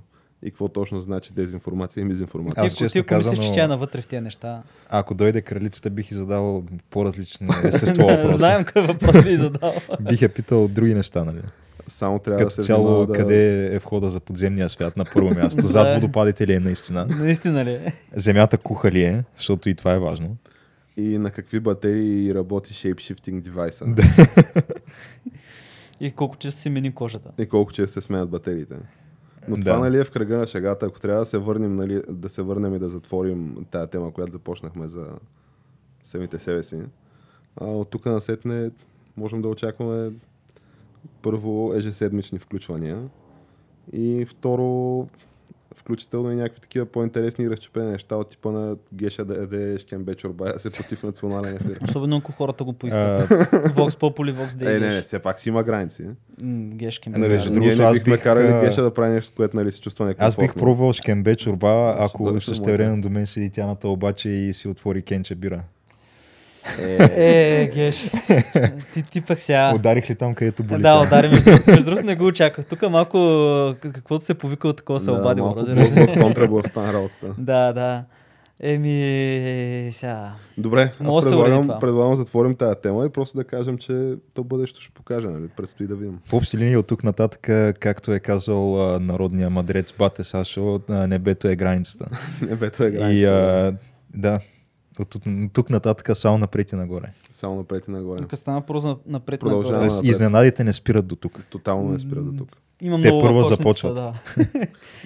И 0.45 0.49
какво 0.49 0.67
точно 0.67 1.01
значи 1.01 1.33
дезинформация 1.33 2.01
и 2.01 2.05
мизинформация. 2.05 2.63
Аз 2.63 2.71
Ти, 2.71 2.77
честно 2.77 3.03
ти 3.03 3.13
ако 3.13 3.17
мислиш, 3.17 3.39
че 3.47 3.53
тя 3.53 3.63
е 3.63 3.67
навътре 3.67 4.01
в 4.01 4.07
тези 4.07 4.21
неща. 4.21 4.63
Ако 4.89 5.13
дойде 5.13 5.41
кралицата, 5.41 5.89
бих 5.89 6.11
и 6.11 6.13
задал 6.13 6.63
по-различно 6.89 7.47
естество 7.63 8.07
въпроси. 8.07 8.37
Знаем 8.37 8.63
какъв 8.63 8.87
въпрос 8.87 9.23
би 9.23 9.35
задал. 9.35 9.73
Бих 10.01 10.21
я 10.21 10.29
питал 10.29 10.67
други 10.67 10.93
неща, 10.93 11.23
нали? 11.23 11.41
Само 11.87 12.19
трябва 12.19 12.37
да 12.39 12.43
Като 12.43 12.55
се 12.55 12.63
цяло, 12.63 13.05
да... 13.05 13.13
къде 13.13 13.65
е 13.75 13.79
входа 13.79 14.09
за 14.09 14.19
подземния 14.19 14.69
свят 14.69 14.97
на 14.97 15.05
първо 15.13 15.29
място? 15.35 15.61
Зад 15.67 15.87
Да. 15.87 15.95
водопадите 15.95 16.47
ли 16.47 16.53
е 16.53 16.59
наистина? 16.59 17.05
Наистина 17.19 17.65
ли? 17.65 17.71
е? 17.71 17.93
Земята 18.15 18.57
куха 18.57 18.91
ли 18.91 19.03
е? 19.03 19.23
Защото 19.37 19.69
и 19.69 19.75
това 19.75 19.93
е 19.93 19.99
важно. 19.99 20.37
И 20.97 21.17
на 21.17 21.31
какви 21.31 21.59
батерии 21.59 22.33
работи 22.33 22.73
shape-shifting 22.73 23.41
девайса. 23.41 23.85
И 26.03 26.11
колко 26.11 26.37
често 26.37 26.61
си 26.61 26.69
мени 26.69 26.93
кожата. 26.95 27.31
И 27.37 27.45
колко 27.45 27.73
често 27.73 27.93
се 27.93 28.01
сменят 28.01 28.29
батериите. 28.29 28.75
Но 29.47 29.55
Да. 29.55 29.61
това 29.61 29.79
нали 29.79 29.99
е 29.99 30.03
в 30.03 30.11
кръга 30.11 30.37
на 30.37 30.47
шегата. 30.47 30.85
Ако 30.85 30.99
трябва 30.99 31.19
да 31.19 31.25
се 31.25 31.37
върнем, 31.37 31.75
нали, 31.75 32.01
да 32.09 32.29
се 32.29 32.41
върнем 32.41 32.75
и 32.75 32.79
да 32.79 32.89
затворим 32.89 33.65
тая 33.71 33.87
тема, 33.87 34.11
която 34.11 34.31
започнахме 34.31 34.87
за 34.87 35.07
самите 36.03 36.39
себе 36.39 36.63
си. 36.63 36.81
А 37.61 37.65
от 37.65 37.89
тук 37.89 38.05
насетне 38.05 38.71
можем 39.17 39.41
да 39.41 39.47
очакваме 39.47 40.11
първо 41.21 41.73
ежеседмични 41.75 42.39
включвания 42.39 43.09
и 43.93 44.25
второ 44.25 45.07
включително 45.83 46.31
и 46.31 46.35
някакви 46.35 46.61
такива 46.61 46.85
по-интересни 46.85 47.45
и 47.45 47.49
разчупени 47.49 47.91
неща 47.91 48.15
от 48.15 48.29
типа 48.29 48.51
на 48.51 48.75
Геша 48.93 49.25
да 49.25 49.33
яде 49.33 49.79
шкембе 49.79 50.15
чорба, 50.15 50.53
да 50.53 50.59
се 50.59 50.69
против 50.69 51.03
национален 51.03 51.55
ефир. 51.55 51.77
Особено 51.83 52.17
ако 52.17 52.31
хората 52.31 52.63
го 52.63 52.73
поискат. 52.73 53.29
Vox 53.51 53.89
Populi, 53.89 54.33
Vox 54.33 54.75
Е, 54.75 54.79
не, 54.79 54.93
не, 54.93 55.01
все 55.01 55.19
пак 55.19 55.39
си 55.39 55.49
има 55.49 55.63
граници. 55.63 56.03
Гешки. 56.73 57.09
Нали, 57.09 57.31
между 57.31 57.59
Ние 57.59 57.75
не 57.75 57.91
бихме 57.93 58.13
бих, 58.13 58.23
карали 58.23 58.67
Геша 58.67 58.83
да 58.83 58.93
прави 58.93 59.13
нещо, 59.13 59.33
което 59.35 59.57
нали, 59.57 59.71
се 59.71 59.81
чувства 59.81 60.05
некомфортно. 60.05 60.27
аз 60.27 60.35
бих 60.35 60.61
пробвал 60.61 60.93
шкембе 60.93 61.35
чорба, 61.35 61.95
ако 61.99 62.39
същевременно 62.39 63.01
до 63.01 63.09
мен 63.09 63.27
седи 63.27 63.49
тяната 63.49 63.87
обаче 63.87 64.29
и 64.29 64.53
си 64.53 64.67
отвори 64.67 65.01
кенче 65.01 65.35
бира. 65.35 65.63
Е, 66.79 66.97
Е, 67.61 67.67
Геш. 67.67 68.11
Ти, 68.93 69.03
ти 69.03 69.21
пък 69.21 69.39
сега... 69.39 69.71
Ударих 69.75 70.09
ли 70.09 70.15
там, 70.15 70.35
където 70.35 70.63
боли? 70.63 70.81
Да, 70.81 71.01
удари. 71.01 71.27
Между, 71.29 71.45
другото- 71.45 71.71
между 71.71 71.85
другото 71.85 72.05
не 72.05 72.15
го 72.15 72.25
очаквах. 72.25 72.65
Тук 72.65 72.81
малко 72.81 73.17
каквото 73.83 74.25
се 74.25 74.33
повика 74.33 74.67
от 74.67 74.77
такова 74.77 74.99
се 74.99 75.05
да, 75.05 75.13
обадило. 75.13 75.47
малко 75.47 76.21
контрабла 76.21 76.61
стана 76.63 76.93
работата. 76.93 77.27
Да, 77.37 77.73
да. 77.73 78.03
Еми, 78.59 79.89
сега. 79.91 80.33
Добре, 80.57 80.91
аз 81.01 81.25
предлагам, 81.25 81.79
предлагам 81.79 82.11
да 82.11 82.17
затворим 82.17 82.55
тази 82.55 82.75
тема 82.83 83.05
и 83.05 83.09
просто 83.09 83.37
да 83.37 83.43
кажем, 83.43 83.77
че 83.77 83.93
то 84.33 84.43
бъдещо 84.43 84.81
ще 84.81 84.91
покаже, 84.91 85.27
нали? 85.27 85.47
Предстои 85.47 85.87
да 85.87 85.95
видим. 85.95 86.19
В 86.25 86.33
общи 86.33 86.57
линии 86.57 86.77
от 86.77 86.87
тук 86.87 87.03
нататък, 87.03 87.41
както 87.75 88.13
е 88.13 88.19
казал 88.19 88.55
а, 88.85 88.99
народния 88.99 89.49
мадрец 89.49 89.93
Бате 89.93 90.23
Сашо, 90.23 90.79
а, 90.89 91.07
небето 91.07 91.47
е 91.47 91.55
границата. 91.55 92.05
Небето 92.41 92.83
е 92.83 92.87
и 92.87 92.91
границата. 92.91 93.31
а, 93.31 93.73
да, 94.15 94.39
от 94.99 95.09
тук, 95.09 95.23
от 95.25 95.53
тук 95.53 95.69
нататък 95.69 96.17
само 96.17 96.37
напред 96.37 96.71
и 96.71 96.75
нагоре. 96.75 97.09
Само 97.31 97.55
напред 97.55 97.87
и 97.87 97.91
нагоре. 97.91 98.17
Тук 98.17 98.37
стана 98.37 98.61
просто 98.61 98.99
напред 99.05 99.39
Продължаваме. 99.39 99.83
нагоре. 99.83 99.95
Напред. 99.95 100.09
изненадите 100.09 100.63
не 100.63 100.73
спират 100.73 101.07
до 101.07 101.15
тук. 101.15 101.39
Тотално 101.49 101.89
не 101.91 101.99
спира 101.99 102.21
до 102.21 102.37
тук. 102.37 102.57
Има 102.81 103.01
Те 103.01 103.07
много 103.11 103.21
първо 103.21 103.39
в 103.39 103.41
кошницата, 103.41 103.63
започват. 103.63 103.95
Да. 103.95 104.13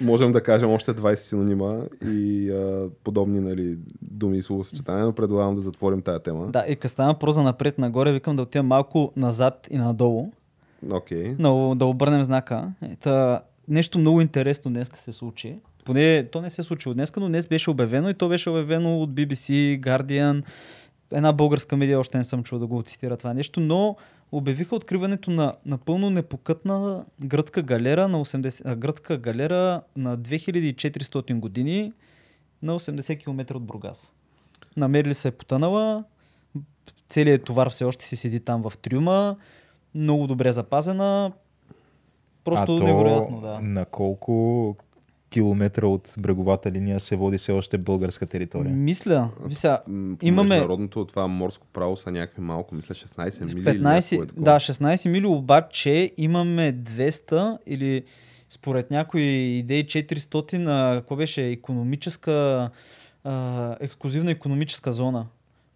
Можем 0.00 0.32
да 0.32 0.42
кажем 0.42 0.70
още 0.70 0.94
20 0.94 1.14
синонима 1.14 1.80
и 2.04 2.50
а, 2.50 2.88
подобни 3.04 3.40
нали, 3.40 3.78
думи 4.10 4.38
и 4.38 4.42
словосъчетания, 4.42 5.04
но 5.04 5.12
предлагам 5.12 5.54
да 5.54 5.60
затворим 5.60 6.02
тази 6.02 6.22
тема. 6.22 6.46
да, 6.46 6.64
и 6.68 6.76
като 6.76 6.92
стана 6.92 7.18
проза 7.18 7.42
напред 7.42 7.78
нагоре, 7.78 8.12
викам 8.12 8.36
да 8.36 8.42
отидем 8.42 8.66
малко 8.66 9.12
назад 9.16 9.68
и 9.70 9.78
надолу, 9.78 10.30
Окей. 10.90 11.34
да, 11.34 11.74
да 11.76 11.84
обърнем 11.84 12.24
знака. 12.24 12.72
Ета, 12.92 13.40
нещо 13.68 13.98
много 13.98 14.20
интересно 14.20 14.70
днес 14.70 14.90
се 14.94 15.12
случи. 15.12 15.58
Поне 15.88 16.28
то 16.32 16.40
не 16.40 16.50
се 16.50 16.60
е 16.60 16.64
случило 16.64 16.94
днес, 16.94 17.12
но 17.16 17.28
днес 17.28 17.46
беше 17.46 17.70
обявено 17.70 18.10
и 18.10 18.14
то 18.14 18.28
беше 18.28 18.50
обявено 18.50 19.00
от 19.02 19.10
BBC, 19.10 19.80
Guardian, 19.80 20.44
една 21.12 21.32
българска 21.32 21.76
медия, 21.76 22.00
още 22.00 22.18
не 22.18 22.24
съм 22.24 22.42
чул 22.42 22.58
да 22.58 22.66
го 22.66 22.82
цитира 22.82 23.16
това 23.16 23.34
нещо, 23.34 23.60
но 23.60 23.96
обявиха 24.32 24.76
откриването 24.76 25.30
на 25.30 25.54
напълно 25.66 26.10
непокътна 26.10 27.04
гръцка 27.24 27.62
галера 27.62 28.08
на, 28.08 28.24
80, 28.24 28.62
а, 28.64 28.76
гръцка 28.76 29.18
галера 29.18 29.82
на 29.96 30.18
2400 30.18 31.40
години 31.40 31.92
на 32.62 32.78
80 32.78 33.18
км 33.18 33.54
от 33.54 33.64
Бургас. 33.64 34.12
Намерили 34.76 35.14
се 35.14 35.28
е 35.28 35.30
потънала, 35.30 36.04
целият 37.08 37.44
товар 37.44 37.70
все 37.70 37.84
още 37.84 38.04
си 38.04 38.16
седи 38.16 38.40
там 38.40 38.70
в 38.70 38.78
трюма, 38.78 39.36
много 39.94 40.26
добре 40.26 40.52
запазена, 40.52 41.32
просто 42.44 42.76
а 42.76 42.84
невероятно, 42.84 43.40
да. 43.40 43.60
на 43.60 43.84
колко 43.84 44.76
километра 45.30 45.86
от 45.86 46.14
бреговата 46.18 46.70
линия 46.70 47.00
се 47.00 47.16
води 47.16 47.38
все 47.38 47.52
още 47.52 47.78
българска 47.78 48.26
територия? 48.26 48.72
Мисля, 48.74 49.30
мисля, 49.46 49.80
имаме 50.22 50.48
Международното 50.48 51.04
това 51.04 51.26
морско 51.26 51.66
право 51.72 51.96
са 51.96 52.10
някакви 52.10 52.42
малко, 52.42 52.74
мисля 52.74 52.94
16 52.94 53.44
мили. 53.44 53.58
или 53.58 53.66
15, 53.66 53.82
някакво 53.82 54.40
е 54.40 54.42
да, 54.44 54.56
16 54.56 55.08
мили, 55.08 55.26
обаче 55.26 56.12
имаме 56.16 56.72
200 56.72 57.58
или 57.66 58.04
според 58.48 58.90
някои 58.90 59.22
идеи 59.58 59.86
400 59.86 60.58
на, 60.58 60.92
какво 60.94 61.16
беше, 61.16 61.46
економическа, 61.46 62.70
а, 63.24 63.76
ексклюзивна 63.80 64.30
економическа 64.30 64.92
зона, 64.92 65.26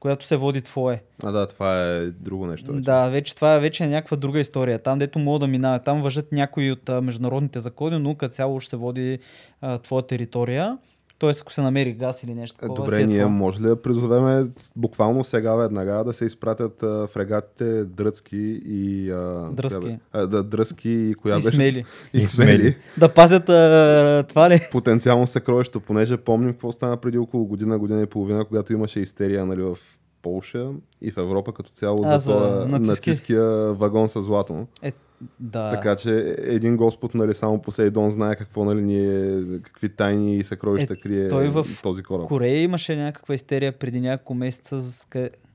която 0.02 0.26
се 0.26 0.36
води 0.36 0.62
твое. 0.62 1.02
А 1.22 1.30
да, 1.32 1.46
това 1.46 1.82
е 1.82 2.06
друго 2.06 2.46
нещо. 2.46 2.72
Вече. 2.72 2.84
Да, 2.84 3.08
вече 3.08 3.34
това 3.34 3.54
е 3.54 3.60
вече 3.60 3.84
е 3.84 3.88
някаква 3.88 4.16
друга 4.16 4.40
история. 4.40 4.78
Там, 4.78 4.98
дето 4.98 5.18
мога 5.18 5.38
да 5.38 5.46
минава, 5.46 5.78
там 5.78 6.02
въжат 6.02 6.32
някои 6.32 6.72
от 6.72 6.88
а, 6.88 7.00
международните 7.00 7.60
закони, 7.60 7.98
но 7.98 8.14
като 8.14 8.34
цяло 8.34 8.60
ще 8.60 8.70
се 8.70 8.76
води 8.76 9.18
а, 9.60 9.78
твоя 9.78 10.06
територия. 10.06 10.78
Тоест, 11.22 11.40
ако 11.40 11.52
се 11.52 11.62
намери 11.62 11.92
газ 11.92 12.22
или 12.22 12.34
нещо 12.34 12.56
Е, 12.56 12.60
такова. 12.60 12.76
Добре, 12.76 12.94
си 12.94 13.02
е 13.02 13.06
ние 13.06 13.18
това. 13.18 13.30
може 13.30 13.60
ли 13.60 13.66
да 13.66 13.82
призовеме 13.82 14.46
буквално 14.76 15.24
сега 15.24 15.54
веднага 15.54 16.04
да 16.04 16.12
се 16.12 16.24
изпратят 16.24 16.82
а, 16.82 17.06
фрегатите 17.06 17.84
Дръцки 17.84 18.36
и... 18.66 19.10
А, 19.10 19.50
бе? 19.80 19.98
А, 20.12 20.26
да, 20.26 20.42
Дръзки 20.42 20.90
и 20.90 21.14
коя 21.14 21.34
И 21.34 21.38
беше? 21.38 21.56
смели. 21.56 21.84
И, 22.14 22.18
И 22.18 22.22
смели. 22.22 22.48
смели. 22.58 22.76
Да 22.98 23.08
пазят 23.08 23.48
а, 23.48 24.24
това 24.28 24.50
ли? 24.50 24.60
Потенциално 24.72 25.26
съкровище, 25.26 25.78
понеже 25.78 26.16
помним 26.16 26.52
какво 26.52 26.72
стана 26.72 26.96
преди 26.96 27.18
около 27.18 27.44
година, 27.44 27.78
година 27.78 28.02
и 28.02 28.06
половина, 28.06 28.44
когато 28.44 28.72
имаше 28.72 29.00
истерия 29.00 29.46
нали, 29.46 29.62
в 29.62 29.78
Полша 30.22 30.70
и 31.00 31.10
в 31.10 31.16
Европа 31.18 31.52
като 31.52 31.70
цяло 31.70 32.02
А, 32.04 32.18
за, 32.18 32.32
за 32.32 32.66
нацистския 32.68 33.44
вагон 33.72 34.08
с 34.08 34.22
злато. 34.22 34.66
Е, 34.82 34.92
да. 35.40 35.70
Така 35.70 35.96
че 35.96 36.36
един 36.38 36.76
Господ 36.76 37.14
нали, 37.14 37.34
само 37.34 37.62
Посейдон 37.62 38.10
знае 38.10 38.36
какво 38.36 38.64
нали, 38.64 38.82
ние, 38.82 39.42
какви 39.62 39.88
тайни 39.88 40.36
и 40.36 40.44
съкровища 40.44 40.92
Е, 40.92 40.96
крие 40.96 41.28
той 41.28 41.48
в 41.48 41.66
този 41.82 42.02
кораб. 42.02 42.26
Корея 42.26 42.62
имаше 42.62 42.96
някаква 42.96 43.34
истерия 43.34 43.72
преди 43.72 44.00
няколко 44.00 44.34
месеца, 44.34 45.06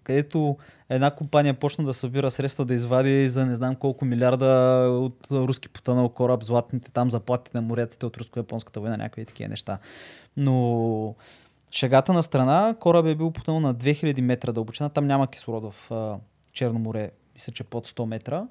където 0.03 0.57
една 0.89 1.11
компания 1.11 1.53
почна 1.53 1.85
да 1.85 1.93
събира 1.93 2.31
средства 2.31 2.65
да 2.65 2.73
извади 2.73 3.27
за 3.27 3.45
не 3.45 3.55
знам 3.55 3.75
колко 3.75 4.05
милиарда 4.05 4.45
от 4.91 5.27
руски 5.31 5.69
потънал 5.69 6.09
кораб, 6.09 6.43
златните 6.43 6.91
там 6.91 7.09
заплатите 7.09 7.57
на 7.57 7.61
моряците 7.61 8.05
от 8.05 8.17
руско-японската 8.17 8.79
война, 8.79 8.97
някакви 8.97 9.25
такива 9.25 9.49
неща. 9.49 9.77
Но 10.37 11.15
шегата 11.71 12.13
на 12.13 12.23
страна, 12.23 12.75
кораб 12.79 13.05
е 13.05 13.15
бил 13.15 13.31
потънал 13.31 13.59
на 13.59 13.75
2000 13.75 14.21
метра 14.21 14.51
дълбочина, 14.51 14.89
там 14.89 15.07
няма 15.07 15.27
кислород 15.27 15.73
в 15.73 15.91
Черно 16.53 16.79
море, 16.79 17.11
мисля, 17.33 17.53
че 17.53 17.63
под 17.63 17.87
100 17.87 18.05
метра. 18.05 18.47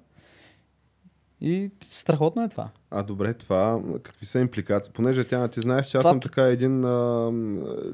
И 1.41 1.70
страхотно 1.91 2.43
е 2.43 2.49
това. 2.49 2.68
А 2.91 3.03
добре, 3.03 3.34
това 3.34 3.80
какви 4.03 4.26
са 4.26 4.41
импликации? 4.41 4.93
Понеже 4.93 5.24
тя, 5.24 5.49
ти 5.49 5.61
знаеш, 5.61 5.87
че 5.87 5.97
аз 5.97 6.03
Това- 6.03 6.11
съм 6.11 6.20
така 6.20 6.43
един 6.43 6.84
а, 6.84 7.30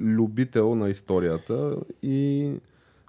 любител 0.01 0.74
на 0.74 0.90
историята 0.90 1.76
и 2.03 2.51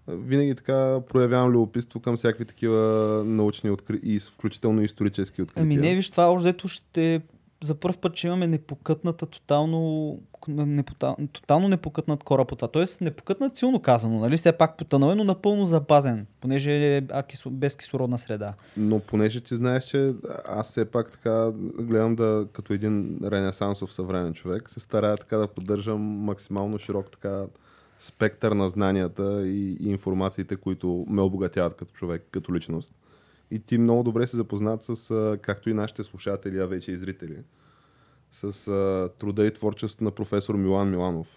винаги 0.07 0.55
така 0.55 0.99
проявявам 1.09 1.51
любопитство 1.51 1.99
към 1.99 2.17
всякакви 2.17 2.45
такива 2.45 3.23
научни 3.25 3.69
откри... 3.69 3.99
и 4.03 4.19
включително 4.19 4.81
исторически 4.81 5.41
открития. 5.41 5.63
Ами 5.63 5.77
не, 5.77 5.95
виж, 5.95 6.09
това 6.09 6.31
още 6.31 6.67
ще 6.67 7.21
за 7.64 7.76
първ 7.76 7.97
път, 7.97 8.16
че 8.16 8.28
имаме 8.28 8.47
непокътната 8.47 9.26
тотално, 9.26 10.20
непота, 10.47 11.16
тотално 11.34 11.68
непокътнат 11.68 12.24
кораб 12.24 12.47
по 12.47 12.55
това. 12.55 12.68
Тоест 12.68 13.01
непокътнат 13.01 13.57
силно 13.57 13.82
казано, 13.82 14.20
нали? 14.20 14.38
Все 14.38 14.51
пак 14.51 14.78
потънал 14.78 15.11
е, 15.11 15.16
но 15.16 15.24
напълно 15.24 15.66
запазен, 15.66 16.26
понеже 16.41 16.97
е 16.97 17.01
без 17.51 17.76
кислородна 17.76 18.18
среда. 18.18 18.53
Но 18.78 18.99
понеже 18.99 19.41
ти 19.41 19.55
знаеш, 19.55 19.84
че 19.84 20.14
аз 20.45 20.70
все 20.70 20.86
пак 20.86 21.11
така 21.11 21.51
гледам 21.80 22.16
да, 22.16 22.47
като 22.53 22.74
един 22.74 23.20
ренесансов 23.24 23.93
съвременен 23.93 24.34
човек, 24.34 24.70
се 24.70 24.80
старая 24.80 25.18
така 25.18 25.38
да 25.38 25.47
поддържам 25.47 26.01
максимално 26.01 26.78
широк 26.78 27.11
така 27.11 27.45
спектър 27.99 28.51
на 28.51 28.70
знанията 28.70 29.47
и, 29.47 29.78
и 29.80 29.89
информациите, 29.89 30.55
които 30.55 31.05
ме 31.09 31.22
обогатяват 31.22 31.76
като 31.76 31.93
човек, 31.93 32.24
като 32.32 32.53
личност. 32.53 32.91
И 33.53 33.59
ти 33.59 33.77
много 33.77 34.03
добре 34.03 34.27
си 34.27 34.35
запознат 34.35 34.83
с, 34.83 35.37
както 35.41 35.69
и 35.69 35.73
нашите 35.73 36.03
слушатели, 36.03 36.59
а 36.59 36.67
вече 36.67 36.91
и 36.91 36.97
зрители, 36.97 37.37
с 38.31 38.67
а, 38.67 39.09
труда 39.19 39.45
и 39.45 39.53
творчеството 39.53 40.03
на 40.03 40.11
професор 40.11 40.55
Милан 40.55 40.89
Миланов, 40.89 41.27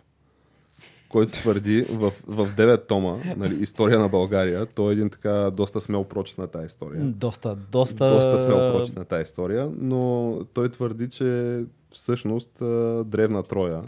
който 1.09 1.33
твърди 1.33 1.83
в, 1.83 2.13
в 2.27 2.49
9 2.57 2.89
тома, 2.89 3.17
нали, 3.37 3.63
история 3.63 3.99
на 3.99 4.09
България, 4.09 4.67
той 4.67 4.91
е 4.91 4.93
един 4.93 5.11
така 5.11 5.51
доста 5.51 5.81
смел 5.81 6.05
прочит 6.05 6.39
на 6.39 6.47
тази 6.47 6.67
история. 6.67 7.05
Доста, 7.05 7.57
доста... 7.57 8.11
Доста 8.11 8.39
смел 8.39 8.73
прочит 8.73 8.97
на 8.97 9.05
тази 9.05 9.23
история, 9.23 9.71
но 9.79 10.41
той 10.55 10.69
твърди, 10.69 11.11
че 11.11 11.61
всъщност 11.93 12.63
а, 12.63 13.05
древна 13.05 13.43
Троя 13.43 13.83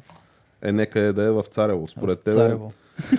е 0.63 0.73
некъде 0.73 1.13
да 1.13 1.23
е 1.23 1.31
в 1.31 1.43
Царево. 1.43 1.89
Според 1.89 2.21
теб 2.21 2.61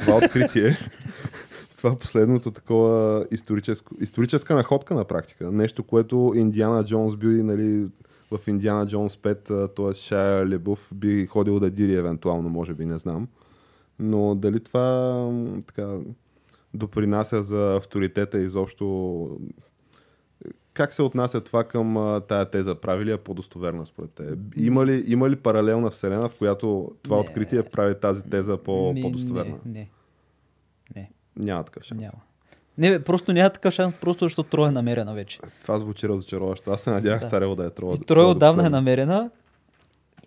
това 0.02 0.16
откритие, 0.16 0.78
това 1.80 1.98
последното 1.98 2.52
такова 2.52 3.26
историческо, 3.32 3.96
историческа 4.02 4.56
находка 4.56 4.96
на 4.96 5.06
практика. 5.06 5.52
Нещо, 5.52 5.84
което 5.84 6.34
Индиана 6.36 6.86
Джонс 6.86 7.16
би, 7.16 7.28
нали, 7.28 7.88
в 8.32 8.48
Индиана 8.48 8.88
Джонс 8.88 9.18
5, 9.18 9.76
т.е. 9.76 9.94
Шая 9.94 10.48
Лебов 10.48 10.90
би 10.94 11.26
ходил 11.26 11.60
да 11.60 11.70
дири 11.70 11.96
евентуално, 11.96 12.50
може 12.50 12.74
би, 12.74 12.86
не 12.86 12.98
знам. 12.98 13.28
Но 14.00 14.36
дали 14.36 14.60
това 14.60 15.30
така 15.68 16.00
допринася 16.74 17.44
за 17.44 17.76
авторитета 17.76 18.40
изобщо 18.40 19.38
как 20.74 20.94
се 20.94 21.02
отнася 21.02 21.42
това 21.42 21.64
към 21.64 21.98
а, 21.98 22.20
тая 22.20 22.46
теза? 22.46 22.76
Прави 22.76 23.06
ли 23.06 23.12
е 23.12 23.18
по-достоверна 23.18 23.86
според 23.86 24.12
те? 24.12 24.24
Има 24.56 24.86
ли, 24.86 25.04
има 25.08 25.30
ли 25.30 25.36
паралелна 25.36 25.90
вселена, 25.90 26.30
в 26.30 26.36
която 26.36 26.92
това 27.02 27.16
Не. 27.16 27.22
откритие 27.22 27.64
прави 27.64 27.96
тази 28.00 28.24
теза 28.24 28.58
по, 28.58 28.94
Ми, 28.94 29.02
по-достоверна? 29.02 29.58
Не, 29.66 29.72
не, 29.72 29.90
не, 30.96 31.12
Няма 31.40 31.64
такъв 31.64 31.84
шанс. 31.84 32.02
няма. 32.02 32.14
Не, 32.78 32.90
бе, 32.90 33.04
просто 33.04 33.34
няма 33.34 33.50
такъв 33.50 33.74
шанс, 33.74 33.94
просто 34.02 34.26
защото 34.26 34.50
Троя 34.50 34.68
е 34.68 34.72
намерена 34.72 35.14
вече. 35.14 35.40
Това 35.62 35.80
звучи 35.80 36.10
разочароващо. 36.10 36.72
Аз 36.72 36.82
се 36.82 36.90
надявах 36.92 37.20
Да. 37.22 37.28
царево 37.28 37.56
да 37.56 37.66
е 37.66 37.70
троя. 37.70 37.96
И 37.96 38.00
Троя 38.06 38.28
отдавна 38.28 38.66
е 38.66 38.70
намерена. 38.70 39.30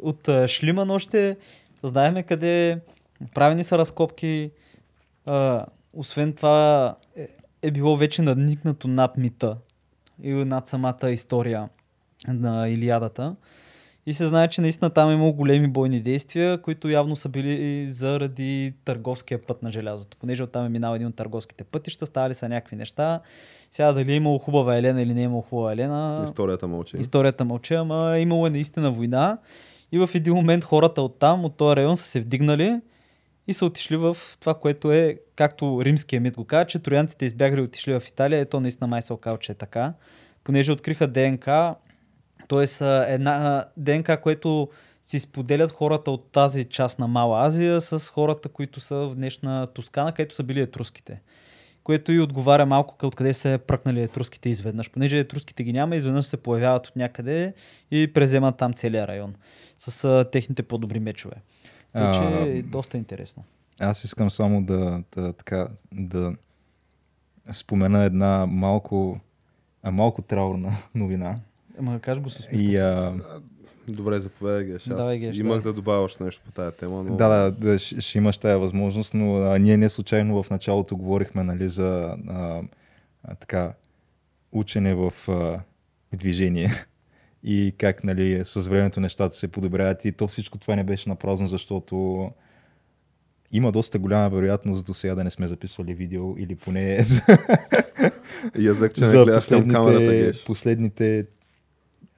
От 0.00 0.28
а, 0.28 0.48
Шлиман 0.48 0.90
още 0.90 1.36
знаеме 1.82 2.22
къде 2.22 2.80
правени 3.34 3.64
са 3.64 3.78
разкопки. 3.78 4.50
А, 5.26 5.66
освен 5.92 6.32
това 6.32 6.94
е, 7.16 7.28
е 7.62 7.70
било 7.70 7.96
вече 7.96 8.22
надникнато 8.22 8.88
над 8.88 9.16
мита 9.16 9.56
и 10.22 10.32
над 10.32 10.68
самата 10.68 11.10
история 11.10 11.68
на 12.28 12.68
Илиадата. 12.68 13.36
И 14.06 14.12
се 14.12 14.26
знае, 14.26 14.48
че 14.48 14.60
наистина 14.60 14.90
там 14.90 15.10
е 15.10 15.14
имало 15.14 15.32
големи 15.32 15.68
бойни 15.68 16.00
действия, 16.00 16.62
които 16.62 16.88
явно 16.88 17.16
са 17.16 17.28
били 17.28 17.86
заради 17.88 18.74
търговския 18.84 19.46
път 19.46 19.62
на 19.62 19.72
желязото. 19.72 20.16
Понеже 20.16 20.42
оттам 20.42 20.66
е 20.66 20.68
минал 20.68 20.94
един 20.94 21.06
от 21.06 21.16
търговските 21.16 21.64
пътища, 21.64 22.06
ставали 22.06 22.34
са 22.34 22.48
някакви 22.48 22.76
неща. 22.76 23.20
Сега 23.70 23.92
дали 23.92 24.12
е 24.12 24.16
имало 24.16 24.38
хубава 24.38 24.76
Елена 24.76 25.02
или 25.02 25.14
не 25.14 25.20
е 25.20 25.24
имало 25.24 25.42
хубава 25.42 25.72
Елена, 25.72 26.22
Историята 26.26 26.68
мълчи. 26.68 26.96
Историята 26.98 27.44
мълча, 27.44 27.74
ама 27.74 28.18
имало 28.18 28.46
е 28.46 28.50
наистина 28.50 28.90
война. 28.90 29.38
И 29.92 29.98
в 29.98 30.10
един 30.14 30.34
момент 30.34 30.64
хората 30.64 31.02
от 31.02 31.18
там, 31.18 31.44
от 31.44 31.56
този 31.56 31.76
район 31.76 31.96
са 31.96 32.04
се 32.04 32.20
вдигнали 32.20 32.80
и 33.46 33.52
са 33.52 33.66
отишли 33.66 33.96
в 33.96 34.16
това, 34.40 34.54
което 34.54 34.92
е, 34.92 35.18
както 35.36 35.84
римския 35.84 36.20
мит 36.20 36.36
го 36.36 36.44
казва, 36.44 36.64
че 36.64 36.78
троянците 36.78 37.24
избягали 37.24 37.60
и 37.60 37.64
отишли 37.64 38.00
в 38.00 38.02
Италия. 38.08 38.40
Ето 38.40 38.60
наистина 38.60 38.86
май 38.86 39.02
се 39.02 39.12
оказва, 39.12 39.38
че 39.38 39.52
е 39.52 39.54
така. 39.54 39.92
Понеже 40.44 40.72
откриха 40.72 41.06
ДНК, 41.06 41.74
т.е. 42.52 42.84
една 43.14 43.64
ДНК, 43.76 44.16
което 44.20 44.68
си 45.02 45.18
споделят 45.20 45.70
хората 45.70 46.10
от 46.10 46.32
тази 46.32 46.64
част 46.64 46.98
на 46.98 47.06
Мала 47.06 47.46
Азия 47.46 47.80
с 47.80 48.10
хората, 48.10 48.48
които 48.48 48.80
са 48.80 48.96
в 48.96 49.14
днешна 49.14 49.66
Тоскана, 49.66 50.12
където 50.12 50.34
са 50.34 50.42
били 50.42 50.60
етруските. 50.60 51.20
Което 51.84 52.12
и 52.12 52.20
отговаря 52.20 52.66
малко 52.66 52.96
къ- 52.98 53.06
откъде 53.06 53.34
са 53.34 53.58
пръкнали 53.66 54.02
етруските 54.02 54.48
изведнъж. 54.48 54.90
Понеже 54.90 55.18
етруските 55.18 55.64
ги 55.64 55.72
няма, 55.72 55.96
изведнъж 55.96 56.24
се 56.24 56.36
появяват 56.36 56.86
от 56.86 56.96
някъде 56.96 57.54
и 57.90 58.12
преземат 58.12 58.56
там 58.56 58.72
целия 58.72 59.06
район 59.06 59.34
с 59.78 60.04
а, 60.04 60.30
техните 60.30 60.62
по-добри 60.62 61.00
мечове. 61.00 61.36
Тъй, 61.92 62.12
че 62.12 62.18
А, 62.18 62.46
е 62.46 62.62
доста 62.62 62.96
интересно. 62.96 63.44
Аз 63.80 64.04
искам 64.04 64.30
само 64.30 64.64
да, 64.64 65.02
да, 65.16 65.32
така, 65.32 65.68
да 65.92 66.32
спомена 67.52 68.04
една 68.04 68.46
малко, 68.46 69.20
а, 69.82 69.90
малко 69.90 70.22
траурна 70.22 70.72
новина. 70.94 71.36
Ама 71.78 72.00
кажи 72.00 72.20
го 72.20 72.30
с 72.30 72.48
И, 72.52 72.76
а, 72.76 73.14
Добре, 73.88 74.20
заповядай 74.20 74.64
Геш. 74.64 74.88
Аз 74.88 74.96
Давай, 74.96 75.18
Геш, 75.18 75.38
имах 75.38 75.58
давай. 75.58 75.72
да 75.72 75.72
добавя 75.72 76.02
още 76.02 76.24
нещо 76.24 76.42
по 76.44 76.52
тази 76.52 76.76
тема, 76.76 77.02
но... 77.02 77.16
да, 77.16 77.28
да, 77.28 77.50
да 77.50 77.78
ще, 77.78 78.00
ще 78.00 78.18
имаш 78.18 78.38
тая 78.38 78.58
възможност, 78.58 79.14
но 79.14 79.36
а, 79.36 79.58
ние 79.58 79.76
не 79.76 79.88
случайно 79.88 80.42
в 80.42 80.50
началото 80.50 80.96
говорихме 80.96 81.42
нали, 81.42 81.68
за 81.68 82.16
а, 82.28 82.62
а, 83.24 83.34
така, 83.34 83.72
учене 84.52 84.94
в 84.94 85.12
а, 85.28 85.60
движение 86.16 86.70
и 87.42 87.74
как 87.78 88.04
нали, 88.04 88.44
с 88.44 88.60
времето 88.60 89.00
нещата 89.00 89.36
се 89.36 89.48
подобряват 89.48 90.04
и 90.04 90.12
то 90.12 90.28
всичко 90.28 90.58
това 90.58 90.76
не 90.76 90.84
беше 90.84 91.08
напразно, 91.08 91.46
защото 91.46 92.30
има 93.52 93.72
доста 93.72 93.98
голяма 93.98 94.28
вероятност 94.28 94.86
до 94.86 94.94
сега 94.94 95.14
да 95.14 95.24
не 95.24 95.30
сме 95.30 95.46
записвали 95.46 95.94
видео 95.94 96.34
или 96.38 96.54
поне 96.54 97.02
за, 97.02 97.20
Язък, 98.58 98.94
че 98.94 99.04
за 99.04 99.40
към 99.48 99.68
камерата, 99.68 99.82
последните, 99.82 100.26
Геш. 100.26 100.44
последните 100.44 101.26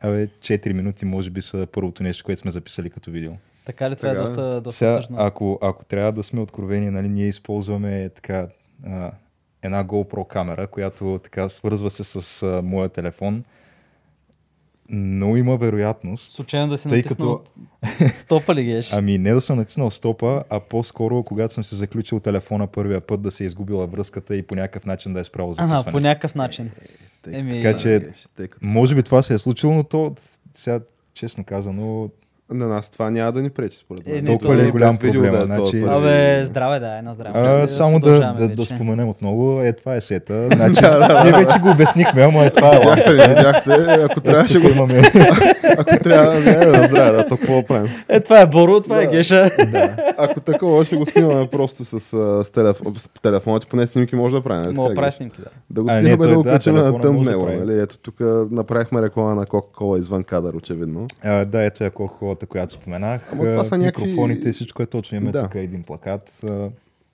абе, 0.04 0.26
4 0.26 0.72
минути 0.72 1.04
може 1.04 1.30
би 1.30 1.42
са 1.42 1.66
първото 1.72 2.02
нещо, 2.02 2.24
което 2.24 2.40
сме 2.40 2.50
записали 2.50 2.90
като 2.90 3.10
видео. 3.10 3.32
Така 3.64 3.90
ли? 3.90 3.96
Това 3.96 4.08
е 4.08 4.12
Така, 4.12 4.20
доста, 4.20 4.60
доста 4.60 4.78
Сега, 4.78 4.96
тъжно. 4.96 5.16
ако, 5.18 5.58
ако 5.62 5.84
трябва 5.84 6.12
да 6.12 6.22
сме 6.22 6.40
откровени, 6.40 6.90
нали, 6.90 7.08
ние 7.08 7.26
използваме 7.26 8.08
така, 8.08 8.48
а, 8.86 9.10
една 9.62 9.84
GoPro 9.84 10.26
камера, 10.26 10.66
която 10.66 11.20
така 11.24 11.48
свързва 11.48 11.90
се 11.90 12.04
с 12.04 12.42
а, 12.42 12.62
моя 12.62 12.88
телефон 12.88 13.44
но 14.88 15.36
има 15.36 15.56
вероятност. 15.56 16.32
Случайно 16.32 16.68
да 16.68 16.78
си 16.78 16.88
Тъй 16.88 16.98
натиснал 16.98 17.42
стопа 18.14 18.54
ли 18.54 18.64
геш? 18.64 18.92
Ами 18.92 19.18
не 19.18 19.32
да 19.32 19.40
съм 19.40 19.58
натиснал 19.58 19.90
стопа, 19.90 20.44
а 20.50 20.60
по-скоро, 20.60 21.22
когато 21.22 21.54
съм 21.54 21.64
си 21.64 21.74
заключил 21.74 22.20
телефона 22.20 22.66
първия 22.66 23.00
път, 23.00 23.22
да 23.22 23.30
се 23.30 23.44
е 23.44 23.46
изгубила 23.46 23.86
връзката 23.86 24.36
и 24.36 24.42
по 24.42 24.54
някакъв 24.54 24.86
начин 24.86 25.12
да 25.12 25.20
е 25.20 25.24
справил 25.24 25.54
Ага, 25.58 25.66
записването. 25.76 25.98
по 25.98 26.02
някакъв 26.02 26.34
начин. 26.34 26.70
Еми, 27.26 27.62
Така 27.62 27.76
че- 27.76 28.08
тъй 28.36 28.48
като 28.48 28.66
Може 28.66 28.94
би 28.94 29.02
това 29.02 29.22
се 29.22 29.34
е 29.34 29.38
случило, 29.38 29.74
но 29.74 29.84
то 29.84 30.14
сега, 30.52 30.80
честно 31.14 31.44
казано, 31.44 32.10
На 32.52 32.68
нас 32.68 32.90
това 32.90 33.10
няма 33.10 33.32
да 33.32 33.42
ни 33.42 33.50
пречи, 33.50 33.76
според 33.76 34.06
мен. 34.06 34.16
Е, 34.16 34.24
толкова 34.24 34.54
то- 34.54 34.56
ли 34.56 34.60
е 34.60 34.64
без 34.64 34.72
голям 34.72 34.96
да 35.00 35.08
е 35.08 35.12
този 35.12 35.46
Значи, 35.46 35.82
Абе, 35.88 36.44
здраве 36.44 36.80
да 36.80 36.98
е, 36.98 37.02
на 37.02 37.14
здраве. 37.14 37.38
а, 37.38 37.68
само 37.68 38.00
да, 38.00 38.34
да, 38.38 38.48
да 38.48 38.66
споменем 38.66 39.08
отново, 39.08 39.60
е 39.60 39.72
това 39.72 39.94
е 39.94 40.00
сета. 40.00 40.48
Значи, 40.56 40.80
ние 41.24 41.44
вече 41.44 41.58
го 41.58 41.70
обяснихме, 41.70 42.22
ама 42.22 42.44
е 42.44 42.50
това 42.50 42.76
е 42.76 43.12
ли, 43.12 43.28
видяхте, 43.28 43.70
ако 44.10 44.20
трябваше 44.20 44.58
го, 44.58 44.68
имаме. 44.68 45.02
ако 45.78 46.02
трябва, 46.02 46.34
не, 46.34 46.86
здраве, 46.86 47.16
да, 47.16 47.26
то 47.26 47.36
какво 47.36 47.62
правим? 47.62 47.90
Е, 48.08 48.20
това 48.20 48.40
е 48.40 48.46
Боро, 48.46 48.80
това 48.80 49.02
е. 49.02 49.06
Геша. 49.06 49.50
Ако 50.18 50.40
такова 50.40 50.84
ще 50.84 50.96
го 50.96 51.06
снимаме 51.06 51.46
просто 51.46 51.84
с, 51.84 52.00
с 52.00 52.50
телефон, 52.54 52.94
с 52.98 53.08
телефона, 53.22 53.60
че 53.60 53.68
поне 53.68 53.86
снимки 53.86 54.16
може 54.16 54.34
да 54.34 54.42
правим. 54.42 54.74
Мога 54.74 54.94
да 54.94 55.12
снимки, 55.12 55.40
да. 55.40 55.48
Да 55.70 55.82
го 55.82 55.88
снимаме 55.88 56.26
да 56.26 56.34
го 56.36 56.44
качим 56.44 56.74
на 56.74 57.00
тъмнело. 57.00 57.46
Нали? 57.46 57.80
Ето 57.80 57.98
тук 57.98 58.14
направихме 58.50 59.02
реклама 59.02 59.34
на 59.34 59.46
Coca-Cola 59.46 59.98
извън 59.98 60.24
кадър, 60.24 60.54
очевидно. 60.54 61.06
Да, 61.46 61.62
ето 61.62 61.84
е 61.84 61.90
колко 62.36 62.46
която 62.46 62.72
споменах. 62.72 63.32
Ама 63.32 63.42
това 63.42 63.64
са 63.64 63.78
някакви- 63.78 64.04
Микрофоните, 64.04 64.52
всичко 64.52 64.82
е 64.82 64.86
точно. 64.86 65.16
Имаме 65.16 65.32
Да. 65.32 65.42
тук 65.42 65.54
един 65.54 65.82
плакат. 65.82 66.44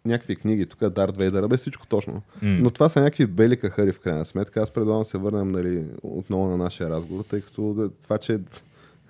Някакви 0.05 0.37
книги, 0.37 0.66
тук 0.66 0.89
Дарт 0.89 1.16
Вейдър, 1.16 1.47
бе 1.47 1.57
всичко 1.57 1.87
точно. 1.87 2.12
м. 2.12 2.21
Но 2.43 2.71
това 2.71 2.89
са 2.89 3.01
някакви 3.01 3.27
бели 3.27 3.57
кахари 3.57 3.93
в 3.93 4.01
крайна 4.01 4.25
сметка. 4.25 4.61
Аз 4.61 4.71
предлагам 4.71 5.01
да 5.01 5.05
се 5.05 5.18
върнем 5.18 5.49
нали, 5.49 5.85
отново 6.03 6.47
на 6.47 6.57
нашия 6.57 6.91
разговор, 6.91 7.25
тъй 7.25 7.41
като 7.41 7.91
това, 8.03 8.18
че 8.18 8.39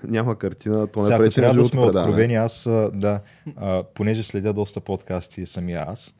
няма 0.05 0.39
картина, 0.39 0.87
то 0.87 0.99
не 1.01 1.07
Сега, 1.07 1.19
пречи 1.19 1.35
трябва 1.35 1.55
да 1.55 1.65
сме 1.65 1.81
предаване. 1.81 2.01
откровени, 2.03 2.35
аз, 2.35 2.63
да, 2.95 3.21
а, 3.57 3.83
понеже 3.85 4.23
следя 4.23 4.53
доста 4.53 4.81
подкасти 4.81 5.47
самия 5.47 5.85
аз, 5.89 6.15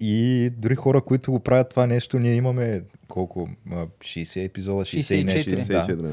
и 0.00 0.50
дори 0.52 0.74
хора, 0.74 1.00
които 1.00 1.32
го 1.32 1.40
правят 1.40 1.70
това 1.70 1.86
нещо, 1.86 2.18
ние 2.18 2.34
имаме 2.34 2.82
колко? 3.08 3.48
А, 3.72 3.86
60 4.00 4.44
епизода, 4.44 4.84
60 4.84 5.14
и 5.14 5.24
нещо. 5.24 5.50
64. 5.50 5.96
Да. 5.96 6.12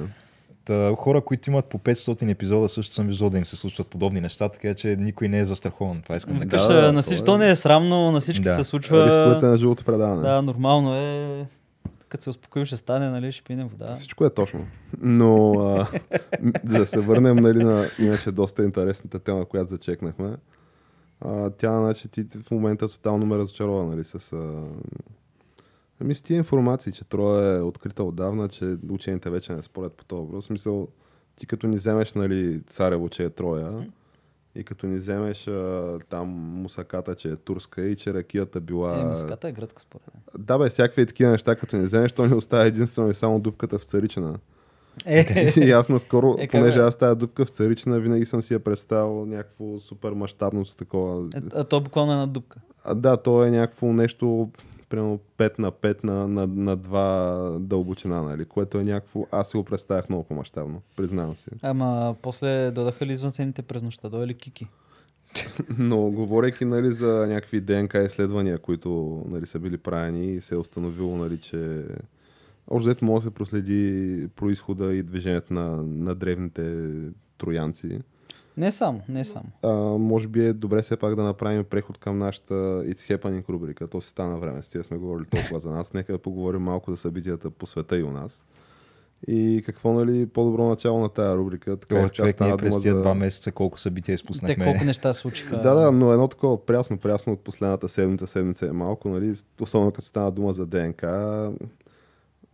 64. 0.71 0.89
Та, 0.89 0.95
хора, 0.95 1.21
които 1.21 1.49
имат 1.49 1.65
по 1.65 1.79
500 1.79 2.31
епизода, 2.31 2.69
също 2.69 2.93
съм 2.93 3.07
виждал 3.07 3.29
да 3.29 3.37
им 3.37 3.45
се 3.45 3.55
случват 3.55 3.87
подобни 3.87 4.21
неща, 4.21 4.49
така 4.49 4.73
че 4.73 4.95
никой 4.99 5.27
не 5.27 5.39
е 5.39 5.45
застрахован. 5.45 6.01
Това 6.01 6.15
искам 6.15 6.37
да 6.37 6.47
кажа. 6.47 6.67
Да, 6.67 6.93
на 6.93 7.01
всички, 7.01 7.21
е- 7.21 7.25
то 7.25 7.37
не 7.37 7.49
е 7.49 7.55
срамно, 7.55 8.11
на 8.11 8.19
всички 8.19 8.43
Да. 8.43 8.55
се 8.55 8.63
случва. 8.63 9.07
Рисковете 9.07 9.45
на 9.45 9.57
живото 9.57 9.83
предаване. 9.83 10.21
Да, 10.21 10.41
нормално 10.41 10.95
е. 10.95 11.45
Като 12.09 12.23
се 12.23 12.29
успокоим, 12.29 12.65
ще 12.65 12.77
стане, 12.77 13.09
нали, 13.09 13.31
ще 13.31 13.43
пинем 13.43 13.67
вода. 13.67 13.95
Всичко 13.95 14.25
е 14.25 14.29
точно. 14.29 14.59
Но 15.01 15.53
а, 15.59 15.87
да 16.63 16.85
се 16.85 16.99
върнем 16.99 17.35
нали, 17.35 17.63
на 17.63 17.85
иначе 17.99 18.31
доста 18.31 18.63
интересната 18.63 19.19
тема, 19.19 19.45
която 19.45 19.69
зачекнахме. 19.69 20.35
А, 21.21 21.49
тя, 21.49 21.79
значи, 21.79 22.07
ти 22.07 22.27
ти 22.27 22.37
в 22.37 22.51
момента 22.51 22.87
тотално 22.87 23.25
ме 23.25 23.37
разочарова, 23.37 23.85
нали, 23.85 24.03
с... 24.03 24.33
А... 24.33 24.63
Ами 26.01 26.15
с 26.15 26.21
тия 26.21 26.37
информации, 26.37 26.93
че 26.93 27.03
Троя 27.03 27.57
е 27.57 27.61
открита 27.61 28.03
отдавна, 28.03 28.49
че 28.49 28.75
учените 28.91 29.29
вече 29.29 29.53
не 29.53 29.61
спорят 29.61 29.93
по 29.93 30.05
този 30.05 30.21
въпрос. 30.21 30.45
Смисъл, 30.45 30.87
ти 31.35 31.45
като 31.45 31.67
ни 31.67 31.75
вземеш, 31.75 32.13
нали, 32.13 32.61
Царево, 32.67 33.09
че 33.09 33.23
е 33.23 33.29
Троя, 33.29 33.87
и 34.55 34.63
като 34.63 34.87
ни 34.87 34.97
вземеш 34.97 35.47
а, 35.47 35.99
там 36.09 36.27
мусаката, 36.61 37.15
че 37.15 37.27
е 37.27 37.35
турска 37.35 37.81
и 37.81 37.95
че 37.95 38.13
ракията 38.13 38.59
била... 38.59 38.99
Е, 38.99 39.03
муската 39.03 39.47
е 39.47 39.51
гръцка 39.51 39.81
според 39.81 40.07
мен. 40.13 40.45
Да 40.45 40.57
бе, 40.57 40.69
всякакви 40.69 41.05
такива 41.05 41.31
неща, 41.31 41.55
като 41.55 41.77
ни 41.77 41.83
вземеш, 41.83 42.11
то 42.11 42.25
ни 42.25 42.33
оставя 42.33 42.65
единствено 42.65 43.09
и 43.09 43.15
само 43.15 43.39
дупката 43.39 43.79
в 43.79 43.83
Царичина. 43.83 44.39
Е, 45.05 45.53
И 45.57 45.71
аз 45.71 45.89
наскоро, 45.89 46.35
Е, 46.39 46.47
понеже 46.47 46.79
бе? 46.79 46.85
аз 46.85 46.95
тази 46.95 47.19
дупка 47.19 47.45
в 47.45 47.49
Царичина, 47.49 47.99
винаги 47.99 48.25
съм 48.25 48.41
си 48.41 48.53
я 48.53 48.59
представил 48.59 49.25
някакво 49.25 49.79
супер 49.79 50.11
мащабност 50.11 50.77
такова. 50.77 51.27
е, 51.35 51.41
а 51.55 51.63
то 51.63 51.81
буквално 51.81 52.11
е 52.11 52.15
една 52.15 52.27
дупка. 52.27 52.59
А, 52.83 52.95
да, 52.95 53.17
то 53.17 53.43
е 53.45 53.51
някакво 53.51 53.93
нещо, 53.93 54.49
примерно 54.91 55.19
5 55.37 55.59
на 55.59 55.71
5 55.71 56.03
на, 56.03 56.27
на, 56.27 56.47
на 56.47 56.77
2 56.77 57.59
дълбочина, 57.59 58.23
нали? 58.23 58.45
Което 58.45 58.77
е 58.77 58.83
някакво, 58.83 59.25
аз 59.31 59.49
си 59.49 59.57
го 59.57 59.63
представях 59.63 60.09
много 60.09 60.23
по-мащабно, 60.23 60.81
признавам 60.95 61.37
си. 61.37 61.49
Ама 61.61 62.15
после 62.21 62.71
додаха 62.71 63.05
ли 63.05 63.11
извънземните 63.11 63.61
през 63.61 63.83
нощта? 63.83 64.09
Дойде 64.09 64.27
ли 64.27 64.33
Кики? 64.33 64.67
Но 65.77 65.97
говорейки 65.97 66.65
нали, 66.65 66.93
за 66.93 67.27
някакви 67.27 67.61
ДНК 67.61 68.03
изследвания, 68.03 68.57
които 68.57 69.21
нали, 69.27 69.45
са 69.45 69.59
били 69.59 69.77
правени 69.77 70.33
и 70.33 70.41
се 70.41 70.55
е 70.55 70.57
установило, 70.57 71.17
нали, 71.17 71.37
че 71.37 71.85
общо 72.67 72.87
взето 72.87 73.05
може 73.05 73.23
да 73.23 73.29
се 73.29 73.35
проследи 73.35 74.27
происхода 74.35 74.93
и 74.93 75.03
движението 75.03 75.53
на, 75.53 75.83
на 75.83 76.15
древните 76.15 76.89
троянци. 77.37 77.99
Не 78.57 78.71
само, 78.71 79.01
не 79.09 79.23
само. 79.23 79.45
А, 79.63 79.73
може 79.97 80.27
би 80.27 80.45
е 80.45 80.53
добре 80.53 80.81
все 80.81 80.97
пак 80.97 81.15
да 81.15 81.23
направим 81.23 81.63
преход 81.63 81.97
към 81.97 82.17
нашата 82.17 82.53
It's 82.83 83.17
Happening 83.17 83.49
рубрика. 83.49 83.87
То 83.87 84.01
си 84.01 84.09
стана 84.09 84.37
време, 84.37 84.63
с 84.63 84.69
тия 84.69 84.83
сме 84.83 84.97
говорили 84.97 85.25
толкова 85.27 85.59
за 85.59 85.69
нас. 85.69 85.93
Нека 85.93 86.11
да 86.11 86.17
поговорим 86.19 86.61
малко 86.61 86.91
за 86.91 86.97
събитията 86.97 87.51
по 87.51 87.65
света 87.65 87.97
и 87.97 88.03
у 88.03 88.11
нас. 88.11 88.43
И 89.27 89.63
какво, 89.65 89.93
нали, 89.93 90.25
по-добро 90.25 90.67
начало 90.67 90.99
на 90.99 91.09
тази 91.09 91.37
рубрика. 91.37 91.71
Така 91.71 91.87
Това 91.87 92.09
че 92.09 92.13
човек 92.13 92.31
стана 92.31 92.49
ние 92.49 92.57
през 92.57 92.69
дума 92.69 92.81
тия 92.81 92.93
за- 92.93 93.01
два 93.01 93.13
месеца 93.13 93.51
колко 93.51 93.79
събития 93.79 94.05
Те 94.07 94.15
изпуснахме. 94.15 94.65
колко 94.65 94.83
неща 94.83 95.13
случиха. 95.13 95.57
Да, 95.57 95.73
да, 95.73 95.91
но 95.91 96.11
едно 96.13 96.27
такова 96.27 96.65
прясно, 96.65 96.97
прясно 96.97 97.33
от 97.33 97.39
последната 97.39 97.89
седмица, 97.89 98.27
седмица 98.27 98.67
е 98.67 98.71
малко, 98.71 99.09
нали? 99.09 99.33
Особено 99.61 99.91
като 99.91 100.07
стана 100.07 100.31
дума 100.31 100.53
за 100.53 100.65
ДНК, 100.65 101.51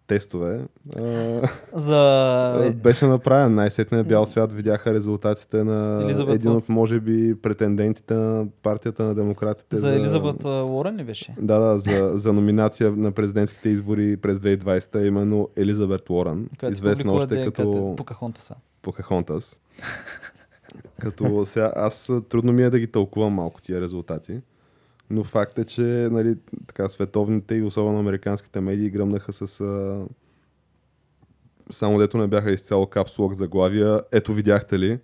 тестове. 0.07 0.61
За... 1.75 2.73
беше 2.75 3.05
направен. 3.05 3.55
Най-сетне 3.55 4.03
бял 4.03 4.25
свят 4.25 4.53
видяха 4.53 4.93
резултатите 4.93 5.63
на 5.63 6.03
Елизабет 6.03 6.35
един 6.35 6.51
от, 6.51 6.69
може 6.69 6.99
би, 6.99 7.35
претендентите 7.41 8.13
на 8.13 8.45
партията 8.63 9.03
на 9.03 9.15
демократите. 9.15 9.75
За 9.75 9.95
Елизабет 9.95 10.45
а, 10.45 10.63
Уорън 10.63 10.95
ли 10.95 11.03
беше? 11.03 11.35
Да, 11.39 11.59
да, 11.59 11.77
за, 11.77 12.11
за 12.15 12.33
номинация 12.33 12.91
на 12.91 13.11
президентските 13.11 13.69
избори 13.69 14.17
през 14.17 14.39
2020, 14.39 15.07
именно 15.07 15.49
Елизабет 15.55 16.01
си 16.07 16.71
известна 16.71 17.13
още 17.13 17.35
ДНК-та. 17.35 17.51
като 17.51 17.93
Покахонта 17.97 18.41
са. 18.41 18.55
Покахонтас. 18.81 19.59
Като 20.99 21.45
сега 21.45 21.71
аз 21.75 22.11
трудно 22.29 22.53
ми 22.53 22.63
е 22.63 22.69
да 22.69 22.79
ги 22.79 22.87
тълкувам 22.87 23.33
малко 23.33 23.61
тия 23.61 23.81
резултати. 23.81 24.39
Но 25.09 25.23
факт 25.23 25.59
е, 25.59 25.63
че 25.63 25.81
нали, 26.11 26.35
така, 26.67 26.89
световните 26.89 27.55
и 27.55 27.63
особено 27.63 27.99
американските 27.99 28.61
медии 28.61 28.89
гръмнаха 28.89 29.33
с... 29.33 29.61
А... 29.61 30.05
Само 31.71 31.97
дето 31.97 32.17
не 32.17 32.27
бяха 32.27 32.51
изцяло 32.51 32.85
капсулок 32.87 33.33
заглавия. 33.33 34.01
Ето 34.11 34.33
видяхте 34.33 34.79
ли? 34.79 34.99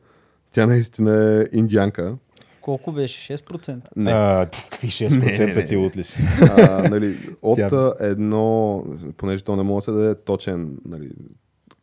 Тя 0.51 0.67
наистина 0.67 1.41
е 1.53 1.57
индианка. 1.57 2.15
Колко 2.61 2.91
беше? 2.91 3.37
6%? 3.37 3.81
Не. 3.95 4.11
А, 4.11 4.49
пф, 4.51 4.69
какви 4.69 4.87
6% 4.87 5.67
ти 5.67 5.77
от 5.77 5.97
ли 5.97 6.03
си? 6.03 6.19
А, 6.41 6.89
нали, 6.89 7.17
от 7.41 7.57
Тя- 7.57 7.93
едно, 7.99 8.83
понеже 9.17 9.43
то 9.43 9.55
не 9.55 9.63
може 9.63 9.77
да 9.77 9.81
се 9.85 9.91
даде 9.91 10.15
точен, 10.15 10.77
нали, 10.85 11.09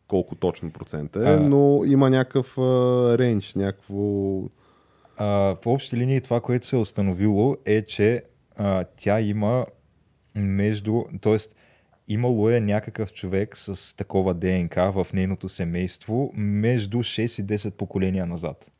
колко 0.07 0.35
точно 0.35 0.71
процент 0.71 1.15
е, 1.15 1.19
А. 1.19 1.39
но 1.39 1.81
има 1.85 2.09
някакъв 2.09 2.57
рейндж, 3.17 3.55
някакво... 3.55 3.95
А, 5.23 5.55
в 5.61 5.67
общи 5.67 5.97
линии 5.97 6.21
това, 6.21 6.41
което 6.41 6.65
се 6.65 6.75
е 6.75 6.79
установило 6.79 7.57
е, 7.65 7.81
че 7.81 8.23
а, 8.55 8.85
тя 8.97 9.21
има 9.21 9.65
между, 10.35 11.03
т.е. 11.21 11.37
имало 12.07 12.49
е 12.49 12.59
някакъв 12.59 13.13
човек 13.13 13.57
с 13.57 13.95
такова 13.95 14.33
ДНК 14.33 14.91
в 14.91 15.07
нейното 15.13 15.49
семейство 15.49 16.31
между 16.35 16.97
6 16.97 17.41
и 17.41 17.45
10 17.45 17.71
поколения 17.71 18.25
назад. 18.25 18.71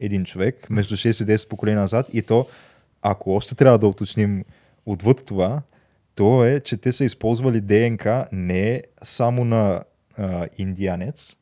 Един 0.00 0.24
човек 0.24 0.70
между 0.70 0.96
6 0.96 1.24
и 1.24 1.36
10 1.36 1.48
поколения 1.48 1.80
назад 1.80 2.06
и 2.12 2.22
то, 2.22 2.46
ако 3.02 3.30
още 3.30 3.54
трябва 3.54 3.78
да 3.78 3.86
уточним 3.86 4.44
отвъд 4.86 5.24
това, 5.26 5.62
то 6.14 6.44
е, 6.44 6.60
че 6.60 6.76
те 6.76 6.92
са 6.92 7.04
използвали 7.04 7.60
ДНК 7.60 8.26
не 8.32 8.82
само 9.02 9.44
на 9.44 9.82
а, 10.16 10.48
индианец, 10.58 11.36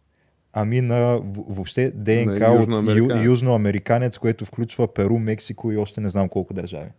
ами 0.60 0.80
на 0.80 1.20
въобще 1.48 1.90
ДНК 1.90 2.40
На 2.40 2.52
от 2.52 2.60
южноамериканец. 2.60 3.24
ю, 3.24 3.30
южноамериканец, 3.30 4.18
което 4.18 4.44
включва 4.44 4.94
Перу, 4.94 5.18
Мексико 5.18 5.72
и 5.72 5.76
още 5.76 6.00
не 6.00 6.08
знам 6.08 6.28
колко 6.28 6.54
държави. 6.54 6.90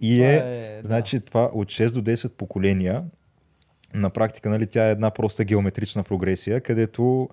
И 0.00 0.16
Това 0.16 0.28
е, 0.28 0.36
е, 0.36 0.76
да. 0.76 0.86
значи 0.86 1.20
това 1.20 1.50
от 1.54 1.68
6 1.68 1.92
до 1.92 2.02
10 2.02 2.32
поколения, 2.32 3.04
на 3.94 4.10
практика 4.10 4.48
нали, 4.48 4.66
тя 4.66 4.88
е 4.88 4.90
една 4.90 5.10
проста 5.10 5.44
геометрична 5.44 6.02
прогресия, 6.02 6.60
където 6.60 7.28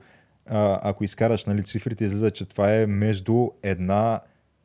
а, 0.49 0.79
ако 0.83 1.03
изкараш 1.03 1.45
нали, 1.45 1.63
цифрите, 1.63 2.05
излиза, 2.05 2.31
че 2.31 2.45
това 2.45 2.75
е 2.75 2.85
между 2.85 3.49
една, 3.63 4.19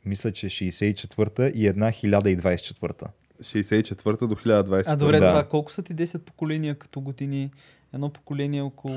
мисля, 0.05 0.33
че 0.33 0.47
64-та 0.47 1.49
и 1.49 1.67
една 1.67 1.93
1024-та. 1.93 3.07
64 3.41 4.27
до 4.27 4.35
1024. 4.35 4.83
А 4.87 4.97
добре, 4.97 5.21
Да. 5.21 5.29
това 5.29 5.45
колко 5.45 5.73
са 5.73 5.83
ти 5.83 5.95
10 5.95 6.19
поколения 6.19 6.75
като 6.75 7.01
години? 7.01 7.51
Едно 7.97 8.09
поколение 8.09 8.63
около 8.63 8.95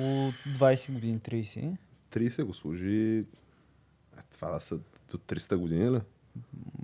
20 0.49 0.91
години, 0.91 1.19
30. 1.19 1.69
30 2.13 2.43
го 2.43 2.53
служи... 2.53 3.17
Е, 3.17 3.23
това 4.31 4.49
да 4.49 4.59
са 4.59 4.77
до 5.11 5.17
300 5.17 5.55
години, 5.55 5.91
ли? 5.91 5.99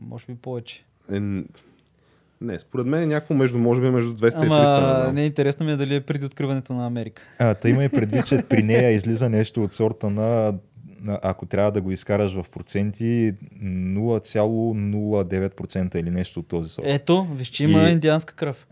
Може 0.01 0.25
би 0.25 0.35
повече. 0.35 0.83
Е, 1.11 1.19
Не, 2.41 2.59
според 2.59 2.85
мен 2.85 3.03
е 3.03 3.07
някакво 3.07 3.33
между, 3.33 3.57
може 3.57 3.81
би 3.81 3.89
между 3.89 4.13
200 4.13 4.27
и 4.27 4.31
300. 4.39 4.39
не 4.41 4.47
Ама 5.03 5.13
не 5.13 5.21
е 5.21 5.25
интересно 5.25 5.65
ми 5.65 5.71
е 5.71 5.75
дали 5.75 5.95
е 5.95 6.01
преди 6.01 6.25
откриването 6.25 6.73
на 6.73 6.85
Америка. 6.85 7.21
А, 7.39 7.53
та 7.53 7.69
има 7.69 7.83
и 7.83 7.89
предвид, 7.89 8.25
че 8.25 8.43
при 8.49 8.63
нея 8.63 8.91
излиза 8.91 9.29
нещо 9.29 9.63
от 9.63 9.73
сорта 9.73 10.09
на, 10.09 10.53
на 10.99 11.19
ако 11.23 11.45
трябва 11.45 11.71
да 11.71 11.81
го 11.81 11.91
изкараш 11.91 12.33
в 12.33 12.49
проценти, 12.49 13.33
0,09% 13.63 15.95
или 15.95 16.11
нещо 16.11 16.39
от 16.39 16.47
този 16.47 16.69
сорт. 16.69 16.85
Ето, 16.87 17.25
виж, 17.25 17.47
че 17.47 17.63
има 17.63 17.81
И- 17.81 17.91
индианска 17.91 18.35
кръв. 18.35 18.67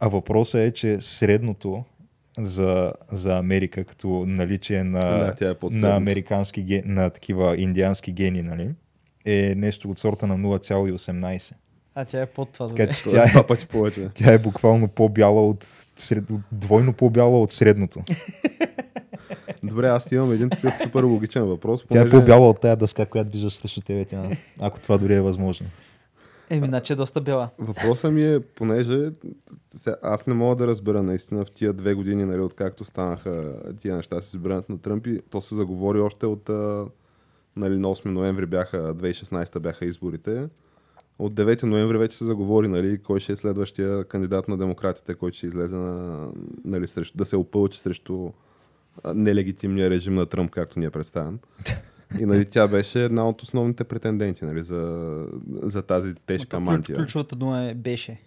А 0.00 0.08
въпросът 0.08 0.60
е, 0.60 0.72
че 0.72 1.00
средното 1.00 1.84
за, 2.44 2.92
за 3.12 3.38
Америка, 3.38 3.84
като 3.84 4.24
наличие 4.26 4.84
на, 4.84 5.00
Да, 5.00 5.34
тя 5.38 5.50
е 5.50 5.54
на 5.70 5.96
американски 5.96 6.82
на 6.84 7.10
такива 7.10 7.56
индиански 7.56 8.12
гени, 8.12 8.42
нали, 8.42 8.70
е 9.24 9.54
нещо 9.56 9.90
от 9.90 9.98
сорта 9.98 10.26
на 10.26 10.38
0,18. 10.38 11.52
А 11.94 12.04
тя 12.04 12.22
е 12.22 12.26
под 12.26 12.52
това. 12.52 12.68
Така 12.68 12.92
че 12.92 13.04
тя 13.04 13.24
е, 13.24 13.30
два 13.30 13.46
пъти 13.46 13.66
повече. 13.66 14.08
тя 14.14 14.32
е 14.32 14.38
буквално 14.38 14.88
по-бяла 14.88 15.48
от, 15.48 15.66
сред, 15.96 16.24
двойно 16.52 16.92
по-бяла 16.92 17.40
от 17.40 17.52
средното. 17.52 18.02
Добре, 19.64 19.88
аз 19.88 20.12
имам 20.12 20.32
един 20.32 20.50
такъв 20.50 20.76
супер 20.76 21.02
логичен 21.02 21.44
въпрос. 21.44 21.84
Тя 21.88 22.00
е 22.00 22.04
понеже- 22.04 22.10
по-бяла 22.10 22.48
от 22.48 22.60
тая 22.60 22.76
дъска, 22.76 23.06
която 23.06 23.30
виждаш 23.30 23.52
срещу 23.52 23.80
тебе, 23.80 24.04
тя, 24.04 24.24
ако 24.60 24.80
това 24.80 24.98
дори 24.98 25.14
е 25.14 25.20
възможно. 25.20 25.66
Еми, 26.50 26.68
значи 26.68 26.92
е 26.92 26.96
доста 26.96 27.20
бяла. 27.20 27.50
Въпросът 27.58 28.12
ми 28.12 28.24
е, 28.24 28.40
понеже 28.40 29.10
аз 30.02 30.26
не 30.26 30.34
мога 30.34 30.56
да 30.56 30.66
разбера 30.66 31.02
наистина 31.02 31.44
в 31.44 31.50
тия 31.50 31.72
две 31.72 31.94
години, 31.94 32.24
нали, 32.24 32.40
откакто 32.40 32.84
станаха 32.84 33.62
тия 33.80 33.96
неща 33.96 34.20
с 34.20 34.34
избирането 34.34 34.72
на 34.72 34.78
Тръмп 34.78 35.06
и 35.06 35.20
то 35.30 35.40
се 35.40 35.54
заговори 35.54 36.00
още 36.00 36.26
от 36.26 36.48
нали, 37.56 37.78
на 37.78 37.88
8 37.88 38.06
ноември 38.06 38.46
бяха, 38.46 38.94
2016 38.94 39.58
бяха 39.58 39.84
изборите. 39.84 40.48
От 41.18 41.34
9 41.34 41.62
ноември 41.62 41.98
вече 41.98 42.16
се 42.16 42.24
заговори 42.24 42.68
нали, 42.68 42.98
кой 42.98 43.20
ще 43.20 43.32
е 43.32 43.36
следващия 43.36 44.04
кандидат 44.04 44.48
на 44.48 44.58
демократите, 44.58 45.14
който 45.14 45.36
ще 45.36 45.46
излезе 45.46 45.76
на, 45.76 46.28
нали, 46.64 46.88
срещу, 46.88 47.18
да 47.18 47.26
се 47.26 47.36
опълчи 47.36 47.80
срещу 47.80 48.30
нелегитимния 49.14 49.90
режим 49.90 50.14
на 50.14 50.26
Тръмп, 50.26 50.50
както 50.50 50.78
ни 50.78 50.84
е 50.84 50.90
представен. 50.90 51.38
И 52.18 52.26
нали, 52.26 52.44
тя 52.44 52.68
беше 52.68 53.04
една 53.04 53.28
от 53.28 53.42
основните 53.42 53.84
претенденти 53.84 54.44
нали, 54.44 54.62
за, 54.62 55.26
за 55.62 55.82
тази 55.82 56.14
тежка 56.14 56.56
Ключ- 56.56 56.60
мантия. 56.60 56.96
Ключовата 56.96 57.36
дума 57.36 57.62
е 57.62 57.74
беше. 57.74 58.20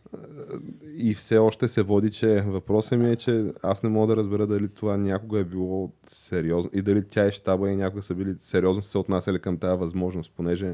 И 0.97 1.15
все 1.15 1.37
още 1.37 1.67
се 1.67 1.81
води, 1.81 2.11
че 2.11 2.41
въпросът 2.41 2.99
ми 2.99 3.09
е, 3.09 3.15
че 3.15 3.45
аз 3.63 3.83
не 3.83 3.89
мога 3.89 4.07
да 4.07 4.15
разбера 4.15 4.47
дали 4.47 4.67
това 4.67 4.97
някога 4.97 5.39
е 5.39 5.43
било 5.43 5.91
сериозно 6.07 6.71
и 6.73 6.81
дали 6.81 7.03
тя 7.09 7.27
и 7.27 7.31
щаба 7.31 7.69
и 7.71 7.75
някога 7.75 8.03
са 8.03 8.15
били 8.15 8.35
сериозно 8.39 8.81
се 8.81 8.97
отнасяли 8.97 9.39
към 9.39 9.57
тази 9.57 9.79
възможност, 9.79 10.31
понеже 10.37 10.73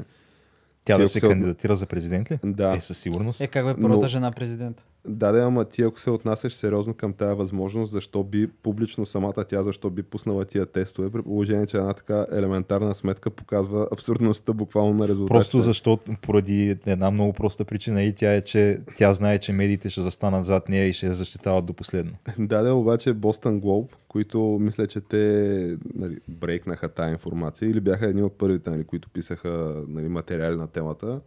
Тя 0.84 0.98
да 0.98 1.08
се 1.08 1.20
кандидатира 1.20 1.76
за 1.76 1.86
президент 1.86 2.30
ли? 2.30 2.38
Да. 2.44 2.74
Е, 2.76 2.80
със 2.80 2.98
сигурност. 2.98 3.40
Е, 3.40 3.46
как 3.46 3.64
бе 3.66 3.74
първата 3.74 4.02
Но- 4.02 4.08
жена 4.08 4.32
президент? 4.32 4.86
Да, 5.06 5.32
да, 5.32 5.42
ама 5.42 5.64
ти 5.64 5.82
ако 5.82 6.00
се 6.00 6.10
отнасяш 6.10 6.52
сериозно 6.52 6.94
към 6.94 7.12
тази 7.12 7.34
възможност, 7.34 7.92
защо 7.92 8.24
би 8.24 8.48
публично 8.62 9.06
самата 9.06 9.44
тя, 9.48 9.62
защо 9.62 9.90
би 9.90 10.02
пуснала 10.02 10.44
тия 10.44 10.66
тестове, 10.66 11.10
при 11.10 11.22
положение, 11.22 11.66
че 11.66 11.76
една 11.76 11.92
така 11.92 12.26
елементарна 12.32 12.94
сметка 12.94 13.30
показва 13.30 13.88
абсурдността 13.92 14.52
буквално 14.52 14.94
на 14.94 15.08
резултатите. 15.08 15.38
Просто 15.38 15.60
защото, 15.60 16.12
поради 16.22 16.78
една 16.86 17.10
много 17.10 17.32
проста 17.32 17.64
причина 17.64 18.02
и 18.02 18.14
тя 18.14 18.34
е, 18.34 18.40
че 18.40 18.80
тя 18.96 19.14
знае, 19.14 19.38
че 19.38 19.52
медиите 19.52 19.90
ще 19.90 20.02
застанат 20.02 20.44
зад 20.44 20.68
нея 20.68 20.86
и 20.86 20.92
ще 20.92 21.06
я 21.06 21.14
защитават 21.14 21.66
до 21.66 21.72
последно. 21.72 22.12
Да, 22.38 22.62
да, 22.62 22.74
обаче 22.74 23.14
Boston 23.14 23.60
Globe, 23.60 23.94
които 24.08 24.58
мисля, 24.60 24.86
че 24.86 25.00
те 25.00 25.76
нали, 25.94 26.18
брейкнаха 26.28 26.88
тази 26.88 27.12
информация 27.12 27.70
или 27.70 27.80
бяха 27.80 28.06
едни 28.06 28.22
от 28.22 28.38
първите, 28.38 28.70
нали, 28.70 28.84
които 28.84 29.10
писаха 29.10 29.82
нали, 29.88 30.08
материали 30.08 30.56
на 30.56 30.66
темата, 30.66 31.20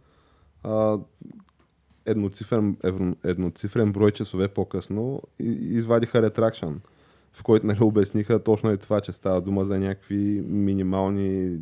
а, 0.62 0.98
едноцифрен, 2.06 2.76
евро- 2.84 3.16
едноцифрен 3.24 3.92
брой 3.92 4.10
часове 4.10 4.48
по-късно 4.48 5.22
и- 5.40 5.58
извадиха 5.76 6.22
ретракшн, 6.22 6.66
в 7.32 7.42
който 7.42 7.66
нали, 7.66 7.78
обясниха 7.82 8.42
точно 8.42 8.72
и 8.72 8.78
това, 8.78 9.00
че 9.00 9.12
става 9.12 9.40
дума 9.40 9.64
за 9.64 9.78
някакви 9.78 10.42
минимални 10.46 11.58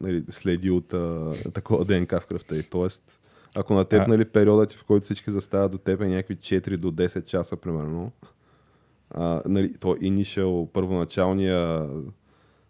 нали, 0.00 0.24
следи 0.30 0.70
от 0.70 0.94
а, 0.94 1.32
такова 1.54 1.84
ДНК 1.84 2.20
в 2.20 2.26
кръвта. 2.26 2.56
И 2.56 2.62
тоест, 2.62 3.20
ако 3.56 3.74
на 3.74 3.84
теб 3.84 4.02
А- 4.02 4.06
нали, 4.06 4.24
периодът, 4.24 4.72
в 4.72 4.84
който 4.84 5.04
всички 5.04 5.30
застават 5.30 5.72
до 5.72 5.78
теб 5.78 6.00
е 6.00 6.08
някакви 6.08 6.36
4 6.36 6.76
до 6.76 6.92
10 6.92 7.24
часа, 7.24 7.56
примерно, 7.56 8.12
а, 9.10 9.42
нали, 9.46 9.74
то 9.74 9.88
initial, 9.88 10.68
първоначалния 10.72 11.88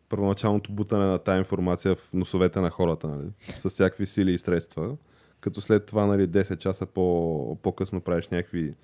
първоначалното 0.09 0.73
бутане 0.73 1.07
на 1.07 1.19
тази 1.19 1.39
информация 1.39 1.95
в 1.95 2.09
носовете 2.15 2.61
на 2.61 2.71
хората, 2.71 3.09
нали, 3.09 3.29
с 3.41 3.69
всякакви 3.71 4.07
сили 4.07 4.33
и 4.33 4.39
средства, 4.39 4.97
като 5.41 5.61
след 5.61 5.87
това 5.87 6.07
нали, 6.07 6.29
10 6.29 6.59
часа 6.59 6.87
по, 6.87 7.59
по-късно 7.63 8.01
правиш 8.01 8.29
някакви 8.29 8.75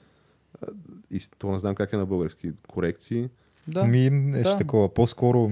и 1.10 1.20
то 1.38 1.52
не 1.52 1.58
знам 1.58 1.74
как 1.74 1.92
е 1.92 1.96
на 1.96 2.06
български, 2.06 2.52
корекции. 2.68 3.28
Да. 3.68 3.84
Ми, 3.84 4.10
нещо 4.10 4.52
да. 4.52 4.58
такова. 4.58 4.94
По-скоро 4.94 5.50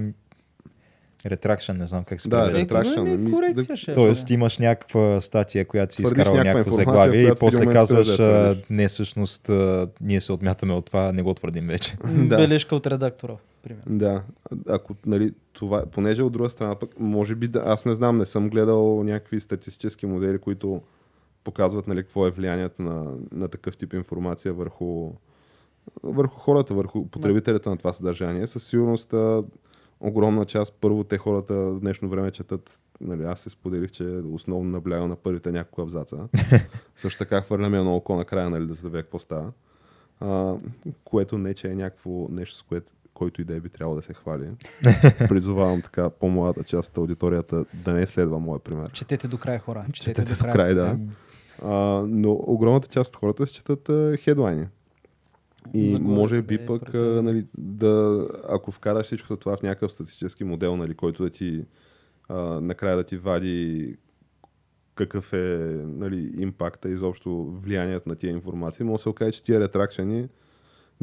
ретракшн, 1.25 1.71
не 1.71 1.87
знам 1.87 2.03
как 2.03 2.21
се 2.21 2.29
Да, 2.29 2.37
превежда. 2.37 2.59
Е, 2.59 2.61
ретракшн, 2.61 3.01
ми, 3.01 3.31
корекция 3.31 3.75
ще. 3.75 3.93
Тоест 3.93 4.29
имаш 4.29 4.57
някаква 4.57 5.21
статия, 5.21 5.65
която 5.65 5.93
си 5.93 6.03
Твърдиш 6.03 6.21
изкарал 6.21 6.43
някакво 6.43 6.75
заглавие 6.75 7.27
и 7.27 7.31
после 7.39 7.65
казваш, 7.65 8.17
да 8.17 8.23
а, 8.23 8.63
не 8.69 8.87
всъщност 8.87 9.49
а, 9.49 9.87
ние 10.01 10.21
се 10.21 10.33
отмятаме 10.33 10.73
от 10.73 10.85
това, 10.85 11.11
не 11.11 11.21
го 11.21 11.33
твърдим 11.33 11.67
вече. 11.67 11.97
Да. 12.13 12.37
Бележка 12.37 12.75
от 12.75 12.87
редактора, 12.87 13.33
примерно. 13.63 13.97
Да, 13.97 14.21
ако, 14.69 14.95
нали, 15.05 15.31
това, 15.53 15.85
понеже 15.85 16.23
от 16.23 16.33
друга 16.33 16.49
страна 16.49 16.75
пък, 16.75 16.99
може 16.99 17.35
би, 17.35 17.47
да, 17.47 17.63
аз 17.65 17.85
не 17.85 17.95
знам, 17.95 18.17
не 18.17 18.25
съм 18.25 18.49
гледал 18.49 19.03
някакви 19.03 19.39
статистически 19.39 20.05
модели, 20.05 20.37
които 20.37 20.81
показват, 21.43 21.87
нали, 21.87 22.03
какво 22.03 22.27
е 22.27 22.31
влиянието 22.31 22.81
на, 22.81 23.05
на 23.31 23.47
такъв 23.47 23.77
тип 23.77 23.93
информация 23.93 24.53
върху, 24.53 25.11
върху 26.03 26.39
хората, 26.39 26.73
върху 26.73 27.07
потребителите 27.07 27.69
на 27.69 27.77
това 27.77 27.93
съдържание. 27.93 28.47
Със 28.47 28.63
сигурност 28.63 29.13
огромна 30.03 30.45
част, 30.45 30.73
първо 30.81 31.03
те 31.03 31.17
хората 31.17 31.53
в 31.53 31.79
днешно 31.79 32.09
време 32.09 32.31
четат, 32.31 32.79
нали, 33.01 33.23
аз 33.23 33.39
се 33.39 33.49
споделих, 33.49 33.91
че 33.91 34.03
основно 34.31 34.69
наблягам 34.69 35.09
на 35.09 35.15
първите 35.15 35.51
няколко 35.51 35.81
абзаца. 35.81 36.17
Също 36.95 37.19
така 37.19 37.41
хвърляме 37.41 37.77
едно 37.77 37.95
око 37.95 38.15
накрая, 38.15 38.49
нали, 38.49 38.67
да 38.67 38.75
се 38.75 38.89
какво 38.91 39.19
става. 39.19 39.51
А, 40.19 40.55
което 41.03 41.37
не, 41.37 41.53
че 41.53 41.67
е 41.67 41.75
някакво 41.75 42.27
нещо, 42.29 42.57
с 42.57 42.61
което 42.61 42.91
който 43.13 43.41
и 43.41 43.43
да 43.43 43.55
е 43.55 43.59
би 43.59 43.69
трябвало 43.69 43.95
да 43.95 44.01
се 44.01 44.13
хвали. 44.13 44.49
Призовавам 45.29 45.81
така 45.81 46.09
по-младата 46.09 46.63
част 46.63 46.91
от 46.91 46.97
аудиторията 46.97 47.65
да 47.73 47.93
не 47.93 48.07
следва 48.07 48.39
моя 48.39 48.59
пример. 48.59 48.91
Четете 48.91 49.27
до 49.27 49.37
края, 49.37 49.59
хора. 49.59 49.85
Четете, 49.93 50.21
Четете 50.21 50.43
до 50.43 50.51
край, 50.51 50.73
да. 50.73 50.97
А, 51.63 52.03
но 52.07 52.31
огромната 52.31 52.87
част 52.87 53.09
от 53.09 53.19
хората 53.19 53.47
си 53.47 53.53
четат 53.53 53.89
хедлайни. 54.19 54.67
И 55.73 55.89
Заглавие, 55.89 56.15
може 56.15 56.41
би 56.41 56.55
е, 56.55 56.65
пък, 56.65 56.93
а, 56.93 57.21
нали, 57.23 57.45
да, 57.57 58.27
ако 58.49 58.71
вкараш 58.71 59.05
всичко 59.05 59.37
това 59.37 59.57
в 59.57 59.61
някакъв 59.61 59.91
статистически 59.91 60.43
модел, 60.43 60.77
нали, 60.77 60.93
който 60.93 61.23
да 61.23 61.29
ти 61.29 61.65
а, 62.29 62.61
накрая 62.61 62.97
да 62.97 63.03
ти 63.03 63.17
вади 63.17 63.95
какъв 64.95 65.33
е 65.33 65.81
нали, 65.85 66.31
импакта, 66.37 66.89
изобщо 66.89 67.45
влиянието 67.45 68.09
на 68.09 68.15
тия 68.15 68.31
информации, 68.31 68.85
може 68.85 68.99
да 68.99 69.01
се 69.01 69.09
окаже, 69.09 69.31
че 69.31 69.43
тия 69.43 69.59
ретракшени 69.59 70.29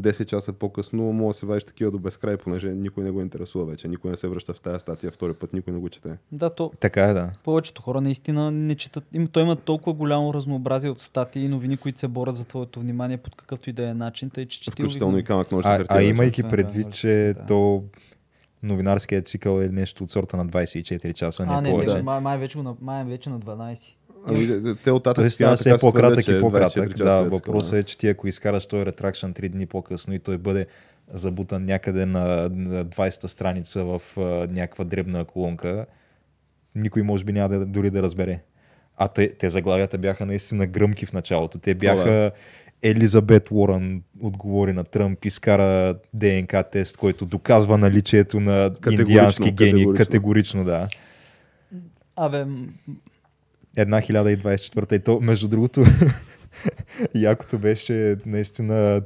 10 0.02 0.24
часа 0.24 0.52
по-късно 0.52 1.02
може 1.04 1.28
да 1.28 1.38
се 1.38 1.46
вадиш 1.46 1.64
такива 1.64 1.90
до 1.90 1.98
безкрай, 1.98 2.36
понеже 2.36 2.68
никой 2.68 3.04
не 3.04 3.10
го 3.10 3.20
интересува 3.20 3.64
вече. 3.64 3.88
Никой 3.88 4.10
не 4.10 4.16
се 4.16 4.28
връща 4.28 4.54
в 4.54 4.60
тази 4.60 4.78
статия 4.78 5.10
втори 5.12 5.34
път, 5.34 5.52
никой 5.52 5.72
не 5.72 5.78
го 5.78 5.88
чете. 5.88 6.16
Да, 6.32 6.50
то 6.50 6.72
Така 6.80 7.02
е, 7.02 7.12
да. 7.12 7.30
повечето 7.44 7.82
хора 7.82 8.00
наистина 8.00 8.50
не 8.50 8.74
четат. 8.74 9.04
Им, 9.12 9.26
той 9.26 9.42
има 9.42 9.56
толкова 9.56 9.92
голямо 9.92 10.34
разнообразие 10.34 10.90
от 10.90 11.00
статии 11.00 11.44
и 11.44 11.48
новини, 11.48 11.76
които 11.76 11.98
се 11.98 12.08
борят 12.08 12.36
за 12.36 12.44
твоето 12.44 12.80
внимание 12.80 13.16
под 13.16 13.34
какъвто 13.34 13.70
и 13.70 13.72
да 13.72 13.88
е 13.88 13.94
начин, 13.94 14.30
тъй 14.30 14.46
че 14.46 14.60
чети 14.60 14.70
Включително 14.72 15.18
и 15.18 15.24
камък 15.24 15.52
ножица 15.52 15.68
А, 15.68 15.78
хартия. 15.78 15.96
а 15.96 16.02
имайки 16.02 16.42
Да, 16.42 16.48
предвид, 16.48 16.86
да, 16.86 16.92
че 16.92 17.08
да. 17.38 17.46
то 17.46 17.84
новинарският 18.62 19.26
цикъл 19.26 19.60
е 19.60 19.68
нещо 19.68 20.04
от 20.04 20.10
сорта 20.10 20.36
на 20.36 20.46
24 20.46 21.14
часа, 21.14 21.46
не, 21.46 21.52
А, 21.52 21.60
не, 21.60 21.70
повече. 21.70 21.90
вече, 21.90 22.02
май, 22.02 22.20
май, 22.20 22.38
вече, 22.38 22.58
на, 22.58 22.74
май 22.80 23.04
вече 23.04 23.30
на 23.30 23.40
12. 23.40 23.94
Ами, 24.26 24.46
те- 24.46 24.74
те- 24.74 24.90
оттатък 24.90 25.22
Той 25.22 25.30
става 25.30 25.56
все 25.56 25.78
по-кратък 25.80 26.28
и 26.28 26.36
е 26.36 26.40
по-кратък. 26.40 26.84
24 26.84 26.90
часа 26.92 27.04
Да, 27.04 27.26
е 27.26 27.28
въпросът 27.28 27.72
е, 27.78 27.82
че 27.82 27.98
ти 27.98 28.08
ако 28.08 28.28
изкараш 28.28 28.66
този 28.66 28.86
ретракшн 28.86 29.26
3 29.26 29.48
дни 29.48 29.66
по-късно 29.66 30.14
и 30.14 30.18
той 30.18 30.38
бъде 30.38 30.66
забутан 31.12 31.64
някъде 31.64 32.06
на, 32.06 32.24
на 32.52 32.86
20-та 32.86 33.28
страница 33.28 33.84
в 33.84 34.02
някаква 34.50 34.84
дребна 34.84 35.24
колонка, 35.24 35.86
никой 36.74 37.02
може 37.02 37.24
би 37.24 37.32
няма 37.32 37.48
да, 37.48 37.66
дори 37.66 37.90
да 37.90 38.02
разбере. 38.02 38.40
А 38.96 39.08
те, 39.08 39.34
те 39.38 39.50
заглавията 39.50 39.98
бяха 39.98 40.26
наистина 40.26 40.66
гръмки 40.66 41.06
в 41.06 41.12
началото. 41.12 41.58
Те 41.58 41.74
бяха 41.74 42.30
Елизабет 42.82 43.50
Уорън 43.50 44.02
отговори 44.20 44.72
на 44.72 44.84
Тръмп, 44.84 45.24
изкара 45.24 45.94
ДНК 46.14 46.62
тест, 46.72 46.96
който 46.96 47.26
доказва 47.26 47.78
наличието 47.78 48.40
на 48.40 48.70
индиански 48.90 49.50
гени. 49.52 49.70
категорично. 49.72 49.94
Категорично, 50.04 50.64
да. 50.64 50.88
Абе, 52.16 52.44
м, 52.44 52.66
Една 53.76 54.00
1024 54.00 54.92
и 54.92 54.98
то, 54.98 55.20
между 55.20 55.48
другото, 55.48 55.84
якото 57.14 57.58
беше 57.58 58.16
наистина 58.26 59.02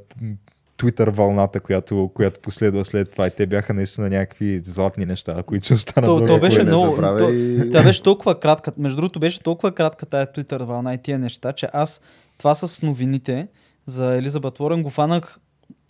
Twitter 0.78 1.10
вълната, 1.10 1.60
която, 1.60 2.10
която 2.14 2.40
последва 2.40 2.84
след 2.84 3.10
това 3.10 3.26
и 3.26 3.30
те 3.30 3.46
бяха 3.46 3.74
наистина 3.74 4.08
някакви 4.10 4.62
златни 4.64 5.06
неща, 5.06 5.42
които 5.46 5.74
останат 5.74 6.08
То- 6.08 6.26
то 6.26 6.38
беше 6.40 6.62
много- 6.62 6.94
забравяй. 6.96 7.70
Тя 7.72 7.82
беше 7.82 8.02
толкова 8.02 8.40
кратка. 8.40 8.72
Между 8.78 8.96
другото, 8.96 9.20
беше 9.20 9.40
толкова 9.40 9.72
кратка 9.74 10.06
тая 10.06 10.26
Twitter 10.26 10.62
вълна 10.64 10.94
и 10.94 10.98
тия 10.98 11.18
неща, 11.18 11.52
че 11.52 11.68
аз 11.72 12.00
това 12.38 12.54
с 12.54 12.82
новините 12.82 13.48
за 13.86 14.14
Елизабет 14.16 14.60
Уорън 14.60 14.82
го 14.82 14.90
фанах 14.90 15.38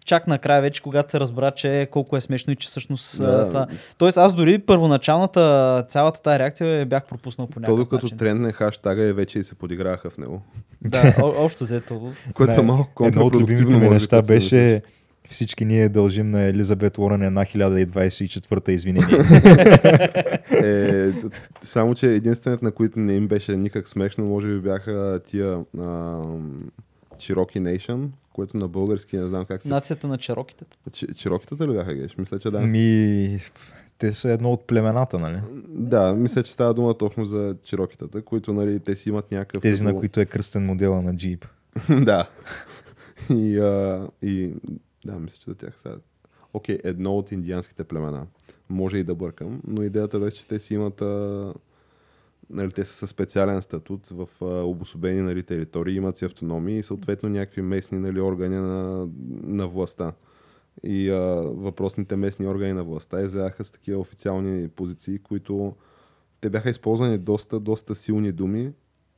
чак 0.04 0.26
накрая 0.26 0.62
вече, 0.62 0.82
когато 0.82 1.10
се 1.10 1.20
разбра, 1.20 1.50
че 1.50 1.88
колко 1.90 2.16
е 2.16 2.20
смешно 2.20 2.52
и 2.52 2.56
че 2.56 2.68
всъщност 2.68 3.18
Да. 3.18 3.48
това... 3.48 3.66
Тоест 3.98 4.16
аз 4.18 4.34
дори 4.34 4.58
първоначалната, 4.58 5.40
цялата 5.88 6.22
тази 6.22 6.38
реакция 6.38 6.86
бях 6.86 7.04
пропуснал 7.04 7.46
по 7.46 7.52
То 7.54 7.60
някакъв 7.60 7.78
докато 7.78 8.04
начин. 8.04 8.18
трендне 8.18 8.52
хаштага 8.52 9.02
и 9.02 9.12
вече 9.12 9.38
и 9.38 9.44
се 9.44 9.54
подиграха 9.54 10.10
в 10.10 10.18
него. 10.18 10.42
Да, 10.82 11.14
о- 11.22 11.34
общо 11.38 11.64
взето. 11.64 12.12
Което 12.34 12.52
е 12.52 12.62
малко 12.62 12.72
Едно 13.06 13.20
от 13.20 13.32
контрапродуктивно. 13.32 13.42
любимите 13.42 13.74
ми 13.74 13.78
може 13.78 13.88
би, 13.88 13.94
неща 13.94 14.22
беше 14.22 14.82
всички 15.30 15.64
ние 15.64 15.88
дължим 15.88 16.30
на 16.30 16.42
Елизабет 16.42 16.98
Уорън 16.98 17.22
една 17.22 17.44
1024-та 17.44 18.72
извинение. 18.72 19.18
Е, 20.64 21.12
само, 21.62 21.94
че 21.94 22.06
единствените, 22.08 22.64
на 22.64 22.72
които 22.72 22.98
не 22.98 23.12
им 23.12 23.28
беше 23.28 23.52
никак 23.52 23.88
смешно, 23.88 24.24
може 24.24 24.46
би 24.46 24.58
бяха 24.58 25.20
тия 25.26 25.58
Чироки 27.18 27.60
Nation, 27.60 28.08
което 28.32 28.56
на 28.56 28.68
български 28.68 29.16
не 29.16 29.26
знам 29.26 29.44
как 29.44 29.62
се... 29.62 29.68
Нацията 29.68 30.08
на 30.08 30.18
чероките. 30.18 30.64
Чи- 30.92 31.14
Чироките 31.14 31.68
ли 31.68 31.72
бяха 31.72 31.94
геш? 31.94 32.16
Мисля, 32.16 32.38
че 32.38 32.50
да. 32.50 32.60
Ми, 32.60 33.38
те 33.98 34.12
са 34.12 34.30
едно 34.30 34.52
от 34.52 34.66
племената, 34.66 35.18
нали? 35.18 35.40
Да, 35.68 36.12
мисля, 36.12 36.42
че 36.42 36.52
става 36.52 36.74
дума 36.74 36.94
точно 36.94 37.24
за 37.24 37.56
чирокитата, 37.64 38.22
които 38.22 38.52
нали, 38.52 38.80
те 38.80 38.96
си 38.96 39.08
имат 39.08 39.32
някакъв... 39.32 39.62
Тези, 39.62 39.84
на 39.84 39.90
като- 39.90 39.98
които 40.00 40.20
е 40.20 40.26
кръстен 40.26 40.66
модела 40.66 41.02
на 41.02 41.14
Jeep. 41.14 41.44
да. 42.04 42.28
И, 43.30 43.58
а, 43.58 44.08
и 44.22 44.50
да, 45.04 45.12
мисля, 45.12 45.38
че 45.38 45.50
за 45.50 45.54
тях 45.54 45.74
сега. 45.82 45.94
Окей, 46.54 46.78
едно 46.84 47.16
от 47.16 47.32
индианските 47.32 47.84
племена. 47.84 48.26
Може 48.68 48.96
и 48.96 49.04
да 49.04 49.14
бъркам, 49.14 49.60
но 49.66 49.82
идеята 49.82 50.20
беше, 50.20 50.36
че 50.36 50.46
те 50.46 50.58
си 50.58 50.74
имат. 50.74 51.02
А, 51.02 51.52
нали, 52.50 52.70
те 52.70 52.84
са 52.84 52.94
със 52.94 53.10
специален 53.10 53.62
статут 53.62 54.08
в 54.08 54.28
а, 54.40 54.44
обособени 54.44 55.22
нали, 55.22 55.42
територии, 55.42 55.96
имат 55.96 56.16
си 56.16 56.24
автономии 56.24 56.78
и 56.78 56.82
съответно 56.82 57.28
някакви 57.28 57.62
местни 57.62 57.98
нали, 57.98 58.20
органи 58.20 58.56
на, 58.56 59.08
на 59.42 59.68
властта. 59.68 60.12
И 60.82 61.10
а, 61.10 61.20
въпросните 61.42 62.16
местни 62.16 62.46
органи 62.46 62.72
на 62.72 62.84
властта 62.84 63.22
изляха 63.22 63.64
с 63.64 63.70
такива 63.70 64.00
официални 64.00 64.68
позиции, 64.68 65.18
които 65.18 65.76
те 66.40 66.50
бяха 66.50 66.70
използвани 66.70 67.18
доста, 67.18 67.60
доста 67.60 67.94
силни 67.94 68.32
думи. 68.32 68.72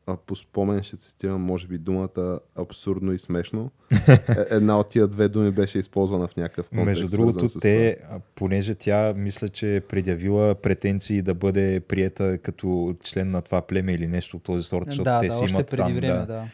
А 0.09 0.17
по 0.17 0.37
спомен 0.37 0.83
ще 0.83 0.97
цитирам, 0.97 1.41
може 1.41 1.67
би, 1.67 1.79
думата 1.79 2.41
абсурдно 2.59 3.13
и 3.13 3.19
смешно. 3.19 3.71
Е, 4.09 4.45
Една 4.51 4.79
от 4.79 4.89
тия 4.89 5.07
две 5.07 5.29
думи 5.29 5.51
беше 5.51 5.79
използвана 5.79 6.29
в 6.29 6.37
някакъв 6.37 6.69
контекст. 6.69 6.87
Между 6.87 7.09
другото, 7.09 7.47
те, 7.61 7.97
понеже 8.35 8.75
тя 8.75 9.15
мисля, 9.17 9.49
че 9.49 9.77
е 9.77 9.81
предявила 9.81 10.55
претенции 10.55 11.23
да 11.23 11.35
бъде 11.35 11.81
приета 11.81 12.39
като 12.39 12.97
член 13.05 13.31
на 13.31 13.43
това 13.43 13.63
племе 13.63 13.93
или 13.93 14.07
нещо 14.07 14.37
от 14.37 14.43
този 14.43 14.63
сорт, 14.63 14.87
защото 14.87 15.05
Да, 15.05 15.21
те 15.21 15.27
да, 15.27 15.33
си 15.33 15.45
имат 15.51 15.71
преди 15.71 15.83
там, 15.83 15.95
време, 15.95 16.15
да. 16.15 16.27
да. 16.27 16.45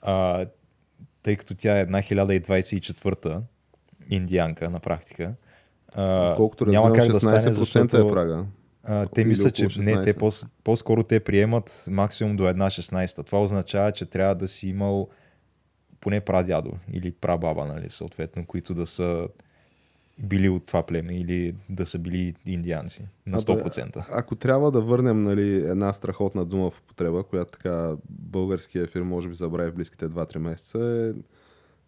А, 0.00 0.46
тъй 1.22 1.36
като 1.36 1.54
тя 1.54 1.78
е 1.78 1.80
една 1.80 1.98
1024-та 2.02 3.42
индианка 4.10 4.70
на 4.70 4.80
практика. 4.80 5.34
А, 5.94 6.34
Колкото 6.36 6.66
няма 6.66 6.92
как 6.92 7.12
да 7.12 7.20
стане, 7.20 7.38
16% 7.38 7.50
защото 7.50 7.96
е 7.96 8.08
прага. 8.08 8.44
А, 8.84 9.06
те 9.06 9.20
Или 9.20 9.28
мислят, 9.28 9.54
че 9.54 9.62
не, 9.62 10.02
те 10.02 10.14
16. 10.14 10.18
по- 10.18 10.46
по-скоро 10.64 11.02
те 11.02 11.20
приемат 11.20 11.84
максимум 11.90 12.36
до 12.36 12.48
една 12.48 12.70
16. 12.70 13.26
Това 13.26 13.42
означава, 13.42 13.92
че 13.92 14.06
трябва 14.06 14.34
да 14.34 14.48
си 14.48 14.68
имал 14.68 15.08
поне 16.00 16.20
прадядо 16.20 16.72
или 16.92 17.12
прабаба, 17.12 17.64
нали, 17.64 17.90
съответно, 17.90 18.46
които 18.46 18.74
да 18.74 18.86
са 18.86 19.28
били 20.18 20.48
от 20.48 20.66
това 20.66 20.82
племе 20.82 21.16
или 21.16 21.54
да 21.68 21.86
са 21.86 21.98
били 21.98 22.34
индианци 22.46 23.08
на 23.26 23.38
Абе, 23.38 23.62
100%. 23.62 24.04
Ако 24.10 24.34
трябва 24.34 24.70
да 24.70 24.80
върнем 24.80 25.22
нали, 25.22 25.54
една 25.56 25.92
страхотна 25.92 26.44
дума 26.44 26.70
в 26.70 26.78
употреба, 26.78 27.22
която 27.22 27.50
така 27.50 27.92
българския 28.10 28.84
ефир 28.84 29.02
може 29.02 29.28
би 29.28 29.34
забрави 29.34 29.70
в 29.70 29.74
близките 29.74 30.08
2-3 30.08 30.38
месеца, 30.38 30.78
е... 30.78 31.22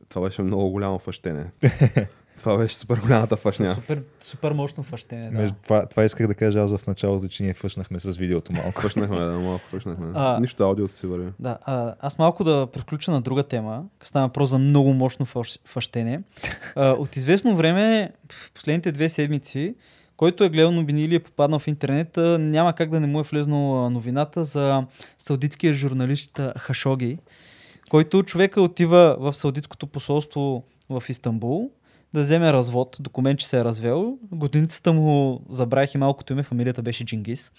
това 0.08 0.22
беше 0.22 0.42
много 0.42 0.70
голямо 0.70 0.98
фащене. 0.98 1.50
това 2.38 2.56
беше 2.56 2.76
супер 2.76 2.98
голямата 2.98 3.36
фашня. 3.36 3.74
Супер, 3.74 4.02
супер 4.20 4.52
мощно 4.52 4.82
фащене. 4.82 5.30
Да. 5.30 5.38
Между 5.38 5.56
това, 5.62 5.86
това 5.86 6.04
исках 6.04 6.26
да 6.26 6.34
кажа 6.34 6.60
аз 6.60 6.76
в 6.76 6.86
началото, 6.86 7.28
че 7.28 7.42
ние 7.42 7.54
фъшнахме 7.54 8.00
с 8.00 8.16
видеото 8.16 8.52
малко. 8.52 8.80
Фъшнахме, 8.80 9.16
да, 9.20 9.38
малко 9.38 9.64
фъшнахме. 9.68 10.06
А- 10.14 10.40
Нищо 10.40 10.62
аудиото 10.62 10.94
си 10.94 11.06
върви. 11.06 11.30
Да, 11.38 11.58
а, 11.64 11.94
аз 12.00 12.18
малко 12.18 12.44
да 12.44 12.66
превключа 12.72 13.10
на 13.10 13.20
друга 13.20 13.44
тема. 13.44 13.82
Става 14.02 14.26
въпрос 14.26 14.50
за 14.50 14.58
много 14.58 14.92
мощно 14.92 15.26
фаш, 15.26 15.58
фащене. 15.64 16.20
А, 16.76 16.90
от 16.90 17.16
известно 17.16 17.56
време, 17.56 18.12
в 18.32 18.52
последните 18.52 18.92
две 18.92 19.08
седмици, 19.08 19.74
който 20.16 20.44
е 20.44 20.48
гледал 20.48 20.72
новини 20.72 21.04
или 21.04 21.14
е 21.14 21.20
попаднал 21.20 21.58
в 21.58 21.68
интернет, 21.68 22.16
няма 22.38 22.72
как 22.72 22.90
да 22.90 23.00
не 23.00 23.06
му 23.06 23.20
е 23.20 23.22
влезнал 23.22 23.90
новината 23.90 24.44
за 24.44 24.84
саудитския 25.18 25.74
журналист 25.74 26.40
Хашоги, 26.58 27.18
който 27.90 28.22
човека 28.22 28.60
отива 28.62 29.16
в 29.20 29.32
саудитското 29.32 29.86
посолство 29.86 30.64
в 30.88 31.02
Истанбул 31.08 31.70
да 32.14 32.20
вземе 32.20 32.52
развод, 32.52 32.96
документ, 33.00 33.38
че 33.40 33.46
се 33.46 33.58
е 33.58 33.64
развел. 33.64 34.18
Годиницата 34.32 34.92
му 34.92 35.40
забравих 35.50 35.94
и 35.94 35.98
малкото 35.98 36.32
име, 36.32 36.42
фамилията 36.42 36.82
беше 36.82 37.04
Джингис. 37.04 37.52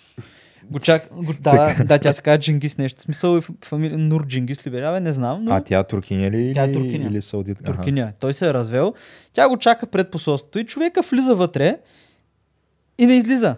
Го 0.71 0.79
чак... 0.79 1.09
го... 1.13 1.33
Да, 1.39 1.75
да, 1.85 1.99
тя 1.99 2.13
се 2.13 2.21
казва 2.21 2.39
Джингис 2.39 2.77
нещо. 2.77 2.99
В 2.99 3.01
смисъл 3.01 3.37
е 3.37 3.41
фамилия 3.65 3.97
Нур 3.97 4.27
Джингис 4.27 4.67
ли 4.67 4.71
беше? 4.71 4.83
Абе, 4.83 4.99
не 4.99 5.13
знам. 5.13 5.43
Но... 5.43 5.55
А 5.55 5.63
тя 5.63 5.83
туркиня 5.83 6.31
ли 6.31 6.53
Тя 6.55 6.63
е 6.63 6.73
туркиня. 6.73 7.07
или 7.07 7.21
саудит? 7.21 7.57
Аха. 7.61 7.75
Туркиня. 7.75 8.13
Той 8.19 8.33
се 8.33 8.49
е 8.49 8.53
развел. 8.53 8.93
Тя 9.33 9.49
го 9.49 9.57
чака 9.57 9.87
пред 9.87 10.11
посолството 10.11 10.59
и 10.59 10.65
човека 10.65 11.01
влиза 11.01 11.35
вътре 11.35 11.77
и 12.97 13.05
не 13.05 13.13
излиза. 13.13 13.55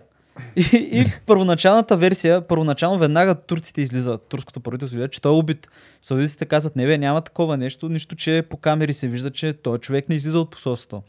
И, 0.55 0.89
и 0.91 1.05
първоначалната 1.25 1.97
версия, 1.97 2.47
първоначално 2.47 2.97
веднага 2.97 3.35
турците 3.35 3.81
излизат, 3.81 4.27
турското 4.29 4.59
правителство 4.59 4.97
излиза, 4.97 5.09
че 5.09 5.21
той 5.21 5.31
е 5.31 5.35
убит. 5.35 5.67
Саудитите 6.01 6.45
казват, 6.45 6.75
не 6.75 6.85
бе, 6.85 6.97
няма 6.97 7.21
такова 7.21 7.57
нещо, 7.57 7.89
нищо, 7.89 8.15
че 8.15 8.43
по 8.49 8.57
камери 8.57 8.93
се 8.93 9.07
вижда, 9.07 9.31
че 9.31 9.53
той 9.53 9.77
човек 9.77 10.09
не 10.09 10.15
излиза 10.15 10.39
от 10.39 10.51
посолството. 10.51 11.03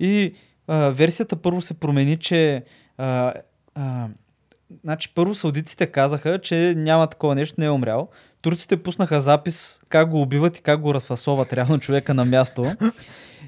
И 0.00 0.34
а, 0.66 0.76
версията 0.90 1.36
първо 1.36 1.60
се 1.60 1.74
промени, 1.74 2.16
че 2.16 2.64
а, 2.98 3.32
а, 3.74 4.08
значи 4.84 5.12
първо 5.14 5.34
саудиците 5.34 5.86
казаха, 5.86 6.38
че 6.38 6.74
няма 6.76 7.06
такова 7.06 7.34
нещо, 7.34 7.54
не 7.58 7.66
е 7.66 7.70
умрял. 7.70 8.08
Турците 8.44 8.76
пуснаха 8.76 9.20
запис 9.20 9.80
как 9.88 10.10
го 10.10 10.22
убиват 10.22 10.58
и 10.58 10.62
как 10.62 10.80
го 10.80 10.94
разфасоват 10.94 11.52
реално 11.52 11.78
човека 11.78 12.14
на 12.14 12.24
място. 12.24 12.66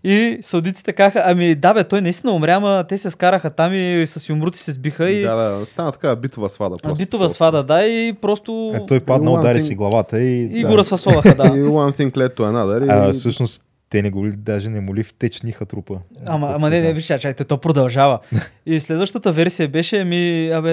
И 0.05 0.39
саудиците 0.41 0.93
казаха, 0.93 1.23
ами 1.27 1.55
да 1.55 1.75
бе, 1.75 1.85
той 1.85 2.01
наистина 2.01 2.33
умря, 2.33 2.53
ама 2.53 2.85
те 2.89 2.99
се 2.99 3.11
скараха 3.11 3.51
там 3.51 3.75
и 3.75 4.05
с 4.07 4.29
юмрути 4.29 4.59
се 4.59 4.73
сбиха 4.73 5.11
и 5.11 5.23
Да, 5.23 5.35
да, 5.35 5.67
стана 5.67 5.93
така 5.93 6.17
битова 6.17 6.49
свада. 6.49 6.75
а, 6.75 6.79
просто. 6.79 6.99
битова 6.99 7.31
свада, 7.31 7.63
да, 7.63 7.83
и 7.83 8.13
просто 8.13 8.73
Е, 8.75 8.87
той 8.87 9.01
падна, 9.01 9.31
удари 9.31 9.59
thing- 9.59 9.63
си 9.63 9.75
главата 9.75 10.21
и... 10.21 10.45
и 10.45 10.63
да. 10.63 10.69
го 10.69 10.79
разфасоваха, 10.79 11.35
да. 11.35 11.45
И 11.49 11.63
one 11.63 11.99
thing 11.99 12.11
led 12.13 12.37
to 12.37 12.41
another. 12.43 13.07
А, 13.07 13.11
и... 13.11 13.13
всъщност, 13.13 13.63
те 13.91 14.03
не 14.03 14.11
го 14.11 14.27
ли, 14.27 14.33
даже 14.37 14.71
не 14.71 14.81
му 14.81 14.95
ли 14.95 15.03
втечниха 15.03 15.67
трупа. 15.67 15.99
Ама, 16.27 16.53
ама 16.55 16.71
не, 16.71 16.81
не, 16.81 16.93
виж, 16.93 17.07
чай, 17.07 17.35
то, 17.35 17.45
то 17.45 17.59
продължава. 17.59 18.19
И 18.67 18.81
следващата 18.81 19.33
версия 19.33 19.69
беше, 19.69 20.05
ми, 20.05 20.51
абе, 20.51 20.73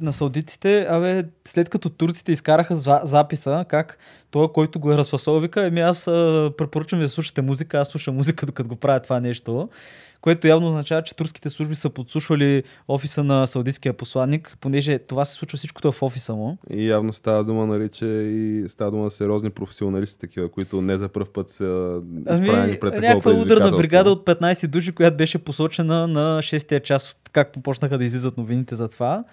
на 0.00 0.12
саудитите, 0.12 0.86
абе, 0.90 1.24
след 1.48 1.68
като 1.68 1.90
турците 1.90 2.32
изкараха 2.32 2.74
за, 2.74 3.00
записа, 3.02 3.64
как 3.68 3.98
той, 4.30 4.52
който 4.52 4.80
го 4.80 4.92
е 4.92 4.96
разфасовал, 4.96 5.40
вика, 5.40 5.66
ами 5.66 5.80
аз 5.80 6.06
а, 6.06 6.52
препоръчвам 6.58 6.98
ви 6.98 7.04
да 7.04 7.08
слушате 7.08 7.42
музика, 7.42 7.78
аз 7.78 7.88
слушам 7.88 8.16
музика, 8.16 8.46
докато 8.46 8.68
го 8.68 8.76
правя 8.76 9.00
това 9.00 9.20
нещо. 9.20 9.68
Което 10.24 10.48
явно 10.48 10.68
означава, 10.68 11.02
че 11.02 11.16
турските 11.16 11.50
служби 11.50 11.74
са 11.74 11.90
подслушвали 11.90 12.62
офиса 12.88 13.24
на 13.24 13.46
саудитския 13.46 13.92
посланник, 13.92 14.56
понеже 14.60 14.98
това 14.98 15.24
се 15.24 15.34
случва 15.34 15.58
всичкото 15.58 15.92
в 15.92 16.02
офиса 16.02 16.34
му. 16.34 16.58
И 16.70 16.88
явно 16.88 17.12
става 17.12 17.44
дума, 17.44 17.66
нали, 17.66 17.88
че 17.88 18.06
и 18.06 18.64
става 18.68 18.90
дума 18.90 19.10
сериозни 19.10 19.50
професионалисти, 19.50 20.20
такива, 20.20 20.48
които 20.48 20.80
не 20.80 20.96
за 20.96 21.08
първ 21.08 21.26
път 21.32 21.48
са 21.48 22.00
Ами, 22.26 22.46
изправени 22.46 22.80
пред 22.80 22.92
такова 22.92 23.08
някаква 23.08 23.32
ударна 23.32 23.76
бригада 23.76 24.10
от 24.10 24.26
15 24.26 24.66
души, 24.66 24.92
която 24.92 25.16
беше 25.16 25.38
посочена 25.38 26.08
на 26.08 26.38
6-я 26.42 26.80
час, 26.80 27.16
както 27.32 27.60
почнаха 27.60 27.98
да 27.98 28.04
излизат 28.04 28.36
новините 28.36 28.74
за 28.74 28.88
това. 28.88 29.24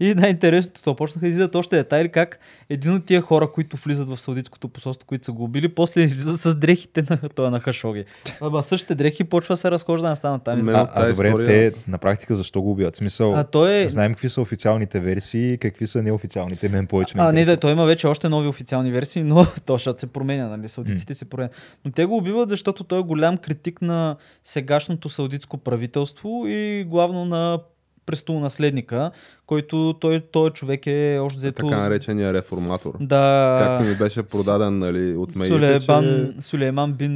И 0.00 0.14
най-интересното, 0.14 0.82
то 0.82 0.96
почнаха 0.96 1.20
да 1.20 1.28
излизат 1.28 1.54
още 1.54 1.76
детайли, 1.76 2.08
как 2.08 2.38
един 2.70 2.94
от 2.94 3.04
тия 3.04 3.20
хора, 3.20 3.52
които 3.52 3.76
влизат 3.76 4.08
в 4.08 4.20
Саудитското 4.20 4.68
посолство, 4.68 5.06
които 5.06 5.24
са 5.24 5.32
го 5.32 5.44
убили, 5.44 5.68
после 5.68 6.02
излизат 6.02 6.40
с 6.40 6.54
дрехите 6.54 7.04
на 7.10 7.16
това 7.16 7.50
на 7.50 7.60
Хашоги. 7.60 8.04
Ама 8.40 8.62
същите 8.62 8.94
дрехи 8.94 9.24
почва 9.24 9.52
да 9.52 9.56
се 9.56 9.70
разхожда 9.70 10.08
на 10.08 10.16
стана 10.16 10.38
там. 10.38 10.68
А, 10.68 10.88
а 10.94 11.08
добре, 11.08 11.28
история- 11.28 11.72
те 11.72 11.78
на 11.88 11.98
практика 11.98 12.36
защо 12.36 12.62
го 12.62 12.70
убиват? 12.70 12.94
В 12.94 12.98
смисъл, 12.98 13.34
А 13.34 13.44
той 13.44 13.74
е... 13.74 13.88
знаем 13.88 14.12
какви 14.12 14.28
са 14.28 14.40
официалните 14.40 15.00
версии, 15.00 15.58
какви 15.58 15.86
са 15.86 16.02
неофициалните. 16.02 16.68
Мен 16.68 16.86
повече 16.86 17.16
ме 17.16 17.22
А, 17.22 17.32
не, 17.32 17.44
да, 17.44 17.56
той 17.56 17.72
има 17.72 17.84
вече 17.84 18.06
още 18.06 18.28
нови 18.28 18.48
официални 18.48 18.92
версии, 18.92 19.22
но 19.22 19.46
то 19.66 19.72
защото 19.72 20.00
се 20.00 20.06
променя, 20.06 20.48
нали? 20.48 20.68
Саудитите 20.68 21.14
се 21.14 21.24
променят. 21.24 21.52
Но 21.84 21.90
те 21.90 22.04
го 22.04 22.16
убиват, 22.16 22.48
защото 22.48 22.84
той 22.84 22.98
е 22.98 23.02
голям 23.02 23.36
критик 23.38 23.82
на 23.82 24.16
сегашното 24.44 25.08
саудитско 25.08 25.58
правителство 25.58 26.44
и 26.46 26.84
главно 26.84 27.24
на 27.24 27.58
престолонаследника, 28.06 29.10
който 29.46 29.94
той, 30.00 30.20
той 30.20 30.50
човек 30.50 30.86
е 30.86 31.18
още 31.22 31.38
взето... 31.38 31.62
Така 31.62 31.78
наречения 31.78 32.32
реформатор. 32.32 32.94
Да. 33.00 33.58
Както 33.62 33.84
ми 33.84 33.96
беше 33.96 34.22
продаден 34.22 34.78
нали, 34.78 35.16
от 35.16 35.36
медиите, 35.36 35.80
Сулейман, 35.80 36.34
че... 36.34 36.42
Сулейман 36.42 36.92
бин 36.92 37.12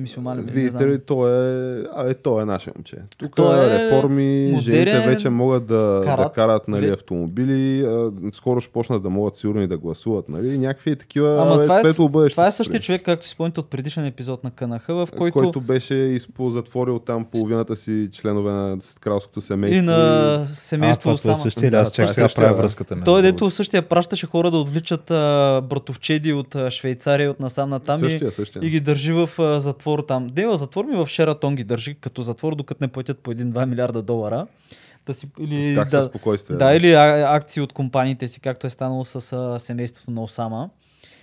Мисюман. 0.00 0.40
Видите 0.40 0.86
ли, 0.86 0.98
той 0.98 1.30
е, 1.30 1.84
а, 1.96 2.10
е, 2.10 2.14
той 2.14 2.42
е 2.42 2.44
наше 2.44 2.70
момче. 2.76 2.96
Тук 3.18 3.36
Той 3.36 3.64
е 3.64 3.78
реформи, 3.78 4.50
модерен, 4.52 4.60
жените 4.60 5.00
вече 5.08 5.30
могат 5.30 5.66
да 5.66 6.02
карат. 6.04 6.26
да 6.26 6.32
карат 6.32 6.68
нали, 6.68 6.88
автомобили, 6.88 7.84
а, 7.84 8.10
скоро 8.32 8.60
ще 8.60 8.72
почнат 8.72 9.02
да 9.02 9.10
могат 9.10 9.36
сигурно 9.36 9.62
и 9.62 9.66
да 9.66 9.78
гласуват. 9.78 10.28
Нали, 10.28 10.58
някакви 10.58 10.96
такива 10.96 11.42
Ама 11.42 11.54
абе, 11.54 11.62
това 11.62 11.80
е, 11.80 11.84
светло 11.84 12.08
бъдеще. 12.08 12.34
това 12.34 12.46
е 12.46 12.52
същия 12.52 12.80
човек, 12.80 13.02
както 13.04 13.26
си 13.26 13.32
спомните 13.32 13.60
от 13.60 13.70
предишен 13.70 14.06
епизод 14.06 14.44
на 14.44 14.50
КНХ, 14.50 14.86
в 14.86 15.08
който... 15.16 15.38
който 15.38 15.60
беше 15.60 15.94
изпозатворил 15.94 16.98
там 16.98 17.24
половината 17.24 17.76
си 17.76 18.08
членове 18.12 18.52
на 18.52 18.78
кралското 19.00 19.40
семейство. 19.40 19.82
и 19.82 19.86
на 19.86 20.25
А, 20.26 20.46
семейство 20.46 21.02
това, 21.10 21.16
това 21.16 21.30
е 21.30 21.32
Осама. 21.32 21.42
същия 21.42 21.66
ли? 21.66 21.70
Да, 21.70 21.78
Аз 21.78 21.92
това 21.92 22.04
чак 22.04 22.10
е 22.10 22.14
сега 22.14 22.24
същия, 22.28 22.42
правя 22.42 22.56
да. 22.56 22.62
връзката. 22.62 22.94
между 22.94 23.04
Той 23.04 23.22
другото. 23.22 23.44
дето 23.44 23.50
същия 23.50 23.82
пращаше 23.82 24.26
хора 24.26 24.50
да 24.50 24.56
отвличат 24.58 25.10
а, 25.10 25.62
братовчеди 25.64 26.32
от 26.32 26.54
а, 26.54 26.70
Швейцария, 26.70 27.30
от 27.30 27.40
насам 27.40 27.70
натам 27.70 27.96
и, 27.96 28.10
Същия, 28.10 28.32
същия. 28.32 28.60
и 28.64 28.70
ги 28.70 28.80
държи 28.80 29.12
в 29.12 29.30
а, 29.38 29.60
затвор 29.60 30.04
там. 30.08 30.26
Не 30.36 30.46
в 30.46 30.56
затвор 30.56 30.84
ми 30.84 30.96
в 30.96 31.06
Шератон 31.06 31.56
ги 31.56 31.64
държи 31.64 31.94
като 31.94 32.22
затвор, 32.22 32.54
докато 32.54 32.84
не 32.84 32.88
платят 32.88 33.18
по 33.18 33.32
1-2 33.34 33.64
милиарда 33.66 34.02
долара. 34.02 34.46
Да 35.06 35.14
си, 35.14 35.28
или, 35.40 35.74
да, 35.90 36.02
спокойствие. 36.02 36.56
да, 36.56 36.74
или 36.74 36.92
а, 36.92 37.34
акции 37.34 37.62
от 37.62 37.72
компаниите 37.72 38.28
си, 38.28 38.40
както 38.40 38.66
е 38.66 38.70
станало 38.70 39.04
с 39.04 39.32
а, 39.32 39.58
семейството 39.58 40.10
на 40.10 40.22
Осама. 40.22 40.70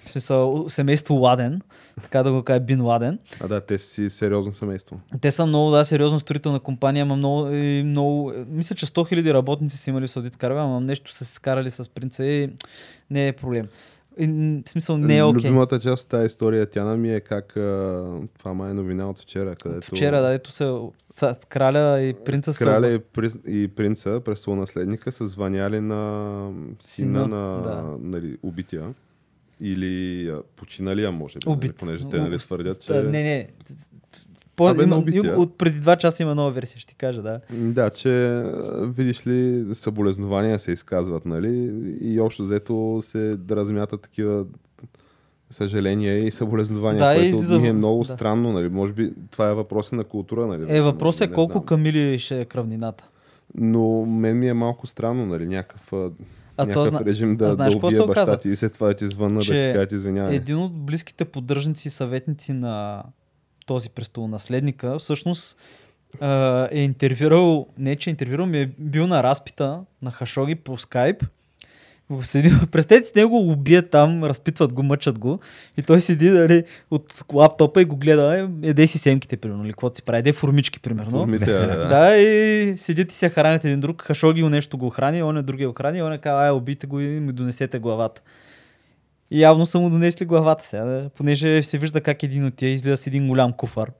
В 0.06 0.10
смисъл, 0.12 0.66
семейство 0.70 1.14
Ладен, 1.16 1.62
така 2.02 2.24
да 2.24 2.32
го 2.32 2.44
кажа 2.44 2.60
Бин 2.60 2.82
Ладен. 2.82 3.20
А 3.40 3.48
да, 3.48 3.62
те 3.62 3.80
си 3.80 4.10
сериозно 4.10 4.54
семейство. 4.54 5.00
Те 5.22 5.32
са 5.32 5.46
много, 5.46 5.72
да, 5.72 5.86
сериозна 5.86 6.20
строителна 6.20 6.60
компания, 6.60 7.02
ама 7.02 7.16
много, 7.16 7.50
и 7.50 7.84
много 7.84 8.34
мисля, 8.48 8.76
че 8.76 8.86
100 8.86 9.14
000 9.14 9.34
работници 9.34 9.78
са 9.78 9.90
имали 9.90 10.08
в 10.08 10.12
Саудитска 10.12 10.46
Арабия, 10.48 10.64
ама 10.64 10.82
нещо 10.82 11.14
са 11.14 11.26
се 11.26 11.34
скарали 11.34 11.72
с 11.72 11.90
принца 11.90 12.26
и 12.26 12.50
не 13.10 13.28
е 13.28 13.34
проблем. 13.34 13.68
И, 14.20 14.28
в 14.66 14.70
смисъл, 14.70 14.98
не 14.98 15.18
е 15.18 15.24
окей. 15.24 15.50
Любимата 15.50 15.80
част 15.80 16.04
от 16.04 16.10
тази 16.10 16.26
история, 16.26 16.66
Тяна 16.66 16.98
ми 16.98 17.14
е 17.14 17.20
как 17.20 17.58
а, 17.58 18.04
това 18.40 18.54
май 18.54 18.72
е 18.72 18.74
новина 18.74 19.10
от 19.10 19.20
вчера, 19.20 19.56
където 19.56 19.88
Вчера, 19.88 20.22
да, 20.22 20.34
ето 20.34 20.52
се 20.52 20.64
ца- 21.14 21.46
краля 21.46 22.02
и 22.02 22.14
принца 22.26 22.54
са... 22.54 22.66
краля 22.66 22.88
и, 22.88 23.00
при- 23.00 23.32
и 23.48 23.68
принца, 23.68 24.22
престолонаследника, 24.26 25.12
са 25.12 25.28
звъняли 25.28 25.80
на 25.80 26.50
сина, 26.80 27.20
Сина, 27.24 27.28
на 27.28 27.62
да. 27.62 27.96
нали, 28.00 28.38
убития. 28.44 28.94
Или 29.62 30.28
а, 30.30 30.42
починалия, 30.56 31.12
може 31.12 31.40
би, 31.40 31.50
Убит. 31.50 31.72
нали, 31.72 31.78
понеже 31.80 32.10
те 32.10 32.22
нали, 32.22 32.38
твърдят, 32.38 32.82
че... 32.82 32.94
Не, 32.94 33.24
не. 33.24 33.48
По, 34.56 34.68
Абе, 34.68 34.84
има, 34.84 34.98
убития. 34.98 35.40
от 35.40 35.58
преди 35.58 35.80
два 35.80 35.96
часа 35.96 36.24
има 36.24 36.36
нова 36.36 36.52
версия, 36.52 36.80
ще 36.80 36.90
ти 36.90 36.96
кажа, 36.96 37.22
да. 37.22 37.40
Да, 37.52 37.90
че 37.90 38.44
видиш 38.82 39.28
ли, 39.28 39.66
съболезнования 39.76 40.60
се 40.60 40.72
изказват, 40.72 41.26
нали? 41.26 41.72
И 42.02 42.20
общо 42.20 42.44
взето 42.44 43.00
се 43.02 43.38
размятат 43.52 44.02
такива 44.02 44.46
съжаления 45.50 46.18
и 46.18 46.32
съболезнования, 46.32 47.00
Да, 47.00 47.16
което 47.16 47.38
излиза- 47.38 47.60
ми 47.60 47.68
е 47.68 47.74
много 47.74 48.04
да. 48.04 48.06
странно, 48.06 48.52
нали? 48.52 48.70
Може 48.70 48.94
би 48.94 49.14
това 49.32 49.50
е 49.50 49.54
въпрос 49.54 49.92
на 49.92 50.04
култура, 50.04 50.48
нали? 50.48 50.64
Е, 50.68 50.82
не 50.82 50.88
е 51.22 51.32
колко 51.32 51.52
знам. 51.52 51.66
камили 51.66 52.20
ще 52.20 52.42
е 52.42 52.46
кръвнината. 52.46 53.10
Но 53.56 54.06
мен 54.06 54.40
ми 54.40 54.50
е 54.50 54.54
малко 54.54 54.88
странно, 54.88 55.26
нали? 55.26 55.48
Някакъв, 55.48 56.12
а, 56.58 56.72
то 56.74 56.86
зна- 56.86 57.02
режим 57.06 57.38
да, 57.38 57.48
а 57.48 57.52
знаеш 57.52 57.74
да 57.74 57.78
убие 57.78 57.92
се 57.92 58.06
баща 58.06 58.38
ти 58.38 58.50
и 58.50 58.56
след 58.56 58.74
това 58.74 58.88
да 58.88 58.94
ти 58.94 59.08
звънна 59.08 59.40
да 59.40 59.46
Че 59.46 59.52
ти 59.68 59.74
кажат 59.74 59.92
извинявай. 59.92 60.36
Един 60.36 60.58
от 60.58 60.74
близките 60.74 61.26
поддръжници 61.26 61.88
и 61.88 61.92
съветници 61.92 62.54
на 62.54 63.04
този 63.66 63.90
престолонаследника 63.90 65.00
всъщност 65.00 65.58
е 66.72 66.80
интервюрал, 66.80 67.68
не 67.78 67.96
че 67.96 68.10
е 68.10 68.12
интервюрал, 68.12 68.46
ми 68.46 68.60
е 68.60 68.72
бил 68.80 69.08
на 69.08 69.24
разпита 69.24 69.82
на 70.02 70.12
Хашоги 70.12 70.56
по 70.56 70.78
скайп. 70.78 71.24
Седи, 72.22 72.52
представете 72.72 73.08
си, 73.08 73.14
него 73.16 73.30
го 73.30 73.52
убият 73.52 73.90
там, 73.90 74.24
разпитват 74.24 74.74
го, 74.74 74.84
мъчат 74.84 75.20
го 75.20 75.40
и 75.78 75.82
той 75.82 76.02
седи 76.02 76.30
дали, 76.30 76.64
от 76.92 77.24
лаптопа 77.34 77.82
и 77.82 77.86
го 77.86 77.96
гледа, 77.96 78.40
е, 78.40 78.70
еде 78.70 78.88
си 78.88 78.98
семките, 78.98 79.38
примерно, 79.38 79.66
или 79.66 79.72
каквото 79.72 79.96
си 79.96 80.04
прави, 80.04 80.20
еде 80.20 80.34
формички, 80.34 80.80
примерно. 80.80 81.12
Формите, 81.12 81.46
да. 81.54 81.88
Да, 81.88 82.18
и 82.18 82.78
седят 82.78 83.12
и 83.12 83.16
се 83.16 83.30
хранят 83.30 83.66
един 83.66 83.80
друг. 83.80 84.02
Хашоги 84.02 84.44
нещо 84.44 84.78
го 84.78 84.90
храни, 84.90 85.24
он 85.24 85.38
е 85.38 85.42
другия 85.42 85.68
го 85.68 85.74
храни, 85.74 86.04
он 86.04 86.14
е 86.14 86.18
казва, 86.18 86.44
ай, 86.44 86.52
убийте 86.52 86.88
го 86.88 87.00
и 87.00 87.06
ми 87.06 87.34
донесете 87.34 87.80
главата. 87.80 88.22
И 89.32 89.42
явно 89.42 89.66
са 89.66 89.80
му 89.80 89.90
донесли 89.90 90.26
главата 90.26 90.68
сега, 90.68 91.10
понеже 91.18 91.64
се 91.64 91.78
вижда 91.78 92.02
как 92.02 92.24
един 92.24 92.46
от 92.46 92.56
тия 92.56 92.70
излиза 92.70 92.98
с 92.98 93.08
един 93.08 93.28
голям 93.28 93.54
куфар. 93.54 93.92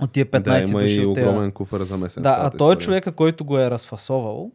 От 0.00 0.12
тия 0.12 0.26
15 0.26 0.42
да, 0.42 0.68
има 0.70 0.80
души 0.80 0.94
и 0.94 1.06
от 1.06 1.18
огромен 1.18 1.52
куфар 1.52 1.80
за 1.80 1.96
месец. 1.96 2.22
Да, 2.22 2.38
а 2.40 2.50
той 2.50 2.74
е 2.74 2.78
човека, 2.78 3.12
който 3.12 3.44
го 3.44 3.58
е 3.58 3.70
разфасовал. 3.70 4.50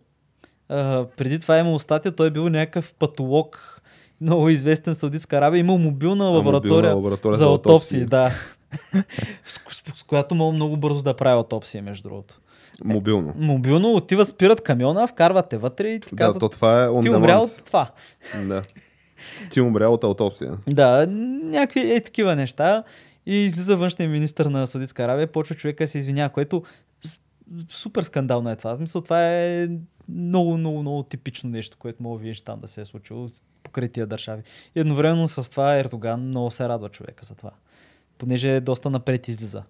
А, 0.71 1.05
преди 1.17 1.39
това 1.39 1.57
е 1.57 1.59
имал 1.59 1.79
статия, 1.79 2.11
той 2.11 2.27
е 2.27 2.31
бил 2.31 2.49
някакъв 2.49 2.93
патолог, 2.93 3.81
много 4.21 4.49
известен 4.49 4.93
в 4.93 4.97
Саудитска 4.97 5.37
Арабия, 5.37 5.59
имал 5.59 5.77
мобилна 5.77 6.25
лаборатория, 6.25 6.95
лаборатория 6.95 7.37
за 7.37 7.45
аутопсии, 7.45 8.05
да. 8.05 8.31
с, 9.45 9.59
с, 9.69 9.83
с 9.95 10.03
която 10.03 10.35
мога 10.35 10.55
много 10.55 10.77
бързо 10.77 11.03
да 11.03 11.13
прави 11.13 11.35
аутопсия, 11.35 11.83
между 11.83 12.09
другото. 12.09 12.41
Мобилно. 12.83 13.33
Мобилно 13.37 13.93
отива, 13.93 14.25
спират 14.25 14.61
камиона, 14.61 15.07
вкарват 15.07 15.49
те 15.49 15.57
вътре 15.57 15.87
и 15.87 15.99
ти 15.99 16.15
Да, 16.15 16.15
казват, 16.15 16.39
то 16.39 16.49
това 16.49 16.83
е 16.83 16.87
on 16.87 17.01
ти 17.01 17.09
умря 17.09 17.37
от 17.37 17.63
това. 17.65 17.91
Да. 18.47 18.63
Ти 19.49 19.61
умря 19.61 19.89
от 19.89 20.03
аутопсия. 20.03 20.57
Да, 20.67 21.07
някакви 21.43 21.93
е 21.93 22.01
такива 22.01 22.35
неща. 22.35 22.83
И 23.25 23.35
излиза 23.35 23.75
външния 23.75 24.09
министр 24.09 24.49
на 24.49 24.67
Саудитска 24.67 25.03
Арабия, 25.03 25.27
почва 25.27 25.55
човека 25.55 25.87
се 25.87 25.97
извинява, 25.97 26.29
което 26.29 26.63
супер 27.69 28.03
скандално 28.03 28.49
е 28.49 28.55
това. 28.55 28.73
В 28.73 28.77
Смисъл, 28.77 29.01
това 29.01 29.27
е 29.27 29.67
много, 30.15 30.57
много, 30.57 30.81
много 30.81 31.03
типично 31.03 31.49
нещо, 31.49 31.77
което 31.77 32.03
мога 32.03 32.17
да 32.17 32.23
видиш 32.23 32.41
там 32.41 32.59
да 32.59 32.67
се 32.67 32.81
е 32.81 32.85
случило 32.85 33.27
покрай 33.63 33.89
тия 33.89 34.07
държави. 34.07 34.43
И 34.75 34.79
едновременно 34.79 35.27
с 35.27 35.51
това 35.51 35.77
Ердоган 35.77 36.27
много 36.27 36.51
се 36.51 36.69
радва 36.69 36.89
човека 36.89 37.25
за 37.25 37.35
това. 37.35 37.51
Понеже 38.17 38.59
доста 38.59 38.89
напред 38.89 39.27
излиза. 39.27 39.63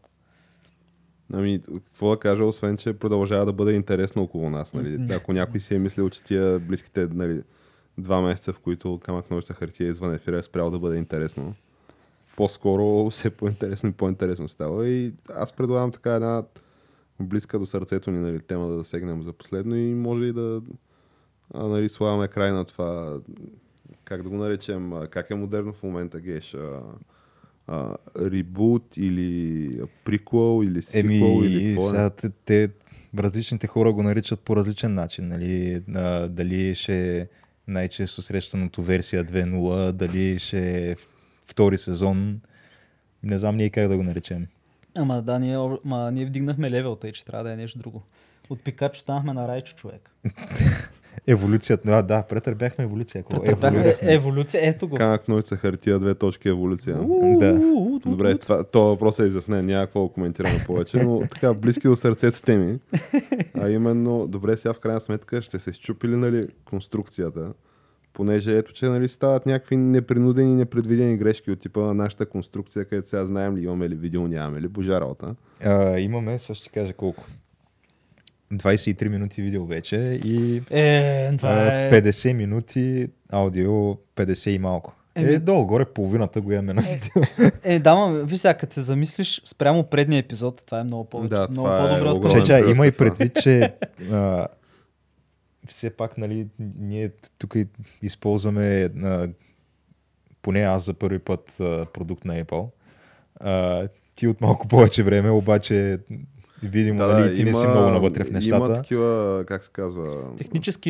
Ами, 1.33 1.61
какво 1.61 2.09
да 2.09 2.19
кажа, 2.19 2.45
освен, 2.45 2.77
че 2.77 2.93
продължава 2.93 3.45
да 3.45 3.53
бъде 3.53 3.73
интересно 3.73 4.23
около 4.23 4.49
нас. 4.49 4.73
Нали? 4.73 5.13
Ако 5.13 5.33
някой 5.33 5.59
си 5.59 5.75
е 5.75 5.79
мислил, 5.79 6.09
че 6.09 6.23
тия 6.23 6.59
близките 6.59 7.07
нали, 7.07 7.41
два 7.97 8.21
месеца, 8.21 8.53
в 8.53 8.59
които 8.59 8.99
камък 9.03 9.31
ножица 9.31 9.53
хартия 9.53 9.89
извън 9.89 10.13
ефира 10.13 10.37
е 10.37 10.43
спрял 10.43 10.71
да 10.71 10.79
бъде 10.79 10.97
интересно, 10.97 11.53
по-скоро 12.35 13.09
все 13.09 13.29
по-интересно 13.29 13.89
и 13.89 13.91
по-интересно 13.91 14.49
става. 14.49 14.87
И 14.87 15.13
аз 15.35 15.53
предлагам 15.53 15.91
така 15.91 16.13
една 16.13 16.43
близка 17.21 17.59
до 17.59 17.65
сърцето 17.65 18.11
ни 18.11 18.19
нали, 18.19 18.39
тема 18.39 18.67
да 18.67 18.77
засегнем 18.77 19.23
за 19.23 19.33
последно 19.33 19.75
и 19.75 19.93
може 19.93 20.25
и 20.25 20.33
да 20.33 20.61
а, 21.53 21.67
нали, 21.67 21.89
слагаме 21.89 22.27
край 22.27 22.51
на 22.51 22.65
това, 22.65 23.19
как 24.03 24.23
да 24.23 24.29
го 24.29 24.35
наречем, 24.35 24.93
как 25.09 25.31
е 25.31 25.35
модерно 25.35 25.73
в 25.73 25.83
момента 25.83 26.19
геш, 26.19 26.55
ребут 28.19 28.97
или 28.97 29.71
приквел 30.05 30.63
или 30.63 30.81
сиквел 30.81 31.43
или 31.43 31.63
Еми, 31.63 31.75
какво 31.75 31.87
е. 31.87 31.89
сега 31.89 32.09
те, 32.09 32.29
те, 32.29 32.69
различните 33.17 33.67
хора 33.67 33.93
го 33.93 34.03
наричат 34.03 34.39
по 34.39 34.55
различен 34.55 34.93
начин. 34.93 35.27
Нали? 35.27 35.83
А, 35.95 36.27
дали 36.27 36.75
ще 36.75 37.17
е 37.17 37.27
най-често 37.67 38.21
срещаното 38.21 38.83
версия 38.83 39.25
2.0, 39.25 39.91
дали 39.91 40.39
ще 40.39 40.91
е 40.91 40.95
втори 41.45 41.77
сезон. 41.77 42.39
Не 43.23 43.37
знам 43.37 43.57
ние 43.57 43.69
как 43.69 43.87
да 43.87 43.97
го 43.97 44.03
наречем. 44.03 44.47
Ама 44.95 45.21
да, 45.21 45.39
ние, 45.39 45.57
ма, 45.85 46.11
ние 46.11 46.25
вдигнахме 46.25 46.71
левел, 46.71 46.95
тъй 46.95 47.11
че 47.11 47.25
трябва 47.25 47.43
да 47.43 47.53
е 47.53 47.55
нещо 47.55 47.79
друго. 47.79 48.03
От 48.49 48.63
Пикачо 48.63 48.99
станахме 48.99 49.33
на 49.33 49.47
Райчо 49.47 49.75
човек. 49.75 50.11
Еволюцията. 51.27 51.91
А, 51.91 52.01
да, 52.01 52.23
претърпяхме 52.23 52.83
еволюция. 52.83 53.23
Еволюирахме. 53.31 54.13
еволюция, 54.13 54.69
ето 54.69 54.87
го. 54.87 54.95
Камък 54.95 55.27
ножица 55.27 55.57
хартия, 55.57 55.99
две 55.99 56.15
точки 56.15 56.49
еволюция. 56.49 56.97
Да. 57.39 57.53
Добре, 58.05 58.37
това, 58.37 58.63
това 58.63 58.85
въпрос 58.85 59.19
е 59.19 59.23
изяснен, 59.23 59.65
няма 59.65 59.85
какво 59.85 60.07
да 60.07 60.13
коментираме 60.13 60.63
повече, 60.67 61.03
но 61.03 61.19
така 61.31 61.53
близки 61.53 61.87
до 61.87 61.95
сърцето 61.95 62.41
теми. 62.41 62.79
А 63.59 63.69
именно, 63.69 64.27
добре, 64.27 64.57
сега 64.57 64.73
в 64.73 64.79
крайна 64.79 65.01
сметка 65.01 65.41
ще 65.41 65.59
се 65.59 65.73
щупи 65.73 66.07
ли 66.07 66.15
нали, 66.15 66.47
конструкцията, 66.65 67.53
понеже 68.13 68.57
ето, 68.57 68.73
че 68.73 68.85
нали, 68.85 69.07
стават 69.07 69.45
някакви 69.45 69.77
непринудени, 69.77 70.55
непредвидени 70.55 71.17
грешки 71.17 71.51
от 71.51 71.59
типа 71.59 71.79
на 71.79 71.93
нашата 71.93 72.25
конструкция, 72.25 72.85
където 72.85 73.07
сега 73.07 73.25
знаем 73.25 73.57
ли 73.57 73.63
имаме 73.63 73.89
ли 73.89 73.95
видео, 73.95 74.27
нямаме 74.27 74.61
ли, 74.61 74.67
божа 74.67 75.01
работа. 75.01 75.35
А, 75.63 75.99
имаме, 75.99 76.39
сега 76.39 76.55
ще 76.55 76.63
ти 76.63 76.69
кажа 76.69 76.93
колко. 76.93 77.23
23 78.53 79.07
минути 79.07 79.41
видео 79.41 79.65
вече 79.65 80.19
и 80.25 80.61
Е, 80.69 81.37
това 81.37 81.67
е... 81.67 81.91
50 82.01 82.33
минути 82.33 83.07
аудио, 83.31 83.71
50 84.15 84.49
и 84.49 84.59
малко. 84.59 84.93
Еми- 85.15 85.35
Е, 85.35 85.39
долу-горе 85.39 85.85
половината 85.85 86.41
го 86.41 86.51
имаме 86.51 86.73
на 86.73 86.81
видео. 86.81 87.47
Е, 87.63 87.79
да, 87.79 87.95
ма, 87.95 88.23
виж 88.23 88.39
сега, 88.39 88.53
като 88.53 88.73
се 88.73 88.81
замислиш 88.81 89.41
спрямо 89.45 89.83
предния 89.83 90.19
епизод, 90.19 90.63
това 90.65 90.79
е 90.79 90.83
много, 90.83 91.05
повече, 91.05 91.29
Да, 91.29 91.47
много 91.51 91.67
това 91.67 91.97
е 91.97 92.01
от 92.01 92.31
Че, 92.31 92.43
че, 92.43 92.63
има 92.71 92.87
и 92.87 92.91
предвид, 92.91 93.31
че 93.43 93.73
а, 94.11 94.47
все 95.67 95.89
пак, 95.89 96.17
нали, 96.17 96.47
ние 96.79 97.11
тук 97.37 97.55
използваме 98.01 98.89
а, 99.03 99.29
поне 100.41 100.59
аз 100.59 100.85
за 100.85 100.93
първи 100.93 101.19
път 101.19 101.59
а, 101.59 101.85
продукт 101.93 102.25
на 102.25 102.43
Apple. 102.43 102.67
А, 103.39 103.87
ти 104.15 104.27
от 104.27 104.41
малко 104.41 104.67
повече 104.67 105.03
време, 105.03 105.29
обаче 105.29 105.99
видимо, 106.63 106.99
да, 106.99 107.07
нали, 107.07 107.35
ти 107.35 107.43
не 107.43 107.53
си 107.53 107.67
много 107.67 107.87
навътре 107.89 108.23
в 108.23 108.31
нещата. 108.31 108.65
Има 108.65 108.75
такива, 108.75 109.43
как 109.47 109.63
се 109.63 109.69
казва... 109.73 110.35
Технически 110.37 110.89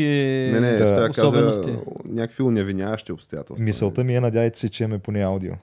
Не, 0.53 0.59
не, 0.59 0.71
Да. 0.71 1.09
ще 1.13 1.21
особености. 1.21 1.65
кажа 1.65 1.77
някакви 2.05 2.43
уневиняващи 2.43 3.11
обстоятелства. 3.11 3.65
Мисълта 3.65 4.03
ми 4.03 4.15
е, 4.15 4.21
надявайте 4.21 4.59
се, 4.59 4.69
че 4.69 4.83
имаме 4.83 4.99
поне 4.99 5.21
аудио. 5.23 5.53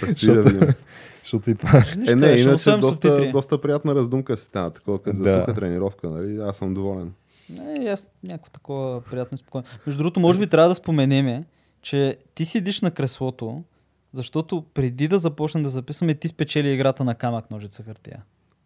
Защото-. 0.06 0.74
Защото 1.22 1.50
и 1.50 1.54
това... 1.54 1.84
Е, 2.08 2.14
не, 2.14 2.26
иначе 2.26 2.76
доста, 2.76 3.30
доста 3.30 3.60
приятна 3.60 3.94
раздумка 3.94 4.36
си 4.36 4.42
стана, 4.44 4.70
такова 4.70 5.02
като 5.02 5.16
за 5.16 5.22
Да. 5.22 5.40
суха 5.40 5.54
тренировка, 5.54 6.10
нали? 6.10 6.38
Аз 6.40 6.56
съм 6.56 6.74
доволен. 6.74 7.12
Не, 7.50 7.88
аз 7.88 8.10
някакво 8.24 8.50
такова 8.50 9.00
приятно 9.00 9.34
и 9.34 9.38
спокойно. 9.38 9.66
Между 9.86 9.98
другото, 9.98 10.20
може 10.20 10.38
би 10.38 10.46
трябва 10.46 10.68
да 10.68 10.74
споменеме, 10.74 11.44
че 11.82 12.16
ти 12.34 12.44
седиш 12.44 12.80
на 12.80 12.90
креслото, 12.90 13.62
защото 14.12 14.64
преди 14.74 15.08
да 15.08 15.18
започнем 15.18 15.62
да 15.62 15.68
записваме, 15.68 16.14
ти 16.14 16.28
спечели 16.28 16.72
играта 16.72 17.04
на 17.04 17.14
камък, 17.14 17.50
ножица, 17.50 17.82
хартия. 17.82 18.22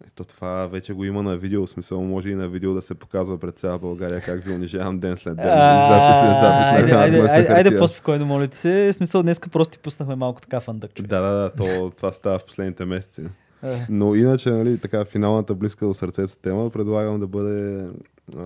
Ето 0.06 0.24
това 0.24 0.66
вече 0.66 0.92
го 0.92 1.04
има 1.04 1.22
на 1.22 1.36
видео, 1.36 1.66
в 1.66 1.70
смисъл 1.70 2.02
може 2.02 2.28
и 2.28 2.34
на 2.34 2.48
видео 2.48 2.74
да 2.74 2.82
се 2.82 2.94
показва 2.94 3.38
пред 3.38 3.58
цяла 3.58 3.78
България 3.78 4.20
как 4.20 4.44
ви 4.44 4.52
унижавам 4.52 4.98
ден 4.98 5.16
след 5.16 5.36
ден. 5.36 5.46
запис 5.46 6.18
след 6.18 6.38
запис 6.40 6.92
на 6.92 7.00
Айде, 7.00 7.20
айде, 7.20 7.52
айде, 7.52 7.78
по-спокойно, 7.78 8.26
моля 8.26 8.48
ти 8.48 8.58
се. 8.58 8.92
Смисъл, 8.92 9.22
днеска 9.22 9.48
просто 9.48 9.72
ти 9.72 9.78
пуснахме 9.78 10.16
малко 10.16 10.40
така 10.40 10.60
фандък. 10.60 10.90
Да, 11.00 11.20
да, 11.20 11.32
да, 11.32 11.50
то, 11.50 11.90
това 11.96 12.12
става 12.12 12.38
в 12.38 12.44
последните 12.44 12.84
месеци. 12.84 13.22
Е, 13.62 13.86
Но 13.88 14.14
иначе, 14.14 14.50
нали, 14.50 14.78
така, 14.78 15.04
финалната 15.04 15.54
близка 15.54 15.86
до 15.86 15.94
сърцето 15.94 16.36
тема, 16.36 16.70
предлагам 16.70 17.20
да 17.20 17.26
бъде 17.26 17.88
а, 18.36 18.40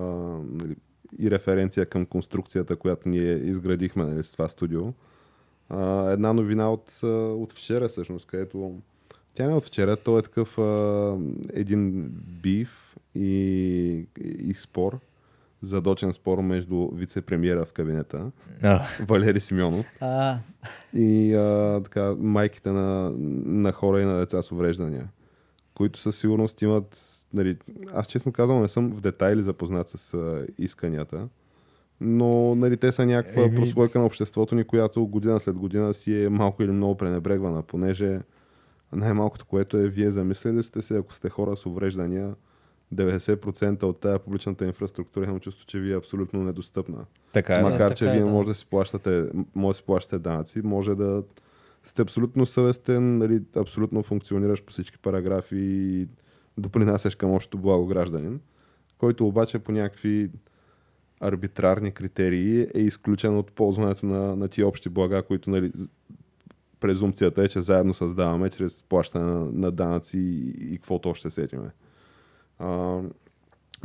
нали, 0.53 0.77
и 1.19 1.31
референция 1.31 1.87
към 1.87 2.07
конструкцията, 2.07 2.77
която 2.77 3.09
ние 3.09 3.33
изградихме 3.33 4.05
нали, 4.05 4.25
с 4.25 4.33
това 4.33 4.49
студио. 4.49 4.83
А, 5.69 6.11
една 6.11 6.33
новина 6.33 6.73
от, 6.73 7.01
от 7.03 7.53
вчера, 7.53 7.89
всъщност, 7.89 8.27
където 8.27 8.81
тя 9.35 9.47
не 9.47 9.53
е 9.53 9.57
от 9.57 9.65
вчера, 9.65 9.97
то 9.97 10.19
е 10.19 10.23
такъв 10.23 10.59
а, 10.59 11.17
един 11.53 12.09
биф 12.43 12.97
и, 13.15 14.07
и 14.39 14.55
спор, 14.55 14.99
задочен 15.63 16.13
спор 16.13 16.39
между 16.39 16.77
вице-премьера 16.77 17.65
в 17.65 17.73
кабинета, 17.73 18.31
А, 18.63 18.83
Валери 19.09 19.41
Симеонов, 19.41 19.87
А, 20.01 20.39
и 20.95 21.35
а, 21.35 21.81
така, 21.85 22.15
майките 22.19 22.71
на, 22.71 23.13
на 23.45 23.73
хора 23.73 24.01
и 24.01 24.05
на 24.05 24.19
деца 24.19 24.43
с 24.43 24.53
увреждания, 24.53 25.09
които 25.75 26.01
със 26.01 26.17
сигурност 26.17 26.63
имат, 26.63 27.20
нали, 27.35 27.57
аз 27.95 28.07
честно 28.07 28.33
казвам 28.33 28.63
не 28.63 28.69
съм 28.69 28.91
в 28.91 29.01
детайли 29.01 29.43
запознат 29.43 29.89
с 29.89 30.15
а, 30.15 30.47
исканията, 30.59 31.29
но 32.01 32.55
нали, 32.55 32.77
те 32.77 32.93
са 32.93 33.07
някаква 33.07 33.43
Еми- 33.43 33.57
прослойка 33.57 33.99
на 33.99 34.07
обществото 34.07 34.55
ни, 34.55 34.65
която 34.65 35.07
година 35.07 35.41
след 35.41 35.57
година 35.57 35.95
си 35.95 36.25
е 36.25 36.29
малко 36.29 36.63
или 36.63 36.71
много 36.71 36.97
пренебрегвана, 36.97 37.63
понеже 37.63 38.21
най-малкото, 38.93 39.47
което 39.47 39.77
е, 39.77 39.89
вие 39.89 40.11
замислили 40.11 40.63
сте 40.63 40.83
се, 40.83 40.97
ако 40.97 41.13
сте 41.13 41.29
хора 41.29 41.57
с 41.57 41.67
увреждания, 41.67 42.35
90% 42.95 43.83
от 43.83 44.01
тая 44.01 44.19
публичната 44.19 44.67
инфраструктура 44.67 45.25
имам 45.25 45.41
чувство, 45.41 45.67
че 45.67 45.81
ви 45.81 45.93
е 45.93 45.97
абсолютно 45.97 46.45
недостъпна. 46.45 47.05
така 47.33 47.55
е. 47.55 47.63
Макар, 47.63 47.79
така 47.79 47.95
че 47.95 48.09
е, 48.09 48.13
вие 48.13 48.21
да. 48.21 48.31
може 48.31 48.49
да 48.49 48.55
си 48.55 48.67
плащате, 48.67 49.31
може 49.55 49.75
да 49.75 49.77
си 49.77 49.83
плащате 49.83 50.19
данъци, 50.19 50.63
може 50.65 50.95
да 50.95 51.23
сте 51.85 52.03
абсолютно 52.03 52.47
съвестен, 52.47 53.19
нали, 53.19 53.43
абсолютно 53.57 54.03
функционираш 54.03 54.63
по 54.63 54.73
всички 54.73 54.99
параграфи 54.99 55.57
и 55.57 56.09
допринасяш 56.59 57.15
към 57.15 57.31
общото 57.31 57.59
благо 57.59 57.87
гражданин, 57.87 58.41
който 58.99 59.27
обаче 59.27 59.59
по 59.59 59.73
някакви 59.73 60.31
арбитрарни 61.21 61.93
критерии 61.93 62.67
е 62.75 62.81
изключен 62.81 63.39
от 63.39 63.53
ползването 63.53 64.07
на, 64.07 64.37
на 64.37 64.49
тия 64.49 64.69
общи 64.69 64.89
блага, 64.89 65.23
които 65.23 65.51
нали, 65.51 65.73
презумпцията 66.81 67.43
е, 67.43 67.49
че 67.49 67.61
заедно 67.61 67.95
създаваме 67.95 68.51
чрез 68.51 68.83
плащане 68.83 69.25
на, 69.25 69.45
на 69.53 69.71
данъци 69.71 70.19
и, 70.19 70.75
и 70.75 70.77
каквото 70.77 71.09
още 71.11 71.31
сетиме. 71.31 71.71
А, 72.59 73.01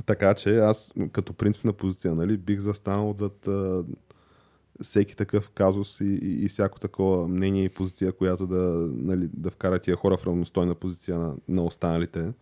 така 0.06 0.34
че 0.34 0.58
аз 0.58 0.94
като 1.12 1.34
принципна 1.34 1.74
позиция 1.74 2.16
нали, 2.16 2.38
бих 2.38 2.60
застанал 2.60 3.14
зад 3.18 3.48
а, 3.48 3.84
всеки 4.84 5.16
такъв 5.16 5.50
казус 5.50 6.02
и, 6.02 6.20
и, 6.22 6.46
и 6.46 6.48
всяко 6.48 6.80
такова 6.80 7.28
мнение 7.28 7.64
и 7.64 7.70
позиция, 7.70 8.12
която 8.12 8.48
да, 8.48 8.90
нали, 8.92 9.30
да 9.34 9.52
вкара 9.52 9.80
тия 9.80 9.96
хора 9.96 10.18
в 10.18 10.28
равностойна 10.28 10.76
позиция 10.76 11.20
на, 11.20 11.36
на 11.48 11.64
останалите. 11.64 12.34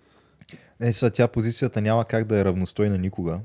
Е, 0.79 0.93
сега 0.93 1.09
тя 1.09 1.27
позицията 1.27 1.81
няма 1.81 2.05
как 2.05 2.25
да 2.25 2.39
е 2.39 2.45
равностойна 2.45 2.97
никога. 2.97 3.39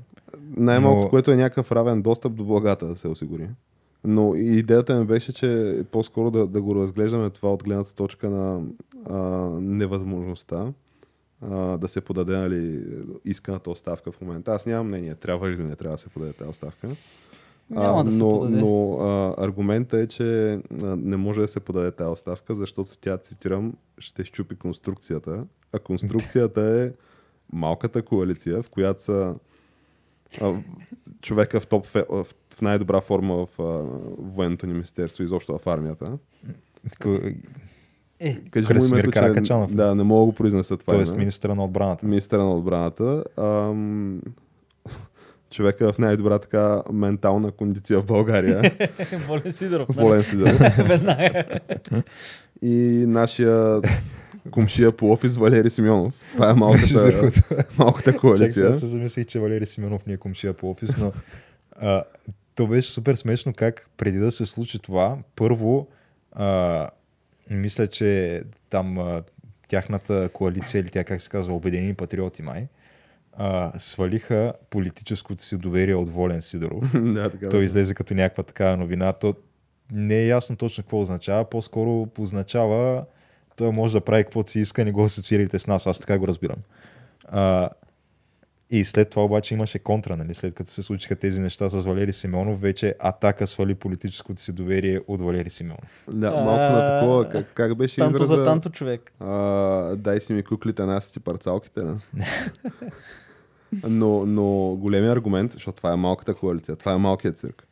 Най-малкото, 0.57 1.03
Но- 1.03 1.09
което 1.09 1.31
е 1.31 1.35
някакъв 1.35 1.71
равен 1.71 2.01
достъп 2.01 2.33
до 2.33 2.43
благата 2.43 2.87
да 2.87 2.95
се 2.95 3.07
осигури. 3.07 3.49
Но 4.03 4.35
идеята 4.35 4.99
ми 4.99 5.05
беше, 5.05 5.33
че 5.33 5.81
по-скоро 5.91 6.31
да, 6.31 6.47
да 6.47 6.61
го 6.61 6.75
разглеждаме 6.75 7.29
това 7.29 7.53
от 7.53 7.63
гледната 7.63 7.93
точка 7.93 8.29
на 8.29 8.61
а, 9.09 9.17
невъзможността 9.61 10.67
а, 11.41 11.77
да 11.77 11.87
се 11.87 12.01
подаде 12.01 12.37
нали, 12.37 12.83
исканата 13.25 13.69
оставка 13.69 14.11
в 14.11 14.21
момента. 14.21 14.51
Аз 14.51 14.65
нямам 14.65 14.87
мнение, 14.87 15.15
трябва 15.15 15.49
или 15.49 15.63
не 15.63 15.75
трябва 15.75 15.95
да 15.95 16.01
се 16.01 16.09
подаде 16.09 16.33
тази 16.33 16.49
оставка. 16.49 16.89
Няма 17.69 18.03
да 18.03 18.11
се 18.11 18.23
но, 18.23 18.29
подаде. 18.29 18.61
но 18.61 18.93
а, 18.93 19.35
аргумента 19.37 19.99
е, 19.99 20.07
че 20.07 20.53
а, 20.53 20.59
не 20.83 21.17
може 21.17 21.41
да 21.41 21.47
се 21.47 21.59
подаде 21.59 21.91
тази 21.91 22.11
оставка, 22.11 22.55
защото 22.55 22.97
тя, 23.01 23.17
цитирам, 23.17 23.73
ще 23.97 24.25
щупи 24.25 24.55
конструкцията. 24.55 25.45
А 25.73 25.79
конструкцията 25.79 26.61
е 26.61 26.91
малката 27.53 28.01
коалиция, 28.01 28.63
в 28.63 28.69
която 28.69 29.03
са 29.03 29.35
а, 30.41 30.53
човека 31.21 31.59
в, 31.59 31.67
топ, 31.67 31.85
в, 31.85 32.25
в 32.53 32.61
най-добра 32.61 33.01
форма 33.01 33.35
в 33.45 33.59
а, 33.59 33.63
военното 34.17 34.67
ни 34.67 34.73
министерство, 34.73 35.23
изобщо 35.23 35.57
в 35.57 35.67
армията. 35.67 36.17
Е, 38.19 38.41
Кажи 38.51 38.73
му 38.73 38.85
името, 38.85 39.11
че 39.11 39.11
Каракачанов. 39.11 39.73
да, 39.73 39.95
не 39.95 40.03
мога 40.03 40.19
да 40.21 40.25
го 40.25 40.33
произнеса 40.33 40.77
това 40.77 40.93
Тоест 40.93 41.11
име. 41.11 41.19
министра 41.19 41.55
на 41.55 41.63
отбраната. 41.63 42.05
Министъра 42.05 42.43
на 42.43 42.55
отбраната. 42.55 43.23
Ам, 43.37 44.21
човека 45.51 45.93
в 45.93 45.99
най-добра 45.99 46.39
така 46.39 46.83
ментална 46.91 47.51
кондиция 47.51 48.01
в 48.01 48.05
България. 48.05 48.71
Волен 49.27 49.51
Сидоров. 49.51 49.89
нали? 49.89 50.07
Волен 50.07 50.23
си 50.23 50.37
да. 50.37 50.73
Веднага. 50.87 51.43
И 52.61 53.05
нашия 53.07 53.81
комшия 54.51 54.91
по 54.91 55.11
офис 55.11 55.37
Валери 55.37 55.69
Симеонов. 55.69 56.13
Това 56.31 56.49
е 56.49 56.53
малката, 56.53 57.11
другото. 57.11 57.41
малката 57.77 58.11
Чак 58.11 58.21
коалиция. 58.21 58.51
сега 58.51 58.73
се 58.73 58.85
замислих, 58.85 59.27
че 59.27 59.39
Валери 59.39 59.65
Сименов 59.65 60.05
ни 60.05 60.13
е 60.13 60.17
комшия 60.17 60.53
по 60.53 60.69
офис, 60.69 60.97
но 60.97 61.11
а, 61.71 62.03
то 62.55 62.67
беше 62.67 62.91
супер 62.91 63.15
смешно 63.15 63.53
как 63.53 63.89
преди 63.97 64.17
да 64.17 64.31
се 64.31 64.45
случи 64.45 64.79
това, 64.79 65.17
първо 65.35 65.87
а, 66.31 66.87
мисля, 67.49 67.87
че 67.87 68.41
там 68.69 68.99
а, 68.99 69.23
тяхната 69.67 70.29
коалиция 70.33 70.79
или 70.79 70.89
тя 70.89 71.03
как 71.03 71.21
се 71.21 71.29
казва, 71.29 71.53
Обединени 71.53 71.93
патриоти 71.93 72.41
май, 72.41 72.67
а, 73.33 73.71
свалиха 73.79 74.53
политическото 74.69 75.43
си 75.43 75.57
доверие 75.57 75.95
от 75.95 76.09
Волен 76.09 76.41
Сидоров. 76.41 76.91
да, 77.13 77.29
така. 77.29 77.49
Той 77.49 77.63
излезе 77.63 77.93
като 77.93 78.13
някаква 78.13 78.43
такава 78.43 78.77
новина. 78.77 79.13
То 79.13 79.33
не 79.91 80.15
е 80.15 80.27
ясно 80.27 80.55
точно 80.55 80.83
какво 80.83 81.01
означава. 81.01 81.49
По-скоро 81.49 82.07
означава 82.17 83.05
той 83.55 83.71
може 83.71 83.93
да 83.93 84.01
прави 84.01 84.23
каквото 84.23 84.51
си 84.51 84.59
иска, 84.59 84.85
не 84.85 84.91
го 84.91 85.03
асоциирайте 85.03 85.59
с 85.59 85.67
нас. 85.67 85.87
Аз 85.87 85.99
така 85.99 86.17
го 86.17 86.27
разбирам. 86.27 86.57
А, 87.27 87.69
и 88.71 88.83
след 88.83 89.09
това 89.09 89.23
обаче 89.23 89.53
имаше 89.53 89.79
контра, 89.79 90.17
нали? 90.17 90.33
след 90.33 90.53
като 90.53 90.69
се 90.69 90.83
случиха 90.83 91.15
тези 91.15 91.41
неща 91.41 91.69
с 91.69 91.85
Валери 91.85 92.13
Симеонов, 92.13 92.61
вече 92.61 92.95
Атака 92.99 93.47
свали 93.47 93.75
политическото 93.75 94.41
си 94.41 94.51
доверие 94.51 95.01
от 95.07 95.21
Валери 95.21 95.49
Симеонов. 95.49 96.05
Да, 96.11 96.31
малко 96.31 96.73
на 96.73 96.85
такова. 96.85 97.29
Как, 97.29 97.53
как 97.53 97.77
беше 97.77 97.95
Танто 97.95 98.15
израза? 98.15 98.35
за 98.35 98.43
танто 98.43 98.69
човек. 98.69 99.13
А, 99.19 99.35
дай 99.95 100.19
си 100.19 100.33
ми 100.33 100.43
куклите, 100.43 100.85
нас 100.85 101.05
си 101.05 101.19
парцалките. 101.19 101.81
Не? 101.83 101.95
но, 103.89 104.25
но 104.25 104.75
големия 104.75 105.11
аргумент, 105.11 105.51
защото 105.51 105.77
това 105.77 105.93
е 105.93 105.95
малката 105.95 106.33
коалиция, 106.33 106.75
това 106.75 106.93
е 106.93 106.97
малкият 106.97 107.37
цирк. 107.37 107.67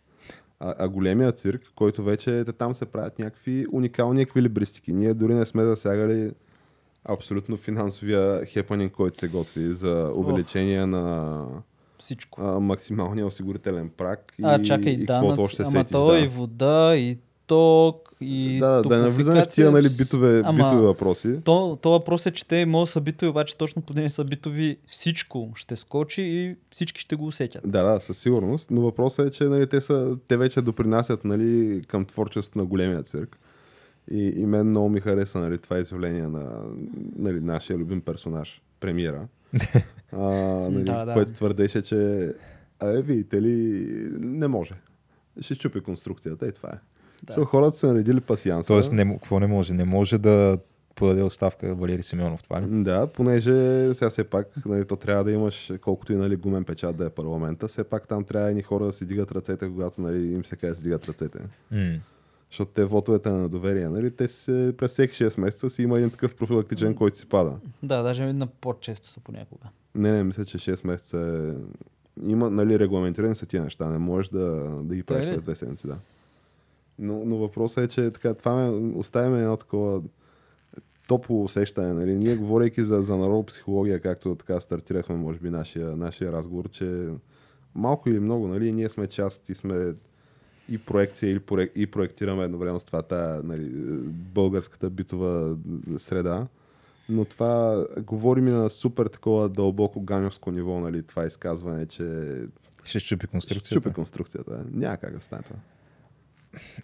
А, 0.60 0.74
а 0.80 0.89
големият 0.89 1.39
цирк, 1.39 1.62
който 1.76 2.04
вече 2.04 2.45
там 2.58 2.74
се 2.74 2.86
правят 2.86 3.20
някакви 3.20 3.66
уникални 3.72 4.22
еквилибристики. 4.22 4.93
Ние 4.93 5.14
дори 5.14 5.34
не 5.34 5.45
сме 5.45 5.64
засягали 5.64 6.32
абсолютно 7.08 7.58
финансовия 7.58 8.45
хепанинг, 8.45 8.93
който 8.93 9.18
се 9.18 9.28
готви 9.28 9.66
за 9.66 10.12
увеличение 10.16 10.86
на 10.86 11.45
Всичко. 11.99 12.41
а, 12.41 12.60
максималния 12.60 13.26
осигурителен 13.26 13.89
прак. 13.97 14.34
А, 14.43 14.62
и, 14.62 14.66
чакай, 14.66 14.93
и 14.93 15.05
данъци, 15.05 15.41
още 15.41 15.62
ама 15.62 15.72
сетиш, 15.72 15.91
то 15.91 16.12
да. 16.12 16.20
и 16.20 16.28
вода, 16.28 16.95
и 16.95 17.18
ток, 17.47 18.14
и 18.22 18.60
Да, 18.60 18.82
да 18.82 18.95
не 18.95 19.01
навлизаме 19.01 19.43
в 19.43 19.47
тия 19.47 19.72
нали, 19.72 19.88
битове, 19.97 20.41
Ама- 20.45 20.58
битови 20.58 20.86
въпроси. 20.86 21.36
То, 21.43 21.78
то 21.82 21.91
въпрос 21.91 22.26
е, 22.26 22.32
че 22.32 22.47
те 22.47 22.66
могат 22.66 22.88
да 22.88 22.91
са 22.91 23.01
битови, 23.01 23.30
обаче 23.30 23.58
точно 23.58 23.82
по 23.82 23.93
ден 23.93 24.10
са 24.10 24.24
битови, 24.24 24.78
всичко 24.88 25.51
ще 25.55 25.76
скочи 25.76 26.22
и 26.22 26.55
всички 26.72 27.01
ще 27.01 27.16
го 27.16 27.26
усетят. 27.28 27.72
Да, 27.72 27.84
да, 27.84 28.01
със 28.01 28.18
сигурност. 28.18 28.72
Но 28.72 28.82
въпросът 28.82 29.28
е, 29.28 29.32
че 29.32 29.43
нали, 29.43 29.68
те, 29.68 29.82
са, 29.82 30.18
те 30.28 30.38
вече 30.38 30.62
допринасят 30.62 31.26
нали, 31.26 31.82
към 31.88 32.05
творчеството 32.05 32.58
на 32.58 32.66
големия 32.66 33.03
цирк. 33.03 33.39
И, 34.12 34.34
и 34.38 34.45
мен 34.45 34.68
много 34.68 34.89
ми 34.89 34.99
хареса 34.99 35.39
нали, 35.39 35.58
това 35.58 35.78
изявление 35.78 36.28
на 36.28 36.64
нали, 37.16 37.39
нашия 37.39 37.78
любим 37.78 38.01
персонаж, 38.01 38.62
премиера. 38.80 39.28
а, 40.12 40.18
нали, 40.20 40.84
Да, 40.84 41.05
да. 41.05 41.14
Което 41.14 41.32
твърдеше, 41.32 41.82
че 41.82 42.32
а, 42.80 42.89
е, 42.89 43.01
видите 43.01 43.41
ли, 43.41 43.88
не 44.20 44.47
може. 44.47 44.74
Ще 45.41 45.55
щупи 45.55 45.82
конструкцията 45.82 46.47
и 46.47 46.51
това 46.51 46.70
е. 46.70 46.78
Да. 47.24 47.34
So, 47.34 47.45
хората 47.45 47.78
са 47.78 47.88
наредили 47.88 48.22
пасианса. 48.22 48.68
Тоест, 48.68 48.91
не, 48.91 49.14
какво 49.14 49.39
не 49.39 49.47
може? 49.47 49.74
Не 49.74 49.86
може 49.86 50.18
да 50.18 50.58
подаде 50.95 51.24
оставка 51.24 51.76
Валери 51.76 52.03
Симеонов, 52.03 52.43
това 52.43 52.62
ли? 52.62 52.66
Да, 52.84 53.08
понеже 53.08 53.51
сега 53.93 54.10
все 54.10 54.24
пак, 54.24 54.47
нали, 54.66 54.86
то 54.86 54.95
трябва 54.95 55.24
да 55.24 55.32
имаш, 55.32 55.72
колкото 55.82 56.14
и 56.14 56.16
нали, 56.16 56.36
гумен 56.36 56.64
печат 56.64 56.95
да 56.95 57.05
е 57.05 57.10
парламента, 57.10 57.68
все 57.68 57.84
пак 57.84 58.08
там 58.08 58.24
трябва 58.24 58.49
едни 58.49 58.62
хора 58.62 58.86
да 58.86 58.93
си 58.93 59.05
дигат 59.05 59.32
ръцете, 59.32 59.70
когато 59.70 60.01
нали, 60.01 60.34
им 60.34 60.45
се 60.45 60.55
каже 60.55 60.72
да 60.72 60.78
си 60.78 60.84
дигат 60.84 61.08
ръцете. 61.08 61.39
М. 61.72 61.99
Защото 62.52 62.72
те 62.72 62.86
вотовете 62.86 63.30
на 63.30 63.50
доверие, 63.50 63.89
нали, 63.89 64.12
те 64.12 64.28
се 64.28 64.74
през 64.78 64.91
всеки 64.91 65.24
6 65.24 65.39
месеца 65.39 65.70
си 65.70 65.84
има 65.84 65.98
един 65.98 66.10
такъв 66.10 66.36
профилактичен, 66.36 66.95
който 66.95 67.18
си 67.18 67.30
пада. 67.30 67.54
Да, 67.84 68.02
даже 68.02 68.34
на 68.34 68.48
по-често 68.48 69.10
са 69.10 69.20
понякога. 69.20 69.66
Не, 69.95 70.12
не, 70.12 70.24
мисля, 70.24 70.45
че 70.45 70.58
6 70.58 70.88
месеца 70.88 71.18
е... 71.18 72.28
Има, 72.30 72.50
нали, 72.50 72.80
регламентирани 72.80 73.36
са 73.36 73.45
тия 73.45 73.64
неща, 73.64 73.89
не 73.89 73.98
можеш 73.98 74.30
да, 74.30 74.45
да 74.84 74.95
ги 74.95 75.04
правиш 75.04 75.30
през 75.30 75.41
две 75.41 75.56
седмици, 75.56 75.88
да. 75.88 75.98
Но, 77.00 77.26
но 77.26 77.38
въпросът 77.38 77.84
е, 77.84 77.88
че 77.88 78.12
така, 78.12 78.34
това 78.34 78.56
ме, 78.56 78.70
оставяме 78.95 79.41
едно 79.41 79.58
такова 79.58 80.02
топло 81.08 81.43
усещане. 81.43 81.93
Нали? 81.93 82.16
Ние, 82.16 82.36
говорейки 82.36 82.84
за, 82.84 83.02
за 83.02 83.18
народопсихология, 83.18 84.00
както 84.00 84.36
така 84.36 84.60
стартирахме, 84.60 85.16
може 85.16 85.39
би, 85.39 85.50
нашия, 85.50 85.95
нашия 85.98 86.32
разговор, 86.32 86.70
че 86.70 87.08
малко 87.76 88.10
или 88.10 88.20
много, 88.20 88.48
нали, 88.48 88.72
ние 88.72 88.89
сме 88.89 89.08
част 89.08 89.50
и 89.50 89.56
сме 89.56 89.93
и 90.70 90.78
проекция, 90.78 91.32
и, 91.32 91.39
проек, 91.39 91.72
и 91.76 91.88
проектираме 91.88 92.43
едновременно 92.43 92.80
с 92.80 92.86
това 92.86 93.01
тая, 93.01 93.43
нали, 93.43 93.70
българската 94.09 94.89
битова 94.89 95.57
среда. 95.97 96.47
Но 97.09 97.26
това 97.26 97.86
говори 97.99 98.41
ми 98.41 98.51
на 98.51 98.70
супер 98.70 99.05
такова 99.05 99.49
дълбоко 99.49 100.01
ганевско 100.01 100.51
ниво, 100.51 100.80
нали, 100.80 101.03
това 101.03 101.26
изказване, 101.26 101.86
че 101.86 102.03
Ще 102.84 102.99
щупи 102.99 103.26
ще 103.26 103.32
конструкцията. 103.32 103.74
чупи 103.74 103.93
конструкцията. 103.93 104.65
Няма 104.72 104.97
как 104.97 105.13
да 105.15 105.22
стане 105.22 105.41
това. 105.41 105.55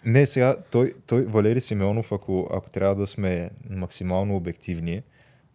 Не, 0.04 0.26
сега, 0.26 0.56
той, 0.70 0.94
той 1.06 1.24
Валери 1.24 1.60
Симеонов, 1.60 2.12
ако, 2.12 2.48
ако 2.52 2.70
трябва 2.70 2.94
да 2.94 3.06
сме 3.06 3.50
максимално 3.70 4.36
обективни, 4.36 5.02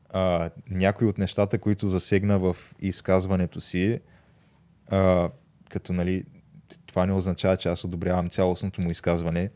а, 0.09 0.49
някои 0.69 1.07
от 1.07 1.17
нещата, 1.17 1.57
които 1.57 1.87
засегна 1.87 2.39
в 2.39 2.57
изказването 2.79 3.61
си, 3.61 3.99
а, 4.87 5.29
като 5.69 5.93
нали, 5.93 6.23
това 6.89 7.05
не 7.05 7.13
означава, 7.13 7.57
че 7.57 7.69
аз 7.69 7.83
одобрявам 7.83 8.29
цялостното 8.29 8.81
му 8.81 8.87
изказване 8.91 9.49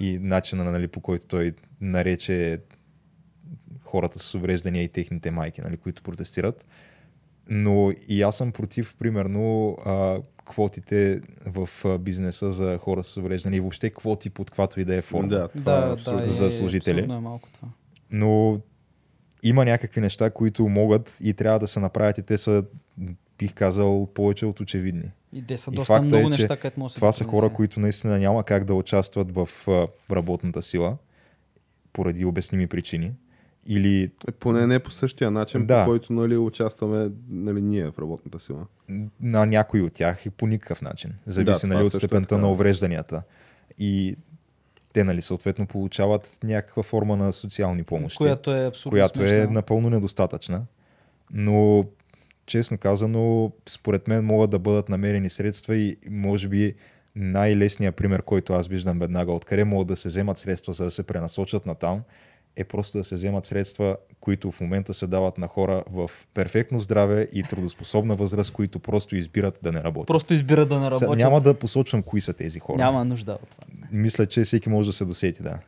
и 0.00 0.18
начина, 0.18 0.64
нали, 0.64 0.88
по 0.88 1.00
който 1.00 1.26
той 1.26 1.54
нарече 1.80 2.60
хората 3.84 4.18
с 4.18 4.34
увреждания 4.34 4.84
и 4.84 4.88
техните 4.88 5.30
майки, 5.30 5.60
нали, 5.60 5.76
които 5.76 6.02
протестират. 6.02 6.66
Но 7.50 7.92
и 8.08 8.22
аз 8.22 8.36
съм 8.36 8.52
против, 8.52 8.94
примерно, 8.98 9.76
а, 9.86 10.18
квотите 10.44 11.20
в 11.46 11.68
бизнеса 11.98 12.52
за 12.52 12.78
хора 12.78 13.02
с 13.02 13.16
увреждания 13.16 13.58
и 13.58 13.60
въобще 13.60 13.90
квоти 13.90 14.30
под 14.30 14.50
каквато 14.50 14.80
и 14.80 14.84
да 14.84 14.94
е 14.94 15.02
форма. 15.02 15.28
Да, 15.28 15.48
това 15.48 15.80
да, 15.80 15.88
е 15.88 15.92
абсурдно. 15.92 16.20
да, 16.20 16.28
за 16.28 16.46
е, 16.46 16.50
служители. 16.50 17.00
абсурдно 17.00 17.16
е 17.16 17.20
малко 17.20 17.48
това. 17.52 17.68
Но 18.10 18.60
има 19.42 19.64
някакви 19.64 20.00
неща, 20.00 20.30
които 20.30 20.68
могат 20.68 21.18
и 21.22 21.34
трябва 21.34 21.58
да 21.58 21.68
се 21.68 21.80
направят 21.80 22.18
и 22.18 22.22
те 22.22 22.38
са, 22.38 22.64
бих 23.38 23.54
казал, 23.54 24.08
повече 24.14 24.46
от 24.46 24.60
очевидни. 24.60 25.10
И 25.32 25.46
те 25.46 25.56
са 25.56 25.70
И 25.70 25.74
доста 25.74 25.94
факта 25.94 26.06
е, 26.06 26.08
много 26.08 26.34
че 26.34 26.42
неща, 26.42 26.56
където 26.56 26.80
може 26.80 26.92
да 26.92 26.94
Това 26.94 27.12
са 27.12 27.24
хора, 27.24 27.52
които 27.52 27.80
наистина 27.80 28.18
няма 28.18 28.44
как 28.44 28.64
да 28.64 28.74
участват 28.74 29.32
в 29.32 29.48
работната 30.10 30.62
сила 30.62 30.96
поради 31.92 32.24
обясними 32.24 32.66
причини. 32.66 33.12
Или 33.66 34.10
Е, 34.28 34.32
Поне 34.32 34.66
не 34.66 34.78
по 34.78 34.90
същия 34.90 35.30
начин, 35.30 35.66
Да. 35.66 35.84
по 35.84 35.90
който 35.90 36.12
нали, 36.12 36.36
участваме 36.36 37.10
нали, 37.30 37.60
ние 37.60 37.90
в 37.90 37.98
работната 37.98 38.40
сила. 38.40 38.66
на 39.20 39.46
някои 39.46 39.82
от 39.82 39.92
тях 39.92 40.26
и 40.26 40.30
по 40.30 40.46
никакъв 40.46 40.82
начин. 40.82 41.12
Зависи 41.26 41.60
това 41.60 41.74
нали, 41.74 41.86
от 41.86 41.94
е 41.94 41.96
степента 41.96 42.28
така. 42.28 42.40
на 42.40 42.50
уврежданията. 42.50 43.22
И 43.78 44.16
те 44.92 45.04
нали, 45.04 45.22
съответно 45.22 45.66
получават 45.66 46.38
някаква 46.44 46.82
форма 46.82 47.16
на 47.16 47.32
социални 47.32 47.82
помощи. 47.82 48.16
Която 48.16 48.54
е 48.54 48.72
която 48.88 49.22
е 49.22 49.46
напълно 49.50 49.90
недостатъчна. 49.90 50.62
Но, 51.32 51.84
честно 52.48 52.78
казано, 52.78 53.52
според 53.68 54.08
мен 54.08 54.24
могат 54.24 54.50
да 54.50 54.58
бъдат 54.58 54.88
намерени 54.88 55.30
средства 55.30 55.76
и 55.76 55.96
може 56.10 56.48
би 56.48 56.74
най-лесният 57.16 57.96
пример, 57.96 58.22
който 58.22 58.52
аз 58.52 58.68
виждам 58.68 58.98
веднага, 58.98 59.32
откъде 59.32 59.64
могат 59.64 59.88
да 59.88 59.96
се 59.96 60.08
вземат 60.08 60.38
средства, 60.38 60.72
за 60.72 60.84
да 60.84 60.90
се 60.90 61.02
пренасочат 61.02 61.66
на 61.66 61.74
там, 61.74 62.02
е 62.56 62.64
просто 62.64 62.98
да 62.98 63.04
се 63.04 63.14
вземат 63.14 63.46
средства, 63.46 63.96
които 64.20 64.50
в 64.50 64.60
момента 64.60 64.94
се 64.94 65.06
дават 65.06 65.38
на 65.38 65.46
хора 65.46 65.84
в 65.90 66.10
перфектно 66.34 66.80
здраве 66.80 67.28
и 67.32 67.42
трудоспособна 67.42 68.14
възраст, 68.14 68.52
които 68.52 68.78
просто 68.78 69.16
избират 69.16 69.58
да 69.62 69.72
не 69.72 69.82
работят. 69.82 70.06
Просто 70.06 70.34
избира 70.34 70.66
да 70.66 70.78
не 70.78 70.84
Сега, 70.84 70.90
работят. 70.90 71.18
няма 71.18 71.40
да 71.40 71.54
посочвам 71.54 72.02
кои 72.02 72.20
са 72.20 72.32
тези 72.32 72.58
хора. 72.58 72.78
Няма 72.78 73.04
нужда 73.04 73.32
от 73.32 73.48
това. 73.48 73.64
Мисля, 73.92 74.26
че 74.26 74.44
всеки 74.44 74.68
може 74.68 74.88
да 74.88 74.92
се 74.92 75.04
досети, 75.04 75.42
да. 75.42 75.58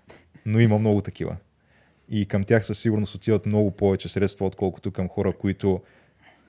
Но 0.47 0.61
има 0.61 0.79
много 0.79 1.01
такива. 1.01 1.37
И 2.09 2.27
към 2.27 2.45
тях 2.45 2.67
със 2.67 2.79
сигурност 2.79 3.15
отиват 3.15 3.47
много 3.47 3.71
повече 3.71 4.09
средства, 4.09 4.47
отколкото 4.47 4.91
към 4.91 5.09
хора, 5.09 5.33
които 5.33 5.81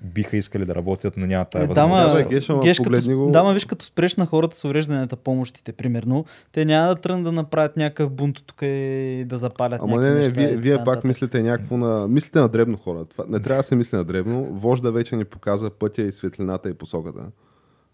биха 0.03 0.37
искали 0.37 0.65
да 0.65 0.75
работят, 0.75 1.17
но 1.17 1.25
нямат 1.25 1.49
тази 1.49 1.63
Е, 1.63 1.67
дама, 1.67 1.93
възможност. 1.93 2.17
Да, 2.19 2.29
бе, 2.29 2.35
Геш, 2.35 2.49
ама 2.49 2.61
Геш, 2.61 2.77
като, 2.77 2.83
погледни 2.85 3.15
го- 3.15 3.31
дама, 3.31 3.53
виж, 3.53 3.65
като 3.65 3.85
спреш 3.85 4.15
на 4.15 4.25
хората 4.25 4.55
с 4.55 4.63
уврежданията 4.63 5.15
помощите, 5.15 5.71
примерно, 5.73 6.25
те 6.51 6.65
няма 6.65 6.87
да 6.87 6.95
тръгнат 6.95 7.23
да 7.23 7.31
направят 7.31 7.77
някакъв 7.77 8.11
бунт 8.11 8.37
тук 8.45 8.61
и 8.61 9.23
да 9.27 9.37
запалят 9.37 9.81
Ама 9.83 9.97
не, 9.97 10.09
не, 10.09 10.15
неща. 10.15 10.31
вие, 10.31 10.47
вие 10.49 10.75
пак 10.75 10.85
нататък. 10.85 11.03
мислите 11.03 11.43
някакво 11.43 11.77
на... 11.77 12.07
Мислите 12.07 12.39
на 12.39 12.47
дребно 12.47 12.77
хора. 12.77 13.05
Това, 13.05 13.25
не 13.27 13.39
трябва 13.39 13.59
да 13.59 13.63
се 13.63 13.75
мисли 13.75 13.97
на 13.97 14.03
дребно. 14.03 14.43
Вожда 14.43 14.91
вече 14.91 15.15
ни 15.15 15.25
показа 15.25 15.69
пътя 15.69 16.01
и 16.01 16.11
светлината 16.11 16.69
и 16.69 16.73
посоката. 16.73 17.21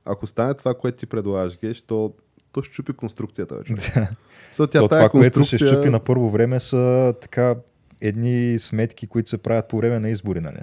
Ако 0.05 0.27
стане 0.27 0.53
това, 0.53 0.73
което 0.73 0.97
ти 0.97 1.05
предлагаш, 1.05 1.57
Геш, 1.59 1.81
то, 1.81 2.13
то 2.51 2.61
ще 2.61 2.73
чупи 2.73 2.93
конструкцията 2.93 3.55
вече. 3.55 3.73
So, 4.53 4.71
тя 4.71 4.79
То 4.79 4.87
това, 4.87 5.09
което 5.09 5.25
ще 5.35 5.39
конструкция- 5.51 5.67
щупи 5.69 5.89
на 5.89 5.99
първо 5.99 6.29
време 6.29 6.59
са 6.59 7.13
така 7.21 7.55
едни 8.01 8.59
сметки, 8.59 9.07
които 9.07 9.29
се 9.29 9.37
правят 9.37 9.67
по 9.67 9.77
време 9.77 9.99
на 9.99 10.09
избори, 10.09 10.39
нали? 10.39 10.57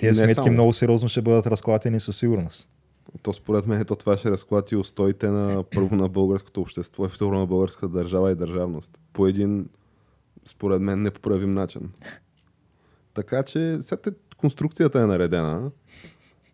Тези 0.00 0.20
Не 0.20 0.26
сметки 0.26 0.34
само. 0.42 0.52
много 0.52 0.72
сериозно 0.72 1.08
ще 1.08 1.22
бъдат 1.22 1.46
разклатени 1.46 2.00
със 2.00 2.16
сигурност. 2.16 2.68
То 3.22 3.32
според 3.32 3.66
мен 3.66 3.84
то 3.84 3.96
това 3.96 4.16
ще 4.16 4.30
разклати 4.30 4.76
устоите 4.76 5.28
на 5.28 5.62
първо 5.62 5.96
на 5.96 6.08
българското 6.08 6.60
общество 6.60 7.06
и 7.06 7.08
второ 7.08 7.38
на 7.38 7.46
българската 7.46 7.88
държава 7.88 8.32
и 8.32 8.34
държавност. 8.34 8.98
По 9.12 9.26
един, 9.26 9.68
според 10.46 10.80
мен, 10.82 11.02
непоправим 11.02 11.54
начин. 11.54 11.80
Така 13.14 13.42
че, 13.42 13.78
сега 13.82 14.00
конструкцията 14.36 15.00
е 15.00 15.06
наредена. 15.06 15.70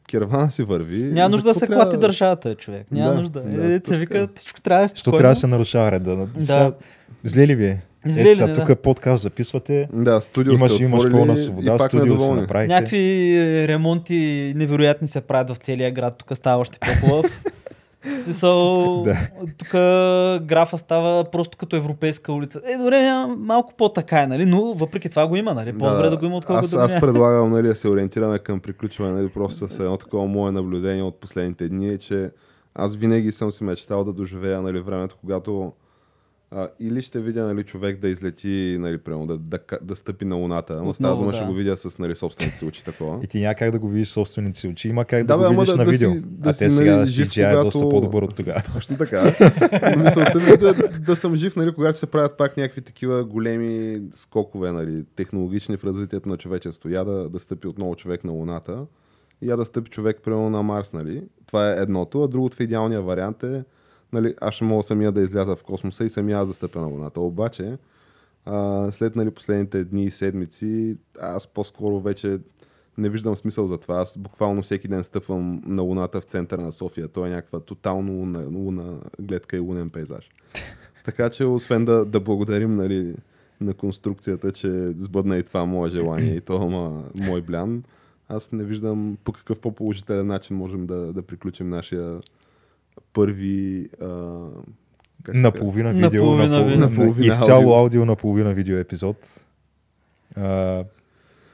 Кервана 0.09 0.51
си 0.51 0.63
върви. 0.63 1.03
Няма 1.03 1.29
нужда 1.29 1.49
да 1.49 1.55
се 1.55 1.67
какво 1.67 1.83
клати 1.83 1.97
държавата, 1.97 2.55
човек. 2.55 2.87
Няма 2.91 3.11
Да, 3.11 3.19
нужда. 3.19 3.41
да, 3.41 3.75
е, 3.75 3.81
се 3.85 3.99
вика, 3.99 4.29
всичко 4.35 4.61
трябва 4.61 4.81
да 4.81 4.85
е 4.85 4.97
Що 4.97 5.11
трябва 5.11 5.35
да 5.35 5.41
се 5.41 5.47
нарушава 5.47 5.93
реда? 5.93 6.17
Да. 6.17 6.41
Сега, 6.41 6.73
Зле 7.25 7.47
ли 7.47 7.55
ви 7.55 7.67
е? 7.67 7.83
Зле 8.07 8.23
Ето 8.23 8.37
сега, 8.37 8.55
тук 8.55 8.67
да. 8.67 8.77
подкаст 8.77 9.23
записвате, 9.23 9.89
Да, 9.93 10.21
студио 10.21 10.53
имаш, 10.53 10.73
сте 10.73 10.83
имаш 10.83 11.11
пълна 11.11 11.37
свобода, 11.37 11.79
студио 11.79 12.19
се 12.19 12.33
направите. 12.33 12.75
Някакви 12.75 13.37
е, 13.37 13.69
ремонти 13.69 14.53
невероятни 14.57 15.09
се 15.09 15.21
правят 15.21 15.51
в 15.51 15.57
целия 15.57 15.93
град. 15.93 16.17
Тук 16.17 16.37
става 16.37 16.61
още 16.61 16.79
по-хубав. 16.79 17.43
В 18.05 18.23
смисъл, 18.23 19.03
Да. 19.05 19.17
тук 19.59 19.69
графа 20.47 20.79
става 20.79 21.25
просто 21.25 21.59
като 21.59 21.77
европейска 21.77 22.33
улица. 22.33 22.61
Е, 22.75 22.79
добре, 22.79 23.27
малко 23.39 23.75
по-така 23.79 24.23
е, 24.23 24.27
нали? 24.27 24.47
Но 24.47 24.75
въпреки 24.75 25.09
това 25.09 25.27
го 25.27 25.37
има, 25.37 25.55
нали? 25.55 25.79
По-добре 25.79 26.11
да, 26.11 26.17
го 26.17 26.27
има, 26.27 26.37
отколкото 26.37 26.65
аз, 26.65 26.71
да 26.71 26.77
го 26.77 26.83
аз 26.83 27.01
предлагам 27.01 27.51
нали, 27.51 27.67
да 27.67 27.75
се 27.75 27.89
ориентираме 27.89 28.39
към 28.39 28.61
приключване, 28.61 29.13
нали, 29.13 29.29
просто 29.29 29.69
с 29.69 29.81
едно 29.81 29.97
такова 29.97 30.27
мое 30.27 30.53
наблюдение 30.53 31.03
от 31.03 31.21
последните 31.21 31.69
дни, 31.69 31.89
е, 31.89 31.99
че 31.99 32.31
аз 32.75 32.97
винаги 32.97 33.33
съм 33.33 33.53
си 33.53 33.65
мечтал 33.65 34.05
да 34.05 34.13
доживея 34.13 34.63
нали, 34.63 34.81
времето, 34.81 35.17
когато 35.21 35.73
а, 36.55 36.69
или 36.81 37.03
ще 37.03 37.21
видя 37.21 37.45
нали, 37.45 37.65
човек 37.65 38.01
да 38.01 38.09
излети, 38.09 38.77
нали, 38.81 38.99
прямо, 38.99 39.27
да, 39.27 39.39
да, 39.39 39.59
да 39.83 39.97
стъпи 39.97 40.25
на 40.25 40.37
луната, 40.37 40.75
ама 40.79 40.95
става 40.95 41.17
дума, 41.17 41.31
да. 41.31 41.37
ще 41.37 41.47
го 41.47 41.53
видя 41.53 41.77
с 41.77 41.99
нали, 41.99 42.17
собствените 42.17 42.59
си 42.59 42.65
очи 42.65 42.85
такова. 42.85 43.21
И 43.25 43.27
ти 43.27 43.41
няма 43.41 43.55
как 43.55 43.71
да 43.71 43.79
го 43.79 43.89
видиш 43.89 44.09
собствените 44.09 44.59
си 44.59 44.69
очи, 44.69 44.89
има 44.89 45.05
как 45.05 45.21
да, 45.21 45.27
Да, 45.27 45.39
бе, 45.39 45.41
го 45.41 45.47
ама 45.47 45.55
видиш 45.55 45.71
да- 45.71 45.77
на 45.77 45.85
да 45.85 45.91
видео. 45.91 46.13
си- 46.13 46.21
да 46.21 46.51
а 46.51 46.53
си, 46.53 46.59
те 46.59 46.71
сега 46.71 46.97
нали, 46.97 47.07
жив, 47.07 47.29
CGI 47.29 47.53
е 47.53 47.65
доста 47.65 47.79
когато- 47.79 47.89
по-добър 47.91 48.23
от 48.23 48.35
тогава. 48.35 48.63
Точно 48.75 48.97
така. 48.97 49.23
Мисълта 49.97 50.39
ми 50.39 50.51
е 50.51 50.57
да, 50.57 50.75
да 50.99 51.17
съм 51.17 51.35
жив, 51.37 51.57
нали, 51.57 51.73
когато 51.73 51.99
се 51.99 52.07
правят 52.07 52.37
пак 52.37 52.57
някакви 52.57 52.81
такива 52.81 53.25
големи 53.25 54.03
скокове, 54.15 54.73
нали, 54.73 55.05
технологични 55.17 55.77
в 55.77 55.85
развитието 55.85 56.29
на 56.29 56.37
човечество. 56.37 56.89
Я 56.89 57.05
да, 57.05 57.29
да 57.29 57.41
стъпи 57.41 57.67
отново 57.67 57.97
човек 57.97 58.25
на 58.25 58.33
Луната, 58.33 58.85
и 59.43 59.51
я 59.51 59.57
да 59.57 59.65
стъпи 59.65 59.91
човек 59.91 60.21
примерно 60.25 60.51
на 60.51 60.63
Марс, 60.63 60.93
нали. 60.93 61.23
Това 61.47 61.71
е 61.71 61.75
едното, 61.75 62.23
а 62.23 62.29
другото 62.29 62.57
в 62.57 62.61
идеалния 62.61 63.03
вариант 63.03 63.43
е, 63.43 63.65
нали, 64.13 64.35
аз 64.41 64.55
ще 64.55 64.65
мога 64.65 64.83
самия 64.83 65.13
да 65.13 65.21
изляза 65.21 65.57
в 65.57 65.65
космоса 65.65 66.05
и 66.05 66.11
самия 66.11 66.39
аз 66.39 66.49
да 66.49 66.55
стъпя 66.55 66.81
на 66.81 66.87
Луната. 66.87 67.21
Обаче, 67.21 67.79
а, 68.45 68.91
след 68.91 69.17
нали, 69.17 69.31
последните 69.31 69.85
дни 69.85 70.05
и 70.05 70.11
седмици, 70.11 70.97
аз 71.21 71.47
по-скоро 71.47 72.01
вече 72.01 72.39
не 72.99 73.09
виждам 73.09 73.37
смисъл 73.37 73.67
за 73.67 73.79
това. 73.79 73.95
Аз 73.95 74.19
буквално 74.19 74.63
всеки 74.63 74.89
ден 74.89 75.05
стъпвам 75.05 75.63
на 75.67 75.83
Луната 75.83 76.21
в 76.21 76.25
центъра 76.25 76.63
на 76.63 76.73
София. 76.73 77.09
То 77.09 77.27
е 77.27 77.31
някаква 77.31 77.61
тотално 77.61 78.13
луна, 78.13 78.49
луна 78.49 79.01
гледка 79.21 79.57
и 79.57 79.61
лунен 79.61 79.91
пейзаж. 79.91 80.31
така 81.05 81.31
че, 81.31 81.45
освен 81.45 81.85
да, 81.85 82.05
да 82.05 82.21
благодарим 82.21 82.77
нали, 82.77 83.15
на 83.61 83.75
конструкцията, 83.75 84.53
че 84.53 84.91
сбъдна 84.99 85.39
и 85.39 85.43
това 85.43 85.65
мое 85.65 85.91
желание 85.91 86.35
и 86.35 86.41
то 86.41 86.69
ма, 86.69 87.05
мой 87.15 87.43
блян, 87.43 87.83
аз 88.29 88.53
не 88.53 88.65
виждам 88.65 89.17
по 89.25 89.33
какъв 89.33 89.61
по-положителен 89.61 90.27
начин 90.27 90.57
можем 90.57 90.87
да, 90.87 91.13
да 91.13 91.23
приключим 91.23 91.69
нашия 91.69 92.21
първи... 93.13 93.89
А, 94.01 94.07
Наполовина 95.29 95.93
видео, 95.93 96.37
Наполовина 96.37 96.77
наполовина, 96.77 97.27
изцяло 97.27 97.61
аудио. 97.61 97.75
аудио, 97.75 98.05
наполовина 98.05 98.53
видео 98.53 98.79
епизод. 98.79 99.17
А, 100.37 100.85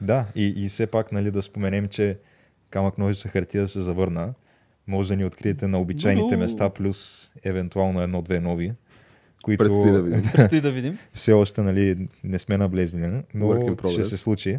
да, 0.01 0.25
и, 0.35 0.53
и 0.57 0.69
все 0.69 0.87
пак 0.87 1.11
нали, 1.11 1.31
да 1.31 1.41
споменем, 1.41 1.87
че 1.87 2.17
камък 2.69 2.97
ножица 2.97 3.27
хартия 3.27 3.67
се 3.67 3.79
завърна. 3.79 4.33
Може 4.87 5.09
да 5.09 5.15
ни 5.15 5.25
откриете 5.25 5.67
на 5.67 5.79
обичайните 5.79 6.37
места, 6.37 6.69
плюс 6.69 7.29
евентуално 7.43 8.01
едно-две 8.01 8.39
нови, 8.39 8.73
които 9.43 9.63
Предстои 9.63 9.91
да 9.91 10.01
видим. 10.01 10.21
Предстои 10.33 10.61
да 10.61 10.71
видим. 10.71 10.97
все 11.13 11.33
още 11.33 11.61
нали, 11.61 12.07
не 12.23 12.39
сме 12.39 12.57
наблезли, 12.57 13.07
но 13.33 13.45
Work 13.45 13.69
in 13.69 13.75
progress. 13.75 13.91
ще 13.91 14.03
се 14.03 14.17
случи. 14.17 14.57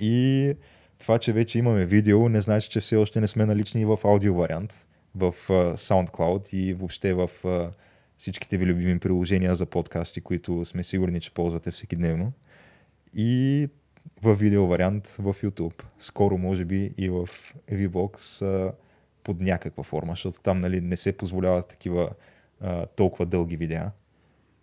И 0.00 0.52
това, 0.98 1.18
че 1.18 1.32
вече 1.32 1.58
имаме 1.58 1.84
видео, 1.84 2.28
не 2.28 2.40
значи, 2.40 2.68
че 2.70 2.80
все 2.80 2.96
още 2.96 3.20
не 3.20 3.26
сме 3.26 3.46
налични 3.46 3.80
и 3.80 3.84
в 3.84 3.98
аудио 4.04 4.34
вариант, 4.34 4.86
в 5.16 5.34
SoundCloud 5.76 6.54
и 6.54 6.74
въобще 6.74 7.14
в 7.14 7.30
всичките 8.16 8.56
ви 8.56 8.66
любими 8.66 8.98
приложения 8.98 9.54
за 9.54 9.66
подкасти, 9.66 10.20
които 10.20 10.64
сме 10.64 10.82
сигурни, 10.82 11.20
че 11.20 11.34
ползвате 11.34 11.70
всеки 11.70 11.96
дневно. 11.96 12.32
И 13.14 13.68
в 14.22 14.34
видео 14.34 14.66
вариант 14.66 15.06
в 15.06 15.34
YouTube. 15.34 15.82
Скоро, 15.98 16.38
може 16.38 16.64
би, 16.64 16.94
и 16.98 17.08
в 17.08 17.28
VBOX 17.70 18.72
под 19.24 19.40
някаква 19.40 19.82
форма, 19.82 20.12
защото 20.12 20.40
там 20.42 20.60
нали, 20.60 20.80
не 20.80 20.96
се 20.96 21.16
позволяват 21.16 21.68
такива 21.68 22.10
uh, 22.64 22.86
толкова 22.96 23.26
дълги 23.26 23.56
видеа. 23.56 23.90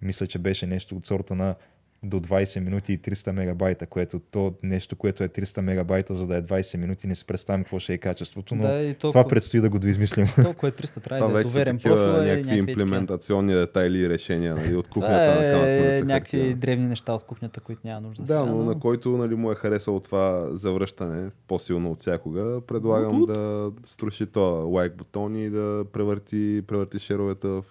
Мисля, 0.02 0.28
че 0.28 0.40
беше 0.40 0.68
нещо 0.68 0.96
от 0.96 1.06
сорта 1.06 1.36
на 1.36 1.56
до 2.04 2.20
20 2.20 2.60
минути 2.60 2.94
и 2.94 3.00
300 3.00 3.32
мегабайта, 3.32 3.86
което 3.86 4.20
то 4.20 4.54
нещо, 4.64 4.96
което 4.96 5.24
е 5.24 5.28
300 5.28 5.62
мегабайта, 5.62 6.14
за 6.14 6.28
да 6.28 6.38
е 6.38 6.42
20 6.42 6.78
минути, 6.78 7.08
не 7.08 7.16
си 7.16 7.26
представям 7.26 7.64
какво 7.64 7.80
ще 7.80 7.94
е 7.94 7.98
качеството, 7.98 8.56
но 8.56 8.62
Да, 8.62 8.82
и 8.82 8.94
това 8.94 9.14
толкова, 9.14 9.30
предстои 9.30 9.62
да 9.62 9.70
го 9.70 9.80
доизмислим. 9.80 10.26
толкова 10.44 10.68
е 10.68 10.72
300. 10.72 11.02
Трябва 11.04 11.20
Това 11.20 11.34
да 11.34 11.40
е 11.40 11.44
доверен 11.44 11.78
такива 11.78 11.96
профил. 11.96 12.22
е 12.22 12.26
някакви 12.26 12.50
такива. 12.50 12.72
имплементационни 12.72 13.54
детайли 13.54 14.00
и 14.00 14.10
решения 14.10 14.56
нали, 14.56 14.76
от 14.76 14.90
Това 14.90 14.94
кухнята 15.08 15.42
на 15.42 15.48
е 15.48 15.52
камък 15.52 16.08
някакви 16.08 16.38
хартия. 16.38 16.56
древни 16.56 16.86
неща 16.88 17.14
от 17.14 17.24
кухнята, 17.24 17.60
които 17.60 17.82
няма 17.86 18.02
нужда 18.02 18.22
Да, 18.24 18.28
сега, 18.28 18.46
но 18.46 18.64
на 18.64 18.80
който 18.80 19.10
нали, 19.10 19.36
му 19.36 19.52
е 19.52 19.56
харесало 19.56 20.00
това 20.00 20.48
завръщане 20.52 21.30
по-силно 21.48 21.92
от 21.92 22.00
всякога, 22.00 22.62
предлагамУт-ut. 22.62 23.26
да 23.28 23.72
струши 23.86 24.26
то 24.26 24.42
лайк 24.70 24.96
бутон 24.96 25.36
и 25.36 25.50
да 25.50 25.86
превърти, 25.94 26.64
превърти 26.68 27.00
шеровете 27.00 27.48
в 27.48 27.64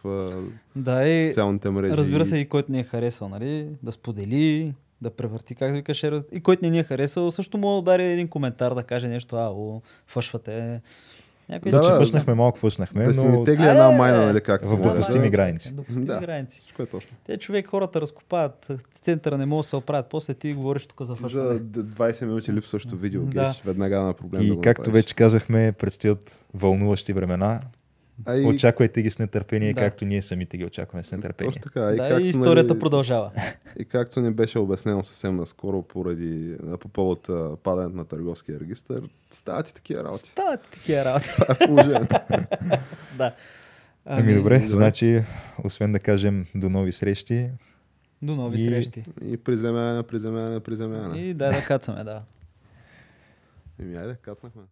Да, 0.76 1.04
и 1.04 1.28
социалните 1.28 1.70
мрежи. 1.70 1.96
разбира 1.96 2.24
се 2.24 2.38
и 2.38 2.46
който 2.46 2.72
ни 2.72 2.80
е 2.80 2.84
харесал, 2.84 3.28
нали? 3.28 3.68
Да 3.82 3.92
сподели, 3.92 4.74
да 5.02 5.10
превърти, 5.10 5.54
как 5.54 5.72
викаш, 5.72 6.02
и 6.32 6.40
който 6.40 6.64
не 6.64 6.70
ни 6.70 6.78
е 6.78 6.84
харесал, 6.84 7.30
също 7.30 7.58
мога 7.58 7.72
да 7.72 7.78
удари 7.78 8.04
един 8.04 8.28
коментар, 8.28 8.74
да 8.74 8.82
каже 8.82 9.08
нещо, 9.08 9.36
а, 9.36 9.48
о, 9.48 9.80
фъшвате. 10.06 10.80
Някой 11.48 11.70
Да, 11.70 11.76
Да, 11.76 11.84
че 11.84 11.90
да, 11.90 11.98
фъшнахме 11.98 12.34
малко, 12.34 12.58
фъшнахме, 12.58 13.04
Да 13.04 13.14
си 13.14 13.24
но 13.24 13.38
ни 13.38 13.44
тегли 13.44 13.64
една 13.64 13.90
майна, 13.90 14.26
нали, 14.26 14.40
както 14.40 14.68
се 14.68 14.74
в 14.74 14.80
допустими 14.80 15.22
Да. 15.22 15.30
граници. 15.30 15.72
Допустими 15.72 16.06
Да. 16.06 16.18
граници. 16.18 16.58
Всичко 16.58 16.82
е 16.82 16.86
точно. 16.86 17.10
Те 17.26 17.36
човек 17.38 17.66
хората 17.66 18.00
разкопават, 18.00 18.66
центъра 18.94 19.38
не 19.38 19.46
могат 19.46 19.64
да 19.64 19.68
се 19.68 19.76
оправят, 19.76 20.06
после 20.06 20.34
ти 20.34 20.54
говориш 20.54 20.86
тук 20.86 21.00
за 21.00 21.06
За 21.06 21.14
фъшване. 21.14 21.58
д- 21.58 21.82
20 21.82 22.22
минути 22.22 22.52
липсващо 22.52 22.96
видео, 22.96 23.22
Да. 23.22 23.46
геш, 23.46 23.62
веднага 23.62 24.00
на 24.00 24.12
проблем 24.12 24.40
да 24.40 24.46
И 24.46 24.50
го 24.50 24.60
както 24.60 24.80
направиш. 24.80 24.94
вече 24.94 25.14
казахме, 25.14 25.72
предстоят 25.72 26.44
вълнуващи 26.54 27.12
времена. 27.12 27.60
А 28.26 28.36
и, 28.36 28.46
Очаквайте 28.46 29.02
ги 29.02 29.10
с 29.10 29.18
нетърпение, 29.18 29.72
Да. 29.74 29.80
както 29.80 30.04
ние 30.04 30.22
самите 30.22 30.56
ги 30.56 30.64
очакваме 30.64 31.02
с 31.04 31.12
нетърпение. 31.12 31.48
Точно 31.48 31.62
така. 31.62 31.80
И, 31.82 31.96
Да, 31.96 32.08
както, 32.08 32.20
и 32.20 32.28
историята 32.28 32.68
нали, 32.68 32.80
продължава. 32.80 33.30
И 33.78 33.84
както 33.84 34.20
ни 34.20 34.30
беше 34.30 34.58
обяснено 34.58 35.04
съвсем 35.04 35.36
наскоро 35.36 35.82
поради 35.82 36.56
по 36.80 36.88
повод 36.88 37.28
падането 37.62 37.96
на 37.96 38.04
търговския 38.04 38.60
регистр, 38.60 38.94
стават 39.30 39.68
и 39.68 39.74
такива 39.74 40.04
работи. 40.04 40.18
Стават 40.20 40.60
такива 40.62 41.04
работи. 41.04 41.28
Това 41.30 41.54
е 41.54 41.66
положението. 41.66 42.16
да. 43.18 43.34
Ами 44.06 44.34
добре, 44.34 44.54
добре. 44.54 44.68
значи, 44.68 45.22
освен 45.58 45.92
да 45.92 46.00
кажем 46.00 46.46
до 46.54 46.70
нови 46.70 46.92
срещи, 46.92 47.50
До 48.22 48.34
нови 48.34 48.54
И- 48.54 48.64
срещи. 48.64 49.04
И 49.22 49.36
приземяване, 49.36 50.02
приземяване, 50.02 50.60
приземяване. 50.60 51.18
И 51.20 51.34
дай 51.34 51.50
да 51.50 51.64
кацаме, 51.64 52.04
да. 52.04 52.22
Еми, 53.80 53.96
айде, 53.96 54.14
кацнахме. 54.14 54.62